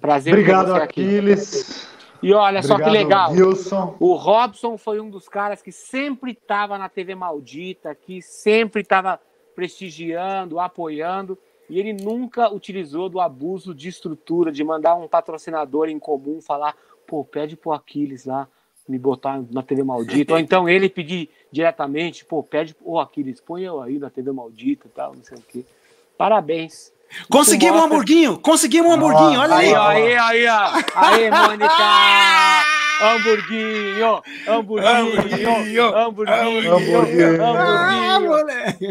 Prazer 0.01 0.33
Obrigado, 0.33 0.73
você 0.73 0.83
Aquiles. 0.83 1.71
Aqui. 1.81 2.01
E 2.23 2.35
olha 2.35 2.61
Obrigado, 2.61 2.79
só 2.79 2.85
que 2.85 2.91
legal. 2.91 3.33
Wilson. 3.33 3.97
O 3.99 4.15
Robson 4.15 4.77
foi 4.77 5.01
um 5.01 5.09
dos 5.11 5.29
caras 5.29 5.63
que 5.63 5.73
sempre 5.73 6.33
estava 6.33 6.77
na 6.79 6.89
TV 6.89 7.15
Maldita, 7.15 7.95
que 7.95 8.21
sempre 8.21 8.83
estava 8.83 9.19
prestigiando, 9.55 10.61
apoiando, 10.61 11.39
e 11.69 11.79
ele 11.79 11.93
nunca 11.93 12.53
utilizou 12.53 13.09
do 13.09 13.21
abuso 13.21 13.75
de 13.75 13.89
estrutura, 13.89 14.51
de 14.51 14.65
mandar 14.65 14.97
um 14.97 15.07
patrocinador 15.07 15.89
em 15.89 15.99
comum 15.99 16.41
falar, 16.41 16.77
pô, 17.07 17.25
pede 17.25 17.57
pro 17.57 17.73
Aquiles 17.73 18.25
lá 18.25 18.49
me 18.89 18.99
botar 18.99 19.41
na 19.53 19.63
TV 19.63 19.85
Maldita, 19.85 20.33
ou 20.33 20.39
então 20.39 20.69
ele 20.69 20.89
pedir 20.89 21.31
diretamente, 21.53 22.25
pô, 22.25 22.43
pede 22.43 22.75
pro 22.75 22.99
Aquiles, 22.99 23.41
põe 23.41 23.63
eu 23.63 23.81
aí 23.81 23.99
na 23.99 24.11
TV 24.11 24.33
Maldita 24.33 24.89
e 24.89 24.91
tal, 24.91 25.15
não 25.15 25.23
sei 25.23 25.39
o 25.39 25.43
quê. 25.43 25.65
Parabéns. 26.19 26.93
Conseguimos 27.31 27.81
um 27.81 27.85
hamburguinho! 27.85 28.39
Conseguimos 28.39 28.91
um 28.91 28.95
hamburguinho, 28.95 29.41
olha 29.41 29.55
aí! 29.55 29.75
Aí, 29.75 30.17
aí, 30.17 30.47
aí, 30.47 30.85
aí, 30.95 31.31
Mônica! 31.31 31.71
Hamburguinho! 33.01 34.23
Hamburguinho! 34.47 35.97
Hamburguinho! 35.97 35.97
Hamburguinho! 35.97 37.45
Ah, 37.45 38.21
moleque! 38.21 38.89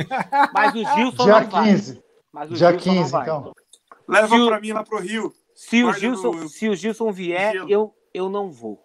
Mas 0.54 0.74
o 0.74 0.84
Gilson 0.96 1.24
Dia 1.24 1.42
não 1.42 1.64
15. 1.64 1.94
vai. 1.94 2.04
Mas 2.32 2.52
o 2.52 2.54
Dia 2.56 2.72
Gilson 2.72 2.92
15, 2.92 3.16
então. 3.18 3.54
Leva 4.08 4.36
o... 4.36 4.48
pra 4.48 4.60
mim 4.60 4.72
lá 4.72 4.84
pro 4.84 5.00
Rio. 5.00 5.32
Se 5.54 5.84
o, 5.84 5.94
Gilson, 5.94 6.48
se 6.48 6.68
o 6.70 6.76
Gilson 6.76 7.12
vier, 7.12 7.54
eu, 7.68 7.94
eu 8.14 8.30
não 8.30 8.50
vou. 8.50 8.82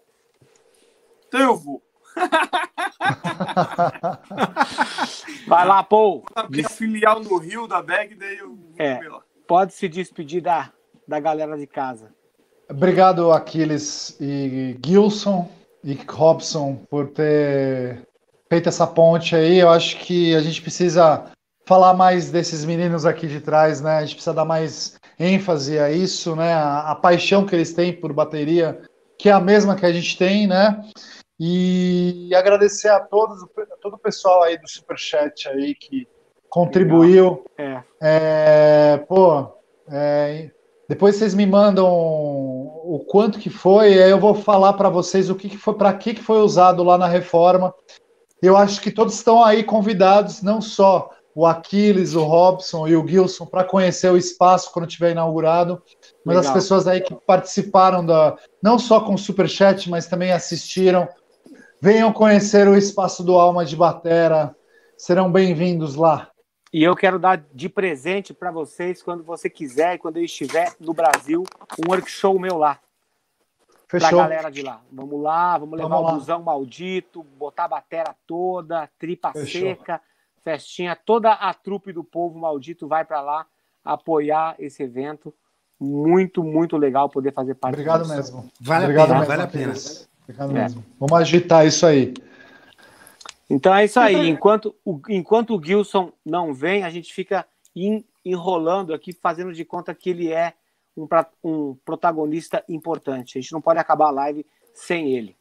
Então 1.28 1.40
eu 1.40 1.56
vou. 1.56 1.82
Vai 5.46 5.66
lá, 5.66 5.82
Paul. 5.82 6.24
Abrir 6.34 6.66
a 6.66 6.68
filial 6.68 7.20
no 7.20 7.38
Rio 7.38 7.66
da 7.66 7.80
Bag, 7.82 8.14
daí 8.14 8.36
eu 8.38 8.58
é, 8.78 9.00
Pode 9.46 9.72
se 9.72 9.88
despedir 9.88 10.42
da, 10.42 10.72
da 11.06 11.20
galera 11.20 11.56
de 11.56 11.66
casa. 11.66 12.12
Obrigado, 12.68 13.30
Aquiles 13.30 14.16
e 14.20 14.76
Gilson 14.84 15.48
e 15.82 15.94
Robson, 16.08 16.76
por 16.88 17.08
ter 17.08 18.06
feito 18.48 18.68
essa 18.68 18.86
ponte 18.86 19.36
aí. 19.36 19.58
Eu 19.58 19.68
acho 19.70 19.98
que 19.98 20.34
a 20.34 20.40
gente 20.40 20.62
precisa 20.62 21.24
falar 21.66 21.94
mais 21.94 22.30
desses 22.30 22.64
meninos 22.64 23.04
aqui 23.04 23.26
de 23.26 23.40
trás, 23.40 23.80
né? 23.80 23.96
A 23.96 24.00
gente 24.00 24.14
precisa 24.14 24.34
dar 24.34 24.44
mais 24.44 24.96
ênfase 25.18 25.78
a 25.78 25.90
isso, 25.90 26.34
né? 26.34 26.52
A, 26.52 26.92
a 26.92 26.94
paixão 26.94 27.44
que 27.44 27.54
eles 27.54 27.72
têm 27.72 27.92
por 27.92 28.12
bateria, 28.12 28.80
que 29.18 29.28
é 29.28 29.32
a 29.32 29.40
mesma 29.40 29.76
que 29.76 29.86
a 29.86 29.92
gente 29.92 30.16
tem, 30.16 30.46
né? 30.46 30.82
E 31.38 32.30
agradecer 32.34 32.88
a 32.88 33.00
todos, 33.00 33.42
a 33.42 33.76
todo 33.80 33.94
o 33.94 33.98
pessoal 33.98 34.42
aí 34.42 34.56
do 34.56 34.68
Superchat 34.68 35.48
aí 35.48 35.74
que 35.74 36.06
contribuiu. 36.48 37.44
É. 37.58 37.82
é. 38.00 38.96
pô, 39.08 39.52
é, 39.90 40.50
depois 40.88 41.16
vocês 41.16 41.34
me 41.34 41.46
mandam 41.46 41.86
o 41.86 43.04
quanto 43.08 43.38
que 43.38 43.50
foi, 43.50 44.02
aí 44.02 44.10
eu 44.10 44.20
vou 44.20 44.34
falar 44.34 44.74
para 44.74 44.88
vocês 44.88 45.30
o 45.30 45.34
que, 45.34 45.48
que 45.48 45.58
foi, 45.58 45.74
para 45.74 45.92
que, 45.94 46.14
que 46.14 46.22
foi 46.22 46.38
usado 46.38 46.82
lá 46.82 46.98
na 46.98 47.06
reforma. 47.06 47.74
Eu 48.42 48.56
acho 48.56 48.80
que 48.80 48.90
todos 48.90 49.14
estão 49.14 49.42
aí 49.42 49.64
convidados, 49.64 50.42
não 50.42 50.60
só 50.60 51.10
o 51.34 51.46
Aquiles, 51.46 52.14
o 52.14 52.22
Robson 52.22 52.86
e 52.86 52.94
o 52.94 53.06
Gilson, 53.06 53.46
para 53.46 53.64
conhecer 53.64 54.10
o 54.10 54.16
espaço 54.16 54.70
quando 54.72 54.86
tiver 54.86 55.12
inaugurado, 55.12 55.82
mas 56.24 56.36
Legal. 56.36 56.50
as 56.50 56.54
pessoas 56.54 56.86
aí 56.86 57.00
que 57.00 57.14
participaram 57.26 58.04
da, 58.04 58.36
não 58.62 58.78
só 58.78 59.00
com 59.00 59.14
o 59.14 59.18
Superchat, 59.18 59.90
mas 59.90 60.06
também 60.06 60.30
assistiram 60.30 61.08
Venham 61.84 62.14
conhecer 62.14 62.66
o 62.66 62.74
espaço 62.74 63.22
do 63.22 63.34
Alma 63.34 63.62
de 63.62 63.76
Batera. 63.76 64.56
Serão 64.96 65.30
bem-vindos 65.30 65.96
lá. 65.96 66.30
E 66.74 66.82
eu 66.82 66.96
quero 66.96 67.20
dar 67.20 67.40
de 67.54 67.68
presente 67.68 68.34
para 68.34 68.50
vocês, 68.50 69.00
quando 69.00 69.22
você 69.22 69.48
quiser 69.48 69.94
e 69.94 69.98
quando 69.98 70.16
eu 70.16 70.24
estiver 70.24 70.74
no 70.80 70.92
Brasil, 70.92 71.44
um 71.78 71.88
workshop 71.88 72.36
meu 72.40 72.58
lá. 72.58 72.80
Fechou. 73.86 74.08
Pra 74.08 74.18
galera 74.18 74.50
de 74.50 74.60
lá. 74.60 74.80
Vamos 74.90 75.22
lá, 75.22 75.56
vamos 75.56 75.78
levar 75.78 75.88
vamos 75.88 76.10
o 76.10 76.14
busão 76.16 76.42
maldito, 76.42 77.22
botar 77.22 77.66
a 77.66 77.68
batera 77.68 78.16
toda, 78.26 78.90
tripa 78.98 79.30
Fechou. 79.30 79.60
seca, 79.60 80.00
festinha, 80.42 80.96
toda 80.96 81.30
a 81.30 81.54
trupe 81.54 81.92
do 81.92 82.02
povo 82.02 82.36
maldito 82.36 82.88
vai 82.88 83.04
para 83.04 83.20
lá 83.20 83.46
apoiar 83.84 84.56
esse 84.58 84.82
evento. 84.82 85.32
Muito, 85.78 86.42
muito 86.42 86.76
legal 86.76 87.08
poder 87.08 87.32
fazer 87.32 87.54
parte 87.54 87.74
Obrigado 87.74 88.02
disso. 88.02 88.16
mesmo. 88.16 88.50
Vale 88.60 88.86
Obrigado 88.86 89.12
a 89.12 89.14
pena, 89.14 89.18
mesmo, 89.20 89.28
vale 89.28 89.42
a 89.42 89.46
pena. 89.46 90.58
É. 90.60 90.82
Vamos 90.98 91.20
agitar 91.20 91.64
isso 91.64 91.86
aí. 91.86 92.12
Então 93.54 93.72
é 93.72 93.84
isso 93.84 94.00
aí. 94.00 94.28
Enquanto 94.28 94.74
o, 94.84 95.00
enquanto 95.08 95.56
o 95.56 95.64
Gilson 95.64 96.12
não 96.24 96.52
vem, 96.52 96.82
a 96.82 96.90
gente 96.90 97.14
fica 97.14 97.46
enrolando 98.24 98.92
aqui, 98.92 99.12
fazendo 99.12 99.52
de 99.52 99.64
conta 99.64 99.94
que 99.94 100.10
ele 100.10 100.32
é 100.32 100.54
um, 100.96 101.06
um 101.42 101.74
protagonista 101.84 102.64
importante. 102.68 103.38
A 103.38 103.40
gente 103.40 103.52
não 103.52 103.60
pode 103.60 103.78
acabar 103.78 104.06
a 104.08 104.10
live 104.10 104.44
sem 104.72 105.12
ele. 105.12 105.36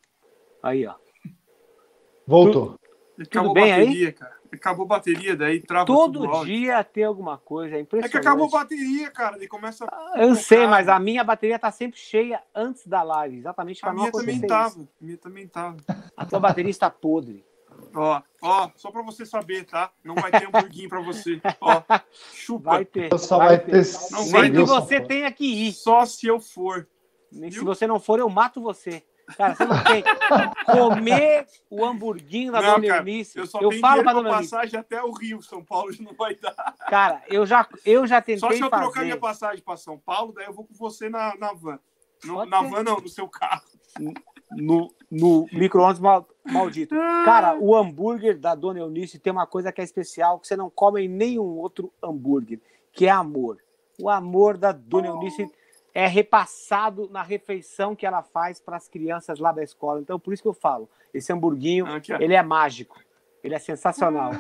Aí, 0.62 0.86
ó. 0.86 0.94
Voltou. 2.28 2.78
Tudo, 3.18 3.30
tudo 3.30 3.54
bem 3.54 3.72
bateria, 3.72 4.08
aí? 4.08 4.14
Cara. 4.14 4.44
Acabou 4.54 4.86
a 4.86 4.90
bateria, 4.90 5.36
daí 5.36 5.60
trava 5.60 5.88
Todo 5.88 6.46
dia 6.46 6.84
tem 6.84 7.04
alguma 7.04 7.40
coisa, 7.40 7.76
é 7.76 7.80
impressionante. 7.80 8.16
É 8.16 8.22
que 8.22 8.28
acabou 8.28 8.46
a 8.46 8.60
bateria, 8.60 9.10
cara, 9.10 9.36
ele 9.36 9.48
começa 9.48 9.86
a 9.86 10.14
Eu 10.22 10.36
sei, 10.36 10.68
mas 10.68 10.88
a 10.88 11.00
minha 11.00 11.24
bateria 11.24 11.58
tá 11.58 11.72
sempre 11.72 12.00
cheia 12.00 12.40
antes 12.54 12.86
da 12.86 13.02
live, 13.02 13.38
exatamente 13.38 13.82
para 13.82 13.94
não 13.94 14.04
acontecer 14.04 14.32
também 14.34 14.48
tava, 14.48 14.76
A 14.76 15.04
minha 15.04 15.18
também 15.18 15.48
tava. 15.48 15.78
A 16.16 16.24
tua 16.24 16.40
bateria 16.40 16.70
está 16.70 16.88
podre. 16.88 17.44
Ó, 17.96 18.22
ó, 18.42 18.70
só 18.76 18.92
para 18.92 19.02
você 19.04 19.26
saber, 19.26 19.66
tá? 19.66 19.92
Não 20.04 20.16
vai 20.16 20.32
ter 20.32 20.48
hamburguinho 20.48 20.90
para 20.90 21.02
você. 21.02 21.40
Ó, 21.62 21.82
chupa. 22.34 22.72
Vai 22.72 22.86
ter. 22.86 23.20
Só 23.20 23.38
vai, 23.38 23.48
vai 23.50 23.60
ter. 23.60 23.86
Não 24.12 24.30
vai 24.30 24.42
Nem 24.44 24.52
que 24.54 24.64
você 24.64 25.00
tenha 25.02 25.32
que 25.32 25.46
ir. 25.46 25.74
Só 25.74 26.06
se 26.06 26.28
eu 26.28 26.40
for. 26.40 26.88
Nem 27.32 27.52
se 27.52 27.60
você 27.60 27.86
não 27.88 28.00
for, 28.00 28.20
eu 28.20 28.30
mato 28.30 28.62
você. 28.62 29.04
Cara, 29.38 29.56
você 29.56 29.66
não 29.66 29.84
tem. 29.84 30.04
Comer 30.66 31.48
o 31.70 31.86
hamburguinho 31.86 32.52
da 32.52 32.62
não, 32.62 32.76
Dona 32.76 32.88
cara, 32.88 33.00
Eunice. 33.00 33.38
Eu 33.38 33.48
só 33.48 33.62
eu 33.62 33.70
tenho 33.70 33.82
falo 33.82 34.04
pra 34.04 34.14
Dona 34.14 34.30
passagem 34.30 34.80
até 34.80 35.02
o 35.02 35.12
Rio, 35.12 35.42
São 35.42 35.64
Paulo 35.64 35.94
não 36.00 36.14
vai 36.14 36.36
dar. 36.36 36.76
Cara, 36.90 37.24
eu 37.28 37.46
já, 37.46 37.68
eu 37.86 38.06
já 38.06 38.22
tentei. 38.22 38.40
Só 38.40 38.52
se 38.52 38.60
eu 38.60 38.70
fazer. 38.70 38.84
trocar 38.84 39.04
minha 39.04 39.18
passagem 39.18 39.64
para 39.64 39.78
São 39.78 39.98
Paulo, 39.98 40.34
daí 40.34 40.46
eu 40.46 40.54
vou 40.54 40.66
com 40.66 40.74
você 40.74 41.10
na, 41.10 41.36
na 41.38 41.54
van. 41.54 41.80
No, 42.26 42.46
na 42.46 42.62
van, 42.62 42.84
não, 42.84 42.98
no 42.98 43.10
seu 43.10 43.28
carro. 43.28 43.64
No, 44.52 44.94
no 45.14 45.48
micro-ondas 45.52 46.00
mal, 46.00 46.28
maldito. 46.44 46.96
Cara, 47.24 47.56
o 47.56 47.76
hambúrguer 47.76 48.38
da 48.38 48.56
Dona 48.56 48.80
Eunice 48.80 49.20
tem 49.20 49.32
uma 49.32 49.46
coisa 49.46 49.72
que 49.72 49.80
é 49.80 49.84
especial, 49.84 50.40
que 50.40 50.48
você 50.48 50.56
não 50.56 50.72
come 50.72 51.04
em 51.04 51.08
nenhum 51.08 51.60
outro 51.60 51.94
hambúrguer, 52.02 52.60
que 52.92 53.06
é 53.06 53.12
amor. 53.12 53.60
o 54.02 54.10
amor 54.10 54.58
da 54.58 54.72
Dona 54.72 55.08
Eunice 55.08 55.48
é 55.94 56.08
repassado 56.08 57.08
na 57.12 57.22
refeição 57.22 57.96
que 57.96 58.08
ela 58.08 58.24
faz 58.24 58.60
para 58.60 58.76
as 58.76 58.88
crianças 58.88 59.38
lá 59.38 59.52
da 59.52 59.62
escola. 59.62 60.02
Então, 60.02 60.20
por 60.20 60.34
isso 60.34 60.42
que 60.42 60.50
eu 60.50 60.54
falo, 60.54 60.90
esse 61.14 61.32
hamburguinho, 61.32 61.86
ele 62.20 62.34
é 62.34 62.42
mágico. 62.42 63.00
Ele 63.44 63.54
é 63.54 63.60
sensacional. 63.60 64.32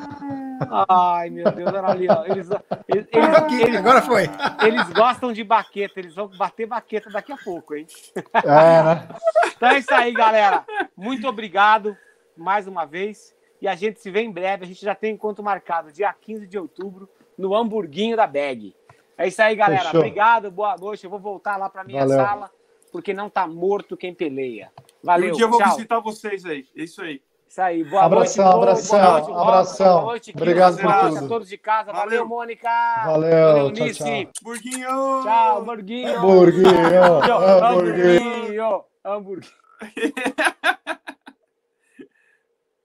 Ai, 0.89 1.29
meu 1.29 1.51
Deus, 1.51 1.69
olha 1.73 1.87
ali, 1.87 2.07
ó. 2.09 2.23
Eles, 2.25 2.49
eles, 2.87 3.07
eles- 3.11 3.35
Aqui, 3.35 3.61
eles- 3.61 3.77
agora 3.77 4.01
foi. 4.01 4.23
eles 4.65 4.89
gostam 4.91 5.31
de 5.33 5.43
baqueta, 5.43 5.99
eles 5.99 6.15
vão 6.15 6.27
bater 6.27 6.65
baqueta 6.67 7.09
daqui 7.09 7.31
a 7.31 7.37
pouco, 7.37 7.75
hein? 7.75 7.87
É, 8.33 8.83
né? 8.83 9.07
Então 9.55 9.69
é 9.69 9.77
isso 9.79 9.93
aí, 9.93 10.11
galera. 10.13 10.65
Muito 10.95 11.27
obrigado 11.27 11.95
mais 12.37 12.67
uma 12.67 12.85
vez. 12.85 13.33
E 13.61 13.67
a 13.67 13.75
gente 13.75 14.01
se 14.01 14.11
vê 14.11 14.21
em 14.21 14.31
breve. 14.31 14.65
A 14.65 14.67
gente 14.67 14.83
já 14.83 14.93
tem 14.93 15.13
encontro 15.13 15.43
marcado, 15.43 15.91
dia 15.91 16.13
15 16.13 16.45
de 16.45 16.57
outubro, 16.57 17.07
no 17.37 17.55
Hamburguinho 17.55 18.17
da 18.17 18.27
Bag. 18.27 18.75
É 19.17 19.27
isso 19.27 19.41
aí, 19.41 19.55
galera. 19.55 19.85
Fechou. 19.85 19.99
Obrigado, 20.01 20.51
boa 20.51 20.75
noite. 20.75 21.03
Eu 21.03 21.09
vou 21.09 21.19
voltar 21.19 21.55
lá 21.55 21.69
para 21.69 21.83
minha 21.83 22.05
Valeu. 22.05 22.17
sala, 22.25 22.51
porque 22.91 23.13
não 23.13 23.29
tá 23.29 23.47
morto 23.47 23.95
quem 23.95 24.13
peleia. 24.13 24.69
E 25.01 25.05
Valeu, 25.05 25.29
um 25.29 25.35
dia 25.37 25.45
eu 25.45 25.49
vou 25.49 25.59
tchau. 25.59 25.69
visitar 25.75 25.99
vocês 25.99 26.45
aí. 26.45 26.65
É 26.75 26.83
isso 26.83 27.01
aí. 27.01 27.21
Isso 27.53 27.61
aí, 27.61 27.83
boa 27.83 28.03
Abração, 28.03 28.45
noite. 28.45 28.57
Abração, 28.57 28.99
boa 28.99 29.11
noite, 29.19 29.31
abração. 29.31 29.93
Boa 29.99 30.05
noite, 30.05 30.33
Obrigado 30.35 30.75
por 30.75 30.91
tudo. 30.91 31.17
a 31.17 31.27
todos 31.27 31.47
de 31.47 31.57
casa. 31.59 31.91
Valeu, 31.93 32.09
Valeu. 32.09 32.27
Mônica. 32.27 32.67
Valeu, 33.05 33.71
tchau, 33.73 33.91
tchau. 33.91 34.07
Burguinho! 34.41 34.87
Tchau, 35.21 35.59
Hamburguinho. 35.59 36.17
Hamburguinho, 36.17 37.13
hamburguinho. 37.21 37.63
Hamburguinho. 37.63 38.85
Hamburguinho. 39.05 39.53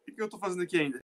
O 0.07 0.15
que 0.15 0.23
eu 0.23 0.29
tô 0.29 0.39
fazendo 0.39 0.65
aqui 0.65 0.79
ainda? 0.79 1.03